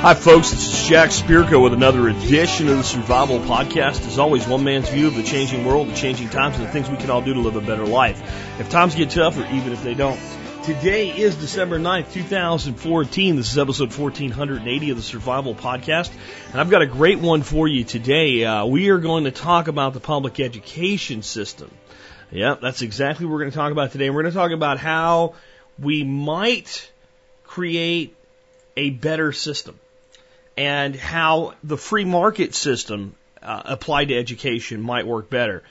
Hi, 0.00 0.14
folks. 0.14 0.50
This 0.50 0.82
is 0.82 0.88
Jack 0.88 1.10
Spirko 1.10 1.62
with 1.62 1.74
another 1.74 2.08
edition 2.08 2.68
of 2.68 2.78
the 2.78 2.82
Survival 2.82 3.38
Podcast. 3.38 4.06
As 4.06 4.18
always, 4.18 4.48
one 4.48 4.64
man's 4.64 4.88
view 4.88 5.08
of 5.08 5.14
the 5.14 5.22
changing 5.22 5.66
world, 5.66 5.88
the 5.88 5.94
changing 5.94 6.30
times, 6.30 6.56
and 6.56 6.66
the 6.66 6.70
things 6.70 6.88
we 6.88 6.96
can 6.96 7.10
all 7.10 7.20
do 7.20 7.34
to 7.34 7.40
live 7.40 7.56
a 7.56 7.60
better 7.60 7.84
life. 7.84 8.22
If 8.58 8.70
times 8.70 8.94
get 8.94 9.10
tough, 9.10 9.36
or 9.36 9.44
even 9.48 9.74
if 9.74 9.82
they 9.82 9.92
don't. 9.92 10.18
Today 10.64 11.10
is 11.10 11.36
December 11.36 11.78
9th, 11.78 12.12
2014. 12.12 13.36
This 13.36 13.52
is 13.52 13.58
episode 13.58 13.94
1480 13.94 14.90
of 14.90 14.96
the 14.96 15.02
Survival 15.02 15.54
Podcast. 15.54 16.10
And 16.52 16.60
I've 16.62 16.70
got 16.70 16.80
a 16.80 16.86
great 16.86 17.18
one 17.18 17.42
for 17.42 17.68
you 17.68 17.84
today. 17.84 18.44
Uh, 18.44 18.64
we 18.64 18.88
are 18.88 18.98
going 18.98 19.24
to 19.24 19.30
talk 19.30 19.68
about 19.68 19.92
the 19.92 20.00
public 20.00 20.40
education 20.40 21.20
system. 21.20 21.70
Yeah, 22.30 22.56
that's 22.60 22.80
exactly 22.80 23.26
what 23.26 23.32
we're 23.32 23.40
going 23.40 23.50
to 23.50 23.56
talk 23.56 23.72
about 23.72 23.92
today. 23.92 24.08
We're 24.08 24.22
going 24.22 24.32
to 24.32 24.38
talk 24.38 24.52
about 24.52 24.78
how 24.78 25.34
we 25.80 26.04
might 26.04 26.90
create 27.44 28.14
a 28.76 28.90
better 28.90 29.32
system 29.32 29.78
and 30.56 30.94
how 30.94 31.54
the 31.64 31.76
free 31.76 32.04
market 32.04 32.54
system 32.54 33.14
uh, 33.42 33.62
applied 33.64 34.08
to 34.08 34.18
education 34.18 34.80
might 34.80 35.06
work 35.06 35.30
better. 35.30 35.62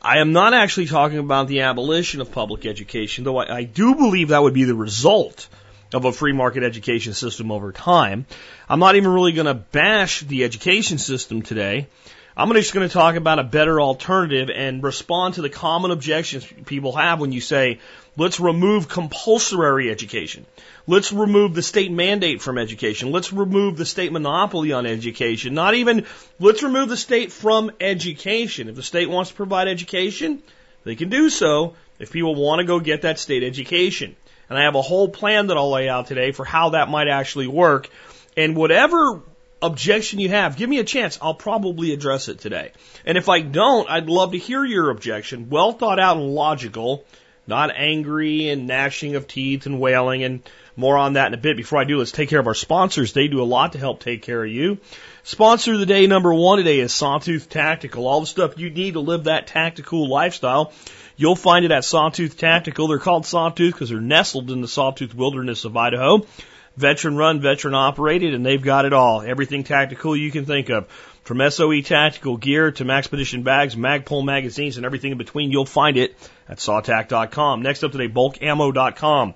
I 0.00 0.18
am 0.18 0.32
not 0.32 0.52
actually 0.52 0.86
talking 0.86 1.18
about 1.18 1.46
the 1.46 1.60
abolition 1.60 2.20
of 2.20 2.32
public 2.32 2.66
education, 2.66 3.22
though 3.22 3.38
I, 3.38 3.58
I 3.58 3.62
do 3.62 3.94
believe 3.94 4.28
that 4.28 4.42
would 4.42 4.54
be 4.54 4.64
the 4.64 4.74
result 4.74 5.48
of 5.94 6.04
a 6.04 6.12
free 6.12 6.32
market 6.32 6.64
education 6.64 7.12
system 7.12 7.52
over 7.52 7.70
time. 7.70 8.26
I'm 8.68 8.80
not 8.80 8.96
even 8.96 9.12
really 9.12 9.32
going 9.32 9.46
to 9.46 9.54
bash 9.54 10.20
the 10.20 10.42
education 10.44 10.98
system 10.98 11.42
today. 11.42 11.86
I'm 12.34 12.50
just 12.54 12.72
going 12.72 12.88
to 12.88 12.92
talk 12.92 13.16
about 13.16 13.38
a 13.38 13.44
better 13.44 13.78
alternative 13.78 14.50
and 14.54 14.82
respond 14.82 15.34
to 15.34 15.42
the 15.42 15.50
common 15.50 15.90
objections 15.90 16.46
people 16.64 16.92
have 16.92 17.20
when 17.20 17.30
you 17.30 17.42
say, 17.42 17.78
let's 18.16 18.40
remove 18.40 18.88
compulsory 18.88 19.90
education. 19.90 20.46
Let's 20.86 21.12
remove 21.12 21.54
the 21.54 21.62
state 21.62 21.92
mandate 21.92 22.40
from 22.40 22.56
education. 22.56 23.10
Let's 23.10 23.34
remove 23.34 23.76
the 23.76 23.84
state 23.84 24.12
monopoly 24.12 24.72
on 24.72 24.86
education. 24.86 25.52
Not 25.52 25.74
even, 25.74 26.06
let's 26.40 26.62
remove 26.62 26.88
the 26.88 26.96
state 26.96 27.32
from 27.32 27.70
education. 27.80 28.70
If 28.70 28.76
the 28.76 28.82
state 28.82 29.10
wants 29.10 29.30
to 29.30 29.36
provide 29.36 29.68
education, 29.68 30.42
they 30.84 30.94
can 30.94 31.10
do 31.10 31.28
so 31.28 31.74
if 31.98 32.12
people 32.12 32.34
want 32.34 32.60
to 32.60 32.64
go 32.64 32.80
get 32.80 33.02
that 33.02 33.18
state 33.18 33.42
education. 33.42 34.16
And 34.48 34.58
I 34.58 34.64
have 34.64 34.74
a 34.74 34.82
whole 34.82 35.08
plan 35.08 35.48
that 35.48 35.58
I'll 35.58 35.70
lay 35.70 35.88
out 35.88 36.06
today 36.06 36.32
for 36.32 36.46
how 36.46 36.70
that 36.70 36.88
might 36.88 37.08
actually 37.08 37.46
work. 37.46 37.90
And 38.38 38.56
whatever 38.56 39.20
objection 39.62 40.18
you 40.18 40.28
have, 40.28 40.56
give 40.56 40.68
me 40.68 40.78
a 40.78 40.84
chance. 40.84 41.18
I'll 41.22 41.34
probably 41.34 41.92
address 41.92 42.28
it 42.28 42.40
today. 42.40 42.72
And 43.06 43.16
if 43.16 43.28
I 43.28 43.40
don't, 43.40 43.88
I'd 43.88 44.08
love 44.08 44.32
to 44.32 44.38
hear 44.38 44.64
your 44.64 44.90
objection. 44.90 45.48
Well 45.48 45.72
thought 45.72 45.98
out 45.98 46.16
and 46.16 46.34
logical, 46.34 47.04
not 47.46 47.72
angry 47.74 48.48
and 48.48 48.66
gnashing 48.66 49.14
of 49.14 49.26
teeth 49.26 49.66
and 49.66 49.80
wailing 49.80 50.24
and 50.24 50.42
more 50.76 50.96
on 50.96 51.14
that 51.14 51.28
in 51.28 51.34
a 51.34 51.38
bit. 51.38 51.56
Before 51.56 51.78
I 51.78 51.84
do, 51.84 51.98
let's 51.98 52.12
take 52.12 52.28
care 52.28 52.40
of 52.40 52.46
our 52.46 52.54
sponsors. 52.54 53.12
They 53.12 53.28
do 53.28 53.42
a 53.42 53.44
lot 53.44 53.72
to 53.72 53.78
help 53.78 54.00
take 54.00 54.22
care 54.22 54.44
of 54.44 54.50
you. 54.50 54.78
Sponsor 55.22 55.74
of 55.74 55.80
the 55.80 55.86
day 55.86 56.06
number 56.06 56.32
one 56.32 56.58
today 56.58 56.80
is 56.80 56.92
Sawtooth 56.92 57.48
Tactical. 57.48 58.06
All 58.06 58.20
the 58.20 58.26
stuff 58.26 58.58
you 58.58 58.70
need 58.70 58.94
to 58.94 59.00
live 59.00 59.24
that 59.24 59.46
tactical 59.46 60.08
lifestyle. 60.08 60.72
You'll 61.16 61.36
find 61.36 61.64
it 61.64 61.70
at 61.70 61.84
Sawtooth 61.84 62.36
Tactical. 62.36 62.88
They're 62.88 62.98
called 62.98 63.26
Sawtooth 63.26 63.72
because 63.72 63.90
they're 63.90 64.00
nestled 64.00 64.50
in 64.50 64.60
the 64.60 64.68
Sawtooth 64.68 65.14
wilderness 65.14 65.64
of 65.64 65.76
Idaho. 65.76 66.26
Veteran 66.76 67.16
run, 67.16 67.40
veteran 67.40 67.74
operated, 67.74 68.34
and 68.34 68.44
they've 68.44 68.62
got 68.62 68.86
it 68.86 68.92
all. 68.92 69.20
Everything 69.20 69.64
tactical 69.64 70.16
you 70.16 70.30
can 70.30 70.46
think 70.46 70.70
of. 70.70 70.88
From 71.24 71.50
SOE 71.50 71.82
tactical 71.82 72.36
gear 72.36 72.72
to 72.72 72.84
Maxpedition 72.84 73.44
bags, 73.44 73.76
Magpul 73.76 74.24
magazines, 74.24 74.76
and 74.76 74.86
everything 74.86 75.12
in 75.12 75.18
between, 75.18 75.52
you'll 75.52 75.66
find 75.66 75.96
it 75.96 76.16
at 76.48 76.58
sawtac.com. 76.58 77.62
Next 77.62 77.84
up 77.84 77.92
today, 77.92 78.08
bulkammo.com. 78.08 79.34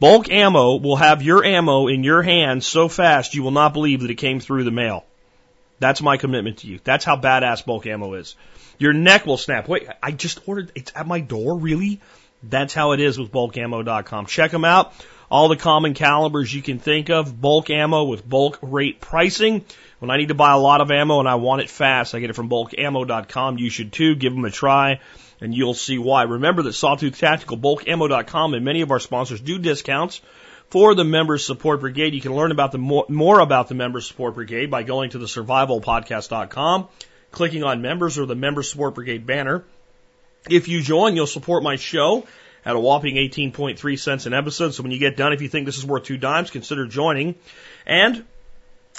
Bulk 0.00 0.30
ammo 0.30 0.76
will 0.76 0.96
have 0.96 1.22
your 1.22 1.44
ammo 1.44 1.86
in 1.86 2.02
your 2.02 2.22
hands 2.22 2.66
so 2.66 2.88
fast 2.88 3.34
you 3.34 3.42
will 3.44 3.52
not 3.52 3.72
believe 3.72 4.00
that 4.00 4.10
it 4.10 4.16
came 4.16 4.40
through 4.40 4.64
the 4.64 4.72
mail. 4.72 5.04
That's 5.78 6.02
my 6.02 6.16
commitment 6.16 6.58
to 6.58 6.66
you. 6.66 6.80
That's 6.82 7.04
how 7.04 7.16
badass 7.16 7.64
bulk 7.64 7.86
ammo 7.86 8.14
is. 8.14 8.34
Your 8.78 8.92
neck 8.92 9.26
will 9.26 9.36
snap. 9.36 9.68
Wait, 9.68 9.86
I 10.02 10.10
just 10.10 10.40
ordered, 10.46 10.72
it's 10.74 10.90
at 10.94 11.06
my 11.06 11.20
door, 11.20 11.56
really? 11.56 12.00
That's 12.42 12.74
how 12.74 12.92
it 12.92 13.00
is 13.00 13.18
with 13.18 13.30
bulkammo.com. 13.30 14.26
Check 14.26 14.50
them 14.50 14.64
out. 14.64 14.92
All 15.32 15.48
the 15.48 15.56
common 15.56 15.94
calibers 15.94 16.52
you 16.52 16.60
can 16.60 16.78
think 16.78 17.08
of, 17.08 17.40
bulk 17.40 17.70
ammo 17.70 18.04
with 18.04 18.28
bulk 18.28 18.58
rate 18.60 19.00
pricing. 19.00 19.64
When 19.98 20.10
I 20.10 20.18
need 20.18 20.28
to 20.28 20.34
buy 20.34 20.52
a 20.52 20.58
lot 20.58 20.82
of 20.82 20.90
ammo 20.90 21.20
and 21.20 21.28
I 21.28 21.36
want 21.36 21.62
it 21.62 21.70
fast, 21.70 22.14
I 22.14 22.20
get 22.20 22.28
it 22.28 22.34
from 22.34 22.50
bulkammo.com. 22.50 23.56
You 23.56 23.70
should 23.70 23.94
too. 23.94 24.14
Give 24.14 24.34
them 24.34 24.44
a 24.44 24.50
try 24.50 25.00
and 25.40 25.54
you'll 25.54 25.72
see 25.72 25.96
why. 25.96 26.24
Remember 26.24 26.60
that 26.60 26.74
Sawtooth 26.74 27.18
Tactical, 27.18 27.56
bulkammo.com, 27.56 28.52
and 28.52 28.62
many 28.62 28.82
of 28.82 28.90
our 28.90 29.00
sponsors 29.00 29.40
do 29.40 29.58
discounts 29.58 30.20
for 30.68 30.94
the 30.94 31.02
Members 31.02 31.46
Support 31.46 31.80
Brigade. 31.80 32.12
You 32.12 32.20
can 32.20 32.34
learn 32.34 32.52
about 32.52 32.72
the 32.72 32.76
more, 32.76 33.06
more 33.08 33.40
about 33.40 33.68
the 33.68 33.74
Members 33.74 34.06
Support 34.06 34.34
Brigade 34.34 34.70
by 34.70 34.82
going 34.82 35.08
to 35.10 35.18
the 35.18 35.24
survivalpodcast.com, 35.24 36.88
clicking 37.30 37.64
on 37.64 37.80
members 37.80 38.18
or 38.18 38.26
the 38.26 38.34
Members 38.34 38.68
Support 38.68 38.96
Brigade 38.96 39.24
banner. 39.24 39.64
If 40.50 40.68
you 40.68 40.82
join, 40.82 41.16
you'll 41.16 41.26
support 41.26 41.62
my 41.62 41.76
show 41.76 42.26
at 42.64 42.76
a 42.76 42.80
whopping 42.80 43.16
18.3 43.16 43.98
cents 43.98 44.26
an 44.26 44.34
episode. 44.34 44.74
So 44.74 44.82
when 44.82 44.92
you 44.92 44.98
get 44.98 45.16
done, 45.16 45.32
if 45.32 45.42
you 45.42 45.48
think 45.48 45.66
this 45.66 45.78
is 45.78 45.86
worth 45.86 46.04
two 46.04 46.16
dimes, 46.16 46.50
consider 46.50 46.86
joining. 46.86 47.34
And 47.86 48.24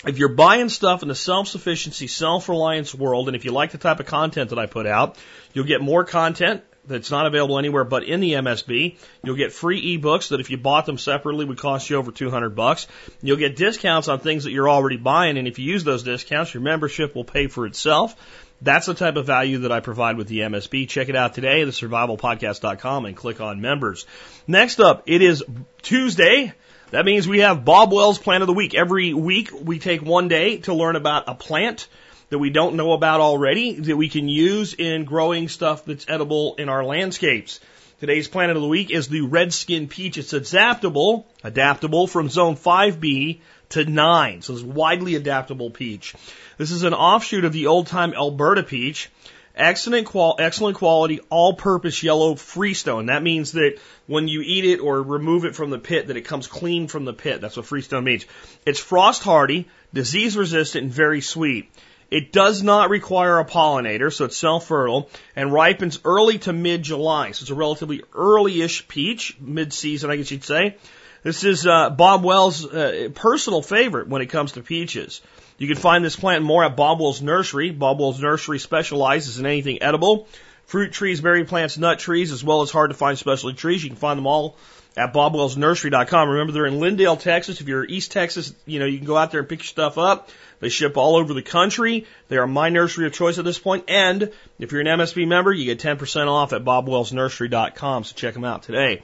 if 0.05 0.17
you're 0.17 0.29
buying 0.29 0.69
stuff 0.69 1.01
in 1.01 1.07
the 1.07 1.15
self-sufficiency, 1.15 2.07
self-reliance 2.07 2.93
world, 2.93 3.27
and 3.27 3.35
if 3.35 3.45
you 3.45 3.51
like 3.51 3.71
the 3.71 3.77
type 3.77 3.99
of 3.99 4.05
content 4.05 4.49
that 4.49 4.59
I 4.59 4.65
put 4.65 4.85
out, 4.85 5.17
you'll 5.53 5.65
get 5.65 5.81
more 5.81 6.03
content 6.03 6.63
that's 6.85 7.11
not 7.11 7.25
available 7.25 7.57
anywhere 7.57 7.83
but 7.83 8.03
in 8.03 8.19
the 8.19 8.33
MSB. 8.33 8.97
You'll 9.23 9.37
get 9.37 9.53
free 9.53 9.97
ebooks 9.97 10.29
that 10.29 10.39
if 10.39 10.49
you 10.49 10.57
bought 10.57 10.85
them 10.85 10.97
separately 10.97 11.45
would 11.45 11.57
cost 11.57 11.89
you 11.89 11.95
over 11.97 12.11
200 12.11 12.49
bucks. 12.49 12.87
You'll 13.21 13.37
get 13.37 13.55
discounts 13.55 14.07
on 14.07 14.19
things 14.19 14.43
that 14.43 14.51
you're 14.51 14.69
already 14.69 14.97
buying, 14.97 15.37
and 15.37 15.47
if 15.47 15.59
you 15.59 15.65
use 15.65 15.83
those 15.83 16.03
discounts, 16.03 16.53
your 16.53 16.63
membership 16.63 17.15
will 17.15 17.23
pay 17.23 17.47
for 17.47 17.65
itself. 17.65 18.15
That's 18.63 18.85
the 18.85 18.93
type 18.93 19.17
of 19.17 19.25
value 19.25 19.59
that 19.59 19.73
I 19.73 19.81
provide 19.81 20.15
with 20.15 20.27
the 20.27 20.39
MSB. 20.39 20.87
Check 20.87 21.09
it 21.09 21.15
out 21.17 21.33
today, 21.33 21.63
thesurvivalpodcast.com, 21.63 23.05
and 23.05 23.15
click 23.15 23.41
on 23.41 23.59
members. 23.59 24.05
Next 24.47 24.79
up, 24.79 25.03
it 25.05 25.21
is 25.21 25.43
Tuesday. 25.81 26.53
That 26.91 27.03
means 27.03 27.27
we 27.27 27.39
have 27.39 27.65
Bob 27.65 27.91
Wells 27.91 28.19
plant 28.19 28.41
of 28.41 28.47
the 28.47 28.53
week. 28.53 28.73
Every 28.73 29.13
week 29.13 29.49
we 29.51 29.79
take 29.79 30.01
one 30.01 30.29
day 30.29 30.57
to 30.59 30.73
learn 30.73 30.95
about 30.95 31.27
a 31.27 31.35
plant 31.35 31.87
that 32.29 32.39
we 32.39 32.51
don't 32.51 32.75
know 32.75 32.93
about 32.93 33.19
already 33.19 33.73
that 33.73 33.97
we 33.97 34.07
can 34.07 34.29
use 34.29 34.73
in 34.73 35.03
growing 35.03 35.49
stuff 35.49 35.83
that's 35.83 36.05
edible 36.07 36.55
in 36.55 36.69
our 36.69 36.85
landscapes. 36.85 37.59
Today's 37.99 38.27
plant 38.27 38.51
of 38.51 38.61
the 38.61 38.67
week 38.67 38.91
is 38.91 39.07
the 39.07 39.21
redskin 39.21 39.87
peach. 39.87 40.17
It's 40.17 40.33
adaptable, 40.33 41.27
adaptable 41.43 42.07
from 42.07 42.29
zone 42.29 42.55
5B 42.55 43.41
to 43.69 43.85
9. 43.85 44.41
So 44.41 44.53
it's 44.53 44.63
widely 44.63 45.15
adaptable 45.15 45.69
peach. 45.69 46.15
This 46.57 46.71
is 46.71 46.83
an 46.83 46.93
offshoot 46.93 47.45
of 47.45 47.53
the 47.53 47.67
old 47.67 47.87
time 47.87 48.13
Elberta 48.13 48.67
peach. 48.67 49.09
Excellent, 49.55 50.07
qual- 50.07 50.35
excellent 50.39 50.77
quality, 50.77 51.19
all-purpose 51.29 52.01
yellow 52.01 52.33
freestone. 52.33 53.05
That 53.05 53.21
means 53.21 53.51
that 53.51 53.77
when 54.07 54.27
you 54.27 54.41
eat 54.41 54.65
it 54.65 54.79
or 54.79 55.01
remove 55.01 55.45
it 55.45 55.55
from 55.55 55.69
the 55.69 55.77
pit, 55.77 56.07
that 56.07 56.17
it 56.17 56.25
comes 56.25 56.47
clean 56.47 56.87
from 56.87 57.05
the 57.05 57.13
pit. 57.13 57.39
That's 57.39 57.57
what 57.57 57.67
freestone 57.67 58.03
means. 58.03 58.25
It's 58.65 58.79
frost 58.79 59.21
hardy, 59.21 59.67
disease 59.93 60.35
resistant, 60.35 60.85
and 60.85 60.93
very 60.93 61.21
sweet. 61.21 61.71
It 62.09 62.31
does 62.31 62.63
not 62.63 62.89
require 62.89 63.39
a 63.39 63.45
pollinator, 63.45 64.11
so 64.11 64.25
it's 64.25 64.37
self-fertile, 64.37 65.09
and 65.35 65.53
ripens 65.53 65.99
early 66.03 66.39
to 66.39 66.53
mid-July. 66.53 67.31
So 67.31 67.43
it's 67.43 67.49
a 67.51 67.55
relatively 67.55 68.01
early-ish 68.13 68.87
peach, 68.87 69.37
mid-season, 69.39 70.09
I 70.09 70.15
guess 70.15 70.31
you'd 70.31 70.43
say. 70.43 70.77
This 71.23 71.45
is 71.45 71.65
uh, 71.65 71.89
Bob 71.89 72.25
Wells' 72.25 72.65
uh, 72.65 73.07
personal 73.15 73.61
favorite 73.61 74.09
when 74.09 74.21
it 74.21 74.25
comes 74.25 74.51
to 74.53 74.61
peaches. 74.61 75.21
You 75.57 75.69
can 75.69 75.77
find 75.77 76.03
this 76.03 76.17
plant 76.17 76.43
more 76.43 76.65
at 76.65 76.75
Bob 76.75 76.99
Wells 76.99 77.21
Nursery. 77.21 77.71
Bob 77.71 77.97
Wells 77.97 78.21
Nursery 78.21 78.59
specializes 78.59 79.39
in 79.39 79.45
anything 79.45 79.81
edible, 79.81 80.27
fruit 80.65 80.91
trees, 80.91 81.21
berry 81.21 81.45
plants, 81.45 81.77
nut 81.77 81.99
trees, 81.99 82.33
as 82.33 82.43
well 82.43 82.61
as 82.61 82.71
hard 82.71 82.89
to 82.89 82.97
find 82.97 83.17
specialty 83.17 83.55
trees. 83.55 83.81
You 83.81 83.89
can 83.89 83.97
find 83.97 84.17
them 84.17 84.27
all 84.27 84.57
at 84.97 85.13
bobwellsnursery.com. 85.13 86.29
Remember, 86.29 86.51
they're 86.51 86.65
in 86.65 86.81
Lindale, 86.81 87.17
Texas. 87.17 87.61
If 87.61 87.69
you're 87.69 87.85
East 87.85 88.11
Texas, 88.11 88.53
you 88.65 88.79
know, 88.79 88.85
you 88.85 88.97
can 88.97 89.07
go 89.07 89.15
out 89.15 89.31
there 89.31 89.39
and 89.39 89.47
pick 89.47 89.59
your 89.59 89.67
stuff 89.67 89.97
up. 89.97 90.29
They 90.59 90.67
ship 90.67 90.97
all 90.97 91.15
over 91.15 91.33
the 91.33 91.41
country. 91.41 92.05
They 92.27 92.35
are 92.35 92.47
my 92.47 92.67
nursery 92.67 93.05
of 93.05 93.13
choice 93.13 93.37
at 93.37 93.45
this 93.45 93.59
point. 93.59 93.85
And 93.87 94.29
if 94.59 94.73
you're 94.73 94.81
an 94.81 94.87
MSB 94.87 95.25
member, 95.25 95.53
you 95.53 95.73
get 95.73 95.79
10% 95.79 96.27
off 96.27 96.51
at 96.51 96.65
bobwellsnursery.com. 96.65 98.03
So 98.03 98.13
check 98.13 98.33
them 98.33 98.43
out 98.43 98.63
today. 98.63 99.03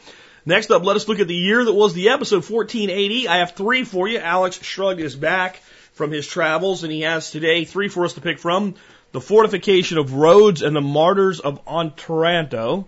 Next 0.49 0.71
up, 0.71 0.83
let 0.83 0.95
us 0.95 1.07
look 1.07 1.19
at 1.19 1.27
the 1.27 1.35
year 1.35 1.63
that 1.63 1.73
was 1.73 1.93
the 1.93 2.09
episode 2.09 2.43
1480. 2.43 3.27
I 3.27 3.37
have 3.37 3.51
three 3.51 3.83
for 3.83 4.07
you. 4.07 4.17
Alex 4.17 4.59
Shrugged 4.63 4.99
his 4.99 5.15
back 5.15 5.57
from 5.93 6.09
his 6.09 6.25
travels, 6.25 6.83
and 6.83 6.91
he 6.91 7.01
has 7.01 7.29
today 7.29 7.65
three 7.65 7.87
for 7.87 8.03
us 8.03 8.13
to 8.13 8.21
pick 8.21 8.39
from. 8.39 8.73
The 9.11 9.21
fortification 9.21 9.99
of 9.99 10.13
Rhodes 10.13 10.63
and 10.63 10.75
the 10.75 10.81
martyrs 10.81 11.39
of 11.39 11.61
Otranto, 11.67 12.87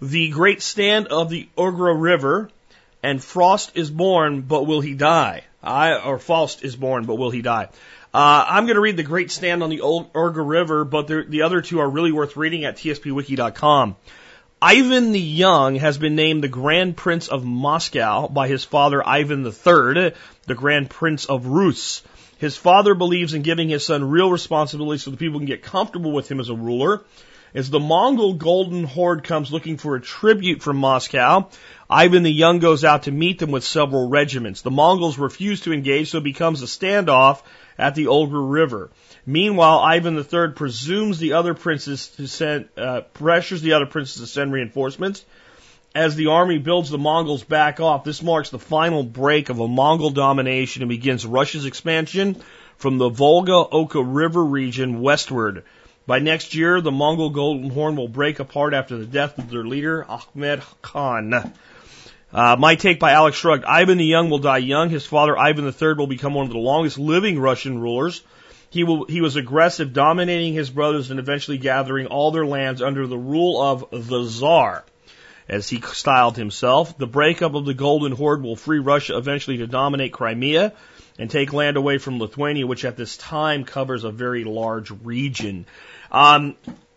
the 0.00 0.30
great 0.30 0.62
stand 0.62 1.08
of 1.08 1.28
the 1.28 1.46
Ugra 1.58 1.94
River, 1.94 2.48
and 3.02 3.22
Frost 3.22 3.72
is 3.74 3.90
born, 3.90 4.40
but 4.40 4.66
will 4.66 4.80
he 4.80 4.94
die? 4.94 5.44
I, 5.62 5.96
or 5.96 6.18
Faust 6.18 6.64
is 6.64 6.74
born, 6.74 7.04
but 7.04 7.16
will 7.16 7.30
he 7.30 7.42
die? 7.42 7.68
Uh, 8.14 8.46
I'm 8.48 8.64
going 8.64 8.76
to 8.76 8.80
read 8.80 8.96
the 8.96 9.02
great 9.02 9.30
stand 9.30 9.62
on 9.62 9.68
the 9.68 9.82
old 9.82 10.10
Ugra 10.14 10.48
River, 10.48 10.86
but 10.86 11.08
the 11.08 11.42
other 11.42 11.60
two 11.60 11.80
are 11.80 11.90
really 11.90 12.12
worth 12.12 12.38
reading 12.38 12.64
at 12.64 12.76
tspwiki.com. 12.76 13.96
Ivan 14.66 15.12
the 15.12 15.20
Young 15.20 15.74
has 15.74 15.98
been 15.98 16.14
named 16.14 16.42
the 16.42 16.48
Grand 16.48 16.96
Prince 16.96 17.28
of 17.28 17.44
Moscow 17.44 18.28
by 18.28 18.48
his 18.48 18.64
father 18.64 19.06
Ivan 19.06 19.44
III, 19.44 20.14
the 20.46 20.54
Grand 20.54 20.88
Prince 20.88 21.26
of 21.26 21.44
Rus. 21.44 22.02
His 22.38 22.56
father 22.56 22.94
believes 22.94 23.34
in 23.34 23.42
giving 23.42 23.68
his 23.68 23.84
son 23.84 24.08
real 24.08 24.30
responsibility 24.30 24.96
so 24.96 25.10
the 25.10 25.18
people 25.18 25.38
can 25.38 25.46
get 25.46 25.62
comfortable 25.62 26.12
with 26.12 26.30
him 26.30 26.40
as 26.40 26.48
a 26.48 26.54
ruler. 26.54 27.02
As 27.54 27.68
the 27.68 27.78
Mongol 27.78 28.32
Golden 28.32 28.84
Horde 28.84 29.22
comes 29.22 29.52
looking 29.52 29.76
for 29.76 29.96
a 29.96 30.00
tribute 30.00 30.62
from 30.62 30.78
Moscow, 30.78 31.50
Ivan 31.90 32.22
the 32.22 32.32
Young 32.32 32.58
goes 32.58 32.86
out 32.86 33.02
to 33.02 33.12
meet 33.12 33.38
them 33.38 33.50
with 33.50 33.64
several 33.64 34.08
regiments. 34.08 34.62
The 34.62 34.70
Mongols 34.70 35.18
refuse 35.18 35.60
to 35.60 35.74
engage, 35.74 36.08
so 36.08 36.18
it 36.18 36.24
becomes 36.24 36.62
a 36.62 36.66
standoff 36.66 37.42
at 37.76 37.94
the 37.94 38.06
Olga 38.06 38.38
River. 38.38 38.90
Meanwhile, 39.26 39.78
Ivan 39.78 40.18
III 40.18 40.48
presumes 40.54 41.18
the 41.18 41.32
other 41.32 41.54
princes 41.54 42.08
to 42.16 42.26
send, 42.26 42.68
uh, 42.76 43.02
pressures 43.14 43.62
the 43.62 43.72
other 43.72 43.86
princes 43.86 44.20
to 44.20 44.26
send 44.26 44.52
reinforcements. 44.52 45.24
As 45.94 46.16
the 46.16 46.26
army 46.26 46.58
builds 46.58 46.90
the 46.90 46.98
Mongols 46.98 47.44
back 47.44 47.80
off, 47.80 48.04
this 48.04 48.22
marks 48.22 48.50
the 48.50 48.58
final 48.58 49.02
break 49.02 49.48
of 49.48 49.60
a 49.60 49.68
Mongol 49.68 50.10
domination 50.10 50.82
and 50.82 50.88
begins 50.88 51.24
Russia's 51.24 51.64
expansion 51.64 52.36
from 52.76 52.98
the 52.98 53.08
Volga 53.08 53.64
Oka 53.70 54.02
River 54.02 54.44
region 54.44 55.00
westward. 55.00 55.62
By 56.06 56.18
next 56.18 56.54
year, 56.54 56.82
the 56.82 56.92
Mongol 56.92 57.30
Golden 57.30 57.70
Horde 57.70 57.96
will 57.96 58.08
break 58.08 58.40
apart 58.40 58.74
after 58.74 58.98
the 58.98 59.06
death 59.06 59.38
of 59.38 59.48
their 59.48 59.64
leader, 59.64 60.04
Ahmed 60.06 60.62
Khan. 60.82 61.52
Uh, 62.32 62.56
my 62.58 62.74
take 62.74 62.98
by 62.98 63.12
Alex 63.12 63.38
Shrugged. 63.38 63.64
Ivan 63.64 63.96
the 63.96 64.04
Young 64.04 64.28
will 64.28 64.40
die 64.40 64.58
young. 64.58 64.90
His 64.90 65.06
father, 65.06 65.38
Ivan 65.38 65.64
III, 65.64 65.94
will 65.94 66.08
become 66.08 66.34
one 66.34 66.44
of 66.44 66.52
the 66.52 66.58
longest 66.58 66.98
living 66.98 67.38
Russian 67.38 67.80
rulers. 67.80 68.22
He, 68.74 68.82
will, 68.82 69.04
he 69.04 69.20
was 69.20 69.36
aggressive, 69.36 69.92
dominating 69.92 70.52
his 70.52 70.68
brothers 70.68 71.12
and 71.12 71.20
eventually 71.20 71.58
gathering 71.58 72.08
all 72.08 72.32
their 72.32 72.44
lands 72.44 72.82
under 72.82 73.06
the 73.06 73.16
rule 73.16 73.62
of 73.62 74.08
the 74.08 74.24
Tsar, 74.24 74.84
as 75.48 75.68
he 75.68 75.80
styled 75.80 76.36
himself. 76.36 76.98
The 76.98 77.06
breakup 77.06 77.54
of 77.54 77.66
the 77.66 77.74
Golden 77.74 78.10
Horde 78.10 78.42
will 78.42 78.56
free 78.56 78.80
Russia 78.80 79.16
eventually 79.16 79.58
to 79.58 79.68
dominate 79.68 80.12
Crimea 80.12 80.72
and 81.20 81.30
take 81.30 81.52
land 81.52 81.76
away 81.76 81.98
from 81.98 82.18
Lithuania, 82.18 82.66
which 82.66 82.84
at 82.84 82.96
this 82.96 83.16
time 83.16 83.64
covers 83.64 84.02
a 84.02 84.10
very 84.10 84.42
large 84.42 84.90
region. 84.90 85.66
Um, 86.10 86.56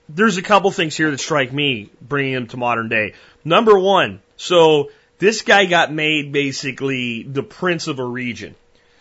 there's 0.09 0.37
a 0.37 0.41
couple 0.41 0.71
things 0.71 0.97
here 0.97 1.11
that 1.11 1.19
strike 1.19 1.53
me, 1.53 1.91
bringing 2.01 2.33
them 2.33 2.47
to 2.47 2.57
modern 2.57 2.89
day. 2.89 3.13
Number 3.45 3.77
one, 3.77 4.19
so 4.35 4.89
this 5.19 5.43
guy 5.43 5.65
got 5.65 5.93
made 5.93 6.31
basically 6.31 7.21
the 7.21 7.43
prince 7.43 7.85
of 7.85 7.99
a 7.99 8.03
region. 8.03 8.55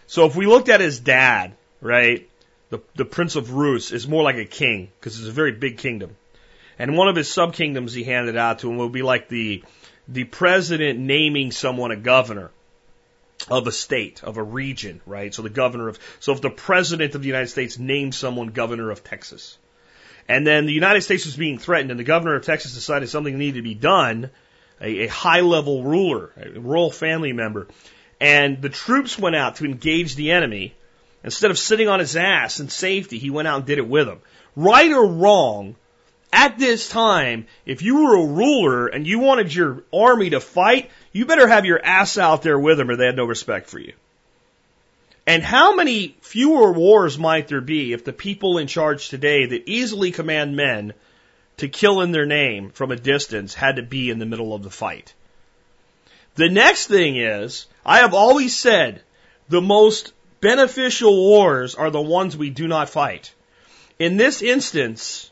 So 0.06 0.26
if 0.26 0.36
we 0.36 0.44
looked 0.44 0.68
at 0.68 0.80
his 0.80 1.00
dad, 1.00 1.54
right, 1.80 2.28
the, 2.70 2.80
the 2.94 3.04
prince 3.04 3.36
of 3.36 3.52
Rus 3.52 3.92
is 3.92 4.08
more 4.08 4.22
like 4.22 4.36
a 4.36 4.44
king 4.44 4.90
because 4.98 5.18
it's 5.18 5.28
a 5.28 5.32
very 5.32 5.52
big 5.52 5.78
kingdom. 5.78 6.16
And 6.78 6.96
one 6.96 7.08
of 7.08 7.16
his 7.16 7.30
sub 7.30 7.54
kingdoms 7.54 7.92
he 7.92 8.04
handed 8.04 8.36
out 8.36 8.60
to 8.60 8.70
him 8.70 8.76
would 8.78 8.92
be 8.92 9.02
like 9.02 9.28
the, 9.28 9.64
the 10.08 10.24
president 10.24 10.98
naming 10.98 11.52
someone 11.52 11.90
a 11.90 11.96
governor 11.96 12.50
of 13.48 13.66
a 13.66 13.72
state, 13.72 14.22
of 14.24 14.36
a 14.36 14.42
region, 14.42 15.00
right? 15.06 15.32
So 15.32 15.42
the 15.42 15.50
governor 15.50 15.88
of, 15.88 15.98
so 16.20 16.32
if 16.32 16.40
the 16.40 16.50
president 16.50 17.14
of 17.14 17.22
the 17.22 17.28
United 17.28 17.48
States 17.48 17.78
named 17.78 18.14
someone 18.14 18.48
governor 18.48 18.90
of 18.90 19.04
Texas, 19.04 19.56
and 20.28 20.46
then 20.46 20.66
the 20.66 20.72
United 20.72 21.02
States 21.02 21.24
was 21.24 21.36
being 21.36 21.58
threatened 21.58 21.90
and 21.90 22.00
the 22.00 22.04
governor 22.04 22.34
of 22.34 22.44
Texas 22.44 22.74
decided 22.74 23.08
something 23.08 23.38
needed 23.38 23.58
to 23.58 23.62
be 23.62 23.74
done, 23.74 24.30
a, 24.80 25.04
a 25.04 25.06
high 25.06 25.40
level 25.40 25.84
ruler, 25.84 26.32
a 26.36 26.58
royal 26.58 26.90
family 26.90 27.32
member, 27.32 27.68
and 28.20 28.60
the 28.60 28.68
troops 28.68 29.18
went 29.18 29.36
out 29.36 29.56
to 29.56 29.64
engage 29.64 30.16
the 30.16 30.32
enemy, 30.32 30.74
instead 31.24 31.50
of 31.50 31.58
sitting 31.58 31.88
on 31.88 32.00
his 32.00 32.16
ass 32.16 32.60
in 32.60 32.68
safety, 32.68 33.18
he 33.18 33.30
went 33.30 33.48
out 33.48 33.58
and 33.58 33.66
did 33.66 33.78
it 33.78 33.88
with 33.88 34.06
them. 34.06 34.20
Right 34.54 34.90
or 34.90 35.06
wrong, 35.06 35.76
at 36.32 36.58
this 36.58 36.88
time, 36.88 37.46
if 37.64 37.82
you 37.82 38.02
were 38.02 38.16
a 38.16 38.26
ruler 38.26 38.86
and 38.88 39.06
you 39.06 39.18
wanted 39.18 39.54
your 39.54 39.84
army 39.92 40.30
to 40.30 40.40
fight, 40.40 40.90
you 41.12 41.24
better 41.26 41.48
have 41.48 41.64
your 41.64 41.82
ass 41.82 42.18
out 42.18 42.42
there 42.42 42.58
with 42.58 42.78
them 42.78 42.90
or 42.90 42.96
they 42.96 43.06
had 43.06 43.16
no 43.16 43.24
respect 43.24 43.70
for 43.70 43.78
you. 43.78 43.92
And 45.26 45.42
how 45.42 45.74
many 45.74 46.16
fewer 46.20 46.72
wars 46.72 47.18
might 47.18 47.48
there 47.48 47.60
be 47.60 47.92
if 47.92 48.04
the 48.04 48.12
people 48.12 48.58
in 48.58 48.66
charge 48.66 49.08
today 49.08 49.46
that 49.46 49.68
easily 49.68 50.12
command 50.12 50.56
men 50.56 50.94
to 51.56 51.68
kill 51.68 52.00
in 52.00 52.12
their 52.12 52.26
name 52.26 52.70
from 52.70 52.92
a 52.92 52.96
distance 52.96 53.54
had 53.54 53.76
to 53.76 53.82
be 53.82 54.10
in 54.10 54.18
the 54.18 54.26
middle 54.26 54.54
of 54.54 54.62
the 54.62 54.70
fight? 54.70 55.14
The 56.36 56.48
next 56.48 56.86
thing 56.86 57.16
is, 57.16 57.66
I 57.84 57.98
have 57.98 58.14
always 58.14 58.56
said 58.56 59.02
the 59.48 59.62
most 59.62 60.12
beneficial 60.46 61.16
wars 61.16 61.74
are 61.74 61.90
the 61.90 62.00
ones 62.00 62.36
we 62.36 62.50
do 62.50 62.68
not 62.68 62.88
fight. 62.88 63.34
In 63.98 64.16
this 64.16 64.42
instance, 64.42 65.28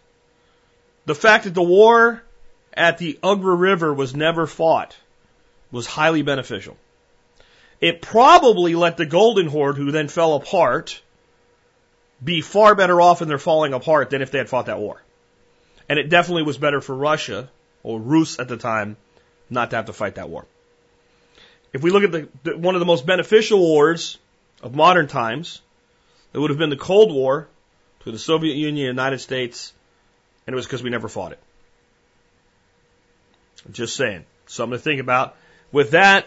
the 1.07 1.15
fact 1.15 1.45
that 1.45 1.55
the 1.55 1.63
war 1.63 2.25
at 2.73 2.99
the 2.99 3.17
Ugra 3.23 3.57
River 3.57 3.95
was 3.95 4.17
never 4.17 4.49
fought 4.49 4.97
was 5.71 5.87
highly 5.87 6.23
beneficial. 6.23 6.77
It 7.81 8.03
probably 8.03 8.75
let 8.75 8.97
the 8.97 9.07
Golden 9.07 9.47
Horde, 9.47 9.77
who 9.77 9.93
then 9.93 10.09
fell 10.09 10.35
apart, 10.35 11.01
be 12.33 12.41
far 12.41 12.75
better 12.75 13.01
off 13.01 13.23
in 13.23 13.29
their 13.29 13.39
falling 13.39 13.73
apart 13.73 14.11
than 14.11 14.21
if 14.21 14.33
they 14.33 14.39
had 14.39 14.49
fought 14.49 14.67
that 14.67 14.81
war. 14.81 15.01
And 15.89 16.01
it 16.01 16.09
definitely 16.09 16.43
was 16.43 16.59
better 16.59 16.81
for 16.81 16.97
Russia, 16.97 17.49
or 17.85 18.01
Rus 18.01 18.41
at 18.41 18.49
the 18.49 18.57
time, 18.57 18.97
not 19.49 19.71
to 19.71 19.77
have 19.77 19.87
to 19.87 19.93
fight 19.93 20.17
that 20.17 20.29
war. 20.29 20.45
If 21.73 21.83
we 21.85 21.93
look 21.93 22.03
at 22.03 22.11
the, 22.11 22.29
the, 22.43 22.59
one 22.59 22.75
of 22.75 22.81
the 22.81 22.87
most 22.87 23.07
beneficial 23.07 23.61
wars 23.61 24.19
of 24.65 24.75
modern 24.75 25.07
times, 25.07 25.61
it 26.33 26.39
would 26.39 26.51
have 26.51 26.59
been 26.59 26.71
the 26.71 26.77
Cold 26.77 27.13
War 27.13 27.47
to 28.01 28.11
the 28.11 28.19
Soviet 28.19 28.55
Union, 28.55 28.87
United 28.87 29.19
States, 29.19 29.73
and 30.47 30.55
it 30.55 30.57
was 30.57 30.67
because 30.67 30.83
we 30.83 30.91
never 30.91 31.07
fought 31.07 31.33
it. 31.33 31.39
Just 33.71 33.95
saying. 33.95 34.25
Something 34.47 34.79
to 34.79 34.83
think 34.83 35.01
about. 35.01 35.37
With 35.71 35.93
that, 35.93 36.27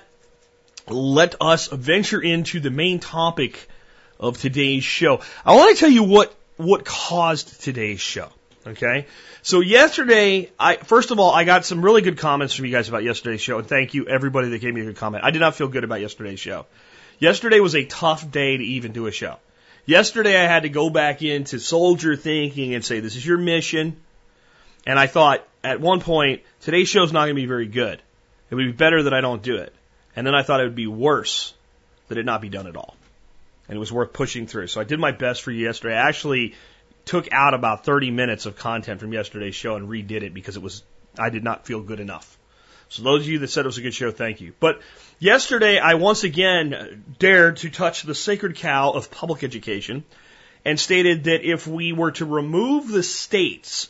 let 0.87 1.35
us 1.41 1.67
venture 1.67 2.21
into 2.21 2.59
the 2.59 2.69
main 2.69 2.99
topic 2.99 3.67
of 4.19 4.37
today's 4.37 4.83
show. 4.83 5.21
I 5.43 5.55
want 5.55 5.75
to 5.75 5.79
tell 5.79 5.91
you 5.91 6.03
what, 6.03 6.33
what 6.57 6.85
caused 6.85 7.61
today's 7.61 7.99
show. 7.99 8.29
Okay. 8.65 9.07
So 9.41 9.61
yesterday, 9.61 10.51
I, 10.59 10.75
first 10.75 11.11
of 11.11 11.19
all, 11.19 11.31
I 11.31 11.43
got 11.43 11.65
some 11.65 11.83
really 11.83 12.01
good 12.01 12.17
comments 12.17 12.53
from 12.53 12.65
you 12.65 12.71
guys 12.71 12.89
about 12.89 13.03
yesterday's 13.03 13.41
show, 13.41 13.57
and 13.57 13.67
thank 13.67 13.93
you 13.93 14.07
everybody 14.07 14.49
that 14.49 14.59
gave 14.59 14.73
me 14.73 14.81
a 14.81 14.85
good 14.85 14.97
comment. 14.97 15.23
I 15.23 15.31
did 15.31 15.39
not 15.39 15.55
feel 15.55 15.69
good 15.69 15.83
about 15.83 16.01
yesterday's 16.01 16.39
show. 16.39 16.65
Yesterday 17.19 17.59
was 17.59 17.75
a 17.75 17.85
tough 17.85 18.29
day 18.29 18.57
to 18.57 18.63
even 18.63 18.91
do 18.91 19.07
a 19.07 19.11
show. 19.11 19.37
Yesterday 19.85 20.37
I 20.37 20.47
had 20.47 20.63
to 20.63 20.69
go 20.69 20.89
back 20.89 21.21
into 21.21 21.59
soldier 21.59 22.15
thinking 22.15 22.75
and 22.75 22.83
say, 22.83 22.99
this 22.99 23.15
is 23.15 23.25
your 23.25 23.37
mission. 23.37 23.95
And 24.85 24.99
I 24.99 25.07
thought 25.07 25.47
at 25.63 25.79
one 25.79 25.99
point, 25.99 26.43
today's 26.61 26.89
show's 26.89 27.11
not 27.11 27.25
going 27.25 27.35
to 27.35 27.41
be 27.41 27.45
very 27.45 27.67
good. 27.67 28.01
It 28.49 28.55
would 28.55 28.65
be 28.65 28.71
better 28.71 29.03
that 29.03 29.13
I 29.13 29.21
don't 29.21 29.41
do 29.41 29.57
it. 29.57 29.73
And 30.15 30.25
then 30.25 30.35
I 30.35 30.43
thought 30.43 30.59
it 30.59 30.65
would 30.65 30.75
be 30.75 30.87
worse 30.87 31.53
that 32.07 32.17
it 32.17 32.25
not 32.25 32.41
be 32.41 32.49
done 32.49 32.67
at 32.67 32.75
all. 32.75 32.95
And 33.67 33.75
it 33.75 33.79
was 33.79 33.91
worth 33.91 34.13
pushing 34.13 34.47
through. 34.47 34.67
So 34.67 34.79
I 34.79 34.83
did 34.83 34.99
my 34.99 35.11
best 35.11 35.41
for 35.41 35.51
you 35.51 35.65
yesterday. 35.65 35.95
I 35.95 36.07
actually 36.07 36.55
took 37.05 37.31
out 37.31 37.53
about 37.53 37.83
30 37.83 38.11
minutes 38.11 38.45
of 38.45 38.57
content 38.57 38.99
from 38.99 39.13
yesterday's 39.13 39.55
show 39.55 39.75
and 39.75 39.89
redid 39.89 40.23
it 40.23 40.33
because 40.33 40.55
it 40.55 40.61
was, 40.61 40.83
I 41.17 41.29
did 41.29 41.43
not 41.43 41.65
feel 41.65 41.81
good 41.81 41.99
enough. 41.99 42.36
So 42.89 43.03
those 43.03 43.21
of 43.21 43.27
you 43.27 43.39
that 43.39 43.49
said 43.49 43.65
it 43.65 43.67
was 43.67 43.77
a 43.77 43.81
good 43.81 43.93
show, 43.93 44.11
thank 44.11 44.41
you. 44.41 44.53
But 44.59 44.81
yesterday 45.19 45.77
I 45.77 45.95
once 45.95 46.23
again 46.23 47.03
dared 47.19 47.57
to 47.57 47.69
touch 47.69 48.03
the 48.03 48.15
sacred 48.15 48.55
cow 48.55 48.91
of 48.91 49.11
public 49.11 49.43
education 49.43 50.03
and 50.63 50.79
stated 50.79 51.25
that 51.25 51.43
if 51.43 51.67
we 51.67 51.93
were 51.93 52.11
to 52.11 52.25
remove 52.25 52.87
the 52.87 53.03
state's 53.03 53.89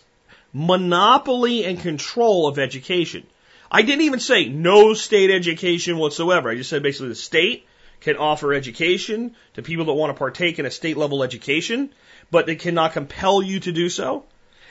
monopoly 0.54 1.66
and 1.66 1.80
control 1.80 2.48
of 2.48 2.58
education, 2.58 3.26
I 3.72 3.82
didn't 3.82 4.02
even 4.02 4.20
say 4.20 4.46
no 4.48 4.94
state 4.94 5.30
education 5.30 5.98
whatsoever. 5.98 6.50
I 6.50 6.56
just 6.56 6.70
said 6.70 6.84
basically 6.84 7.10
the 7.10 7.16
state 7.16 7.68
can 8.00 8.18
offer 8.18 8.54
education 8.54 9.36
to 9.54 9.62
people 9.62 9.86
that 9.86 9.94
want 9.94 10.16
to 10.16 10.18
partake 10.18 10.60
in 10.60 10.66
a 10.66 10.72
state 10.72 10.98
level 10.98 11.24
education, 11.24 11.92
but 12.32 12.50
it 12.50 12.60
cannot 12.60 12.94
compel 12.94 13.42
you 13.42 13.60
to 13.60 13.72
do 13.72 13.90
so, 13.90 14.26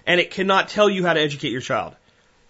and 0.06 0.21
it 0.21 0.30
cannot 0.30 0.68
tell 0.68 0.88
you 0.88 1.04
how 1.04 1.12
to 1.12 1.21
educate 1.21 1.50
your 1.50 1.61
child. 1.61 1.95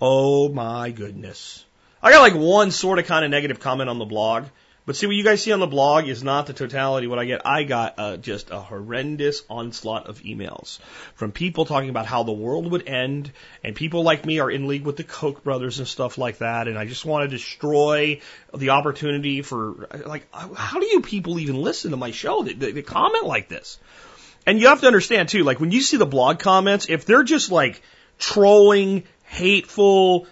Oh 0.00 0.48
my 0.48 0.90
goodness. 0.90 1.64
I 2.06 2.12
got 2.12 2.20
like 2.20 2.36
one 2.36 2.70
sort 2.70 3.00
of 3.00 3.06
kind 3.06 3.24
of 3.24 3.32
negative 3.32 3.58
comment 3.58 3.90
on 3.90 3.98
the 3.98 4.04
blog, 4.04 4.44
but 4.84 4.94
see, 4.94 5.08
what 5.08 5.16
you 5.16 5.24
guys 5.24 5.42
see 5.42 5.50
on 5.50 5.58
the 5.58 5.66
blog 5.66 6.06
is 6.06 6.22
not 6.22 6.46
the 6.46 6.52
totality 6.52 7.08
what 7.08 7.18
I 7.18 7.24
get. 7.24 7.44
I 7.44 7.64
got 7.64 7.94
uh, 7.98 8.16
just 8.16 8.50
a 8.52 8.60
horrendous 8.60 9.42
onslaught 9.50 10.06
of 10.06 10.20
emails 10.20 10.78
from 11.16 11.32
people 11.32 11.64
talking 11.64 11.90
about 11.90 12.06
how 12.06 12.22
the 12.22 12.30
world 12.30 12.70
would 12.70 12.86
end, 12.86 13.32
and 13.64 13.74
people 13.74 14.04
like 14.04 14.24
me 14.24 14.38
are 14.38 14.48
in 14.48 14.68
league 14.68 14.84
with 14.84 14.96
the 14.96 15.02
Koch 15.02 15.42
brothers 15.42 15.80
and 15.80 15.88
stuff 15.88 16.16
like 16.16 16.38
that, 16.38 16.68
and 16.68 16.78
I 16.78 16.84
just 16.84 17.04
want 17.04 17.28
to 17.28 17.36
destroy 17.36 18.20
the 18.54 18.70
opportunity 18.70 19.42
for, 19.42 19.88
like, 20.06 20.32
how 20.32 20.78
do 20.78 20.86
you 20.86 21.00
people 21.00 21.40
even 21.40 21.56
listen 21.56 21.90
to 21.90 21.96
my 21.96 22.12
show 22.12 22.44
that, 22.44 22.60
that, 22.60 22.72
that 22.76 22.86
comment 22.86 23.26
like 23.26 23.48
this? 23.48 23.80
And 24.46 24.60
you 24.60 24.68
have 24.68 24.82
to 24.82 24.86
understand 24.86 25.28
too, 25.28 25.42
like 25.42 25.58
when 25.58 25.72
you 25.72 25.80
see 25.80 25.96
the 25.96 26.06
blog 26.06 26.38
comments, 26.38 26.86
if 26.88 27.04
they're 27.04 27.24
just 27.24 27.50
like 27.50 27.82
trolling, 28.16 29.02
hateful, 29.24 30.28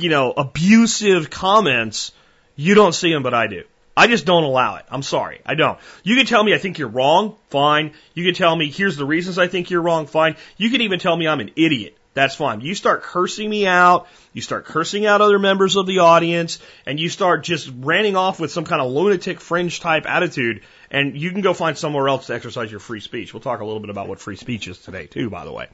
you 0.00 0.10
know, 0.10 0.32
abusive 0.32 1.30
comments, 1.30 2.12
you 2.56 2.74
don't 2.74 2.94
see 2.94 3.12
them, 3.12 3.22
but 3.22 3.34
I 3.34 3.46
do. 3.46 3.64
I 3.96 4.06
just 4.06 4.24
don't 4.24 4.44
allow 4.44 4.76
it. 4.76 4.86
I'm 4.90 5.02
sorry. 5.02 5.40
I 5.44 5.54
don't. 5.54 5.78
You 6.04 6.16
can 6.16 6.26
tell 6.26 6.42
me 6.42 6.54
I 6.54 6.58
think 6.58 6.78
you're 6.78 6.88
wrong. 6.88 7.36
Fine. 7.50 7.92
You 8.14 8.24
can 8.24 8.34
tell 8.34 8.54
me 8.54 8.70
here's 8.70 8.96
the 8.96 9.04
reasons 9.04 9.38
I 9.38 9.48
think 9.48 9.70
you're 9.70 9.82
wrong. 9.82 10.06
Fine. 10.06 10.36
You 10.56 10.70
can 10.70 10.80
even 10.80 11.00
tell 11.00 11.16
me 11.16 11.28
I'm 11.28 11.40
an 11.40 11.50
idiot. 11.56 11.96
That's 12.12 12.34
fine. 12.34 12.60
You 12.60 12.74
start 12.74 13.02
cursing 13.02 13.48
me 13.48 13.66
out, 13.68 14.08
you 14.32 14.42
start 14.42 14.64
cursing 14.64 15.06
out 15.06 15.20
other 15.20 15.38
members 15.38 15.76
of 15.76 15.86
the 15.86 16.00
audience, 16.00 16.58
and 16.84 16.98
you 16.98 17.08
start 17.08 17.44
just 17.44 17.70
ranting 17.78 18.16
off 18.16 18.40
with 18.40 18.50
some 18.50 18.64
kind 18.64 18.82
of 18.82 18.90
lunatic 18.90 19.40
fringe 19.40 19.78
type 19.78 20.06
attitude, 20.06 20.62
and 20.90 21.16
you 21.16 21.30
can 21.30 21.40
go 21.40 21.54
find 21.54 21.78
somewhere 21.78 22.08
else 22.08 22.26
to 22.26 22.34
exercise 22.34 22.68
your 22.68 22.80
free 22.80 22.98
speech. 22.98 23.32
We'll 23.32 23.42
talk 23.42 23.60
a 23.60 23.64
little 23.64 23.80
bit 23.80 23.90
about 23.90 24.08
what 24.08 24.18
free 24.18 24.34
speech 24.34 24.66
is 24.66 24.78
today, 24.78 25.06
too, 25.06 25.30
by 25.30 25.44
the 25.44 25.52
way. 25.52 25.68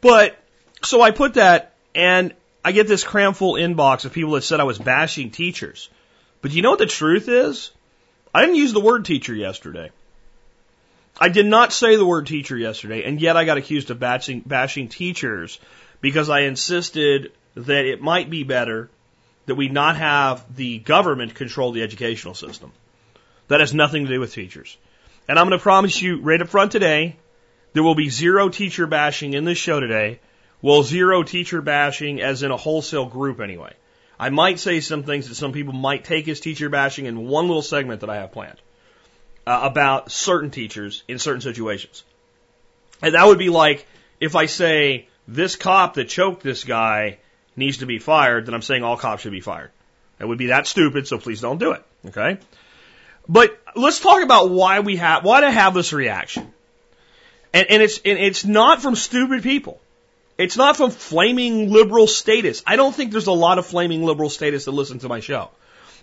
But, 0.00 0.38
so 0.84 1.02
I 1.02 1.10
put 1.10 1.34
that, 1.34 1.74
and 1.96 2.32
I 2.64 2.72
get 2.72 2.88
this 2.88 3.04
cramful 3.04 3.54
inbox 3.54 4.06
of 4.06 4.12
people 4.12 4.32
that 4.32 4.42
said 4.42 4.58
I 4.58 4.64
was 4.64 4.78
bashing 4.78 5.30
teachers. 5.30 5.90
But 6.40 6.52
you 6.52 6.62
know 6.62 6.70
what 6.70 6.78
the 6.78 6.86
truth 6.86 7.28
is? 7.28 7.70
I 8.34 8.40
didn't 8.40 8.56
use 8.56 8.72
the 8.72 8.80
word 8.80 9.04
teacher 9.04 9.34
yesterday. 9.34 9.90
I 11.20 11.28
did 11.28 11.46
not 11.46 11.72
say 11.72 11.96
the 11.96 12.06
word 12.06 12.26
teacher 12.26 12.56
yesterday, 12.56 13.04
and 13.04 13.20
yet 13.20 13.36
I 13.36 13.44
got 13.44 13.58
accused 13.58 13.90
of 13.90 14.00
bashing, 14.00 14.40
bashing 14.40 14.88
teachers 14.88 15.60
because 16.00 16.28
I 16.28 16.40
insisted 16.40 17.32
that 17.54 17.84
it 17.84 18.02
might 18.02 18.30
be 18.30 18.42
better 18.42 18.90
that 19.46 19.54
we 19.54 19.68
not 19.68 19.96
have 19.96 20.44
the 20.56 20.78
government 20.78 21.34
control 21.34 21.70
the 21.70 21.82
educational 21.82 22.34
system. 22.34 22.72
That 23.48 23.60
has 23.60 23.74
nothing 23.74 24.06
to 24.06 24.12
do 24.12 24.20
with 24.20 24.32
teachers. 24.32 24.76
And 25.28 25.38
I'm 25.38 25.48
going 25.48 25.58
to 25.58 25.62
promise 25.62 26.00
you 26.00 26.20
right 26.20 26.40
up 26.40 26.48
front 26.48 26.72
today, 26.72 27.16
there 27.74 27.82
will 27.82 27.94
be 27.94 28.08
zero 28.08 28.48
teacher 28.48 28.86
bashing 28.86 29.34
in 29.34 29.44
this 29.44 29.58
show 29.58 29.80
today. 29.80 30.18
Well, 30.64 30.82
zero 30.82 31.22
teacher 31.24 31.60
bashing 31.60 32.22
as 32.22 32.42
in 32.42 32.50
a 32.50 32.56
wholesale 32.56 33.04
group 33.04 33.38
anyway. 33.38 33.74
I 34.18 34.30
might 34.30 34.58
say 34.58 34.80
some 34.80 35.02
things 35.02 35.28
that 35.28 35.34
some 35.34 35.52
people 35.52 35.74
might 35.74 36.04
take 36.04 36.26
as 36.26 36.40
teacher 36.40 36.70
bashing 36.70 37.04
in 37.04 37.28
one 37.28 37.48
little 37.48 37.60
segment 37.60 38.00
that 38.00 38.08
I 38.08 38.16
have 38.16 38.32
planned 38.32 38.56
uh, 39.46 39.60
about 39.62 40.10
certain 40.10 40.50
teachers 40.50 41.02
in 41.06 41.18
certain 41.18 41.42
situations. 41.42 42.02
And 43.02 43.14
that 43.14 43.26
would 43.26 43.36
be 43.36 43.50
like 43.50 43.86
if 44.20 44.36
I 44.36 44.46
say 44.46 45.06
this 45.28 45.54
cop 45.54 45.96
that 45.96 46.08
choked 46.08 46.42
this 46.42 46.64
guy 46.64 47.18
needs 47.54 47.76
to 47.78 47.86
be 47.86 47.98
fired, 47.98 48.46
then 48.46 48.54
I'm 48.54 48.62
saying 48.62 48.82
all 48.82 48.96
cops 48.96 49.20
should 49.20 49.32
be 49.32 49.40
fired. 49.40 49.70
It 50.18 50.24
would 50.24 50.38
be 50.38 50.46
that 50.46 50.66
stupid, 50.66 51.06
so 51.06 51.18
please 51.18 51.42
don't 51.42 51.58
do 51.58 51.72
it. 51.72 51.84
Okay? 52.06 52.38
But 53.28 53.60
let's 53.76 54.00
talk 54.00 54.22
about 54.22 54.48
why 54.48 54.80
we 54.80 54.96
have 54.96 55.26
why 55.26 55.42
to 55.42 55.50
have 55.50 55.74
this 55.74 55.92
reaction. 55.92 56.54
And, 57.52 57.66
and 57.68 57.82
it's 57.82 57.98
and 57.98 58.18
it's 58.18 58.46
not 58.46 58.80
from 58.80 58.96
stupid 58.96 59.42
people. 59.42 59.78
It's 60.36 60.56
not 60.56 60.76
from 60.76 60.90
flaming 60.90 61.70
liberal 61.70 62.06
statists. 62.06 62.64
I 62.66 62.76
don't 62.76 62.94
think 62.94 63.12
there's 63.12 63.28
a 63.28 63.32
lot 63.32 63.58
of 63.58 63.66
flaming 63.66 64.02
liberal 64.02 64.30
statists 64.30 64.66
that 64.66 64.72
listen 64.72 64.98
to 65.00 65.08
my 65.08 65.20
show. 65.20 65.50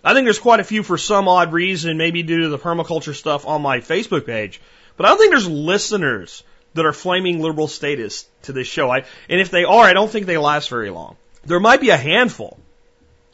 I 0.04 0.14
think 0.14 0.26
there's 0.26 0.40
quite 0.40 0.60
a 0.60 0.64
few 0.64 0.84
for 0.84 0.98
some 0.98 1.28
odd 1.28 1.54
reason, 1.54 1.98
maybe 1.98 2.24
due 2.24 2.42
to 2.44 2.50
the 2.50 2.58
permaculture 2.58 3.14
stuff 3.14 3.46
on 3.46 3.62
my 3.62 3.80
Facebook 3.80 4.26
page. 4.26 4.62
But 4.98 5.06
I 5.06 5.10
don't 5.10 5.18
think 5.18 5.32
there's 5.32 5.50
listeners 5.50 6.44
that 6.74 6.86
are 6.86 6.94
flaming 6.94 7.42
liberal 7.42 7.68
statists 7.68 8.28
to 8.44 8.54
this 8.54 8.68
show. 8.68 8.90
I, 8.90 9.04
and 9.30 9.42
if 9.42 9.52
they 9.52 9.64
are, 9.64 9.84
I 9.84 9.94
don't 9.94 10.10
think 10.10 10.26
they 10.26 10.38
last 10.38 10.70
very 10.70 10.90
long. 10.90 11.18
There 11.46 11.60
might 11.60 11.82
be 11.82 11.90
a 11.90 11.98
handful, 11.98 12.58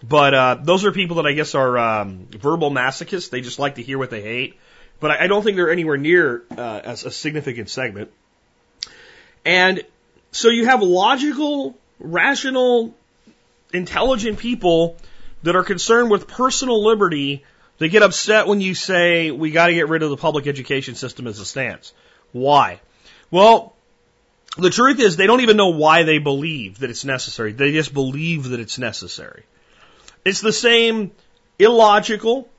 but 0.01 0.34
uh, 0.34 0.58
those 0.62 0.84
are 0.86 0.92
people 0.92 1.18
that 1.18 1.25
I 1.25 1.34
guess 1.34 1.54
are 1.56 1.77
um, 1.77 2.27
verbal 2.32 2.72
masochists. 2.72 3.30
They 3.30 3.42
just 3.42 3.60
like 3.60 3.75
to 3.75 3.84
hear 3.84 3.98
what 3.98 4.10
they 4.10 4.22
hate. 4.22 4.58
But 5.00 5.12
I, 5.12 5.25
I 5.25 5.27
don't 5.27 5.44
think 5.44 5.58
they're 5.58 5.72
anywhere 5.72 5.98
near 5.98 6.44
uh, 6.58 6.82
as 6.84 7.06
a 7.06 7.12
significant 7.12 7.70
segment. 7.70 8.12
And 9.46 9.84
so 10.31 10.50
you 10.50 10.65
have 10.65 10.81
logical, 10.81 11.77
rational, 12.00 12.93
intelligent 13.74 14.39
people 14.39 14.98
that 15.43 15.55
are 15.55 15.63
concerned 15.63 16.10
with 16.10 16.27
personal 16.27 16.84
liberty 16.84 17.43
they 17.77 17.89
get 17.89 18.01
upset 18.01 18.48
when 18.48 18.62
you 18.62 18.74
say 18.74 19.31
we 19.31 19.51
got 19.51 19.67
to 19.67 19.74
get 19.74 19.88
rid 19.88 20.01
of 20.01 20.10
the 20.10 20.17
public 20.17 20.48
education 20.48 20.96
system 20.96 21.27
as 21.27 21.39
a 21.39 21.46
stance. 21.46 21.93
Why? 22.31 22.79
Well, 23.29 23.75
the 24.57 24.69
truth 24.69 25.00
is 25.00 25.15
they 25.15 25.27
don't 25.27 25.41
even 25.41 25.57
know 25.57 25.69
why 25.69 26.03
they 26.03 26.17
believe 26.17 26.79
that 26.79 26.89
it's 26.89 27.05
necessary. 27.05 27.51
They 27.51 27.72
just 27.72 27.93
believe 27.93 28.50
that 28.50 28.60
it's 28.60 28.79
necessary. 28.79 29.43
It's 30.25 30.41
the 30.41 30.53
same 30.53 31.12
illogical 31.60 32.50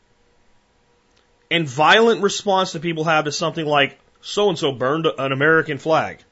and 1.50 1.68
violent 1.68 2.22
response 2.22 2.72
that 2.72 2.82
people 2.82 3.04
have 3.04 3.24
to 3.24 3.32
something 3.32 3.66
like 3.66 3.98
so 4.20 4.48
and 4.48 4.58
so 4.58 4.72
burned 4.72 5.06
an 5.06 5.32
American 5.32 5.78
flag. 5.78 6.22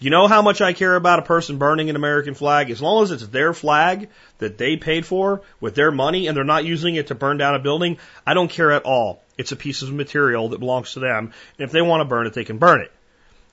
You 0.00 0.10
know 0.10 0.28
how 0.28 0.42
much 0.42 0.60
I 0.60 0.74
care 0.74 0.94
about 0.94 1.18
a 1.18 1.22
person 1.22 1.58
burning 1.58 1.90
an 1.90 1.96
American 1.96 2.34
flag? 2.34 2.70
As 2.70 2.80
long 2.80 3.02
as 3.02 3.10
it's 3.10 3.26
their 3.26 3.52
flag 3.52 4.08
that 4.38 4.56
they 4.56 4.76
paid 4.76 5.04
for 5.04 5.42
with 5.60 5.74
their 5.74 5.90
money 5.90 6.28
and 6.28 6.36
they're 6.36 6.44
not 6.44 6.64
using 6.64 6.94
it 6.94 7.08
to 7.08 7.16
burn 7.16 7.36
down 7.36 7.56
a 7.56 7.58
building, 7.58 7.98
I 8.24 8.34
don't 8.34 8.50
care 8.50 8.70
at 8.70 8.84
all. 8.84 9.20
It's 9.36 9.50
a 9.50 9.56
piece 9.56 9.82
of 9.82 9.92
material 9.92 10.50
that 10.50 10.60
belongs 10.60 10.92
to 10.92 11.00
them. 11.00 11.32
And 11.58 11.66
if 11.66 11.72
they 11.72 11.82
want 11.82 12.02
to 12.02 12.04
burn 12.04 12.28
it, 12.28 12.34
they 12.34 12.44
can 12.44 12.58
burn 12.58 12.80
it. 12.80 12.92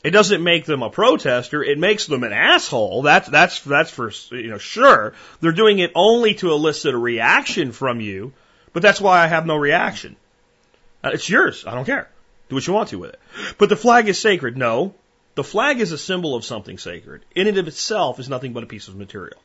It 0.03 0.11
doesn't 0.11 0.43
make 0.43 0.65
them 0.65 0.83
a 0.83 0.91
protester. 0.91 1.63
It 1.63 1.79
makes 1.79 2.05
them 2.05 2.23
an 2.23 2.31
asshole. 2.31 3.01
That's, 3.01 3.27
that's, 3.27 3.61
that's 3.61 3.89
for, 3.89 4.11
you 4.29 4.51
know, 4.51 4.59
sure. 4.59 5.13
They're 5.41 5.51
doing 5.51 5.79
it 5.79 5.93
only 5.95 6.35
to 6.35 6.51
elicit 6.51 6.93
a 6.93 6.97
reaction 6.97 7.71
from 7.71 8.01
you, 8.01 8.33
but 8.71 8.83
that's 8.83 9.01
why 9.01 9.23
I 9.23 9.25
have 9.25 9.47
no 9.47 9.55
reaction. 9.55 10.15
Uh, 11.03 11.09
it's 11.13 11.27
yours. 11.27 11.65
I 11.65 11.73
don't 11.73 11.85
care. 11.85 12.07
Do 12.49 12.55
what 12.55 12.67
you 12.67 12.73
want 12.73 12.89
to 12.89 12.99
with 12.99 13.13
it. 13.13 13.19
But 13.57 13.69
the 13.69 13.75
flag 13.75 14.07
is 14.07 14.19
sacred. 14.19 14.57
No, 14.57 14.93
the 15.35 15.43
flag 15.43 15.81
is 15.81 15.91
a 15.91 15.97
symbol 15.97 16.33
of 16.33 16.45
something 16.45 16.77
sacred. 16.77 17.23
In 17.35 17.47
and 17.47 17.57
of 17.57 17.67
itself 17.67 18.19
is 18.19 18.29
nothing 18.29 18.53
but 18.53 18.63
a 18.63 18.67
piece 18.67 18.87
of 18.87 18.95
material. 18.95 19.37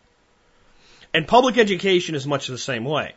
And 1.12 1.26
public 1.26 1.58
education 1.58 2.14
is 2.14 2.26
much 2.26 2.46
the 2.46 2.58
same 2.58 2.84
way. 2.84 3.14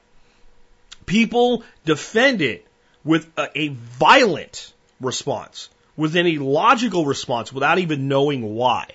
People 1.05 1.63
defend 1.85 2.41
it 2.41 2.65
with 3.03 3.27
a, 3.37 3.49
a 3.55 3.67
violent 3.67 4.73
response, 4.99 5.69
with 5.95 6.15
any 6.15 6.39
logical 6.39 7.05
response, 7.05 7.53
without 7.53 7.77
even 7.77 8.07
knowing 8.07 8.55
why. 8.55 8.87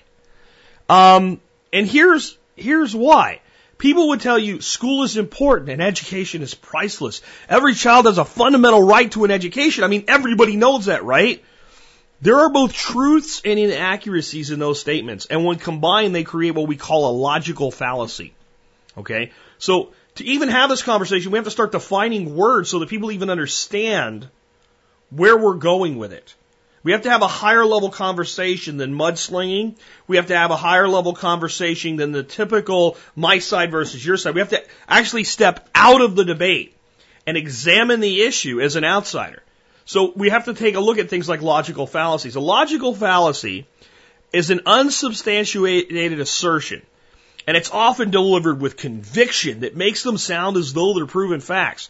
Um, 0.89 1.41
and 1.73 1.87
here's 1.87 2.37
here's 2.57 2.95
why. 2.95 3.41
People 3.77 4.09
would 4.09 4.21
tell 4.21 4.39
you 4.39 4.61
school 4.61 5.05
is 5.05 5.17
important 5.17 5.71
and 5.71 5.81
education 5.81 6.43
is 6.43 6.55
priceless. 6.55 7.23
Every 7.49 7.75
child 7.75 8.07
has 8.07 8.19
a 8.19 8.25
fundamental 8.25 8.83
right 8.83 9.11
to 9.13 9.25
an 9.25 9.31
education. 9.31 9.85
I 9.85 9.87
mean, 9.87 10.07
everybody 10.09 10.57
knows 10.57 10.87
that, 10.87 11.05
right? 11.05 11.45
There 12.21 12.39
are 12.39 12.51
both 12.51 12.73
truths 12.73 13.43
and 13.45 13.59
inaccuracies 13.59 14.51
in 14.51 14.59
those 14.59 14.81
statements, 14.81 15.27
and 15.27 15.45
when 15.45 15.59
combined, 15.59 16.15
they 16.15 16.25
create 16.25 16.55
what 16.55 16.67
we 16.67 16.77
call 16.77 17.11
a 17.11 17.17
logical 17.17 17.71
fallacy. 17.71 18.33
Okay? 18.97 19.31
So, 19.59 19.93
to 20.17 20.25
even 20.25 20.49
have 20.49 20.69
this 20.69 20.83
conversation, 20.83 21.31
we 21.31 21.39
have 21.39 21.45
to 21.45 21.51
start 21.51 21.71
defining 21.71 22.35
words 22.35 22.71
so 22.71 22.81
that 22.81 22.89
people 22.89 23.13
even 23.13 23.31
understand 23.31 24.27
where 25.11 25.37
we're 25.37 25.55
going 25.55 25.97
with 25.97 26.13
it. 26.13 26.35
We 26.83 26.93
have 26.93 27.03
to 27.03 27.11
have 27.11 27.23
a 27.23 27.29
higher 27.29 27.65
level 27.65 27.91
conversation 27.91 28.79
than 28.79 28.95
mudslinging. 28.95 29.77
We 30.07 30.17
have 30.17 30.27
to 30.29 30.37
have 30.37 30.51
a 30.51 30.57
higher 30.57 30.89
level 30.89 31.13
conversation 31.13 31.97
than 31.97 32.13
the 32.13 32.23
typical 32.23 32.97
my 33.15 33.39
side 33.39 33.71
versus 33.71 34.05
your 34.05 34.17
side. 34.17 34.35
We 34.35 34.41
have 34.41 34.51
to 34.51 34.65
actually 34.89 35.25
step 35.25 35.69
out 35.75 36.01
of 36.01 36.17
the 36.17 36.25
debate 36.25 36.75
and 37.27 37.37
examine 37.37 38.01
the 38.01 38.23
issue 38.23 38.61
as 38.61 38.75
an 38.77 38.85
outsider. 38.85 39.43
So 39.89 40.13
we 40.15 40.29
have 40.29 40.45
to 40.45 40.53
take 40.53 40.75
a 40.75 40.81
look 40.81 40.99
at 40.99 41.09
things 41.09 41.31
like 41.31 41.41
logical 41.41 41.87
fallacies. 41.87 42.37
A 42.37 42.41
logical 42.41 42.95
fallacy 42.95 43.67
is 44.35 44.51
an 44.51 44.61
unsubstantiated 44.67 46.21
assertion, 46.21 46.83
and 47.47 47.57
it's 47.57 47.71
often 47.71 48.11
delivered 48.11 48.61
with 48.61 48.77
conviction 48.77 49.61
that 49.61 49.77
makes 49.77 50.03
them 50.03 50.19
sound 50.19 50.59
as 50.59 50.75
though 50.75 50.93
they're 50.93 51.07
proven 51.07 51.41
facts. 51.41 51.89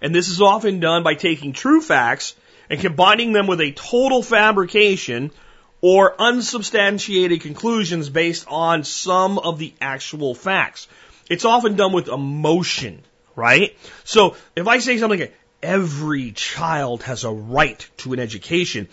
And 0.00 0.14
this 0.14 0.28
is 0.28 0.40
often 0.40 0.78
done 0.78 1.02
by 1.02 1.14
taking 1.14 1.52
true 1.52 1.80
facts 1.80 2.36
and 2.70 2.78
combining 2.80 3.32
them 3.32 3.48
with 3.48 3.60
a 3.60 3.72
total 3.72 4.22
fabrication 4.22 5.32
or 5.80 6.14
unsubstantiated 6.22 7.40
conclusions 7.40 8.10
based 8.10 8.46
on 8.46 8.84
some 8.84 9.40
of 9.40 9.58
the 9.58 9.74
actual 9.80 10.36
facts. 10.36 10.86
It's 11.28 11.44
often 11.44 11.74
done 11.74 11.92
with 11.92 12.06
emotion, 12.06 13.02
right? 13.34 13.76
So 14.04 14.36
if 14.54 14.68
I 14.68 14.78
say 14.78 14.98
something 14.98 15.18
like, 15.18 15.34
every 15.62 16.32
child 16.32 17.02
has 17.04 17.24
a 17.24 17.30
right 17.30 17.88
to 17.98 18.12
an 18.12 18.18
education. 18.18 18.88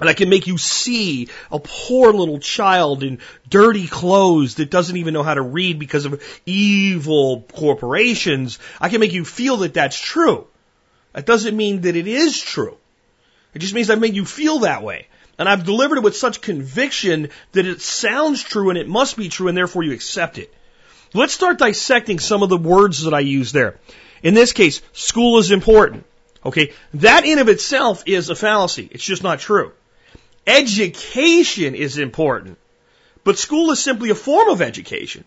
And 0.00 0.08
I 0.08 0.14
can 0.14 0.28
make 0.28 0.46
you 0.46 0.58
see 0.58 1.28
a 1.50 1.58
poor 1.58 2.12
little 2.12 2.38
child 2.38 3.02
in 3.02 3.18
dirty 3.48 3.88
clothes 3.88 4.56
that 4.56 4.70
doesn't 4.70 4.96
even 4.96 5.12
know 5.12 5.24
how 5.24 5.34
to 5.34 5.42
read 5.42 5.78
because 5.78 6.04
of 6.04 6.22
evil 6.46 7.44
corporations. 7.52 8.60
I 8.80 8.90
can 8.90 9.00
make 9.00 9.12
you 9.12 9.24
feel 9.24 9.58
that 9.58 9.74
that's 9.74 9.98
true. 9.98 10.46
That 11.14 11.26
doesn't 11.26 11.56
mean 11.56 11.80
that 11.80 11.96
it 11.96 12.06
is 12.06 12.40
true. 12.40 12.76
It 13.54 13.58
just 13.58 13.74
means 13.74 13.90
I've 13.90 14.00
made 14.00 14.14
you 14.14 14.24
feel 14.24 14.60
that 14.60 14.84
way. 14.84 15.08
And 15.36 15.48
I've 15.48 15.64
delivered 15.64 15.98
it 15.98 16.04
with 16.04 16.16
such 16.16 16.40
conviction 16.40 17.30
that 17.52 17.66
it 17.66 17.80
sounds 17.80 18.42
true 18.42 18.70
and 18.70 18.78
it 18.78 18.88
must 18.88 19.16
be 19.16 19.28
true 19.28 19.48
and 19.48 19.56
therefore 19.56 19.82
you 19.82 19.92
accept 19.92 20.38
it. 20.38 20.52
Let's 21.14 21.32
start 21.32 21.58
dissecting 21.58 22.18
some 22.18 22.42
of 22.42 22.50
the 22.50 22.56
words 22.58 23.04
that 23.04 23.14
I 23.14 23.20
use 23.20 23.50
there. 23.50 23.78
In 24.22 24.34
this 24.34 24.52
case, 24.52 24.82
school 24.92 25.38
is 25.38 25.50
important. 25.50 26.04
Okay, 26.44 26.72
that 26.94 27.24
in 27.24 27.38
of 27.40 27.48
itself 27.48 28.04
is 28.06 28.30
a 28.30 28.34
fallacy. 28.34 28.88
It's 28.90 29.04
just 29.04 29.22
not 29.22 29.40
true. 29.40 29.72
Education 30.46 31.74
is 31.74 31.98
important, 31.98 32.58
but 33.24 33.38
school 33.38 33.70
is 33.70 33.82
simply 33.82 34.10
a 34.10 34.14
form 34.14 34.48
of 34.48 34.62
education. 34.62 35.24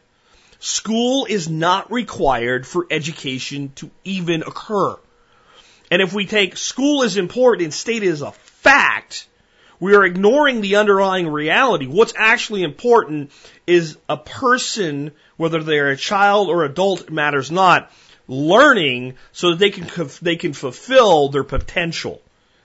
School 0.60 1.26
is 1.30 1.50
not 1.50 1.92
required 1.92 2.66
for 2.66 2.88
education 2.90 3.72
to 3.76 3.92
even 4.04 4.42
occur. 4.44 4.96
And 5.92 6.02
if 6.02 6.14
we 6.14 6.26
take 6.26 6.56
school 6.56 7.04
is 7.04 7.18
important 7.18 7.66
and 7.66 7.74
state 7.74 8.04
it 8.04 8.10
as 8.10 8.22
a 8.22 8.32
fact, 8.32 9.28
we 9.80 9.96
are 9.96 10.06
ignoring 10.06 10.62
the 10.62 10.78
underlying 10.78 11.28
reality. 11.28 11.88
What's 11.88 12.14
actually 12.16 12.64
important 12.64 13.32
is 13.68 13.98
a 14.08 14.16
person, 14.16 15.12
whether 15.38 15.62
they're 15.62 15.90
a 15.90 15.98
child 15.98 16.50
or 16.50 16.64
adult, 16.64 17.10
matters 17.10 17.52
not, 17.52 17.92
learning 18.28 19.16
so 19.32 19.52
that 19.52 19.60
they 19.60 19.70
can, 19.70 20.10
they 20.22 20.36
can 20.36 20.54
fulfill 20.54 21.30
their 21.30 21.44
potential 21.44 22.22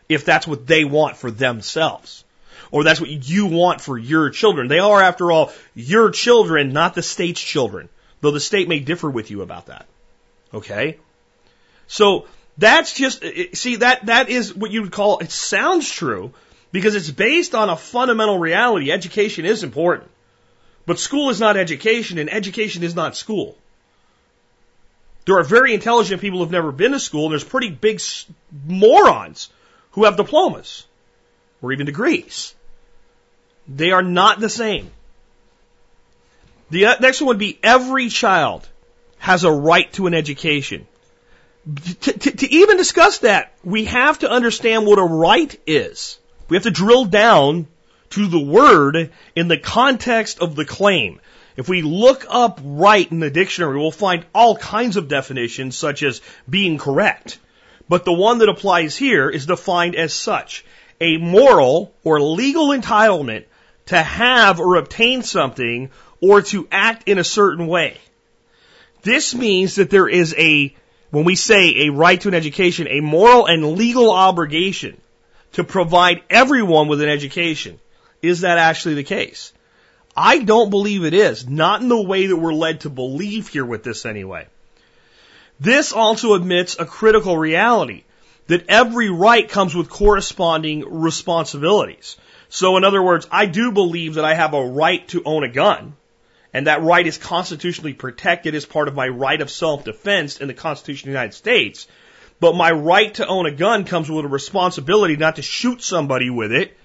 if 0.08 0.24
that's 0.24 0.46
what 0.46 0.66
they 0.66 0.84
want 0.84 1.16
for 1.16 1.30
themselves. 1.30 2.24
Or 2.70 2.84
that's 2.84 3.00
what 3.00 3.10
you 3.10 3.46
want 3.46 3.80
for 3.80 3.96
your 3.96 4.30
children. 4.30 4.68
They 4.68 4.78
are, 4.78 5.00
after 5.00 5.30
all, 5.30 5.52
your 5.74 6.10
children, 6.10 6.72
not 6.72 6.94
the 6.94 7.02
state's 7.02 7.40
children. 7.40 7.88
Though 8.20 8.32
the 8.32 8.40
state 8.40 8.68
may 8.68 8.80
differ 8.80 9.08
with 9.08 9.30
you 9.30 9.42
about 9.42 9.66
that. 9.66 9.86
Okay? 10.52 10.98
So, 11.86 12.26
that's 12.58 12.94
just, 12.94 13.22
see, 13.52 13.76
that, 13.76 14.06
that 14.06 14.28
is 14.28 14.54
what 14.54 14.70
you 14.70 14.82
would 14.82 14.92
call, 14.92 15.18
it 15.18 15.30
sounds 15.30 15.90
true, 15.90 16.32
because 16.72 16.94
it's 16.94 17.10
based 17.10 17.54
on 17.54 17.68
a 17.68 17.76
fundamental 17.76 18.38
reality. 18.38 18.90
Education 18.90 19.44
is 19.44 19.62
important. 19.62 20.10
But 20.86 20.98
school 20.98 21.30
is 21.30 21.40
not 21.40 21.56
education, 21.56 22.18
and 22.18 22.32
education 22.32 22.82
is 22.82 22.94
not 22.94 23.16
school. 23.16 23.56
There 25.26 25.38
are 25.38 25.44
very 25.44 25.74
intelligent 25.74 26.20
people 26.20 26.38
who've 26.38 26.50
never 26.50 26.72
been 26.72 26.92
to 26.92 27.00
school, 27.00 27.24
and 27.24 27.32
there's 27.32 27.44
pretty 27.44 27.70
big 27.70 28.00
morons 28.64 29.50
who 29.92 30.04
have 30.04 30.16
diplomas 30.16 30.86
or 31.60 31.72
even 31.72 31.86
degrees. 31.86 32.54
They 33.66 33.90
are 33.90 34.02
not 34.02 34.38
the 34.38 34.48
same. 34.48 34.90
The 36.70 36.86
uh, 36.86 36.96
next 37.00 37.20
one 37.20 37.28
would 37.28 37.38
be 37.38 37.58
every 37.62 38.08
child 38.08 38.68
has 39.18 39.44
a 39.44 39.50
right 39.50 39.92
to 39.94 40.06
an 40.06 40.14
education. 40.14 40.86
To, 42.02 42.12
to, 42.12 42.30
to, 42.30 42.52
even 42.52 42.76
discuss 42.76 43.18
that, 43.18 43.52
we 43.64 43.86
have 43.86 44.20
to 44.20 44.30
understand 44.30 44.86
what 44.86 45.00
a 45.00 45.04
right 45.04 45.58
is. 45.66 46.18
We 46.48 46.56
have 46.56 46.62
to 46.62 46.70
drill 46.70 47.06
down 47.06 47.66
to 48.10 48.28
the 48.28 48.38
word 48.38 49.10
in 49.34 49.48
the 49.48 49.58
context 49.58 50.38
of 50.38 50.54
the 50.54 50.64
claim. 50.64 51.20
If 51.56 51.68
we 51.68 51.82
look 51.82 52.26
up 52.28 52.60
right 52.62 53.10
in 53.10 53.18
the 53.18 53.30
dictionary, 53.30 53.78
we'll 53.78 53.90
find 53.90 54.26
all 54.34 54.56
kinds 54.56 54.96
of 54.96 55.08
definitions 55.08 55.76
such 55.76 56.02
as 56.02 56.20
being 56.48 56.76
correct. 56.76 57.38
But 57.88 58.04
the 58.04 58.12
one 58.12 58.38
that 58.38 58.48
applies 58.48 58.96
here 58.96 59.30
is 59.30 59.46
defined 59.46 59.94
as 59.94 60.12
such. 60.12 60.64
A 61.00 61.16
moral 61.16 61.94
or 62.04 62.20
legal 62.20 62.68
entitlement 62.68 63.44
to 63.86 64.02
have 64.02 64.60
or 64.60 64.76
obtain 64.76 65.22
something 65.22 65.90
or 66.20 66.42
to 66.42 66.68
act 66.70 67.08
in 67.08 67.18
a 67.18 67.24
certain 67.24 67.66
way. 67.66 67.98
This 69.02 69.34
means 69.34 69.76
that 69.76 69.90
there 69.90 70.08
is 70.08 70.34
a, 70.36 70.74
when 71.10 71.24
we 71.24 71.36
say 71.36 71.86
a 71.86 71.90
right 71.90 72.20
to 72.20 72.28
an 72.28 72.34
education, 72.34 72.88
a 72.88 73.00
moral 73.00 73.46
and 73.46 73.76
legal 73.76 74.10
obligation 74.10 75.00
to 75.52 75.64
provide 75.64 76.22
everyone 76.28 76.88
with 76.88 77.00
an 77.00 77.08
education. 77.08 77.78
Is 78.20 78.40
that 78.40 78.58
actually 78.58 78.94
the 78.94 79.04
case? 79.04 79.52
I 80.16 80.38
don't 80.38 80.70
believe 80.70 81.04
it 81.04 81.14
is. 81.14 81.46
Not 81.46 81.82
in 81.82 81.88
the 81.88 82.00
way 82.00 82.26
that 82.26 82.36
we're 82.36 82.54
led 82.54 82.80
to 82.80 82.90
believe 82.90 83.48
here 83.48 83.66
with 83.66 83.82
this 83.82 84.06
anyway. 84.06 84.46
This 85.60 85.92
also 85.92 86.34
admits 86.34 86.76
a 86.78 86.86
critical 86.86 87.36
reality 87.36 88.04
that 88.46 88.66
every 88.68 89.10
right 89.10 89.48
comes 89.48 89.74
with 89.74 89.90
corresponding 89.90 90.84
responsibilities. 91.00 92.16
So 92.48 92.76
in 92.76 92.84
other 92.84 93.02
words, 93.02 93.26
I 93.30 93.46
do 93.46 93.72
believe 93.72 94.14
that 94.14 94.24
I 94.24 94.34
have 94.34 94.54
a 94.54 94.66
right 94.66 95.06
to 95.08 95.22
own 95.24 95.44
a 95.44 95.48
gun, 95.48 95.96
and 96.52 96.66
that 96.66 96.82
right 96.82 97.06
is 97.06 97.18
constitutionally 97.18 97.92
protected 97.92 98.54
as 98.54 98.64
part 98.64 98.88
of 98.88 98.94
my 98.94 99.08
right 99.08 99.40
of 99.40 99.50
self-defense 99.50 100.40
in 100.40 100.48
the 100.48 100.54
Constitution 100.54 101.08
of 101.08 101.12
the 101.12 101.18
United 101.18 101.34
States. 101.34 101.86
But 102.38 102.54
my 102.54 102.70
right 102.70 103.12
to 103.14 103.26
own 103.26 103.46
a 103.46 103.50
gun 103.50 103.84
comes 103.84 104.10
with 104.10 104.24
a 104.24 104.28
responsibility 104.28 105.16
not 105.16 105.36
to 105.36 105.42
shoot 105.42 105.82
somebody 105.82 106.30
with 106.30 106.52
it 106.52 106.76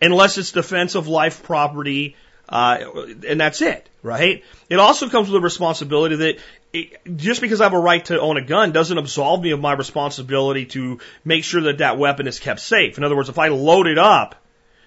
unless 0.00 0.38
it's 0.38 0.52
defense 0.52 0.94
of 0.94 1.08
life, 1.08 1.42
property, 1.42 2.16
uh, 2.48 2.78
and 3.26 3.40
that's 3.40 3.60
it, 3.60 3.88
right? 4.02 4.44
It 4.68 4.78
also 4.78 5.08
comes 5.08 5.28
with 5.28 5.36
a 5.36 5.44
responsibility 5.44 6.16
that 6.16 6.38
it, 6.72 7.16
just 7.16 7.40
because 7.40 7.60
I 7.60 7.64
have 7.64 7.72
a 7.72 7.78
right 7.78 8.04
to 8.06 8.20
own 8.20 8.36
a 8.36 8.42
gun 8.42 8.72
doesn't 8.72 8.96
absolve 8.96 9.42
me 9.42 9.50
of 9.50 9.60
my 9.60 9.72
responsibility 9.72 10.66
to 10.66 11.00
make 11.24 11.44
sure 11.44 11.62
that 11.62 11.78
that 11.78 11.98
weapon 11.98 12.26
is 12.26 12.38
kept 12.38 12.60
safe. 12.60 12.98
In 12.98 13.04
other 13.04 13.16
words, 13.16 13.28
if 13.28 13.38
I 13.38 13.48
load 13.48 13.86
it 13.86 13.98
up 13.98 14.36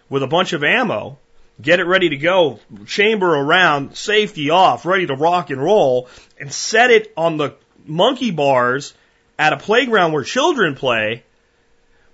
with 0.10 0.24
a 0.24 0.28
bunch 0.28 0.54
of 0.54 0.64
ammo, 0.64 1.18
get 1.62 1.80
it 1.80 1.86
ready 1.86 2.10
to 2.10 2.18
go, 2.18 2.60
chamber 2.86 3.36
around, 3.36 3.96
safety 3.96 4.50
off, 4.50 4.86
ready 4.86 5.06
to 5.08 5.16
rock 5.16 5.50
and 5.50 5.62
roll, 5.62 6.08
and 6.40 6.54
set 6.54 6.92
it 6.92 7.12
on 7.18 7.38
the 7.38 7.56
monkey 7.86 8.32
bars 8.32 8.94
at 9.38 9.54
a 9.54 9.58
playground 9.58 10.14
where 10.14 10.24
children 10.24 10.76
play, 10.76 11.24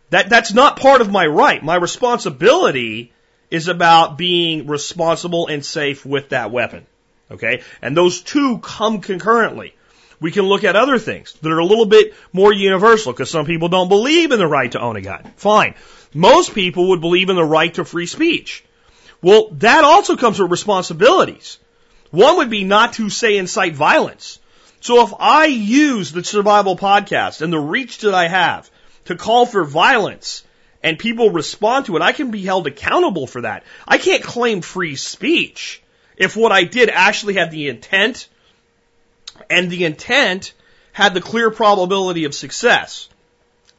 that, 0.10 0.30
that's 0.30 0.54
not 0.54 0.80
part 0.80 1.02
of 1.02 1.12
my 1.12 1.26
right. 1.26 1.64
My 1.64 1.76
responsibility 1.76 3.12
is 3.56 3.68
about 3.70 4.18
being 4.18 4.68
responsible 4.68 5.48
and 5.48 5.66
safe 5.66 6.06
with 6.06 6.30
that 6.30 6.52
weapon. 6.52 6.86
Okay? 7.32 7.64
And 7.82 7.96
those 7.96 8.22
two 8.22 8.60
come 8.60 9.02
concurrently. 9.02 9.74
We 10.20 10.32
can 10.32 10.44
look 10.44 10.64
at 10.64 10.76
other 10.76 11.00
things 11.00 11.34
that 11.42 11.52
are 11.52 11.60
a 11.60 11.66
little 11.66 11.86
bit 11.86 12.14
more 12.32 12.54
universal 12.54 13.12
because 13.12 13.30
some 13.30 13.46
people 13.46 13.70
don't 13.70 13.90
believe 13.90 14.32
in 14.32 14.40
the 14.40 14.48
right 14.48 14.72
to 14.72 14.80
own 14.80 14.96
a 14.96 15.02
gun. 15.02 15.32
Fine. 15.36 15.76
Most 16.14 16.54
people 16.54 16.90
would 16.90 17.02
believe 17.02 17.30
in 17.30 17.36
the 17.36 17.44
right 17.44 17.74
to 17.74 17.86
free 17.86 18.06
speech. 18.06 18.64
Well, 19.22 19.50
that 19.54 19.84
also 19.84 20.16
comes 20.16 20.40
with 20.40 20.52
responsibilities. 20.52 21.58
One 22.12 22.38
would 22.38 22.50
be 22.50 22.64
not 22.64 22.94
to 22.94 23.10
say 23.10 23.38
incite 23.38 23.76
violence. 23.76 24.40
So 24.80 25.04
if 25.04 25.14
I 25.20 25.46
use 25.46 26.12
the 26.12 26.24
survival 26.24 26.78
podcast 26.78 27.42
and 27.42 27.52
the 27.52 27.60
reach 27.60 28.00
that 28.00 28.14
I 28.14 28.28
have 28.28 28.70
to 29.06 29.16
call 29.16 29.46
for 29.46 29.64
violence 29.64 30.44
and 30.86 31.00
people 31.00 31.32
respond 31.32 31.88
to 31.88 31.96
it, 31.96 32.04
I 32.04 32.12
can 32.12 32.30
be 32.30 32.44
held 32.44 32.68
accountable 32.68 33.26
for 33.26 33.42
that. 33.42 33.64
I 33.88 33.98
can't 33.98 34.24
claim 34.24 34.62
free 34.62 34.96
speech 34.96 35.82
if 36.16 36.38
what 36.38 36.52
I 36.52 36.64
did 36.64 36.92
actually 36.92 37.34
had 37.34 37.50
the 37.50 37.70
intent 37.70 38.30
and 39.50 39.72
the 39.72 39.84
intent 39.84 40.54
had 40.92 41.16
the 41.16 41.22
clear 41.22 41.50
probability 41.50 42.26
of 42.26 42.36
success. 42.36 43.10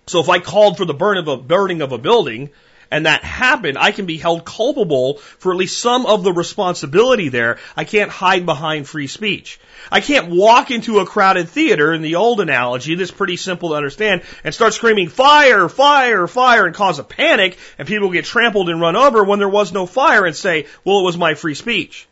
So 0.09 0.19
if 0.19 0.29
I 0.29 0.40
called 0.40 0.79
for 0.79 0.85
the 0.85 0.95
burn 0.95 1.16
of 1.16 1.29
a 1.29 1.37
burning 1.37 1.81
of 1.81 1.92
a 1.92 1.99
building 1.99 2.51
and 2.97 3.05
that 3.05 3.23
happened, 3.23 3.77
I 3.77 3.93
can 3.93 4.07
be 4.07 4.17
held 4.17 4.47
culpable 4.47 5.19
for 5.19 5.53
at 5.53 5.59
least 5.59 5.79
some 5.79 6.07
of 6.07 6.25
the 6.25 6.33
responsibility 6.33 7.29
there. 7.29 7.59
I 7.77 7.85
can't 7.85 8.11
hide 8.11 8.47
behind 8.47 8.89
free 8.89 9.07
speech. 9.07 9.61
I 9.93 10.01
can't 10.01 10.31
walk 10.31 10.71
into 10.71 11.01
a 11.01 11.05
crowded 11.05 11.51
theater 11.51 11.93
in 11.93 12.01
the 12.01 12.15
old 12.15 12.41
analogy, 12.41 12.95
that's 12.95 13.11
pretty 13.11 13.37
simple 13.37 13.69
to 13.69 13.75
understand, 13.75 14.23
and 14.45 14.55
start 14.55 14.73
screaming 14.73 15.11
fire, 15.11 15.69
fire, 15.69 16.27
fire 16.27 16.65
and 16.65 16.75
cause 16.75 16.99
a 16.99 17.05
panic 17.05 17.59
and 17.77 17.87
people 17.87 18.11
get 18.11 18.25
trampled 18.25 18.71
and 18.71 18.81
run 18.81 18.97
over 18.97 19.23
when 19.23 19.41
there 19.41 19.47
was 19.47 19.75
no 19.75 19.85
fire 19.85 20.25
and 20.25 20.35
say, 20.35 20.67
well, 20.83 21.01
it 21.01 21.05
was 21.05 21.19
my 21.19 21.35
free 21.35 21.55
speech. 21.55 22.09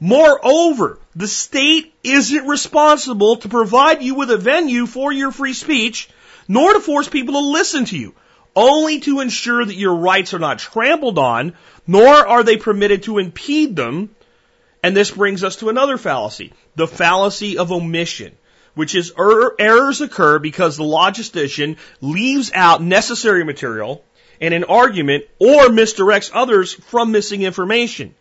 Moreover, 0.00 0.98
the 1.14 1.28
state 1.28 1.92
isn't 2.02 2.46
responsible 2.46 3.36
to 3.36 3.50
provide 3.50 4.02
you 4.02 4.14
with 4.14 4.30
a 4.30 4.38
venue 4.38 4.86
for 4.86 5.12
your 5.12 5.30
free 5.30 5.52
speech, 5.52 6.08
nor 6.48 6.72
to 6.72 6.80
force 6.80 7.06
people 7.06 7.34
to 7.34 7.40
listen 7.50 7.84
to 7.84 7.98
you 7.98 8.14
only 8.56 9.00
to 9.00 9.20
ensure 9.20 9.64
that 9.64 9.76
your 9.76 9.94
rights 9.94 10.34
are 10.34 10.38
not 10.38 10.58
trampled 10.58 11.18
on, 11.18 11.52
nor 11.86 12.08
are 12.08 12.42
they 12.42 12.56
permitted 12.56 13.04
to 13.04 13.18
impede 13.18 13.76
them. 13.76 14.10
And 14.82 14.96
this 14.96 15.10
brings 15.10 15.44
us 15.44 15.56
to 15.56 15.68
another 15.68 15.98
fallacy, 15.98 16.52
the 16.74 16.88
fallacy 16.88 17.58
of 17.58 17.70
omission, 17.70 18.34
which 18.74 18.94
is 18.94 19.12
er- 19.18 19.54
errors 19.58 20.00
occur 20.00 20.38
because 20.38 20.76
the 20.76 20.84
logistician 20.84 21.76
leaves 22.00 22.50
out 22.54 22.82
necessary 22.82 23.44
material 23.44 24.04
in 24.40 24.52
an 24.52 24.64
argument 24.64 25.24
or 25.38 25.66
misdirects 25.66 26.30
others 26.32 26.72
from 26.72 27.12
missing 27.12 27.42
information. 27.42 28.14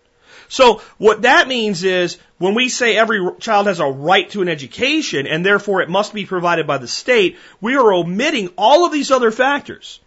So 0.48 0.82
what 0.98 1.24
that 1.24 1.48
means 1.48 1.84
is 1.84 2.18
when 2.38 2.54
we 2.54 2.70
say 2.70 2.96
every 2.96 3.20
child 3.40 3.68
has 3.68 3.80
a 3.80 3.86
right 3.86 4.30
to 4.32 4.42
an 4.42 4.50
education 4.50 5.28
and 5.28 5.46
therefore 5.46 5.82
it 5.82 5.90
must 5.90 6.14
be 6.14 6.26
provided 6.26 6.68
by 6.68 6.78
the 6.78 6.88
state, 6.88 7.38
we 7.62 7.76
are 7.76 7.94
omitting 7.94 8.50
all 8.58 8.86
of 8.86 8.92
these 8.92 9.12
other 9.12 9.32
factors. 9.32 10.00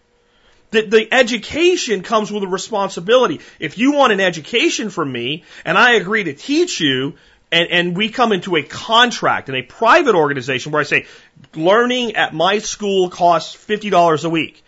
The, 0.71 0.83
the 0.83 1.15
education 1.15 2.03
comes 2.03 2.31
with 2.31 2.43
a 2.43 2.49
responsibility. 2.49 3.41
If 3.59 3.79
you 3.79 3.93
want 3.93 4.13
an 4.13 4.21
education 4.21 4.91
from 4.91 5.11
me 5.11 5.45
and 5.65 5.79
I 5.79 5.95
agree 5.95 6.25
to 6.25 6.35
teach 6.35 6.81
you, 6.81 7.15
and, 7.51 7.69
and 7.71 7.97
we 7.97 8.11
come 8.11 8.33
into 8.33 8.57
a 8.57 8.63
contract 8.63 9.49
in 9.49 9.55
a 9.55 9.63
private 9.63 10.15
organization 10.15 10.73
where 10.73 10.81
I 10.81 10.85
say, 10.85 11.07
learning 11.55 12.17
at 12.17 12.35
my 12.35 12.59
school 12.59 13.09
costs 13.09 13.57
$50 13.57 14.25
a 14.25 14.29
week. 14.29 14.63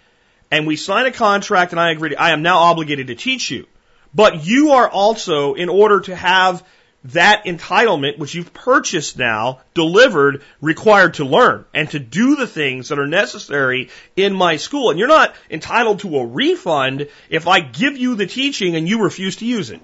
And 0.50 0.66
we 0.66 0.76
sign 0.76 1.06
a 1.06 1.12
contract 1.12 1.72
and 1.72 1.80
I 1.80 1.90
agree, 1.90 2.10
to, 2.10 2.20
I 2.20 2.30
am 2.30 2.42
now 2.42 2.58
obligated 2.58 3.08
to 3.08 3.14
teach 3.14 3.50
you. 3.50 3.66
But 4.14 4.44
you 4.44 4.72
are 4.72 4.88
also, 4.88 5.54
in 5.54 5.68
order 5.68 6.00
to 6.00 6.16
have 6.16 6.64
that 7.04 7.44
entitlement, 7.46 8.18
which 8.18 8.34
you've 8.34 8.52
purchased 8.52 9.18
now, 9.18 9.60
delivered, 9.74 10.42
required 10.60 11.14
to 11.14 11.24
learn 11.24 11.64
and 11.72 11.88
to 11.90 11.98
do 11.98 12.36
the 12.36 12.46
things 12.46 12.88
that 12.88 12.98
are 12.98 13.06
necessary 13.06 13.88
in 14.16 14.34
my 14.34 14.56
school. 14.56 14.90
And 14.90 14.98
you're 14.98 15.08
not 15.08 15.34
entitled 15.50 16.00
to 16.00 16.18
a 16.18 16.26
refund 16.26 17.08
if 17.30 17.48
I 17.48 17.60
give 17.60 17.96
you 17.96 18.16
the 18.16 18.26
teaching 18.26 18.76
and 18.76 18.86
you 18.86 19.02
refuse 19.02 19.36
to 19.36 19.46
use 19.46 19.70
it. 19.70 19.80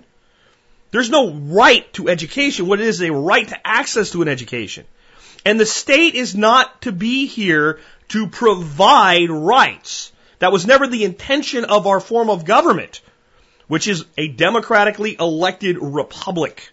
There's 0.90 1.11
no 1.11 1.33
right 1.33 1.90
to 1.94 2.09
education. 2.09 2.66
What 2.66 2.81
it 2.81 2.87
is, 2.87 3.00
is 3.00 3.09
a 3.09 3.12
right 3.12 3.48
to 3.48 3.66
access 3.66 4.11
to 4.11 4.22
an 4.22 4.29
education. 4.29 4.85
And 5.44 5.59
the 5.59 5.66
state 5.66 6.14
is 6.14 6.35
not 6.35 6.83
to 6.83 6.92
be 6.92 7.26
here 7.26 7.81
to 8.09 8.29
provide 8.29 9.31
rights. 9.31 10.12
That 10.38 10.52
was 10.52 10.66
never 10.66 10.87
the 10.87 11.05
intention 11.05 11.64
of 11.64 11.87
our 11.87 12.00
form 12.00 12.31
of 12.31 12.44
government 12.44 13.00
which 13.68 13.88
is 13.88 14.05
a 14.16 14.29
democratically 14.29 15.16
elected 15.18 15.76
republic 15.81 16.70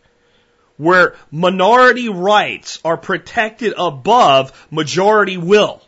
where 0.77 1.15
minority 1.31 2.09
rights 2.09 2.79
are 2.83 2.97
protected 2.97 3.73
above 3.77 4.67
majority 4.71 5.37
will. 5.37 5.81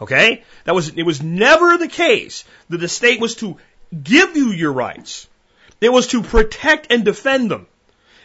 Okay? 0.00 0.42
That 0.64 0.74
was, 0.74 0.88
it 0.90 1.02
was 1.02 1.22
never 1.22 1.76
the 1.76 1.88
case 1.88 2.44
that 2.68 2.78
the 2.78 2.88
state 2.88 3.20
was 3.20 3.36
to 3.36 3.56
give 4.02 4.36
you 4.36 4.50
your 4.50 4.72
rights. 4.72 5.28
It 5.80 5.92
was 5.92 6.08
to 6.08 6.22
protect 6.22 6.88
and 6.90 7.04
defend 7.04 7.50
them. 7.50 7.66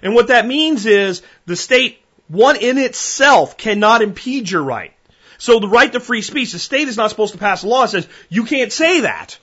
And 0.01 0.13
what 0.13 0.27
that 0.27 0.45
means 0.45 0.85
is 0.85 1.21
the 1.45 1.55
state, 1.55 1.99
one 2.27 2.57
in 2.57 2.77
itself, 2.77 3.57
cannot 3.57 4.01
impede 4.01 4.49
your 4.49 4.63
right. 4.63 4.93
So 5.37 5.59
the 5.59 5.67
right 5.67 5.91
to 5.91 5.99
free 5.99 6.21
speech, 6.21 6.51
the 6.51 6.59
state 6.59 6.87
is 6.87 6.97
not 6.97 7.09
supposed 7.09 7.33
to 7.33 7.39
pass 7.39 7.63
a 7.63 7.67
law 7.67 7.81
that 7.81 7.89
says, 7.89 8.07
you 8.29 8.45
can't 8.45 8.71
say 8.71 9.01
that. 9.01 9.37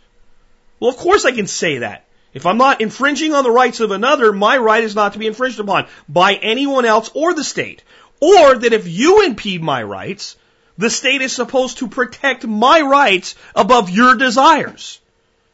Well, 0.80 0.90
of 0.90 0.96
course 0.96 1.24
I 1.24 1.32
can 1.32 1.46
say 1.46 1.78
that. 1.78 2.06
If 2.34 2.46
I'm 2.46 2.56
not 2.56 2.80
infringing 2.80 3.34
on 3.34 3.44
the 3.44 3.50
rights 3.50 3.80
of 3.80 3.90
another, 3.90 4.32
my 4.32 4.56
right 4.56 4.82
is 4.82 4.94
not 4.94 5.12
to 5.12 5.18
be 5.18 5.26
infringed 5.26 5.60
upon 5.60 5.86
by 6.08 6.34
anyone 6.34 6.84
else 6.84 7.10
or 7.14 7.34
the 7.34 7.44
state. 7.44 7.82
Or 8.20 8.54
that 8.54 8.72
if 8.72 8.88
you 8.88 9.24
impede 9.24 9.62
my 9.62 9.82
rights, 9.82 10.36
the 10.78 10.90
state 10.90 11.20
is 11.20 11.32
supposed 11.32 11.78
to 11.78 11.88
protect 11.88 12.46
my 12.46 12.80
rights 12.80 13.34
above 13.54 13.90
your 13.90 14.16
desires. 14.16 15.00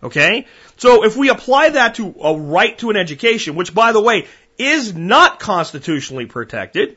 Okay? 0.02 0.46
So 0.76 1.04
if 1.04 1.16
we 1.16 1.28
apply 1.28 1.70
that 1.70 1.96
to 1.96 2.14
a 2.22 2.36
right 2.36 2.78
to 2.78 2.90
an 2.90 2.96
education, 2.96 3.56
which 3.56 3.74
by 3.74 3.92
the 3.92 4.00
way 4.00 4.26
is 4.56 4.94
not 4.94 5.40
constitutionally 5.40 6.26
protected, 6.26 6.96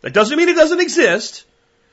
that 0.00 0.12
doesn't 0.12 0.36
mean 0.36 0.48
it 0.48 0.56
doesn't 0.56 0.80
exist. 0.80 1.44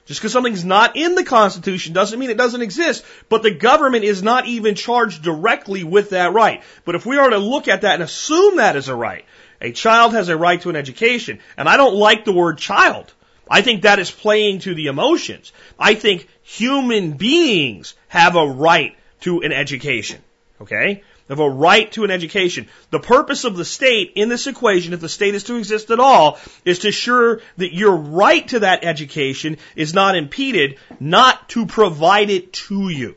Just 0.08 0.22
because 0.22 0.32
something's 0.32 0.64
not 0.64 0.96
in 0.96 1.16
the 1.16 1.26
Constitution 1.26 1.94
doesn't 1.94 2.18
mean 2.18 2.30
it 2.30 2.38
doesn't 2.38 2.62
exist, 2.62 3.04
but 3.28 3.44
the 3.44 3.52
government 3.52 4.06
is 4.06 4.24
not 4.24 4.48
even 4.48 4.74
charged 4.74 5.22
directly 5.22 5.84
with 5.84 6.12
that 6.12 6.32
right. 6.32 6.64
But 6.86 6.96
if 6.96 7.06
we 7.06 7.18
are 7.18 7.30
to 7.30 7.38
look 7.38 7.68
at 7.68 7.82
that 7.82 7.96
and 7.96 8.04
assume 8.04 8.58
that 8.58 8.78
is 8.78 8.88
a 8.88 8.96
right, 8.96 9.26
a 9.62 9.74
child 9.74 10.14
has 10.14 10.30
a 10.30 10.38
right 10.38 10.62
to 10.62 10.70
an 10.70 10.78
education, 10.78 11.40
and 11.58 11.68
I 11.68 11.76
don't 11.76 11.96
like 11.96 12.24
the 12.24 12.32
word 12.32 12.58
child. 12.58 13.14
I 13.50 13.62
think 13.62 13.82
that 13.82 14.00
is 14.00 14.10
playing 14.10 14.60
to 14.60 14.74
the 14.74 14.88
emotions. 14.88 15.52
I 15.78 15.96
think 15.96 16.30
human 16.42 17.14
beings 17.14 17.94
have 18.08 18.38
a 18.38 18.48
right 18.48 18.96
to 19.22 19.42
an 19.42 19.52
education. 19.52 20.22
Okay? 20.62 21.04
Of 21.30 21.40
a 21.40 21.50
right 21.50 21.92
to 21.92 22.06
an 22.06 22.12
education. 22.12 22.68
The 22.90 23.02
purpose 23.02 23.44
of 23.44 23.58
the 23.58 23.66
state 23.66 24.14
in 24.16 24.30
this 24.30 24.48
equation, 24.48 24.94
if 24.94 25.02
the 25.02 25.10
state 25.10 25.36
is 25.36 25.44
to 25.46 25.58
exist 25.58 25.92
at 25.92 26.00
all, 26.00 26.40
is 26.64 26.80
to 26.80 26.88
ensure 26.88 27.42
that 27.58 27.74
your 27.74 27.96
right 27.98 28.48
to 28.48 28.60
that 28.60 28.86
education 28.86 29.58
is 29.76 29.94
not 29.94 30.16
impeded, 30.16 30.78
not 31.02 31.50
to 31.50 31.66
provide 31.66 32.30
it 32.30 32.54
to 32.54 32.88
you. 32.88 33.16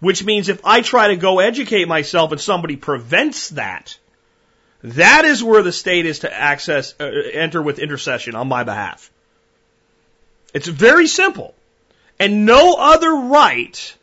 Which 0.00 0.24
means 0.24 0.48
if 0.48 0.66
I 0.66 0.80
try 0.80 1.08
to 1.08 1.16
go 1.16 1.38
educate 1.38 1.86
myself 1.86 2.32
and 2.32 2.40
somebody 2.40 2.74
prevents 2.74 3.50
that, 3.50 3.96
that 4.82 5.24
is 5.24 5.44
where 5.44 5.62
the 5.62 5.70
state 5.70 6.06
is 6.06 6.20
to 6.20 6.32
access, 6.32 6.94
uh, 6.98 7.04
enter 7.04 7.62
with 7.62 7.78
intercession 7.78 8.34
on 8.34 8.48
my 8.48 8.64
behalf. 8.64 9.12
It's 10.52 10.66
very 10.66 11.06
simple. 11.06 11.54
And 12.18 12.46
no 12.46 12.74
other 12.74 13.14
right 13.14 13.96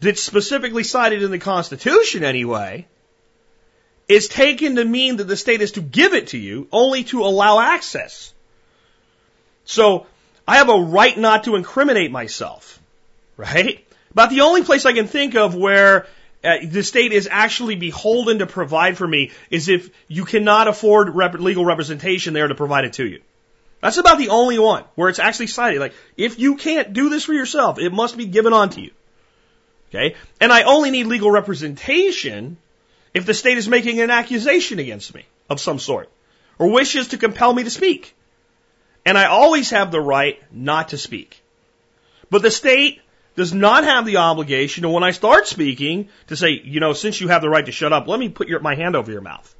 that's 0.00 0.22
specifically 0.22 0.84
cited 0.84 1.22
in 1.22 1.30
the 1.30 1.38
Constitution 1.38 2.24
anyway 2.24 2.86
is 4.08 4.26
taken 4.26 4.76
to 4.76 4.84
mean 4.84 5.18
that 5.18 5.28
the 5.28 5.36
state 5.36 5.60
is 5.60 5.72
to 5.72 5.80
give 5.80 6.14
it 6.14 6.28
to 6.28 6.38
you 6.38 6.66
only 6.72 7.04
to 7.04 7.22
allow 7.22 7.60
access. 7.60 8.34
So 9.64 10.06
I 10.48 10.56
have 10.56 10.68
a 10.68 10.80
right 10.80 11.16
not 11.16 11.44
to 11.44 11.54
incriminate 11.54 12.10
myself, 12.10 12.80
right? 13.36 13.86
About 14.10 14.30
the 14.30 14.40
only 14.40 14.64
place 14.64 14.84
I 14.84 14.92
can 14.92 15.06
think 15.06 15.36
of 15.36 15.54
where 15.54 16.08
uh, 16.42 16.56
the 16.64 16.82
state 16.82 17.12
is 17.12 17.28
actually 17.30 17.76
beholden 17.76 18.40
to 18.40 18.46
provide 18.46 18.96
for 18.96 19.06
me 19.06 19.30
is 19.50 19.68
if 19.68 19.90
you 20.08 20.24
cannot 20.24 20.66
afford 20.66 21.14
rep- 21.14 21.34
legal 21.34 21.64
representation 21.64 22.34
there 22.34 22.48
to 22.48 22.54
provide 22.54 22.84
it 22.86 22.94
to 22.94 23.06
you. 23.06 23.20
That's 23.80 23.98
about 23.98 24.18
the 24.18 24.30
only 24.30 24.58
one 24.58 24.84
where 24.94 25.08
it's 25.08 25.18
actually 25.18 25.46
cited. 25.46 25.80
Like, 25.80 25.94
if 26.16 26.38
you 26.38 26.56
can't 26.56 26.92
do 26.92 27.10
this 27.10 27.24
for 27.24 27.32
yourself, 27.32 27.78
it 27.78 27.92
must 27.92 28.16
be 28.16 28.26
given 28.26 28.52
on 28.52 28.70
to 28.70 28.80
you. 28.80 28.90
Okay? 29.90 30.16
And 30.40 30.52
I 30.52 30.62
only 30.62 30.90
need 30.90 31.06
legal 31.06 31.30
representation 31.30 32.56
if 33.12 33.26
the 33.26 33.34
state 33.34 33.58
is 33.58 33.68
making 33.68 34.00
an 34.00 34.10
accusation 34.10 34.78
against 34.78 35.14
me 35.14 35.26
of 35.48 35.60
some 35.60 35.78
sort 35.78 36.08
or 36.58 36.70
wishes 36.70 37.08
to 37.08 37.18
compel 37.18 37.52
me 37.52 37.64
to 37.64 37.70
speak. 37.70 38.14
And 39.04 39.18
I 39.18 39.24
always 39.24 39.70
have 39.70 39.90
the 39.90 40.00
right 40.00 40.40
not 40.52 40.90
to 40.90 40.98
speak. 40.98 41.42
But 42.30 42.42
the 42.42 42.50
state 42.50 43.00
does 43.34 43.52
not 43.52 43.84
have 43.84 44.06
the 44.06 44.18
obligation, 44.18 44.84
and 44.84 44.92
when 44.92 45.02
I 45.02 45.12
start 45.12 45.46
speaking, 45.46 46.08
to 46.26 46.36
say, 46.36 46.60
you 46.62 46.80
know, 46.80 46.92
since 46.92 47.20
you 47.20 47.28
have 47.28 47.42
the 47.42 47.48
right 47.48 47.64
to 47.64 47.72
shut 47.72 47.92
up, 47.92 48.06
let 48.06 48.20
me 48.20 48.28
put 48.28 48.48
your, 48.48 48.60
my 48.60 48.74
hand 48.74 48.94
over 48.94 49.10
your 49.10 49.22
mouth. 49.22 49.54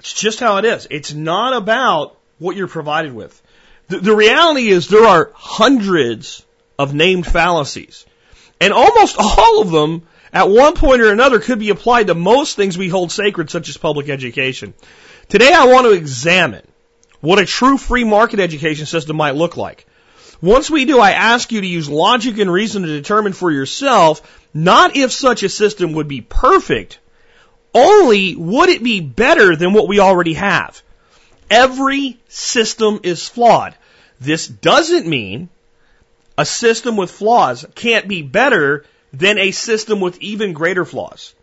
It's 0.00 0.14
just 0.14 0.40
how 0.40 0.56
it 0.56 0.64
is. 0.64 0.86
It's 0.90 1.12
not 1.12 1.54
about 1.54 2.16
what 2.38 2.56
you're 2.56 2.68
provided 2.68 3.12
with. 3.14 3.40
The, 3.88 3.98
the 3.98 4.16
reality 4.16 4.68
is 4.68 4.88
there 4.88 5.04
are 5.04 5.30
hundreds 5.34 6.44
of 6.80 6.94
named 6.94 7.26
fallacies. 7.26 8.06
And 8.58 8.72
almost 8.72 9.16
all 9.18 9.60
of 9.60 9.70
them, 9.70 10.06
at 10.32 10.48
one 10.48 10.74
point 10.74 11.02
or 11.02 11.12
another, 11.12 11.38
could 11.38 11.58
be 11.58 11.68
applied 11.68 12.06
to 12.06 12.14
most 12.14 12.56
things 12.56 12.78
we 12.78 12.88
hold 12.88 13.12
sacred, 13.12 13.50
such 13.50 13.68
as 13.68 13.76
public 13.76 14.08
education. 14.08 14.72
Today 15.28 15.52
I 15.52 15.66
want 15.66 15.84
to 15.84 15.92
examine 15.92 16.66
what 17.20 17.38
a 17.38 17.44
true 17.44 17.76
free 17.76 18.04
market 18.04 18.40
education 18.40 18.86
system 18.86 19.16
might 19.16 19.34
look 19.34 19.58
like. 19.58 19.86
Once 20.40 20.70
we 20.70 20.86
do, 20.86 20.98
I 20.98 21.10
ask 21.10 21.52
you 21.52 21.60
to 21.60 21.66
use 21.66 21.90
logic 21.90 22.38
and 22.38 22.50
reason 22.50 22.84
to 22.84 22.88
determine 22.88 23.34
for 23.34 23.50
yourself 23.50 24.22
not 24.54 24.96
if 24.96 25.12
such 25.12 25.42
a 25.42 25.50
system 25.50 25.92
would 25.92 26.08
be 26.08 26.22
perfect, 26.22 26.98
only 27.74 28.34
would 28.36 28.70
it 28.70 28.82
be 28.82 29.00
better 29.02 29.54
than 29.54 29.74
what 29.74 29.86
we 29.86 30.00
already 30.00 30.32
have. 30.32 30.82
Every 31.50 32.18
system 32.28 33.00
is 33.02 33.28
flawed. 33.28 33.74
This 34.18 34.48
doesn't 34.48 35.06
mean 35.06 35.50
a 36.36 36.44
system 36.44 36.96
with 36.96 37.10
flaws 37.10 37.66
can't 37.74 38.08
be 38.08 38.22
better 38.22 38.84
than 39.12 39.38
a 39.38 39.50
system 39.50 40.00
with 40.00 40.20
even 40.20 40.52
greater 40.52 40.84
flaws. 40.84 41.34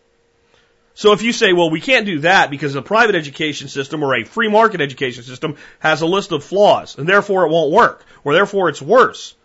So 0.94 1.12
if 1.12 1.22
you 1.22 1.32
say, 1.32 1.54
well, 1.54 1.70
we 1.70 1.80
can't 1.80 2.08
do 2.08 2.22
that 2.22 2.50
because 2.50 2.74
a 2.74 2.82
private 2.82 3.14
education 3.14 3.68
system 3.68 4.04
or 4.04 4.16
a 4.16 4.26
free 4.26 4.48
market 4.48 4.82
education 4.82 5.24
system 5.24 5.58
has 5.78 6.02
a 6.02 6.08
list 6.08 6.32
of 6.32 6.44
flaws 6.44 6.98
and 6.98 7.08
therefore 7.08 7.46
it 7.46 7.52
won't 7.52 7.72
work 7.72 8.04
or 8.24 8.34
therefore 8.34 8.70
it's 8.70 8.82
worse. 8.82 9.36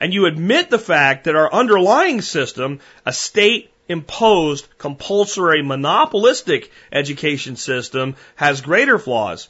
And 0.00 0.12
you 0.12 0.26
admit 0.26 0.68
the 0.68 0.78
fact 0.78 1.24
that 1.24 1.36
our 1.36 1.50
underlying 1.50 2.20
system, 2.20 2.80
a 3.06 3.12
state 3.12 3.70
imposed 3.88 4.66
compulsory 4.76 5.62
monopolistic 5.62 6.70
education 6.90 7.56
system 7.56 8.16
has 8.36 8.60
greater 8.60 8.98
flaws 8.98 9.48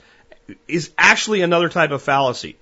is 0.68 0.92
actually 0.97 1.40
another 1.40 1.68
type 1.68 1.90
of 1.90 2.03
fallacy. 2.03 2.57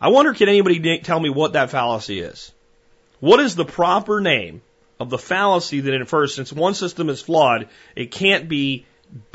I 0.00 0.08
wonder 0.08 0.34
can 0.34 0.48
anybody 0.48 0.98
tell 0.98 1.18
me 1.18 1.30
what 1.30 1.54
that 1.54 1.70
fallacy 1.70 2.20
is? 2.20 2.52
What 3.20 3.40
is 3.40 3.54
the 3.54 3.64
proper 3.64 4.20
name 4.20 4.62
of 4.98 5.10
the 5.10 5.18
fallacy 5.18 5.80
that 5.80 5.94
infers 5.94 6.34
since 6.34 6.52
one 6.52 6.74
system 6.74 7.08
is 7.08 7.20
flawed, 7.20 7.68
it 7.94 8.10
can't 8.10 8.48
be 8.48 8.86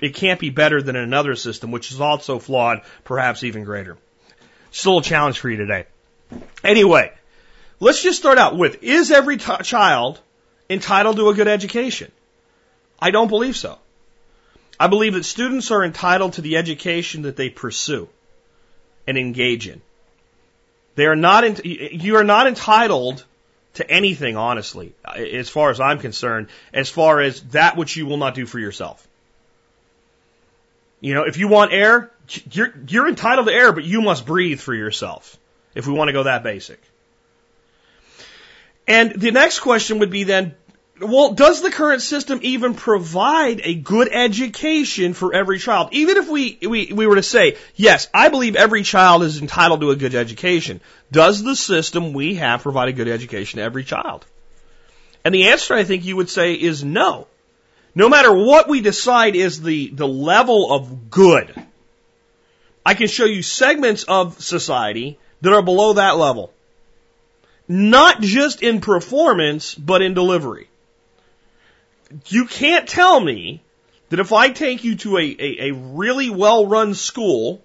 it 0.01 0.15
can't 0.15 0.39
be 0.39 0.49
better 0.49 0.81
than 0.81 0.95
another 0.95 1.35
system 1.35 1.71
which 1.71 1.91
is 1.91 2.01
also 2.01 2.39
flawed, 2.39 2.81
perhaps 3.05 3.43
even 3.43 3.63
greater. 3.63 3.97
Still 4.71 4.99
a 4.99 5.03
challenge 5.03 5.39
for 5.39 5.49
you 5.49 5.57
today. 5.57 5.85
Anyway, 6.63 7.11
let's 7.79 8.03
just 8.03 8.19
start 8.19 8.37
out 8.37 8.57
with 8.57 8.83
is 8.83 9.11
every 9.11 9.37
child 9.37 10.19
entitled 10.69 11.17
to 11.17 11.29
a 11.29 11.33
good 11.33 11.47
education? 11.47 12.11
I 12.99 13.11
don't 13.11 13.29
believe 13.29 13.55
so. 13.55 13.77
I 14.79 14.87
believe 14.87 15.13
that 15.13 15.25
students 15.25 15.71
are 15.71 15.83
entitled 15.83 16.33
to 16.33 16.41
the 16.41 16.57
education 16.57 17.23
that 17.23 17.35
they 17.35 17.49
pursue 17.49 18.09
and 19.07 19.17
engage 19.17 19.67
in. 19.67 19.81
They 21.01 21.07
are 21.07 21.15
not, 21.15 21.65
you 21.65 22.17
are 22.17 22.23
not 22.23 22.45
entitled 22.45 23.25
to 23.73 23.89
anything, 23.89 24.37
honestly, 24.37 24.93
as 25.03 25.49
far 25.49 25.71
as 25.71 25.79
I'm 25.79 25.97
concerned, 25.97 26.49
as 26.71 26.91
far 26.91 27.19
as 27.19 27.41
that 27.53 27.75
which 27.75 27.97
you 27.97 28.05
will 28.05 28.17
not 28.17 28.35
do 28.35 28.45
for 28.45 28.59
yourself. 28.59 29.07
You 30.99 31.15
know, 31.15 31.23
if 31.23 31.37
you 31.37 31.47
want 31.47 31.73
air, 31.73 32.11
you're, 32.51 32.71
you're 32.87 33.07
entitled 33.07 33.47
to 33.47 33.51
air, 33.51 33.71
but 33.71 33.83
you 33.83 34.03
must 34.03 34.27
breathe 34.27 34.59
for 34.59 34.75
yourself, 34.75 35.39
if 35.73 35.87
we 35.87 35.93
want 35.93 36.09
to 36.09 36.13
go 36.13 36.21
that 36.21 36.43
basic. 36.43 36.79
And 38.87 39.19
the 39.19 39.31
next 39.31 39.61
question 39.61 39.97
would 39.97 40.11
be 40.11 40.25
then, 40.25 40.53
well, 41.01 41.33
does 41.33 41.61
the 41.61 41.71
current 41.71 42.01
system 42.01 42.39
even 42.43 42.75
provide 42.75 43.61
a 43.63 43.73
good 43.73 44.09
education 44.11 45.13
for 45.13 45.33
every 45.33 45.57
child? 45.57 45.89
Even 45.93 46.17
if 46.17 46.29
we, 46.29 46.57
we, 46.61 46.91
we 46.93 47.07
were 47.07 47.15
to 47.15 47.23
say, 47.23 47.57
yes, 47.75 48.07
I 48.13 48.29
believe 48.29 48.55
every 48.55 48.83
child 48.83 49.23
is 49.23 49.41
entitled 49.41 49.81
to 49.81 49.91
a 49.91 49.95
good 49.95 50.13
education. 50.13 50.79
Does 51.11 51.43
the 51.43 51.55
system 51.55 52.13
we 52.13 52.35
have 52.35 52.61
provide 52.61 52.89
a 52.89 52.93
good 52.93 53.07
education 53.07 53.57
to 53.57 53.63
every 53.63 53.83
child? 53.83 54.25
And 55.25 55.33
the 55.33 55.49
answer 55.49 55.73
I 55.73 55.83
think 55.83 56.05
you 56.05 56.15
would 56.15 56.29
say 56.29 56.53
is 56.53 56.83
no. 56.83 57.27
No 57.95 58.07
matter 58.07 58.33
what 58.33 58.69
we 58.69 58.81
decide 58.81 59.35
is 59.35 59.61
the, 59.61 59.89
the 59.89 60.07
level 60.07 60.71
of 60.71 61.09
good, 61.09 61.53
I 62.85 62.93
can 62.93 63.07
show 63.07 63.25
you 63.25 63.43
segments 63.43 64.03
of 64.03 64.41
society 64.41 65.19
that 65.41 65.53
are 65.53 65.61
below 65.61 65.93
that 65.93 66.17
level. 66.17 66.53
Not 67.67 68.21
just 68.21 68.63
in 68.63 68.81
performance, 68.81 69.75
but 69.75 70.01
in 70.01 70.13
delivery. 70.13 70.67
You 72.27 72.45
can't 72.45 72.87
tell 72.87 73.19
me 73.19 73.61
that 74.09 74.19
if 74.19 74.33
I 74.33 74.49
take 74.49 74.83
you 74.83 74.95
to 74.97 75.17
a, 75.17 75.35
a, 75.39 75.69
a 75.69 75.73
really 75.73 76.29
well 76.29 76.67
run 76.67 76.93
school 76.93 77.61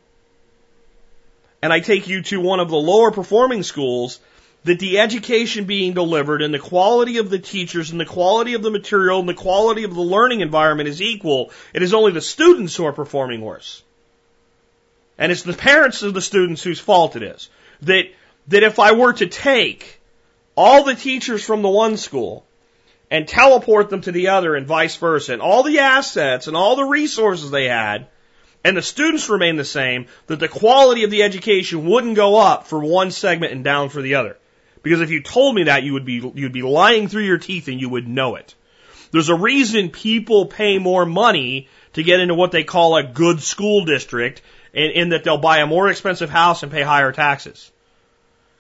and 1.61 1.73
I 1.73 1.81
take 1.81 2.07
you 2.07 2.23
to 2.23 2.41
one 2.41 2.61
of 2.61 2.71
the 2.71 2.77
lower 2.77 3.11
performing 3.11 3.63
schools, 3.63 4.21
that 4.65 4.79
the 4.79 4.99
education 4.99 5.65
being 5.65 5.95
delivered 5.95 6.43
and 6.43 6.55
the 6.55 6.59
quality 6.59 7.19
of 7.19 7.31
the 7.31 7.39
teachers 7.39 7.91
and 7.91 8.01
the 8.01 8.05
quality 8.05 8.55
of 8.55 8.63
the 8.63 8.71
material 8.71 9.21
and 9.21 9.29
the 9.29 9.35
quality 9.35 9.85
of 9.85 9.95
the 9.95 10.01
learning 10.01 10.41
environment 10.41 10.89
is 10.89 11.03
equal. 11.03 11.51
It 11.75 11.83
is 11.83 11.95
only 11.95 12.13
the 12.13 12.21
students 12.21 12.77
who 12.77 12.85
are 12.85 12.93
performing 12.93 13.41
worse. 13.41 13.83
And 15.19 15.33
it's 15.33 15.43
the 15.43 15.53
parents 15.53 16.03
of 16.03 16.15
the 16.15 16.21
students 16.21 16.63
whose 16.63 16.79
fault 16.79 17.17
it 17.17 17.23
is. 17.23 17.49
That, 17.83 18.05
that 18.49 18.63
if 18.63 18.79
I 18.79 18.93
were 18.93 19.13
to 19.15 19.27
take 19.27 20.01
all 20.57 20.85
the 20.85 20.95
teachers 20.95 21.45
from 21.45 21.63
the 21.63 21.69
one 21.69 21.97
school 21.97 22.46
and 23.11 23.29
teleport 23.29 23.91
them 23.91 24.01
to 24.03 24.13
the 24.13 24.29
other 24.29 24.55
and 24.55 24.67
vice 24.67 24.97
versa, 24.97 25.33
and 25.33 25.43
all 25.43 25.63
the 25.63 25.79
assets 25.79 26.47
and 26.47 26.57
all 26.57 26.77
the 26.77 26.85
resources 26.85 27.51
they 27.51 27.69
had, 27.69 28.09
and 28.65 28.77
the 28.77 28.83
students 28.83 29.29
remain 29.29 29.57
the 29.57 29.65
same, 29.65 30.07
that 30.27 30.41
the 30.41 30.49
quality 30.49 31.05
of 31.05 31.11
the 31.11 31.23
education 31.23 31.87
wouldn't 31.87 32.17
go 32.17 32.37
up 32.37 32.67
for 32.67 32.81
one 32.81 33.11
segment 33.11 33.53
and 33.53 33.63
down 33.63 33.89
for 33.91 34.03
the 34.03 34.17
other. 34.17 34.37
Because 34.83 35.01
if 35.01 35.11
you 35.11 35.23
told 35.23 35.55
me 35.55 35.65
that, 35.65 35.83
you 35.83 35.93
would 35.93 36.05
be, 36.05 36.33
you'd 36.35 36.53
be 36.53 36.63
lying 36.63 37.09
through 37.09 37.25
your 37.25 37.39
teeth 37.39 37.69
and 37.69 37.81
you 37.81 37.89
would 37.89 38.09
know 38.09 38.37
it. 38.37 38.55
There's 39.13 39.29
a 39.29 39.37
reason 39.37 39.91
people 39.91 40.47
pay 40.47 40.79
more 40.79 41.07
money 41.07 41.69
to 41.93 42.03
get 42.03 42.21
into 42.21 42.35
what 42.35 42.53
they 42.53 42.65
call 42.65 42.97
a 42.97 43.03
good 43.03 43.41
school 43.41 43.85
district 43.85 44.43
in, 44.73 44.91
in 44.91 45.09
that 45.11 45.25
they'll 45.25 45.39
buy 45.39 45.59
a 45.59 45.67
more 45.67 45.89
expensive 45.89 46.31
house 46.31 46.63
and 46.63 46.73
pay 46.73 46.83
higher 46.83 47.13
taxes. 47.13 47.71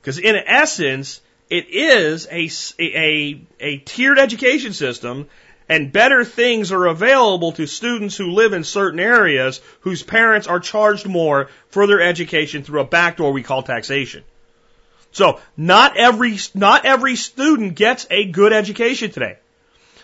Because 0.00 0.18
in 0.18 0.36
essence, 0.36 1.20
it 1.48 1.68
is 1.70 2.26
a, 2.30 2.50
a, 2.80 3.40
a 3.60 3.78
tiered 3.78 4.18
education 4.18 4.72
system 4.72 5.28
and 5.68 5.92
better 5.92 6.24
things 6.24 6.70
are 6.70 6.86
available 6.86 7.52
to 7.52 7.66
students 7.66 8.16
who 8.16 8.32
live 8.32 8.52
in 8.52 8.64
certain 8.64 9.00
areas 9.00 9.60
whose 9.80 10.02
parents 10.02 10.46
are 10.46 10.60
charged 10.60 11.06
more 11.06 11.48
for 11.68 11.86
their 11.86 12.00
education 12.00 12.62
through 12.62 12.80
a 12.80 12.84
backdoor 12.84 13.32
we 13.32 13.42
call 13.42 13.62
taxation. 13.62 14.22
So 15.10 15.40
not 15.56 15.96
every, 15.96 16.38
not 16.54 16.84
every 16.84 17.16
student 17.16 17.74
gets 17.74 18.06
a 18.10 18.26
good 18.26 18.52
education 18.52 19.10
today. 19.10 19.38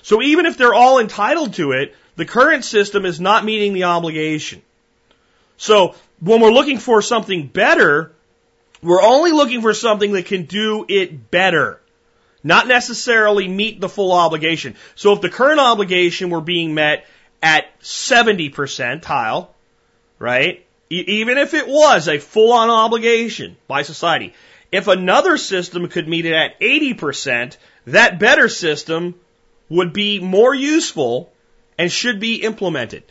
So 0.03 0.21
even 0.23 0.47
if 0.47 0.57
they're 0.57 0.75
all 0.75 0.99
entitled 0.99 1.55
to 1.55 1.73
it, 1.73 1.95
the 2.17 2.25
current 2.25 2.65
system 2.65 3.07
is 3.07 3.21
not 3.21 3.45
meeting 3.45 3.73
the 3.73 3.85
obligation. 3.85 4.63
So 5.59 5.95
when 6.21 6.41
we're 6.41 6.51
looking 6.51 6.79
for 6.79 7.03
something 7.03 7.47
better, 7.47 8.13
we're 8.83 9.03
only 9.03 9.33
looking 9.33 9.63
for 9.63 9.75
something 9.75 10.13
that 10.13 10.27
can 10.27 10.45
do 10.45 10.85
it 10.89 11.31
better. 11.31 11.81
Not 12.43 12.67
necessarily 12.67 13.47
meet 13.47 13.81
the 13.81 13.89
full 13.89 14.13
obligation. 14.13 14.75
So 14.97 15.13
if 15.13 15.21
the 15.21 15.29
current 15.29 15.61
obligation 15.61 16.31
were 16.31 16.41
being 16.41 16.75
met 16.75 17.07
at 17.43 17.67
70 17.81 18.51
percentile, 18.51 19.49
right? 20.19 20.67
Even 20.91 21.39
if 21.39 21.55
it 21.55 21.67
was 21.67 22.09
a 22.09 22.19
full 22.19 22.53
on 22.53 22.69
obligation 22.69 23.57
by 23.67 23.83
society, 23.83 24.35
if 24.71 24.89
another 24.89 25.37
system 25.37 25.89
could 25.89 26.09
meet 26.09 26.27
it 26.27 26.35
at 26.35 26.61
80%, 26.61 27.57
that 27.87 28.19
better 28.19 28.49
system 28.49 29.15
would 29.69 29.93
be 29.93 30.19
more 30.19 30.55
useful 30.55 31.33
and 31.79 31.91
should 31.91 32.21
be 32.21 32.43
implemented 32.43 33.05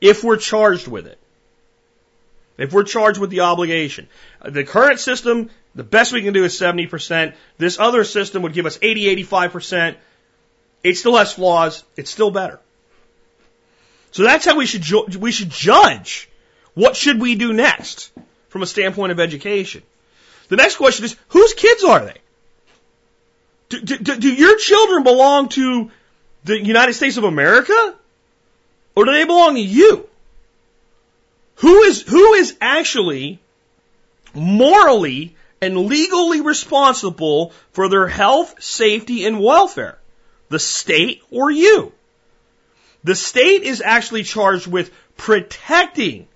if 0.00 0.24
we're 0.24 0.36
charged 0.36 0.88
with 0.88 1.06
it. 1.06 1.18
If 2.58 2.72
we're 2.72 2.82
charged 2.82 3.20
with 3.20 3.30
the 3.30 3.40
obligation. 3.40 4.08
Uh, 4.42 4.50
the 4.50 4.64
current 4.64 4.98
system, 4.98 5.48
the 5.74 5.84
best 5.84 6.12
we 6.12 6.22
can 6.22 6.34
do 6.34 6.44
is 6.44 6.58
70%. 6.58 7.34
This 7.56 7.78
other 7.78 8.04
system 8.04 8.42
would 8.42 8.52
give 8.52 8.66
us 8.66 8.78
80, 8.82 9.24
85%. 9.24 9.96
It 10.82 10.96
still 10.96 11.16
has 11.16 11.32
flaws. 11.32 11.84
It's 11.96 12.10
still 12.10 12.32
better. 12.32 12.58
So 14.10 14.24
that's 14.24 14.44
how 14.44 14.56
we 14.56 14.66
should, 14.66 14.82
ju- 14.82 15.06
we 15.18 15.30
should 15.30 15.50
judge 15.50 16.28
what 16.74 16.96
should 16.96 17.20
we 17.20 17.36
do 17.36 17.52
next 17.52 18.10
from 18.48 18.62
a 18.62 18.66
standpoint 18.66 19.12
of 19.12 19.20
education. 19.20 19.82
The 20.48 20.56
next 20.56 20.76
question 20.76 21.04
is, 21.04 21.16
whose 21.28 21.54
kids 21.54 21.84
are 21.84 22.04
they? 22.04 22.16
Do, 23.68 23.80
do, 23.80 24.16
do 24.16 24.32
your 24.32 24.56
children 24.58 25.02
belong 25.02 25.50
to 25.50 25.90
the 26.44 26.58
United 26.58 26.94
States 26.94 27.18
of 27.18 27.24
America? 27.24 27.94
Or 28.96 29.04
do 29.04 29.12
they 29.12 29.24
belong 29.24 29.54
to 29.54 29.60
you? 29.60 30.08
Who 31.58 31.82
is, 31.82 32.02
who 32.02 32.34
is 32.34 32.56
actually 32.60 33.40
morally 34.32 35.34
and 35.60 35.86
legally 35.86 36.40
responsible 36.40 37.52
for 37.72 37.88
their 37.88 38.06
health, 38.06 38.62
safety, 38.62 39.24
and 39.26 39.40
welfare? 39.40 39.98
The 40.50 40.60
state 40.60 41.22
or 41.30 41.50
you? 41.50 41.92
The 43.02 43.16
state 43.16 43.62
is 43.62 43.80
actually 43.80 44.22
charged 44.22 44.66
with 44.66 44.92
protecting 45.16 46.28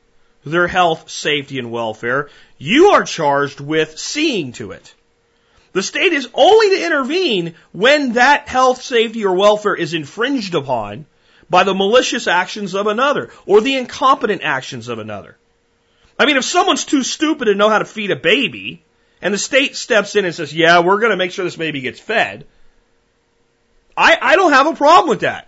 their 0.44 0.66
health, 0.66 1.08
safety, 1.08 1.58
and 1.58 1.70
welfare. 1.70 2.28
You 2.58 2.88
are 2.88 3.04
charged 3.04 3.61
with 3.61 3.98
seeing 3.98 4.52
to 4.52 4.72
it. 4.72 4.92
The 5.72 5.82
state 5.82 6.12
is 6.12 6.28
only 6.35 6.70
to 6.70 6.85
intervene 6.85 7.54
when 7.72 8.14
that 8.14 8.48
health, 8.48 8.82
safety, 8.82 9.24
or 9.24 9.35
welfare 9.35 9.74
is 9.74 9.94
infringed 9.94 10.54
upon 10.54 11.06
by 11.53 11.65
the 11.65 11.75
malicious 11.75 12.27
actions 12.27 12.75
of 12.75 12.87
another 12.87 13.29
or 13.45 13.61
the 13.61 13.77
incompetent 13.77 14.41
actions 14.43 14.88
of 14.88 14.99
another. 14.99 15.37
I 16.19 16.25
mean, 16.25 16.38
if 16.38 16.45
someone's 16.45 16.87
too 16.87 17.03
stupid 17.03 17.45
to 17.45 17.55
know 17.55 17.69
how 17.69 17.79
to 17.79 17.85
feed 17.85 18.11
a 18.11 18.17
baby 18.17 18.83
and 19.21 19.35
the 19.35 19.38
state 19.38 19.77
steps 19.77 20.17
in 20.17 20.25
and 20.25 20.35
says, 20.35 20.55
yeah, 20.55 20.81
we're 20.81 20.99
going 20.99 21.11
to 21.11 21.17
make 21.19 21.31
sure 21.31 21.45
this 21.45 21.55
baby 21.55 21.83
gets 21.83 22.01
fed, 22.01 22.47
I, 23.95 24.17
I 24.19 24.37
don't 24.37 24.53
have 24.53 24.67
a 24.67 24.75
problem 24.75 25.11
with 25.11 25.21
that. 25.21 25.47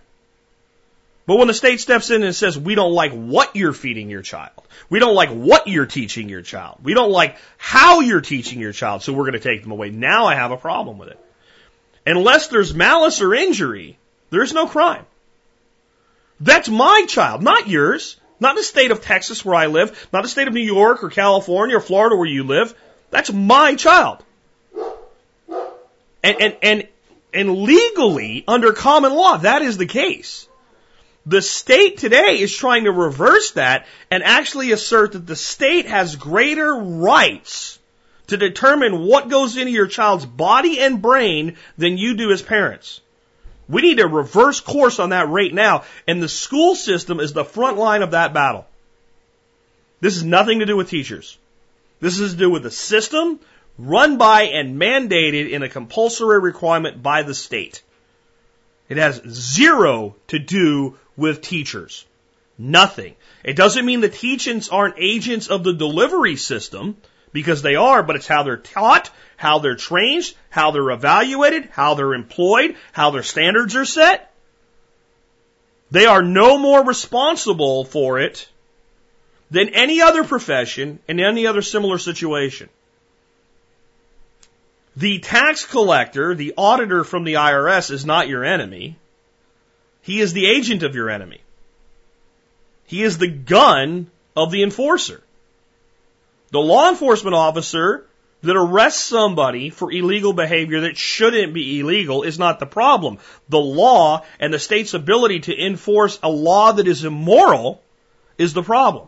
But 1.25 1.37
when 1.37 1.47
the 1.47 1.55
state 1.55 1.79
steps 1.79 2.11
in 2.11 2.21
and 2.21 2.35
says, 2.35 2.55
we 2.55 2.75
don't 2.75 2.93
like 2.93 3.11
what 3.11 3.55
you're 3.55 3.73
feeding 3.73 4.11
your 4.11 4.21
child, 4.21 4.61
we 4.91 4.99
don't 4.99 5.15
like 5.15 5.29
what 5.29 5.67
you're 5.67 5.87
teaching 5.87 6.29
your 6.29 6.43
child, 6.43 6.77
we 6.83 6.93
don't 6.93 7.11
like 7.11 7.37
how 7.57 8.01
you're 8.01 8.21
teaching 8.21 8.59
your 8.59 8.73
child, 8.73 9.01
so 9.01 9.11
we're 9.11 9.23
going 9.23 9.33
to 9.33 9.39
take 9.39 9.63
them 9.63 9.71
away. 9.71 9.89
Now 9.89 10.27
I 10.27 10.35
have 10.35 10.51
a 10.51 10.57
problem 10.57 10.99
with 10.99 11.09
it. 11.09 11.19
Unless 12.05 12.49
there's 12.49 12.75
malice 12.75 13.23
or 13.23 13.33
injury, 13.33 13.97
there's 14.29 14.53
no 14.53 14.67
crime. 14.67 15.07
That's 16.39 16.69
my 16.69 17.05
child, 17.07 17.41
not 17.41 17.67
yours. 17.67 18.17
Not 18.39 18.55
the 18.55 18.63
state 18.63 18.91
of 18.91 19.01
Texas 19.01 19.45
where 19.45 19.55
I 19.55 19.67
live, 19.67 20.09
not 20.11 20.23
the 20.23 20.29
state 20.29 20.47
of 20.47 20.53
New 20.53 20.59
York 20.59 21.03
or 21.03 21.09
California 21.09 21.77
or 21.77 21.81
Florida 21.81 22.17
where 22.17 22.27
you 22.27 22.43
live. 22.43 22.75
That's 23.09 23.31
my 23.31 23.75
child. 23.75 24.23
And, 26.21 26.41
and, 26.41 26.57
and, 26.61 26.87
and 27.33 27.57
legally, 27.59 28.43
under 28.47 28.73
common 28.73 29.13
law, 29.13 29.37
that 29.37 29.61
is 29.61 29.77
the 29.77 29.85
case. 29.85 30.49
The 31.25 31.41
state 31.41 31.97
today 31.97 32.39
is 32.39 32.55
trying 32.55 32.83
to 32.83 32.91
reverse 32.91 33.51
that 33.51 33.87
and 34.11 34.21
actually 34.21 34.71
assert 34.71 35.13
that 35.13 35.25
the 35.25 35.35
state 35.35 35.85
has 35.85 36.15
greater 36.15 36.75
rights 36.75 37.79
to 38.27 38.37
determine 38.37 39.05
what 39.05 39.29
goes 39.29 39.55
into 39.55 39.71
your 39.71 39.87
child's 39.87 40.25
body 40.25 40.79
and 40.79 41.01
brain 41.01 41.57
than 41.77 41.97
you 41.97 42.15
do 42.15 42.31
as 42.31 42.41
parents. 42.41 43.01
We 43.67 43.81
need 43.81 43.97
to 43.97 44.07
reverse 44.07 44.59
course 44.59 44.99
on 44.99 45.09
that 45.09 45.29
right 45.29 45.53
now, 45.53 45.83
and 46.07 46.21
the 46.21 46.29
school 46.29 46.75
system 46.75 47.19
is 47.19 47.33
the 47.33 47.45
front 47.45 47.77
line 47.77 48.03
of 48.03 48.11
that 48.11 48.33
battle. 48.33 48.67
This 50.01 50.15
has 50.15 50.23
nothing 50.23 50.59
to 50.59 50.65
do 50.65 50.77
with 50.77 50.89
teachers. 50.89 51.37
This 51.99 52.19
is 52.19 52.33
to 52.33 52.37
do 52.37 52.49
with 52.49 52.63
the 52.63 52.71
system 52.71 53.39
run 53.77 54.17
by 54.17 54.43
and 54.43 54.79
mandated 54.79 55.49
in 55.49 55.63
a 55.63 55.69
compulsory 55.69 56.39
requirement 56.39 57.01
by 57.01 57.23
the 57.23 57.33
state. 57.33 57.81
It 58.87 58.97
has 58.97 59.21
zero 59.27 60.15
to 60.27 60.39
do 60.39 60.97
with 61.17 61.41
teachers. 61.41 62.05
Nothing. 62.57 63.15
It 63.43 63.55
doesn't 63.55 63.85
mean 63.85 63.99
the 63.99 64.09
teachers 64.09 64.69
aren't 64.69 64.95
agents 64.97 65.47
of 65.47 65.63
the 65.63 65.73
delivery 65.73 66.35
system, 66.35 66.97
because 67.35 67.61
they 67.61 67.75
are, 67.75 68.01
but 68.01 68.15
it's 68.15 68.27
how 68.27 68.43
they're 68.43 68.55
taught, 68.55 69.09
how 69.37 69.59
they're 69.59 69.75
trained, 69.75 70.33
how 70.49 70.71
they're 70.71 70.91
evaluated, 70.91 71.69
how 71.71 71.93
they're 71.93 72.13
employed, 72.13 72.75
how 72.91 73.11
their 73.11 73.23
standards 73.23 73.75
are 73.75 73.85
set. 73.85 74.31
They 75.91 76.05
are 76.05 76.21
no 76.21 76.57
more 76.57 76.83
responsible 76.83 77.85
for 77.85 78.19
it 78.19 78.47
than 79.51 79.69
any 79.69 80.01
other 80.01 80.23
profession 80.23 80.99
in 81.07 81.19
any 81.19 81.47
other 81.47 81.61
similar 81.61 81.97
situation. 81.97 82.69
The 84.97 85.19
tax 85.19 85.65
collector, 85.65 86.33
the 86.35 86.53
auditor 86.57 87.03
from 87.03 87.25
the 87.25 87.33
IRS 87.33 87.91
is 87.91 88.05
not 88.05 88.29
your 88.29 88.43
enemy. 88.43 88.97
He 90.01 90.21
is 90.21 90.33
the 90.33 90.47
agent 90.47 90.83
of 90.83 90.95
your 90.95 91.09
enemy. 91.09 91.41
He 92.85 93.03
is 93.03 93.17
the 93.17 93.27
gun 93.27 94.09
of 94.35 94.51
the 94.51 94.63
enforcer. 94.63 95.21
The 96.51 96.59
law 96.59 96.89
enforcement 96.89 97.35
officer 97.35 98.05
that 98.45 98.55
arrests 98.55 99.03
somebody 99.03 99.69
for 99.69 99.91
illegal 99.91 100.33
behavior 100.33 100.81
that 100.81 100.97
shouldn't 100.97 101.53
be 101.53 101.79
illegal 101.79 102.23
is 102.23 102.39
not 102.39 102.59
the 102.59 102.65
problem. 102.65 103.19
The 103.49 103.59
law 103.59 104.23
and 104.39 104.53
the 104.53 104.59
state's 104.59 104.93
ability 104.93 105.41
to 105.41 105.65
enforce 105.65 106.19
a 106.23 106.29
law 106.29 106.71
that 106.71 106.87
is 106.87 107.03
immoral 107.03 107.81
is 108.37 108.53
the 108.53 108.63
problem. 108.63 109.07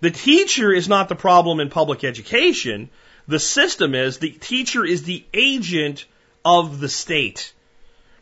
The 0.00 0.10
teacher 0.10 0.72
is 0.72 0.88
not 0.88 1.08
the 1.08 1.14
problem 1.14 1.60
in 1.60 1.68
public 1.68 2.04
education. 2.04 2.90
The 3.28 3.38
system 3.38 3.94
is 3.94 4.18
the 4.18 4.30
teacher 4.30 4.84
is 4.84 5.02
the 5.02 5.24
agent 5.34 6.06
of 6.44 6.80
the 6.80 6.88
state. 6.88 7.52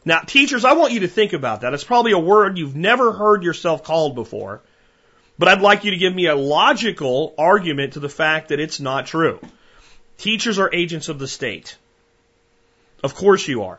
Now, 0.04 0.20
teachers, 0.20 0.64
I 0.64 0.72
want 0.72 0.92
you 0.92 1.00
to 1.00 1.08
think 1.08 1.32
about 1.32 1.60
that. 1.60 1.74
It's 1.74 1.84
probably 1.84 2.12
a 2.12 2.18
word 2.18 2.58
you've 2.58 2.76
never 2.76 3.12
heard 3.12 3.42
yourself 3.42 3.84
called 3.84 4.14
before, 4.14 4.60
but 5.38 5.48
I'd 5.48 5.60
like 5.60 5.84
you 5.84 5.92
to 5.92 5.96
give 5.96 6.14
me 6.14 6.26
a 6.26 6.34
logical 6.34 7.34
argument 7.38 7.92
to 7.92 8.00
the 8.00 8.08
fact 8.08 8.48
that 8.48 8.58
it's 8.58 8.80
not 8.80 9.06
true. 9.06 9.38
Teachers 10.18 10.58
are 10.58 10.70
agents 10.72 11.08
of 11.08 11.18
the 11.18 11.28
state. 11.28 11.76
Of 13.02 13.14
course 13.14 13.46
you 13.46 13.62
are. 13.64 13.78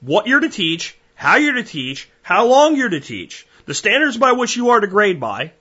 What 0.00 0.26
you're 0.26 0.40
to 0.40 0.48
teach, 0.48 0.96
how 1.14 1.36
you're 1.36 1.54
to 1.54 1.64
teach, 1.64 2.08
how 2.22 2.46
long 2.46 2.76
you're 2.76 2.88
to 2.88 3.00
teach, 3.00 3.46
the 3.66 3.74
standards 3.74 4.16
by 4.16 4.32
which 4.32 4.56
you 4.56 4.70
are 4.70 4.80
to 4.80 4.86
grade 4.86 5.20
by, 5.20 5.52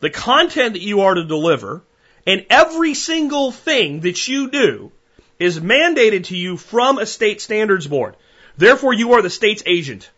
the 0.00 0.10
content 0.10 0.72
that 0.74 0.82
you 0.82 1.02
are 1.02 1.14
to 1.14 1.24
deliver, 1.24 1.82
and 2.26 2.46
every 2.50 2.94
single 2.94 3.52
thing 3.52 4.00
that 4.00 4.26
you 4.28 4.50
do 4.50 4.92
is 5.38 5.60
mandated 5.60 6.24
to 6.24 6.36
you 6.36 6.56
from 6.56 6.98
a 6.98 7.06
state 7.06 7.40
standards 7.40 7.86
board. 7.86 8.16
Therefore, 8.56 8.94
you 8.94 9.14
are 9.14 9.22
the 9.22 9.30
state's 9.30 9.62
agent. 9.66 10.10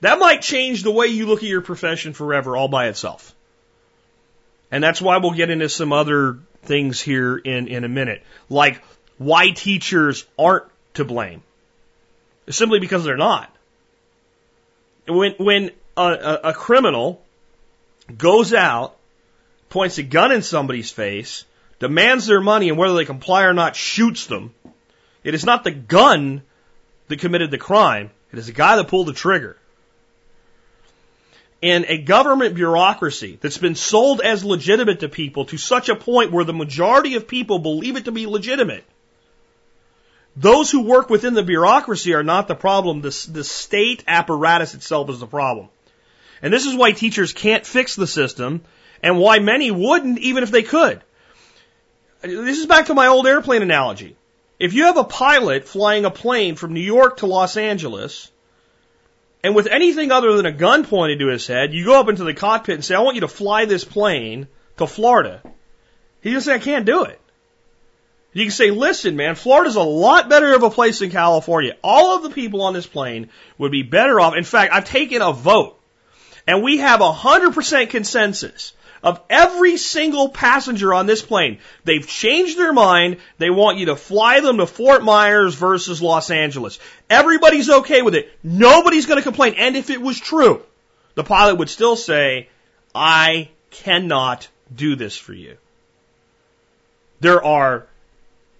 That 0.00 0.18
might 0.18 0.42
change 0.42 0.82
the 0.82 0.90
way 0.90 1.06
you 1.06 1.26
look 1.26 1.42
at 1.42 1.48
your 1.48 1.62
profession 1.62 2.12
forever 2.12 2.56
all 2.56 2.68
by 2.68 2.88
itself. 2.88 3.34
And 4.70 4.82
that's 4.82 5.00
why 5.00 5.18
we'll 5.18 5.32
get 5.32 5.50
into 5.50 5.68
some 5.68 5.92
other 5.92 6.38
things 6.64 7.00
here 7.00 7.36
in, 7.36 7.68
in 7.68 7.84
a 7.84 7.88
minute. 7.88 8.22
Like 8.48 8.82
why 9.18 9.50
teachers 9.50 10.24
aren't 10.38 10.64
to 10.94 11.04
blame. 11.04 11.42
Simply 12.48 12.78
because 12.78 13.04
they're 13.04 13.16
not. 13.16 13.50
When, 15.06 15.34
when 15.38 15.70
a, 15.96 16.40
a, 16.44 16.52
criminal 16.52 17.22
goes 18.16 18.52
out, 18.52 18.96
points 19.68 19.98
a 19.98 20.02
gun 20.02 20.32
in 20.32 20.42
somebody's 20.42 20.90
face, 20.90 21.44
demands 21.78 22.26
their 22.26 22.40
money, 22.40 22.68
and 22.68 22.78
whether 22.78 22.94
they 22.94 23.04
comply 23.04 23.44
or 23.44 23.52
not, 23.52 23.76
shoots 23.76 24.26
them, 24.26 24.54
it 25.22 25.34
is 25.34 25.44
not 25.44 25.64
the 25.64 25.70
gun 25.70 26.42
that 27.08 27.18
committed 27.18 27.50
the 27.50 27.58
crime. 27.58 28.10
It 28.32 28.38
is 28.38 28.46
the 28.46 28.52
guy 28.52 28.76
that 28.76 28.88
pulled 28.88 29.08
the 29.08 29.12
trigger. 29.12 29.56
In 31.64 31.86
a 31.88 31.96
government 31.96 32.54
bureaucracy 32.54 33.38
that's 33.40 33.56
been 33.56 33.74
sold 33.74 34.20
as 34.20 34.44
legitimate 34.44 35.00
to 35.00 35.08
people 35.08 35.46
to 35.46 35.56
such 35.56 35.88
a 35.88 35.96
point 35.96 36.30
where 36.30 36.44
the 36.44 36.52
majority 36.52 37.14
of 37.14 37.26
people 37.26 37.58
believe 37.58 37.96
it 37.96 38.04
to 38.04 38.12
be 38.12 38.26
legitimate, 38.26 38.84
those 40.36 40.70
who 40.70 40.82
work 40.82 41.08
within 41.08 41.32
the 41.32 41.42
bureaucracy 41.42 42.12
are 42.12 42.22
not 42.22 42.48
the 42.48 42.54
problem. 42.54 43.00
The, 43.00 43.28
the 43.32 43.42
state 43.44 44.04
apparatus 44.06 44.74
itself 44.74 45.08
is 45.08 45.20
the 45.20 45.26
problem. 45.26 45.70
And 46.42 46.52
this 46.52 46.66
is 46.66 46.74
why 46.74 46.92
teachers 46.92 47.32
can't 47.32 47.64
fix 47.64 47.96
the 47.96 48.06
system 48.06 48.60
and 49.02 49.18
why 49.18 49.38
many 49.38 49.70
wouldn't 49.70 50.18
even 50.18 50.42
if 50.42 50.50
they 50.50 50.64
could. 50.64 51.00
This 52.20 52.58
is 52.58 52.66
back 52.66 52.88
to 52.88 52.94
my 52.94 53.06
old 53.06 53.26
airplane 53.26 53.62
analogy. 53.62 54.18
If 54.58 54.74
you 54.74 54.84
have 54.84 54.98
a 54.98 55.04
pilot 55.04 55.66
flying 55.66 56.04
a 56.04 56.10
plane 56.10 56.56
from 56.56 56.74
New 56.74 56.80
York 56.80 57.16
to 57.18 57.26
Los 57.26 57.56
Angeles, 57.56 58.30
and 59.44 59.54
with 59.54 59.66
anything 59.66 60.10
other 60.10 60.36
than 60.36 60.46
a 60.46 60.52
gun 60.52 60.84
pointed 60.84 61.18
to 61.18 61.28
his 61.28 61.46
head, 61.46 61.74
you 61.74 61.84
go 61.84 62.00
up 62.00 62.08
into 62.08 62.24
the 62.24 62.32
cockpit 62.32 62.76
and 62.76 62.84
say, 62.84 62.94
I 62.94 63.00
want 63.00 63.16
you 63.16 63.20
to 63.20 63.28
fly 63.28 63.66
this 63.66 63.84
plane 63.84 64.48
to 64.78 64.86
Florida. 64.86 65.42
Going 66.22 66.36
to 66.36 66.40
say, 66.40 66.54
I 66.54 66.58
can't 66.58 66.86
do 66.86 67.04
it. 67.04 67.20
You 68.32 68.44
can 68.44 68.50
say, 68.50 68.70
listen, 68.70 69.16
man, 69.16 69.34
Florida's 69.34 69.76
a 69.76 69.82
lot 69.82 70.30
better 70.30 70.54
of 70.54 70.62
a 70.62 70.70
place 70.70 71.00
than 71.00 71.10
California. 71.10 71.76
All 71.84 72.16
of 72.16 72.22
the 72.22 72.30
people 72.30 72.62
on 72.62 72.72
this 72.72 72.86
plane 72.86 73.28
would 73.58 73.70
be 73.70 73.82
better 73.82 74.18
off. 74.18 74.34
In 74.34 74.44
fact, 74.44 74.72
I've 74.72 74.86
taken 74.86 75.20
a 75.20 75.32
vote 75.32 75.78
and 76.46 76.62
we 76.62 76.78
have 76.78 77.00
a 77.00 77.12
hundred 77.12 77.54
percent 77.54 77.90
consensus 77.90 78.72
of 79.04 79.20
every 79.28 79.76
single 79.76 80.30
passenger 80.30 80.94
on 80.94 81.06
this 81.06 81.22
plane. 81.22 81.58
They've 81.84 82.06
changed 82.06 82.58
their 82.58 82.72
mind. 82.72 83.18
They 83.36 83.50
want 83.50 83.78
you 83.78 83.86
to 83.86 83.96
fly 83.96 84.40
them 84.40 84.56
to 84.56 84.66
Fort 84.66 85.04
Myers 85.04 85.54
versus 85.54 86.00
Los 86.00 86.30
Angeles. 86.30 86.78
Everybody's 87.10 87.68
okay 87.68 88.00
with 88.00 88.14
it. 88.14 88.32
Nobody's 88.42 89.04
going 89.04 89.18
to 89.18 89.22
complain. 89.22 89.54
And 89.58 89.76
if 89.76 89.90
it 89.90 90.00
was 90.00 90.18
true, 90.18 90.62
the 91.14 91.22
pilot 91.22 91.56
would 91.56 91.68
still 91.68 91.96
say, 91.96 92.48
I 92.94 93.50
cannot 93.70 94.48
do 94.74 94.96
this 94.96 95.16
for 95.16 95.34
you. 95.34 95.58
There 97.20 97.44
are 97.44 97.86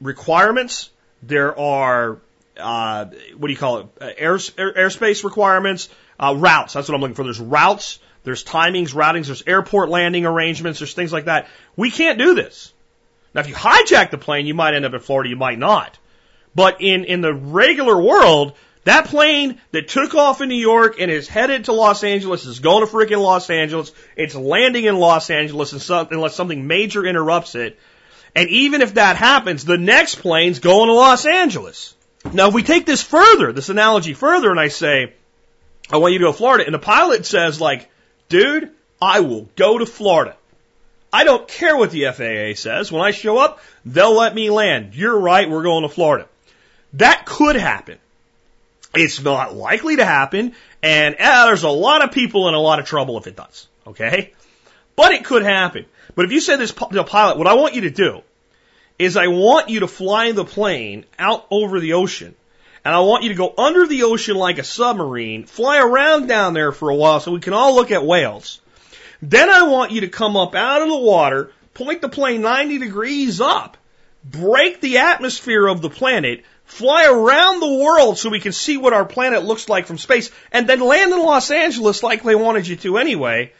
requirements. 0.00 0.90
There 1.22 1.58
are, 1.58 2.18
uh, 2.58 3.06
what 3.36 3.46
do 3.46 3.52
you 3.52 3.58
call 3.58 3.78
it? 3.78 3.86
Air, 4.18 4.38
air, 4.58 4.74
airspace 4.74 5.24
requirements, 5.24 5.88
uh, 6.20 6.34
routes. 6.36 6.74
That's 6.74 6.86
what 6.86 6.94
I'm 6.94 7.00
looking 7.00 7.14
for. 7.14 7.24
There's 7.24 7.40
routes 7.40 7.98
there's 8.24 8.44
timings, 8.44 8.94
routings, 8.94 9.26
there's 9.26 9.44
airport 9.46 9.90
landing 9.90 10.26
arrangements, 10.26 10.80
there's 10.80 10.94
things 10.94 11.12
like 11.12 11.26
that. 11.26 11.48
We 11.76 11.90
can't 11.90 12.18
do 12.18 12.34
this. 12.34 12.72
Now, 13.34 13.42
if 13.42 13.48
you 13.48 13.54
hijack 13.54 14.10
the 14.10 14.18
plane, 14.18 14.46
you 14.46 14.54
might 14.54 14.74
end 14.74 14.84
up 14.84 14.94
in 14.94 15.00
Florida, 15.00 15.28
you 15.28 15.36
might 15.36 15.58
not. 15.58 15.98
But 16.54 16.80
in, 16.80 17.04
in 17.04 17.20
the 17.20 17.34
regular 17.34 18.00
world, 18.00 18.54
that 18.84 19.06
plane 19.06 19.60
that 19.72 19.88
took 19.88 20.14
off 20.14 20.40
in 20.40 20.48
New 20.48 20.54
York 20.54 21.00
and 21.00 21.10
is 21.10 21.26
headed 21.26 21.64
to 21.64 21.72
Los 21.72 22.04
Angeles 22.04 22.44
is 22.44 22.60
going 22.60 22.86
to 22.86 22.92
freaking 22.92 23.22
Los 23.22 23.50
Angeles. 23.50 23.92
It's 24.16 24.34
landing 24.34 24.84
in 24.84 24.96
Los 24.96 25.30
Angeles 25.30 25.90
unless 25.90 26.34
something 26.34 26.66
major 26.66 27.04
interrupts 27.04 27.54
it. 27.54 27.78
And 28.36 28.48
even 28.50 28.82
if 28.82 28.94
that 28.94 29.16
happens, 29.16 29.64
the 29.64 29.78
next 29.78 30.16
plane's 30.16 30.58
going 30.58 30.88
to 30.88 30.94
Los 30.94 31.24
Angeles. 31.24 31.94
Now, 32.32 32.48
if 32.48 32.54
we 32.54 32.62
take 32.62 32.86
this 32.86 33.02
further, 33.02 33.52
this 33.52 33.68
analogy 33.68 34.14
further, 34.14 34.50
and 34.50 34.60
I 34.60 34.68
say, 34.68 35.14
I 35.90 35.98
want 35.98 36.12
you 36.12 36.18
to 36.20 36.24
go 36.26 36.32
to 36.32 36.38
Florida, 36.38 36.64
and 36.64 36.74
the 36.74 36.78
pilot 36.78 37.26
says, 37.26 37.60
like, 37.60 37.90
Dude, 38.28 38.70
I 39.00 39.20
will 39.20 39.48
go 39.56 39.78
to 39.78 39.86
Florida. 39.86 40.36
I 41.12 41.24
don't 41.24 41.46
care 41.46 41.76
what 41.76 41.90
the 41.90 42.06
FAA 42.06 42.60
says. 42.60 42.90
When 42.90 43.02
I 43.02 43.12
show 43.12 43.38
up, 43.38 43.60
they'll 43.84 44.14
let 44.14 44.34
me 44.34 44.50
land. 44.50 44.94
You're 44.94 45.18
right, 45.18 45.48
we're 45.48 45.62
going 45.62 45.82
to 45.82 45.88
Florida. 45.88 46.26
That 46.94 47.24
could 47.26 47.56
happen. 47.56 47.98
It's 48.94 49.22
not 49.22 49.54
likely 49.54 49.96
to 49.96 50.04
happen, 50.04 50.54
and 50.82 51.16
eh, 51.18 51.46
there's 51.46 51.64
a 51.64 51.68
lot 51.68 52.02
of 52.02 52.12
people 52.12 52.48
in 52.48 52.54
a 52.54 52.60
lot 52.60 52.78
of 52.78 52.86
trouble 52.86 53.18
if 53.18 53.26
it 53.26 53.36
does. 53.36 53.68
Okay? 53.86 54.32
But 54.96 55.12
it 55.12 55.24
could 55.24 55.42
happen. 55.42 55.86
But 56.14 56.24
if 56.24 56.32
you 56.32 56.40
say 56.40 56.56
this 56.56 56.72
to 56.72 57.04
pilot, 57.04 57.38
what 57.38 57.46
I 57.46 57.54
want 57.54 57.74
you 57.74 57.82
to 57.82 57.90
do 57.90 58.22
is 58.98 59.16
I 59.16 59.26
want 59.26 59.68
you 59.68 59.80
to 59.80 59.88
fly 59.88 60.32
the 60.32 60.44
plane 60.44 61.04
out 61.18 61.46
over 61.50 61.80
the 61.80 61.94
ocean 61.94 62.34
and 62.84 62.94
I 62.94 63.00
want 63.00 63.22
you 63.22 63.30
to 63.30 63.34
go 63.34 63.54
under 63.56 63.86
the 63.86 64.02
ocean 64.02 64.36
like 64.36 64.58
a 64.58 64.64
submarine, 64.64 65.44
fly 65.44 65.78
around 65.78 66.26
down 66.26 66.52
there 66.52 66.72
for 66.72 66.90
a 66.90 66.94
while 66.94 67.20
so 67.20 67.32
we 67.32 67.40
can 67.40 67.54
all 67.54 67.74
look 67.74 67.90
at 67.90 68.04
whales. 68.04 68.60
Then 69.22 69.48
I 69.48 69.62
want 69.62 69.92
you 69.92 70.02
to 70.02 70.08
come 70.08 70.36
up 70.36 70.54
out 70.54 70.82
of 70.82 70.88
the 70.88 70.98
water, 70.98 71.50
point 71.72 72.02
the 72.02 72.10
plane 72.10 72.42
90 72.42 72.78
degrees 72.78 73.40
up, 73.40 73.78
break 74.22 74.80
the 74.80 74.98
atmosphere 74.98 75.66
of 75.66 75.80
the 75.80 75.88
planet, 75.88 76.44
fly 76.66 77.06
around 77.06 77.60
the 77.60 77.82
world 77.82 78.18
so 78.18 78.28
we 78.28 78.40
can 78.40 78.52
see 78.52 78.76
what 78.76 78.92
our 78.92 79.06
planet 79.06 79.44
looks 79.44 79.68
like 79.68 79.86
from 79.86 79.96
space, 79.96 80.30
and 80.52 80.68
then 80.68 80.80
land 80.80 81.12
in 81.12 81.18
Los 81.20 81.50
Angeles 81.50 82.02
like 82.02 82.22
they 82.22 82.34
wanted 82.34 82.66
you 82.66 82.76
to 82.76 82.98
anyway. 82.98 83.52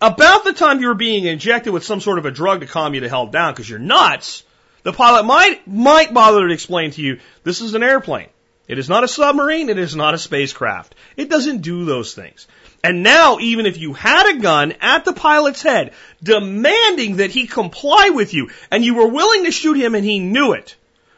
About 0.00 0.44
the 0.44 0.52
time 0.52 0.80
you're 0.80 0.94
being 0.94 1.24
injected 1.24 1.72
with 1.72 1.84
some 1.84 2.00
sort 2.00 2.18
of 2.18 2.24
a 2.24 2.30
drug 2.30 2.60
to 2.60 2.66
calm 2.66 2.94
you 2.94 3.00
the 3.00 3.08
hell 3.08 3.26
down 3.26 3.52
because 3.52 3.68
you're 3.68 3.80
nuts, 3.80 4.44
the 4.82 4.92
pilot 4.92 5.24
might, 5.24 5.66
might 5.66 6.14
bother 6.14 6.46
to 6.46 6.54
explain 6.54 6.90
to 6.92 7.02
you, 7.02 7.20
this 7.44 7.60
is 7.60 7.74
an 7.74 7.82
airplane. 7.82 8.28
It 8.68 8.78
is 8.78 8.88
not 8.88 9.02
a 9.02 9.08
submarine. 9.08 9.70
It 9.70 9.78
is 9.78 9.96
not 9.96 10.14
a 10.14 10.18
spacecraft. 10.18 10.94
It 11.16 11.30
doesn't 11.30 11.62
do 11.62 11.86
those 11.86 12.14
things. 12.14 12.46
And 12.84 13.02
now, 13.02 13.38
even 13.40 13.66
if 13.66 13.78
you 13.78 13.92
had 13.92 14.36
a 14.36 14.40
gun 14.40 14.74
at 14.80 15.04
the 15.04 15.12
pilot's 15.12 15.62
head, 15.62 15.94
demanding 16.22 17.16
that 17.16 17.30
he 17.30 17.46
comply 17.46 18.10
with 18.10 18.34
you, 18.34 18.50
and 18.70 18.84
you 18.84 18.94
were 18.94 19.08
willing 19.08 19.46
to 19.46 19.50
shoot 19.50 19.74
him 19.78 19.94
and 19.94 20.04
he 20.04 20.20
knew 20.20 20.52
it, 20.52 20.76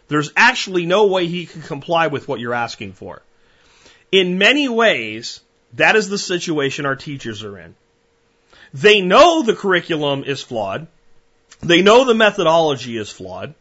there's 0.09 0.33
actually 0.37 0.87
no 0.87 1.07
way 1.07 1.27
he 1.27 1.47
can 1.47 1.63
comply 1.63 2.07
with 2.07 2.29
what 2.29 2.41
you're 2.41 2.55
asking 2.55 2.95
for. 2.95 3.21
In 4.11 4.39
many 4.39 4.69
ways, 4.69 5.41
that 5.75 5.97
is 5.97 6.09
the 6.09 6.19
situation 6.19 6.87
our 6.87 6.97
teachers 6.97 7.45
are 7.45 7.59
in. 7.59 7.75
They 8.73 9.01
know 9.01 9.43
the 9.43 9.55
curriculum 9.55 10.25
is 10.25 10.43
flawed. 10.43 10.87
They 11.63 11.83
know 11.83 12.05
the 12.05 12.15
methodology 12.15 12.97
is 12.97 13.11
flawed. 13.11 13.55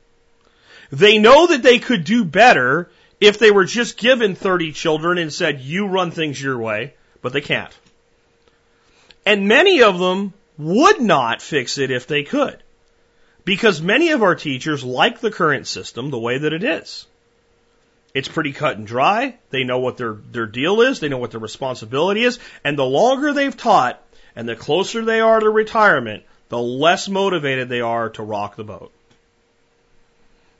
They 0.91 1.19
know 1.19 1.47
that 1.47 1.63
they 1.63 1.79
could 1.79 2.03
do 2.03 2.23
better 2.23 2.89
if 3.19 3.37
they 3.37 3.51
were 3.51 3.65
just 3.65 3.97
given 3.97 4.35
30 4.35 4.71
children 4.71 5.17
and 5.17 5.31
said, 5.31 5.61
you 5.61 5.87
run 5.87 6.11
things 6.11 6.41
your 6.41 6.57
way, 6.57 6.93
but 7.21 7.33
they 7.33 7.41
can't. 7.41 7.77
And 9.25 9.47
many 9.47 9.83
of 9.83 9.99
them 9.99 10.33
would 10.57 11.01
not 11.01 11.41
fix 11.41 11.77
it 11.77 11.91
if 11.91 12.07
they 12.07 12.23
could. 12.23 12.57
Because 13.45 13.81
many 13.81 14.11
of 14.11 14.23
our 14.23 14.35
teachers 14.35 14.83
like 14.83 15.19
the 15.19 15.31
current 15.31 15.67
system 15.67 16.09
the 16.09 16.19
way 16.19 16.37
that 16.37 16.53
it 16.53 16.63
is. 16.63 17.05
It's 18.13 18.27
pretty 18.27 18.53
cut 18.53 18.77
and 18.77 18.87
dry. 18.87 19.37
They 19.49 19.63
know 19.63 19.79
what 19.79 19.97
their, 19.97 20.13
their 20.13 20.45
deal 20.45 20.81
is. 20.81 20.99
They 20.99 21.09
know 21.09 21.17
what 21.17 21.31
their 21.31 21.39
responsibility 21.39 22.23
is. 22.23 22.39
And 22.63 22.77
the 22.77 22.85
longer 22.85 23.33
they've 23.33 23.55
taught 23.55 24.01
and 24.35 24.47
the 24.47 24.55
closer 24.55 25.03
they 25.03 25.19
are 25.19 25.39
to 25.39 25.49
retirement, 25.49 26.23
the 26.49 26.59
less 26.59 27.07
motivated 27.07 27.69
they 27.69 27.81
are 27.81 28.09
to 28.09 28.23
rock 28.23 28.55
the 28.55 28.63
boat. 28.63 28.91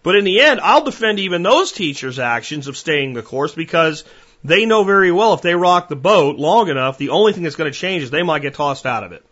But 0.02 0.16
in 0.16 0.24
the 0.24 0.40
end, 0.40 0.62
I'll 0.62 0.86
defend 0.86 1.20
even 1.20 1.44
those 1.44 1.72
teachers' 1.72 2.20
actions 2.20 2.68
of 2.68 2.78
staying 2.78 3.14
the 3.14 3.22
course 3.22 3.54
because 3.54 4.06
they 4.44 4.66
know 4.66 4.84
very 4.84 5.12
well 5.12 5.34
if 5.34 5.42
they 5.42 5.56
rock 5.56 5.90
the 5.90 5.96
boat 5.96 6.38
long 6.38 6.70
enough, 6.70 6.98
the 6.98 7.10
only 7.10 7.34
thing 7.34 7.44
that's 7.44 7.58
going 7.58 7.72
to 7.72 7.78
change 7.78 8.04
is 8.04 8.12
they 8.12 8.24
might 8.24 8.42
get 8.42 8.54
tossed 8.54 8.86
out 8.86 9.04
of 9.04 9.12
it. 9.12 9.24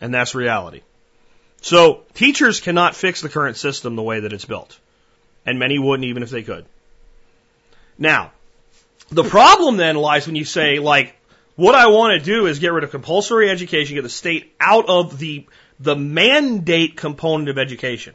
And 0.00 0.12
that's 0.12 0.34
reality. 0.34 0.82
So 1.60 2.02
teachers 2.14 2.60
cannot 2.60 2.96
fix 2.96 3.20
the 3.20 3.28
current 3.28 3.56
system 3.56 3.96
the 3.96 4.02
way 4.02 4.20
that 4.20 4.32
it's 4.32 4.44
built. 4.44 4.78
And 5.46 5.58
many 5.58 5.78
wouldn't 5.78 6.06
even 6.06 6.22
if 6.22 6.30
they 6.30 6.42
could. 6.42 6.66
Now, 7.96 8.32
the 9.10 9.24
problem 9.24 9.76
then 9.76 9.96
lies 9.96 10.26
when 10.26 10.36
you 10.36 10.44
say, 10.44 10.78
like, 10.78 11.16
what 11.58 11.74
I 11.74 11.88
want 11.88 12.16
to 12.16 12.24
do 12.24 12.46
is 12.46 12.60
get 12.60 12.72
rid 12.72 12.84
of 12.84 12.92
compulsory 12.92 13.50
education, 13.50 13.96
get 13.96 14.02
the 14.02 14.08
state 14.08 14.54
out 14.60 14.88
of 14.88 15.18
the, 15.18 15.44
the 15.80 15.96
mandate 15.96 16.96
component 16.96 17.48
of 17.48 17.58
education. 17.58 18.14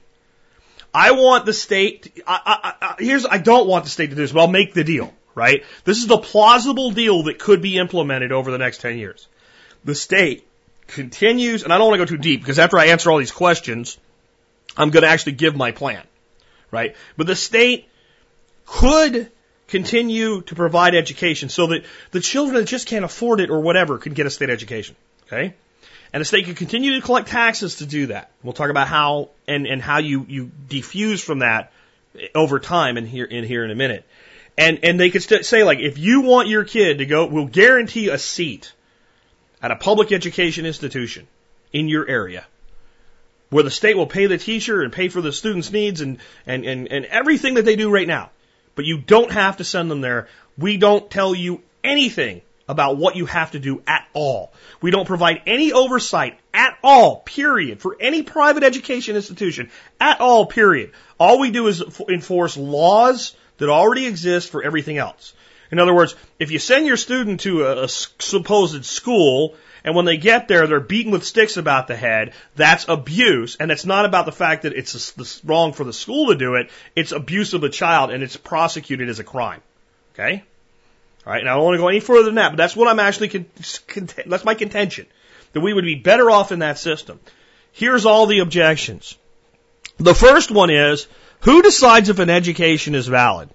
I 0.94 1.12
want 1.12 1.46
the 1.46 1.52
state, 1.52 2.24
I, 2.26 2.40
I, 2.46 2.74
I, 2.88 2.96
here's, 3.00 3.26
I 3.26 3.40
don't 3.40 3.68
want 3.68 3.84
the 3.84 3.90
state 3.90 4.12
to 4.12 4.16
do 4.16 4.22
this, 4.22 4.32
but 4.32 4.40
I'll 4.40 4.48
make 4.48 4.74
the 4.74 4.86
deal, 4.86 5.14
right? 5.36 5.66
This 5.84 5.98
is 5.98 6.08
the 6.08 6.20
plausible 6.20 6.92
deal 6.92 7.24
that 7.24 7.38
could 7.38 7.62
be 7.62 7.78
implemented 7.78 8.32
over 8.32 8.50
the 8.50 8.58
next 8.58 8.80
10 8.80 8.98
years. 8.98 9.28
The 9.84 9.94
state 9.94 10.48
continues, 10.88 11.66
and 11.66 11.74
I 11.74 11.78
don't 11.78 11.90
want 11.90 12.00
to 12.00 12.06
go 12.06 12.16
too 12.16 12.22
deep 12.24 12.40
because 12.40 12.60
after 12.60 12.80
I 12.80 12.86
answer 12.86 13.12
all 13.12 13.18
these 13.18 13.34
questions, 13.34 13.98
I'm 14.78 14.90
going 14.90 15.04
to 15.04 15.10
actually 15.10 15.34
give 15.34 15.54
my 15.54 15.72
plan, 15.72 16.04
right? 16.72 16.96
But 17.18 17.28
the 17.28 17.36
state 17.36 17.90
could 18.66 19.30
continue 19.74 20.42
to 20.42 20.54
provide 20.54 20.94
education 20.94 21.50
so 21.50 21.68
that 21.68 21.84
the 22.12 22.20
children 22.20 22.56
that 22.58 22.66
just 22.66 22.88
can't 22.88 23.04
afford 23.04 23.40
it 23.40 23.50
or 23.50 23.60
whatever 23.60 23.98
can 23.98 24.14
get 24.14 24.28
a 24.28 24.30
state 24.30 24.52
education, 24.52 24.96
okay? 25.26 25.56
And 26.14 26.22
the 26.22 26.26
state 26.26 26.46
can 26.46 26.54
continue 26.54 26.94
to 26.94 27.02
collect 27.02 27.28
taxes 27.28 27.78
to 27.78 27.88
do 27.88 28.08
that. 28.08 28.30
We'll 28.44 28.54
talk 28.54 28.70
about 28.70 28.88
how 28.88 29.30
and, 29.48 29.66
and 29.66 29.82
how 29.82 29.98
you, 29.98 30.28
you 30.30 30.52
defuse 30.70 31.24
from 31.24 31.40
that 31.40 31.72
over 32.36 32.60
time 32.60 32.98
in 32.98 33.08
here 33.08 33.26
in 33.26 33.44
here 33.44 33.66
in 33.66 33.72
a 33.72 33.76
minute. 33.76 34.06
And 34.56 34.80
and 34.84 35.00
they 35.00 35.10
could 35.10 35.24
st- 35.24 35.44
say 35.44 35.64
like 35.64 35.80
if 35.80 35.98
you 35.98 36.22
want 36.22 36.48
your 36.50 36.64
kid 36.64 37.00
to 37.00 37.08
go, 37.08 37.26
we'll 37.26 37.48
guarantee 37.48 38.10
a 38.10 38.20
seat 38.20 38.72
at 39.60 39.72
a 39.72 39.76
public 39.76 40.12
education 40.12 40.68
institution 40.68 41.26
in 41.72 41.88
your 41.88 42.08
area 42.08 42.46
where 43.50 43.64
the 43.64 43.72
state 43.72 43.98
will 43.98 44.06
pay 44.06 44.28
the 44.28 44.38
teacher 44.38 44.84
and 44.84 44.94
pay 44.94 45.10
for 45.10 45.22
the 45.22 45.32
student's 45.32 45.72
needs 45.72 46.02
and, 46.02 46.20
and, 46.46 46.64
and, 46.66 46.92
and 46.92 47.06
everything 47.06 47.56
that 47.56 47.66
they 47.66 47.76
do 47.76 47.90
right 47.90 48.08
now. 48.08 48.30
But 48.76 48.86
you 48.86 48.98
don't 48.98 49.32
have 49.32 49.58
to 49.58 49.64
send 49.64 49.90
them 49.90 50.02
there. 50.02 50.28
We 50.58 50.78
don't 50.78 51.10
tell 51.10 51.36
you 51.36 51.62
anything 51.84 52.42
about 52.68 52.98
what 52.98 53.16
you 53.16 53.26
have 53.26 53.52
to 53.52 53.60
do 53.60 53.82
at 53.86 54.08
all. 54.14 54.54
We 54.82 54.92
don't 54.92 55.06
provide 55.06 55.42
any 55.46 55.74
oversight 55.74 56.40
at 56.54 56.78
all, 56.84 57.18
period, 57.18 57.82
for 57.82 57.98
any 58.00 58.24
private 58.24 58.64
education 58.64 59.16
institution 59.16 59.70
at 60.00 60.22
all, 60.22 60.46
period. 60.46 60.92
All 61.20 61.40
we 61.40 61.52
do 61.52 61.68
is 61.68 61.84
enforce 62.10 62.56
laws 62.56 63.36
that 63.58 63.70
already 63.70 64.06
exist 64.06 64.50
for 64.50 64.64
everything 64.64 64.98
else. 64.98 65.34
In 65.72 65.80
other 65.80 65.94
words, 65.94 66.16
if 66.40 66.52
you 66.52 66.60
send 66.60 66.88
your 66.88 66.98
student 66.98 67.42
to 67.42 67.66
a, 67.66 67.88
supposed 67.88 68.86
school 68.86 69.56
and 69.84 69.96
when 69.96 70.06
they 70.06 70.18
get 70.18 70.48
there, 70.48 70.66
they're 70.66 70.80
beaten 70.80 71.12
with 71.12 71.26
sticks 71.26 71.58
about 71.58 71.88
the 71.88 71.96
head. 71.96 72.34
That's 72.56 72.86
abuse. 72.88 73.58
And 73.60 73.70
it's 73.70 73.86
not 73.86 74.06
about 74.06 74.26
the 74.26 74.32
fact 74.32 74.64
that 74.64 74.74
it's 74.74 75.42
wrong 75.44 75.74
for 75.74 75.84
the 75.84 75.92
school 75.92 76.28
to 76.28 76.36
do 76.36 76.56
it. 76.56 76.70
It's 76.96 77.12
abuse 77.12 77.54
of 77.54 77.64
a 77.64 77.70
child 77.70 78.10
and 78.10 78.24
it's 78.24 78.38
prosecuted 78.38 79.10
as 79.10 79.20
a 79.20 79.26
crime. 79.26 79.62
Okay? 80.14 80.44
All 81.26 81.34
right. 81.34 81.44
Now 81.44 81.54
I 81.54 81.56
don't 81.56 81.66
want 81.66 81.76
to 81.76 81.82
go 81.82 81.90
any 81.90 82.00
further 82.00 82.24
than 82.24 82.36
that, 82.36 82.50
but 82.50 82.58
that's 82.58 82.76
what 82.76 82.88
I'm 82.88 83.00
actually, 83.00 83.30
con- 83.30 83.46
con- 83.88 84.10
that's 84.26 84.46
my 84.46 84.56
contention. 84.56 85.06
That 85.52 85.62
we 85.62 85.74
would 85.74 85.86
be 85.86 85.96
better 85.96 86.32
off 86.32 86.52
in 86.52 86.60
that 86.60 86.78
system. 86.78 87.20
Here's 87.74 88.06
all 88.06 88.26
the 88.26 88.40
objections. 88.40 89.18
The 89.98 90.16
first 90.16 90.50
one 90.50 90.70
is, 90.70 91.08
who 91.42 91.62
decides 91.62 92.10
if 92.10 92.20
an 92.20 92.30
education 92.30 92.96
is 92.96 93.08
valid? 93.08 93.50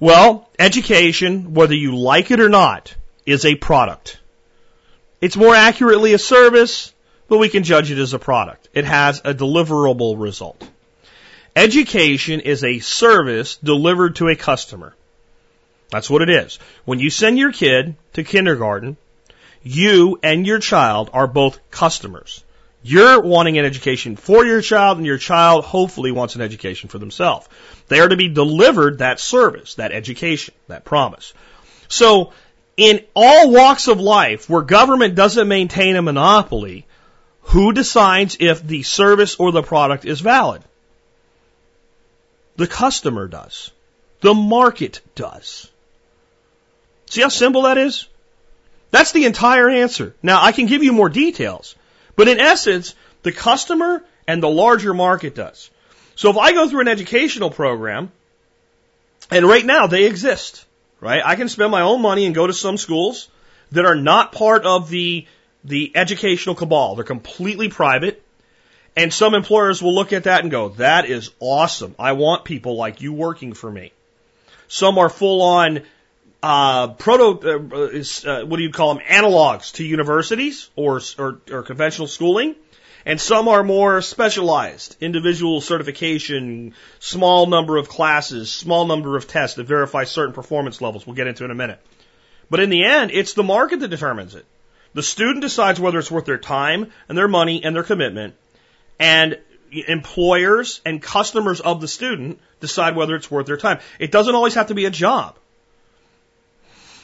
Well, 0.00 0.48
education, 0.58 1.54
whether 1.54 1.74
you 1.74 1.96
like 1.96 2.30
it 2.30 2.40
or 2.40 2.48
not, 2.48 2.94
is 3.26 3.44
a 3.44 3.54
product. 3.54 4.18
It's 5.20 5.36
more 5.36 5.54
accurately 5.54 6.14
a 6.14 6.18
service, 6.18 6.92
but 7.28 7.38
we 7.38 7.48
can 7.48 7.64
judge 7.64 7.90
it 7.90 7.98
as 7.98 8.14
a 8.14 8.18
product. 8.18 8.68
It 8.72 8.84
has 8.84 9.20
a 9.24 9.34
deliverable 9.34 10.20
result. 10.20 10.66
Education 11.56 12.40
is 12.40 12.62
a 12.62 12.78
service 12.78 13.56
delivered 13.56 14.16
to 14.16 14.28
a 14.28 14.36
customer. 14.36 14.94
That's 15.90 16.08
what 16.08 16.22
it 16.22 16.30
is. 16.30 16.58
When 16.84 17.00
you 17.00 17.10
send 17.10 17.38
your 17.38 17.52
kid 17.52 17.96
to 18.12 18.22
kindergarten, 18.22 18.96
you 19.62 20.20
and 20.22 20.46
your 20.46 20.60
child 20.60 21.10
are 21.12 21.26
both 21.26 21.58
customers. 21.70 22.44
You're 22.82 23.20
wanting 23.20 23.58
an 23.58 23.64
education 23.64 24.14
for 24.14 24.44
your 24.44 24.60
child, 24.60 24.98
and 24.98 25.06
your 25.06 25.18
child 25.18 25.64
hopefully 25.64 26.12
wants 26.12 26.36
an 26.36 26.42
education 26.42 26.88
for 26.88 26.98
themselves. 26.98 27.48
They 27.88 27.98
are 27.98 28.08
to 28.08 28.16
be 28.16 28.28
delivered 28.28 28.98
that 28.98 29.18
service, 29.18 29.74
that 29.74 29.90
education, 29.90 30.54
that 30.68 30.84
promise. 30.84 31.32
So 31.88 32.32
in 32.78 33.04
all 33.14 33.50
walks 33.50 33.88
of 33.88 34.00
life 34.00 34.48
where 34.48 34.62
government 34.62 35.16
doesn't 35.16 35.48
maintain 35.48 35.96
a 35.96 36.02
monopoly, 36.02 36.86
who 37.42 37.72
decides 37.72 38.36
if 38.38 38.64
the 38.66 38.84
service 38.84 39.34
or 39.36 39.50
the 39.50 39.62
product 39.62 40.04
is 40.04 40.20
valid? 40.20 40.62
The 42.56 42.68
customer 42.68 43.26
does. 43.26 43.72
The 44.20 44.32
market 44.32 45.00
does. 45.16 45.68
See 47.10 47.20
how 47.20 47.28
simple 47.28 47.62
that 47.62 47.78
is? 47.78 48.06
That's 48.92 49.12
the 49.12 49.24
entire 49.24 49.68
answer. 49.68 50.14
Now, 50.22 50.42
I 50.42 50.52
can 50.52 50.66
give 50.66 50.84
you 50.84 50.92
more 50.92 51.08
details, 51.08 51.74
but 52.14 52.28
in 52.28 52.38
essence, 52.38 52.94
the 53.22 53.32
customer 53.32 54.04
and 54.26 54.40
the 54.40 54.48
larger 54.48 54.94
market 54.94 55.34
does. 55.34 55.68
So 56.14 56.30
if 56.30 56.36
I 56.36 56.52
go 56.52 56.68
through 56.68 56.82
an 56.82 56.88
educational 56.88 57.50
program, 57.50 58.12
and 59.32 59.46
right 59.46 59.64
now 59.64 59.88
they 59.88 60.04
exist, 60.04 60.64
right? 61.00 61.22
I 61.24 61.36
can 61.36 61.48
spend 61.48 61.70
my 61.70 61.82
own 61.82 62.02
money 62.02 62.26
and 62.26 62.34
go 62.34 62.46
to 62.46 62.52
some 62.52 62.76
schools 62.76 63.28
that 63.72 63.84
are 63.84 63.94
not 63.94 64.32
part 64.32 64.64
of 64.64 64.88
the, 64.88 65.26
the 65.64 65.92
educational 65.94 66.54
cabal. 66.54 66.94
They're 66.94 67.04
completely 67.04 67.68
private. 67.68 68.22
And 68.96 69.12
some 69.12 69.34
employers 69.34 69.80
will 69.80 69.94
look 69.94 70.12
at 70.12 70.24
that 70.24 70.42
and 70.42 70.50
go, 70.50 70.70
that 70.70 71.06
is 71.06 71.30
awesome. 71.38 71.94
I 71.98 72.12
want 72.12 72.44
people 72.44 72.76
like 72.76 73.00
you 73.00 73.12
working 73.12 73.52
for 73.52 73.70
me. 73.70 73.92
Some 74.66 74.98
are 74.98 75.08
full 75.08 75.42
on, 75.42 75.82
uh, 76.42 76.88
proto, 76.88 77.48
uh, 77.48 78.30
uh, 78.30 78.44
what 78.44 78.56
do 78.56 78.62
you 78.62 78.72
call 78.72 78.94
them? 78.94 79.04
Analogs 79.06 79.74
to 79.74 79.84
universities 79.84 80.68
or, 80.74 81.00
or, 81.16 81.40
or 81.50 81.62
conventional 81.62 82.08
schooling 82.08 82.56
and 83.08 83.18
some 83.18 83.48
are 83.48 83.64
more 83.64 84.02
specialized, 84.02 84.94
individual 85.00 85.62
certification, 85.62 86.74
small 86.98 87.46
number 87.46 87.78
of 87.78 87.88
classes, 87.88 88.52
small 88.52 88.84
number 88.84 89.16
of 89.16 89.26
tests 89.26 89.56
that 89.56 89.64
verify 89.64 90.04
certain 90.04 90.34
performance 90.34 90.82
levels. 90.82 91.06
We'll 91.06 91.16
get 91.16 91.26
into 91.26 91.46
in 91.46 91.50
a 91.50 91.54
minute. 91.54 91.80
But 92.50 92.60
in 92.60 92.68
the 92.68 92.84
end, 92.84 93.10
it's 93.10 93.32
the 93.32 93.42
market 93.42 93.80
that 93.80 93.88
determines 93.88 94.34
it. 94.34 94.44
The 94.92 95.02
student 95.02 95.40
decides 95.40 95.80
whether 95.80 95.98
it's 95.98 96.10
worth 96.10 96.26
their 96.26 96.36
time 96.36 96.92
and 97.08 97.16
their 97.16 97.28
money 97.28 97.64
and 97.64 97.74
their 97.74 97.82
commitment, 97.82 98.34
and 99.00 99.38
employers 99.72 100.82
and 100.84 101.00
customers 101.00 101.60
of 101.60 101.80
the 101.80 101.88
student 101.88 102.40
decide 102.60 102.94
whether 102.94 103.16
it's 103.16 103.30
worth 103.30 103.46
their 103.46 103.56
time. 103.56 103.78
It 103.98 104.12
doesn't 104.12 104.34
always 104.34 104.54
have 104.54 104.66
to 104.66 104.74
be 104.74 104.84
a 104.84 104.90
job. 104.90 105.38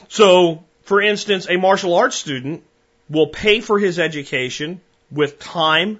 So, 0.09 0.63
for 0.83 1.01
instance, 1.01 1.47
a 1.49 1.57
martial 1.57 1.95
arts 1.95 2.15
student 2.15 2.63
will 3.09 3.27
pay 3.27 3.59
for 3.59 3.79
his 3.79 3.97
education 3.97 4.81
with 5.11 5.39
time, 5.39 5.99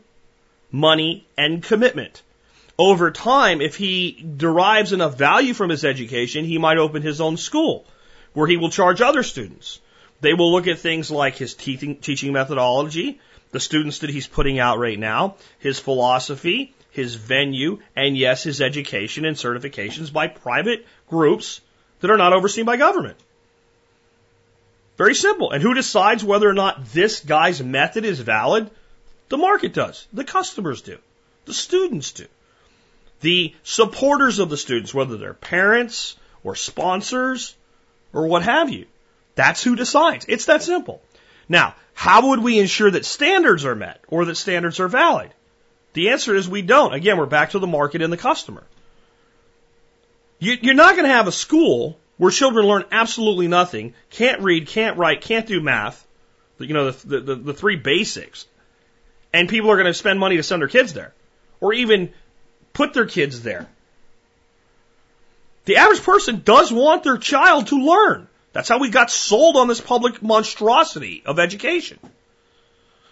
money, 0.72 1.28
and 1.38 1.64
commitment. 1.64 2.22
Over 2.78 3.12
time, 3.12 3.62
if 3.62 3.76
he 3.76 4.12
derives 4.38 4.92
enough 4.92 5.18
value 5.18 5.54
from 5.54 5.70
his 5.70 5.86
education, 5.86 6.46
he 6.46 6.58
might 6.58 6.78
open 6.78 7.02
his 7.02 7.22
own 7.22 7.38
school 7.38 7.86
where 8.34 8.48
he 8.48 8.58
will 8.58 8.70
charge 8.70 9.02
other 9.02 9.24
students. 9.24 9.80
They 10.22 10.34
will 10.34 10.52
look 10.52 10.68
at 10.68 10.80
things 10.80 11.10
like 11.10 11.36
his 11.36 11.54
teaching, 11.54 11.98
teaching 11.98 12.34
methodology, 12.34 13.20
the 13.52 13.60
students 13.60 14.00
that 14.00 14.10
he's 14.10 14.28
putting 14.28 14.60
out 14.60 14.78
right 14.78 15.00
now, 15.00 15.36
his 15.60 15.80
philosophy, 15.80 16.74
his 16.92 17.16
venue, 17.16 17.80
and 17.96 18.18
yes, 18.18 18.44
his 18.44 18.62
education 18.62 19.26
and 19.26 19.38
certifications 19.38 20.12
by 20.12 20.28
private 20.28 20.86
groups 21.10 21.62
that 22.02 22.12
are 22.12 22.18
not 22.18 22.34
overseen 22.34 22.66
by 22.66 22.78
government. 22.78 23.18
Very 24.98 25.16
simple. 25.16 25.52
And 25.52 25.62
who 25.62 25.74
decides 25.74 26.24
whether 26.24 26.50
or 26.50 26.54
not 26.54 26.86
this 26.94 27.20
guy's 27.22 27.62
method 27.62 28.06
is 28.06 28.20
valid? 28.20 28.70
The 29.30 29.38
market 29.38 29.74
does. 29.74 30.08
The 30.14 30.24
customers 30.24 30.82
do. 30.82 30.98
The 31.46 31.54
students 31.54 32.12
do. 32.12 32.26
The 33.22 33.56
supporters 33.64 34.40
of 34.40 34.50
the 34.50 34.58
students, 34.58 34.94
whether 34.94 35.18
they're 35.18 35.34
parents 35.34 36.16
or 36.44 36.56
sponsors 36.56 37.56
or 38.14 38.28
what 38.28 38.44
have 38.44 38.70
you. 38.70 38.86
That's 39.36 39.64
who 39.64 39.76
decides. 39.76 40.26
It's 40.28 40.46
that 40.46 40.64
simple. 40.64 41.02
Now, 41.50 41.76
how 41.94 42.30
would 42.30 42.40
we 42.40 42.60
ensure 42.60 42.92
that 42.92 43.06
standards 43.06 43.66
are 43.66 43.76
met 43.76 44.02
or 44.08 44.26
that 44.26 44.36
standards 44.36 44.80
are 44.80 44.88
valid? 44.88 45.32
The 45.94 46.10
answer 46.10 46.36
is 46.36 46.48
we 46.48 46.62
don't. 46.62 46.94
Again, 46.94 47.18
we're 47.18 47.26
back 47.26 47.52
to 47.52 47.60
the 47.60 47.68
market 47.68 48.02
and 48.02 48.12
the 48.12 48.18
customer. 48.18 48.64
You're 50.40 50.76
not 50.76 50.96
going 50.96 51.08
to 51.08 51.16
have 51.16 51.28
a 51.28 51.32
school 51.32 51.98
where 52.18 52.32
children 52.32 52.66
learn 52.66 52.86
absolutely 52.92 53.48
nothing, 53.48 53.94
can't 54.10 54.42
read, 54.42 54.68
can't 54.68 54.98
write, 54.98 55.22
can't 55.22 55.48
do 55.48 55.62
math, 55.62 56.06
you 56.60 56.74
know, 56.74 56.92
the, 56.92 57.20
the, 57.20 57.36
the 57.36 57.54
three 57.54 57.76
basics, 57.76 58.46
and 59.36 59.50
people 59.50 59.70
are 59.70 59.76
going 59.76 59.86
to 59.86 59.94
spend 59.94 60.18
money 60.18 60.38
to 60.38 60.44
send 60.44 60.62
their 60.62 60.70
kids 60.70 60.94
there 60.94 61.14
or 61.60 61.74
even 61.74 62.14
put 62.72 62.94
their 62.94 63.06
kids 63.06 63.42
there. 63.42 63.68
The 65.66 65.76
average 65.76 66.04
person 66.04 66.42
does 66.46 66.72
want 66.72 67.04
their 67.04 67.18
child 67.18 67.68
to 67.68 67.76
learn. 67.76 68.30
That's 68.54 68.70
how 68.70 68.80
we 68.80 68.90
got 68.90 69.12
sold 69.12 69.58
on 69.58 69.68
this 69.68 69.82
public 69.82 70.24
monstrosity 70.24 71.22
of 71.26 71.38
education. 71.38 72.00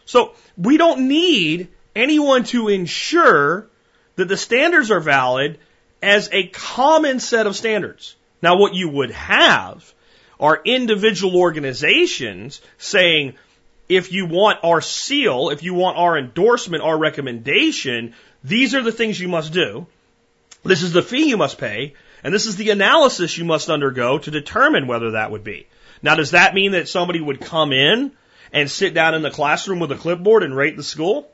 So 0.05 0.33
we 0.57 0.77
don't 0.77 1.09
need 1.09 1.67
anyone 1.93 2.45
to 2.45 2.69
ensure 2.69 3.67
that 4.15 4.29
the 4.29 4.37
standards 4.37 4.91
are 4.91 5.01
valid 5.01 5.59
as 6.01 6.29
a 6.31 6.47
common 6.47 7.19
set 7.19 7.47
of 7.47 7.57
standards. 7.57 8.15
Now, 8.41 8.57
what 8.57 8.73
you 8.73 8.87
would 8.87 9.11
have 9.11 9.93
are 10.39 10.61
individual 10.63 11.35
organizations 11.35 12.61
saying, 12.77 13.33
if 13.89 14.11
you 14.11 14.25
want 14.25 14.59
our 14.63 14.81
seal, 14.81 15.49
if 15.49 15.63
you 15.63 15.73
want 15.73 15.97
our 15.97 16.17
endorsement, 16.17 16.83
our 16.83 16.97
recommendation, 16.97 18.13
these 18.43 18.75
are 18.75 18.81
the 18.81 18.91
things 18.91 19.19
you 19.19 19.27
must 19.27 19.53
do. 19.53 19.87
This 20.63 20.83
is 20.83 20.93
the 20.93 21.01
fee 21.01 21.29
you 21.29 21.37
must 21.37 21.57
pay, 21.57 21.93
and 22.23 22.33
this 22.33 22.45
is 22.45 22.55
the 22.55 22.69
analysis 22.69 23.37
you 23.37 23.45
must 23.45 23.69
undergo 23.69 24.17
to 24.17 24.31
determine 24.31 24.87
whether 24.87 25.11
that 25.11 25.31
would 25.31 25.43
be. 25.43 25.67
Now, 26.01 26.15
does 26.15 26.31
that 26.31 26.53
mean 26.53 26.71
that 26.71 26.87
somebody 26.87 27.19
would 27.19 27.41
come 27.41 27.73
in 27.73 28.11
and 28.51 28.69
sit 28.69 28.93
down 28.93 29.15
in 29.15 29.21
the 29.21 29.31
classroom 29.31 29.79
with 29.79 29.91
a 29.91 29.95
clipboard 29.95 30.43
and 30.43 30.55
rate 30.55 30.77
the 30.77 30.83
school? 30.83 31.29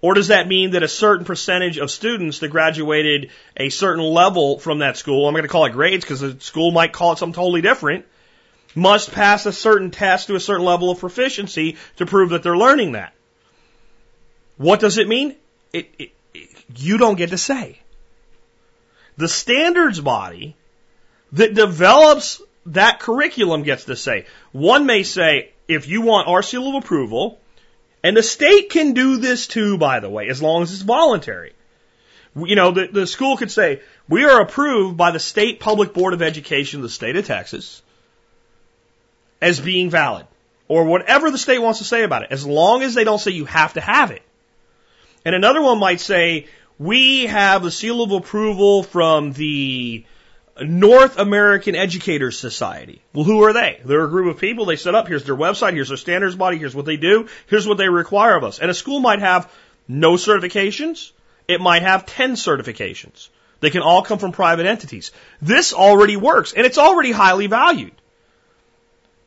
Or 0.00 0.12
does 0.12 0.28
that 0.28 0.46
mean 0.46 0.72
that 0.72 0.82
a 0.82 0.88
certain 0.88 1.24
percentage 1.24 1.78
of 1.78 1.90
students 1.90 2.40
that 2.40 2.48
graduated 2.48 3.30
a 3.56 3.70
certain 3.70 4.04
level 4.04 4.58
from 4.58 4.80
that 4.80 4.98
school, 4.98 5.26
I'm 5.26 5.32
going 5.32 5.44
to 5.44 5.48
call 5.48 5.64
it 5.64 5.72
grades 5.72 6.04
because 6.04 6.20
the 6.20 6.38
school 6.40 6.72
might 6.72 6.92
call 6.92 7.12
it 7.12 7.18
something 7.18 7.34
totally 7.34 7.62
different, 7.62 8.04
must 8.74 9.12
pass 9.12 9.46
a 9.46 9.52
certain 9.52 9.90
test 9.90 10.26
to 10.28 10.34
a 10.34 10.40
certain 10.40 10.64
level 10.64 10.90
of 10.90 10.98
proficiency 10.98 11.76
to 11.96 12.06
prove 12.06 12.30
that 12.30 12.42
they're 12.42 12.56
learning 12.56 12.92
that? 12.92 13.12
What 14.56 14.80
does 14.80 14.98
it 14.98 15.08
mean? 15.08 15.36
It, 15.72 15.90
it, 15.98 16.10
it, 16.32 16.50
you 16.76 16.98
don't 16.98 17.16
get 17.16 17.30
to 17.30 17.38
say. 17.38 17.78
The 19.16 19.28
standards 19.28 20.00
body 20.00 20.56
that 21.32 21.54
develops 21.54 22.40
that 22.66 23.00
curriculum 23.00 23.62
gets 23.62 23.84
to 23.84 23.96
say. 23.96 24.26
One 24.52 24.86
may 24.86 25.02
say, 25.02 25.52
if 25.68 25.88
you 25.88 26.02
want 26.02 26.28
our 26.28 26.42
seal 26.42 26.68
of 26.68 26.82
approval, 26.82 27.38
and 28.02 28.16
the 28.16 28.22
state 28.22 28.70
can 28.70 28.92
do 28.92 29.16
this 29.16 29.46
too, 29.46 29.78
by 29.78 30.00
the 30.00 30.10
way, 30.10 30.28
as 30.28 30.42
long 30.42 30.62
as 30.62 30.72
it's 30.72 30.82
voluntary. 30.82 31.52
You 32.36 32.56
know, 32.56 32.72
the, 32.72 32.88
the 32.88 33.06
school 33.06 33.36
could 33.36 33.50
say, 33.50 33.80
we 34.08 34.24
are 34.24 34.40
approved 34.40 34.96
by 34.96 35.12
the 35.12 35.20
State 35.20 35.60
Public 35.60 35.94
Board 35.94 36.14
of 36.14 36.22
Education 36.22 36.80
of 36.80 36.82
the 36.82 36.88
state 36.88 37.16
of 37.16 37.26
Texas 37.26 37.80
as 39.44 39.60
being 39.60 39.90
valid. 39.90 40.26
Or 40.66 40.84
whatever 40.84 41.30
the 41.30 41.38
state 41.38 41.58
wants 41.58 41.80
to 41.80 41.84
say 41.84 42.02
about 42.02 42.22
it, 42.22 42.32
as 42.32 42.46
long 42.46 42.82
as 42.82 42.94
they 42.94 43.04
don't 43.04 43.18
say 43.18 43.32
you 43.32 43.44
have 43.44 43.74
to 43.74 43.80
have 43.80 44.10
it. 44.10 44.22
And 45.24 45.34
another 45.34 45.60
one 45.60 45.78
might 45.78 46.00
say, 46.00 46.46
we 46.78 47.26
have 47.26 47.64
a 47.64 47.70
seal 47.70 48.02
of 48.02 48.10
approval 48.10 48.82
from 48.82 49.32
the 49.32 50.04
North 50.60 51.18
American 51.18 51.74
Educators 51.74 52.38
Society. 52.38 53.02
Well, 53.12 53.24
who 53.24 53.44
are 53.44 53.52
they? 53.52 53.80
They're 53.84 54.04
a 54.04 54.08
group 54.08 54.34
of 54.34 54.40
people. 54.40 54.64
They 54.64 54.76
set 54.76 54.94
up, 54.94 55.06
here's 55.06 55.24
their 55.24 55.36
website, 55.36 55.74
here's 55.74 55.88
their 55.88 55.98
standards 55.98 56.34
body, 56.34 56.56
here's 56.56 56.74
what 56.74 56.86
they 56.86 56.96
do, 56.96 57.28
here's 57.46 57.68
what 57.68 57.76
they 57.76 57.88
require 57.88 58.36
of 58.36 58.44
us. 58.44 58.58
And 58.58 58.70
a 58.70 58.74
school 58.74 59.00
might 59.00 59.20
have 59.20 59.52
no 59.86 60.14
certifications. 60.14 61.12
It 61.46 61.60
might 61.60 61.82
have 61.82 62.06
10 62.06 62.32
certifications. 62.32 63.28
They 63.60 63.70
can 63.70 63.82
all 63.82 64.02
come 64.02 64.18
from 64.18 64.32
private 64.32 64.66
entities. 64.66 65.12
This 65.42 65.74
already 65.74 66.16
works, 66.16 66.54
and 66.54 66.64
it's 66.64 66.78
already 66.78 67.12
highly 67.12 67.46
valued. 67.46 67.92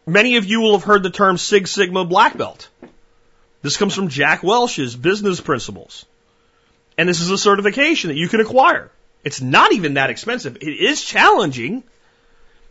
Many 0.07 0.37
of 0.37 0.45
you 0.45 0.61
will 0.61 0.71
have 0.71 0.85
heard 0.85 1.03
the 1.03 1.09
term 1.09 1.37
Six 1.37 1.69
Sigma 1.71 2.05
Black 2.05 2.37
Belt. 2.37 2.69
This 3.61 3.75
comes 3.75 3.93
from 3.93 4.07
Jack 4.07 4.41
Welch's 4.41 4.95
Business 4.95 5.41
Principles. 5.41 6.05
And 6.97 7.09
this 7.09 7.19
is 7.19 7.29
a 7.29 7.37
certification 7.37 8.07
that 8.07 8.15
you 8.15 8.29
can 8.29 8.39
acquire. 8.39 8.89
It's 9.25 9.41
not 9.41 9.73
even 9.73 9.95
that 9.95 10.09
expensive. 10.09 10.55
It 10.61 10.69
is 10.69 11.03
challenging, 11.03 11.83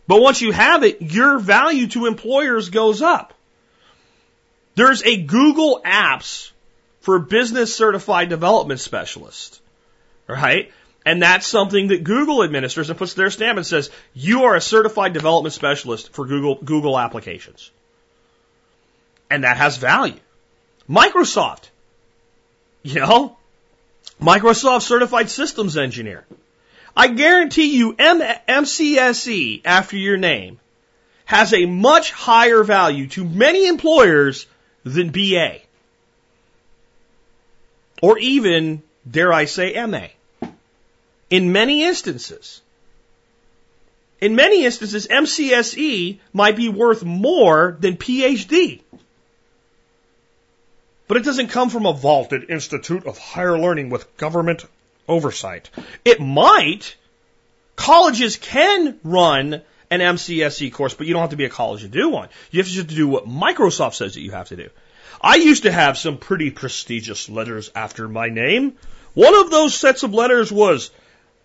but 0.07 0.19
once 0.19 0.41
you 0.41 0.51
have 0.51 0.83
it, 0.83 1.01
your 1.03 1.37
value 1.37 1.85
to 1.89 2.07
employers 2.07 2.69
goes 2.69 3.03
up. 3.03 3.35
There's 4.73 5.03
a 5.03 5.21
Google 5.21 5.81
Apps 5.85 6.51
for 7.01 7.19
business 7.19 7.75
certified 7.75 8.29
development 8.29 8.79
specialist, 8.79 9.61
right? 10.27 10.71
And 11.07 11.23
that's 11.23 11.47
something 11.47 11.87
that 11.87 12.03
Google 12.03 12.43
administers 12.43 12.89
and 12.89 12.99
puts 12.99 13.13
their 13.13 13.29
stamp 13.29 13.55
and 13.55 13.65
says, 13.65 13.89
you 14.13 14.43
are 14.43 14.57
a 14.57 14.59
certified 14.59 15.13
development 15.13 15.53
specialist 15.53 16.11
for 16.11 16.25
Google, 16.25 16.55
Google 16.55 16.99
applications. 16.99 17.71
And 19.29 19.45
that 19.45 19.55
has 19.55 19.77
value. 19.77 20.19
Microsoft, 20.89 21.69
you 22.83 22.99
know, 22.99 23.37
Microsoft 24.21 24.81
certified 24.81 25.29
systems 25.29 25.77
engineer. 25.77 26.25
I 26.93 27.07
guarantee 27.07 27.77
you 27.77 27.95
M- 27.97 28.19
MCSE 28.49 29.61
after 29.63 29.95
your 29.95 30.17
name 30.17 30.59
has 31.23 31.53
a 31.53 31.65
much 31.65 32.11
higher 32.11 32.65
value 32.65 33.07
to 33.07 33.23
many 33.23 33.67
employers 33.67 34.45
than 34.83 35.11
BA. 35.11 35.59
Or 38.01 38.17
even, 38.17 38.83
dare 39.09 39.31
I 39.31 39.45
say, 39.45 39.73
MA. 39.85 40.07
In 41.29 41.51
many 41.51 41.83
instances. 41.83 42.61
In 44.19 44.35
many 44.35 44.65
instances, 44.65 45.07
MCSE 45.07 46.19
might 46.33 46.55
be 46.55 46.69
worth 46.69 47.03
more 47.03 47.77
than 47.79 47.97
PhD. 47.97 48.81
But 51.07 51.17
it 51.17 51.23
doesn't 51.23 51.49
come 51.49 51.69
from 51.69 51.85
a 51.85 51.93
vaulted 51.93 52.49
institute 52.49 53.05
of 53.05 53.17
higher 53.17 53.57
learning 53.57 53.89
with 53.89 54.17
government 54.17 54.65
oversight. 55.07 55.69
It 56.03 56.19
might. 56.19 56.95
Colleges 57.75 58.37
can 58.37 58.99
run 59.03 59.61
an 59.89 59.99
MCSE 59.99 60.73
course, 60.73 60.93
but 60.93 61.07
you 61.07 61.13
don't 61.13 61.21
have 61.21 61.29
to 61.29 61.37
be 61.37 61.45
a 61.45 61.49
college 61.49 61.81
to 61.81 61.87
do 61.87 62.09
one. 62.09 62.29
You 62.51 62.59
have 62.59 62.67
to 62.67 62.73
just 62.73 62.87
do 62.87 63.07
what 63.07 63.27
Microsoft 63.27 63.93
says 63.93 64.15
that 64.15 64.21
you 64.21 64.31
have 64.31 64.49
to 64.49 64.55
do. 64.55 64.69
I 65.21 65.35
used 65.35 65.63
to 65.63 65.71
have 65.71 65.97
some 65.97 66.17
pretty 66.17 66.51
prestigious 66.51 67.29
letters 67.29 67.71
after 67.73 68.07
my 68.07 68.29
name. 68.29 68.73
One 69.13 69.35
of 69.35 69.49
those 69.49 69.75
sets 69.75 70.03
of 70.03 70.13
letters 70.13 70.51
was 70.51 70.91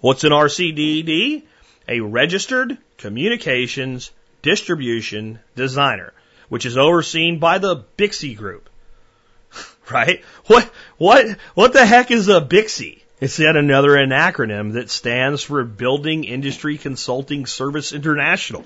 What's 0.01 0.25
an 0.25 0.33
RCDD? 0.33 1.43
A 1.89 2.01
registered 2.01 2.79
communications 2.99 4.11
distribution 4.43 5.39
designer 5.55 6.13
which 6.49 6.67
is 6.67 6.77
overseen 6.77 7.39
by 7.39 7.59
the 7.59 7.85
BICSI 7.97 8.37
Group. 8.37 8.69
right? 9.91 10.23
What, 10.47 10.71
what, 10.99 11.27
what 11.55 11.73
the 11.73 11.85
heck 11.85 12.11
is 12.11 12.29
a 12.29 12.41
BICSI? 12.41 13.01
It's 13.21 13.39
yet 13.39 13.57
another 13.57 13.91
acronym 13.91 14.75
that 14.75 14.91
stands 14.91 15.43
for 15.43 15.65
Building 15.65 16.25
Industry 16.25 16.77
Consulting 16.77 17.47
Service 17.47 17.93
International. 17.93 18.65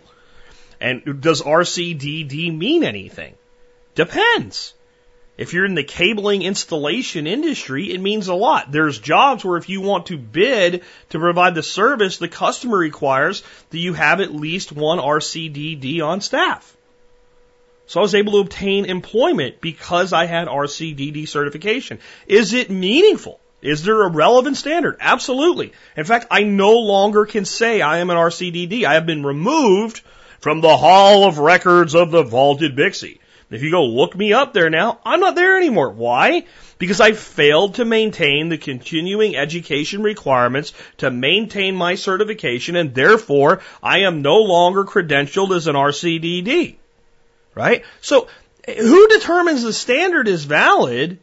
And 0.81 1.21
does 1.21 1.43
RCDD 1.43 2.57
mean 2.57 2.83
anything? 2.83 3.35
Depends. 3.95 4.75
If 5.41 5.55
you're 5.55 5.65
in 5.65 5.75
the 5.75 5.83
cabling 5.83 6.43
installation 6.43 7.27
industry, 7.27 7.95
it 7.95 7.99
means 7.99 8.29
a 8.29 8.35
lot. 8.35 8.71
There's 8.71 8.99
jobs 8.99 9.43
where 9.43 9.57
if 9.57 9.71
you 9.71 9.81
want 9.81 10.07
to 10.07 10.19
bid 10.19 10.83
to 11.09 11.19
provide 11.19 11.55
the 11.55 11.63
service, 11.63 12.19
the 12.19 12.29
customer 12.29 12.77
requires 12.77 13.43
that 13.71 13.79
you 13.79 13.95
have 13.95 14.21
at 14.21 14.35
least 14.35 14.71
one 14.71 14.99
RCDD 14.99 16.03
on 16.03 16.21
staff. 16.21 16.77
So 17.87 18.01
I 18.01 18.03
was 18.03 18.15
able 18.15 18.33
to 18.33 18.41
obtain 18.41 18.85
employment 18.85 19.63
because 19.63 20.13
I 20.13 20.27
had 20.27 20.47
RCDD 20.47 21.27
certification. 21.27 22.01
Is 22.27 22.53
it 22.53 22.69
meaningful? 22.69 23.41
Is 23.63 23.83
there 23.83 24.03
a 24.03 24.11
relevant 24.11 24.59
standard? 24.59 24.99
Absolutely. 25.01 25.73
In 25.97 26.05
fact, 26.05 26.27
I 26.31 26.43
no 26.43 26.81
longer 26.81 27.25
can 27.25 27.47
say 27.47 27.81
I 27.81 28.01
am 28.01 28.11
an 28.11 28.19
RCDD. 28.19 28.85
I 28.85 28.93
have 28.93 29.07
been 29.07 29.25
removed 29.25 30.03
from 30.41 30.61
the 30.61 30.77
Hall 30.77 31.25
of 31.25 31.39
Records 31.39 31.95
of 31.95 32.11
the 32.11 32.25
Vaulted 32.25 32.77
BICSI. 32.77 33.20
If 33.51 33.63
you 33.63 33.71
go 33.71 33.85
look 33.85 34.17
me 34.17 34.33
up 34.33 34.53
there 34.53 34.71
now, 34.71 35.01
I'm 35.05 35.21
not 35.21 35.35
there 35.35 35.57
anymore. 35.57 35.91
Why? 35.91 36.45
Because 36.79 37.01
I 37.01 37.13
failed 37.13 37.75
to 37.75 37.85
maintain 37.85 38.49
the 38.49 38.59
continuing 38.59 39.37
education 39.37 40.03
requirements 40.03 40.73
to 40.99 41.11
maintain 41.11 41.75
my 41.75 41.97
certification 41.97 42.77
and 42.77 42.95
therefore 42.95 43.61
I 43.83 44.01
am 44.01 44.23
no 44.23 44.37
longer 44.37 44.85
credentialed 44.85 45.55
as 45.55 45.67
an 45.67 45.75
RCDD 45.75 46.77
right? 47.55 47.85
So 48.01 48.29
who 48.67 49.09
determines 49.09 49.63
the 49.63 49.73
standard 49.73 50.29
is 50.29 50.45
valid 50.45 51.19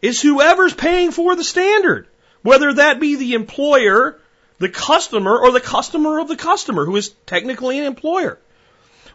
is 0.00 0.20
whoever's 0.20 0.74
paying 0.74 1.12
for 1.12 1.36
the 1.36 1.44
standard, 1.44 2.08
whether 2.42 2.72
that 2.74 3.00
be 3.00 3.16
the 3.16 3.34
employer, 3.34 4.18
the 4.58 4.68
customer, 4.68 5.38
or 5.38 5.52
the 5.52 5.60
customer 5.60 6.18
of 6.18 6.28
the 6.28 6.36
customer, 6.36 6.84
who 6.84 6.96
is 6.96 7.10
technically 7.26 7.78
an 7.78 7.84
employer. 7.84 8.38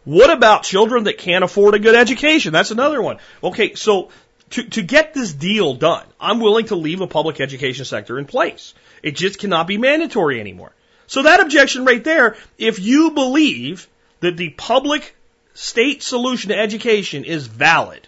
What 0.07 0.29
about 0.29 0.63
children 0.63 1.03
that 1.03 1.17
can't 1.17 1.43
afford 1.43 1.75
a 1.75 1.79
good 1.79 1.93
education? 1.93 2.53
That's 2.53 2.71
another 2.71 3.01
one. 3.01 3.17
Okay, 3.43 3.75
so 3.75 4.09
to, 4.51 4.63
to 4.63 4.81
get 4.81 5.13
this 5.13 5.33
deal 5.33 5.73
done, 5.73 6.05
I'm 6.17 6.39
willing 6.39 6.67
to 6.67 6.77
leave 6.77 7.01
a 7.01 7.07
public 7.07 7.41
education 7.41 7.83
sector 7.83 8.17
in 8.17 8.23
place. 8.23 8.73
It 9.03 9.17
just 9.17 9.37
cannot 9.37 9.67
be 9.67 9.77
mandatory 9.77 10.39
anymore. 10.39 10.71
So 11.07 11.23
that 11.23 11.41
objection 11.41 11.83
right 11.83 12.01
there, 12.01 12.37
if 12.57 12.79
you 12.79 13.11
believe 13.11 13.89
that 14.21 14.37
the 14.37 14.47
public 14.51 15.13
state 15.53 16.01
solution 16.01 16.51
to 16.51 16.57
education 16.57 17.25
is 17.25 17.45
valid 17.45 18.07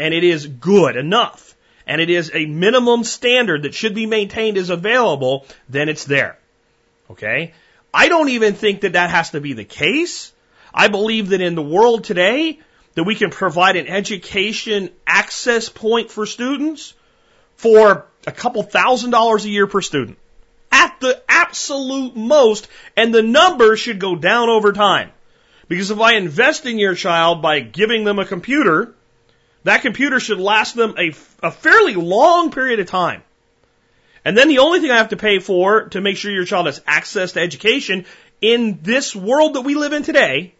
and 0.00 0.14
it 0.14 0.24
is 0.24 0.46
good 0.46 0.96
enough 0.96 1.54
and 1.86 2.00
it 2.00 2.08
is 2.08 2.30
a 2.32 2.46
minimum 2.46 3.04
standard 3.04 3.64
that 3.64 3.74
should 3.74 3.94
be 3.94 4.06
maintained 4.06 4.56
is 4.56 4.70
available, 4.70 5.44
then 5.68 5.90
it's 5.90 6.06
there. 6.06 6.38
Okay? 7.10 7.52
I 7.92 8.08
don't 8.08 8.30
even 8.30 8.54
think 8.54 8.80
that 8.80 8.94
that 8.94 9.10
has 9.10 9.32
to 9.32 9.42
be 9.42 9.52
the 9.52 9.66
case. 9.66 10.32
I 10.74 10.88
believe 10.88 11.30
that 11.30 11.40
in 11.40 11.54
the 11.54 11.62
world 11.62 12.04
today, 12.04 12.58
that 12.94 13.04
we 13.04 13.14
can 13.14 13.30
provide 13.30 13.76
an 13.76 13.88
education 13.88 14.90
access 15.06 15.68
point 15.68 16.10
for 16.10 16.26
students 16.26 16.94
for 17.56 18.06
a 18.26 18.32
couple 18.32 18.62
thousand 18.62 19.10
dollars 19.10 19.44
a 19.44 19.50
year 19.50 19.66
per 19.66 19.80
student. 19.80 20.18
At 20.70 21.00
the 21.00 21.22
absolute 21.28 22.16
most, 22.16 22.68
and 22.96 23.14
the 23.14 23.22
number 23.22 23.76
should 23.76 23.98
go 23.98 24.16
down 24.16 24.48
over 24.48 24.72
time. 24.72 25.10
Because 25.68 25.90
if 25.90 26.00
I 26.00 26.14
invest 26.14 26.66
in 26.66 26.78
your 26.78 26.94
child 26.94 27.40
by 27.40 27.60
giving 27.60 28.04
them 28.04 28.18
a 28.18 28.26
computer, 28.26 28.94
that 29.64 29.82
computer 29.82 30.18
should 30.20 30.38
last 30.38 30.74
them 30.74 30.94
a, 30.98 31.14
a 31.42 31.50
fairly 31.50 31.94
long 31.94 32.50
period 32.50 32.80
of 32.80 32.86
time. 32.86 33.22
And 34.24 34.36
then 34.36 34.48
the 34.48 34.58
only 34.58 34.80
thing 34.80 34.90
I 34.90 34.98
have 34.98 35.10
to 35.10 35.16
pay 35.16 35.38
for 35.38 35.88
to 35.90 36.00
make 36.00 36.16
sure 36.16 36.30
your 36.30 36.44
child 36.44 36.66
has 36.66 36.82
access 36.86 37.32
to 37.32 37.40
education 37.40 38.06
in 38.40 38.80
this 38.82 39.14
world 39.14 39.54
that 39.54 39.62
we 39.62 39.74
live 39.74 39.92
in 39.92 40.02
today, 40.02 40.54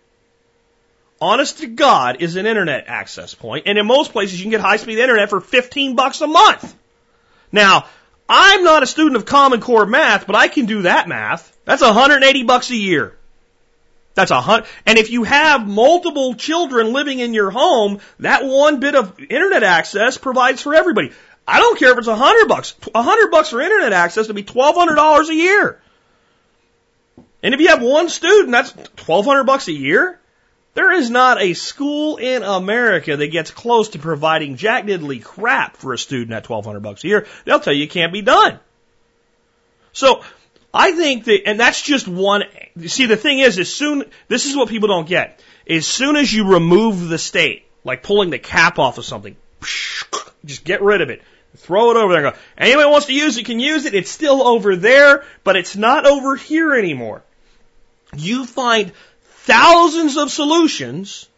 honest 1.23 1.59
to 1.61 1.69
God, 1.69 2.21
is 2.21 2.37
an 2.37 2.47
internet 2.47 2.85
access 2.89 3.35
point. 3.35 3.67
And 3.67 3.79
in 3.79 3.87
most 3.87 4.13
places 4.13 4.39
you 4.39 4.45
can 4.45 4.51
get 4.51 4.61
high 4.61 4.77
speed 4.77 4.99
internet 4.99 5.31
for 5.31 5.41
15 5.41 5.95
bucks 5.95 6.21
a 6.21 6.27
month. 6.27 6.75
Now, 7.53 7.87
I'm 8.29 8.65
not 8.65 8.83
a 8.83 8.87
student 8.87 9.17
of 9.17 9.25
Common 9.25 9.61
Core 9.61 9.87
math, 9.87 10.27
but 10.27 10.35
I 10.35 10.49
can 10.49 10.67
do 10.67 10.83
that 10.83 11.09
math. 11.09 11.57
That's 11.65 11.83
180 11.83 12.43
bucks 12.43 12.71
a 12.71 12.77
year. 12.77 13.17
That's 14.15 14.31
a 14.31 14.41
hundred. 14.41 14.67
And 14.85 14.99
if 14.99 15.11
you 15.11 15.25
have 15.25 15.67
multiple 15.67 16.35
children 16.35 16.93
living 16.93 17.19
in 17.19 17.33
your 17.33 17.51
home, 17.51 18.01
that 18.19 18.45
one 18.45 18.81
bit 18.81 18.95
of 18.95 19.19
internet 19.21 19.63
access 19.63 20.19
provides 20.19 20.61
for 20.61 20.75
everybody. 20.75 21.13
I 21.47 21.59
don't 21.59 21.79
care 21.79 21.93
if 21.93 21.99
it's 21.99 22.09
a 22.09 22.17
hundred 22.17 22.49
bucks. 22.49 22.75
A 22.95 23.03
hundred 23.03 23.31
bucks 23.31 23.51
for 23.51 23.61
internet 23.61 23.93
access 23.93 24.27
to 24.27 24.35
be 24.35 24.43
twelve 24.43 24.77
hundred 24.77 24.97
dollars 24.97 25.29
a 25.31 25.35
year. 25.35 25.81
And 27.43 27.55
if 27.55 27.61
you 27.61 27.69
have 27.69 27.83
one 27.83 28.09
student, 28.09 28.51
that's 28.51 28.75
twelve 28.97 29.25
hundred 29.25 29.45
bucks 29.45 29.69
a 29.69 29.73
year. 29.73 30.19
There 30.75 30.93
is 30.93 31.11
not 31.11 31.41
a 31.43 31.53
school 31.53 32.17
in 32.17 32.43
America 32.43 33.17
that 33.17 33.29
gets 33.29 33.51
close 33.51 33.91
to 33.91 33.99
providing 33.99 34.57
jack 34.57 34.85
diddly 34.85 35.23
crap 35.23 35.77
for 35.77 35.93
a 35.93 35.99
student 35.99 36.33
at 36.33 36.45
twelve 36.45 36.65
hundred 36.65 36.81
bucks 36.81 37.05
a 37.05 37.09
year. 37.09 37.27
They'll 37.45 37.61
tell 37.61 37.75
you 37.75 37.85
it 37.85 37.91
can't 37.91 38.13
be 38.13 38.23
done. 38.23 38.59
So 39.93 40.23
I 40.73 40.93
think 40.93 41.25
that, 41.25 41.43
and 41.47 41.61
that's 41.61 41.83
just 41.83 42.09
one. 42.09 42.45
See, 42.87 43.07
the 43.07 43.17
thing 43.17 43.41
is, 43.41 43.59
as 43.59 43.73
soon 43.73 44.05
this 44.29 44.47
is 44.47 44.57
what 44.57 44.69
people 44.69 44.89
don't 44.89 45.07
get. 45.07 45.41
As 45.69 45.87
soon 45.87 46.17
as 46.17 46.33
you 46.33 46.53
remove 46.53 47.09
the 47.09 47.19
state, 47.19 47.67
like 47.85 48.03
pulling 48.03 48.31
the 48.31 48.39
cap 48.39 48.79
off 48.79 48.99
of 48.99 49.05
something, 49.05 49.37
just 50.45 50.65
get 50.65 50.83
rid 50.83 51.03
of 51.03 51.11
it. 51.11 51.23
Throw 51.59 51.91
it 51.91 51.99
over 51.99 52.15
there. 52.15 52.23
go, 52.23 52.37
anybody 52.57 52.89
wants 52.89 53.07
to 53.09 53.13
use 53.13 53.37
it 53.37 53.45
can 53.45 53.61
use 53.61 53.85
it. 53.85 53.95
It's 53.95 54.11
still 54.11 54.43
over 54.43 54.75
there, 54.75 55.25
but 55.45 55.57
it's 55.57 55.77
not 55.77 56.07
over 56.07 56.35
here 56.35 56.75
anymore. 56.75 57.23
You 58.17 58.47
find 58.47 58.93
thousands 59.45 60.17
of 60.17 60.31
solutions 60.31 61.29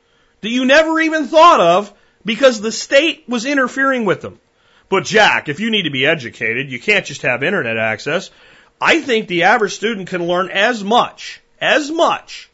that 0.42 0.50
you 0.50 0.64
never 0.64 1.00
even 1.00 1.26
thought 1.26 1.61
of 1.61 1.92
because 2.24 2.61
the 2.61 2.72
state 2.72 3.24
was 3.28 3.46
interfering 3.46 4.05
with 4.05 4.20
them. 4.20 4.38
But 4.88 5.05
Jack, 5.05 5.48
if 5.48 5.61
you 5.61 5.70
need 5.70 5.84
to 5.84 5.90
be 5.90 6.07
educated, 6.07 6.70
you 6.70 6.78
can't 6.78 7.07
just 7.07 7.22
have 7.22 7.42
internet 7.42 7.78
access. 7.78 8.30
I 8.80 9.00
think 9.00 9.28
the 9.28 9.44
average 9.44 9.72
student 9.72 10.09
can 10.09 10.26
learn 10.26 10.50
as 10.50 10.84
much, 10.84 11.40
as 11.61 11.90
much 11.90 12.50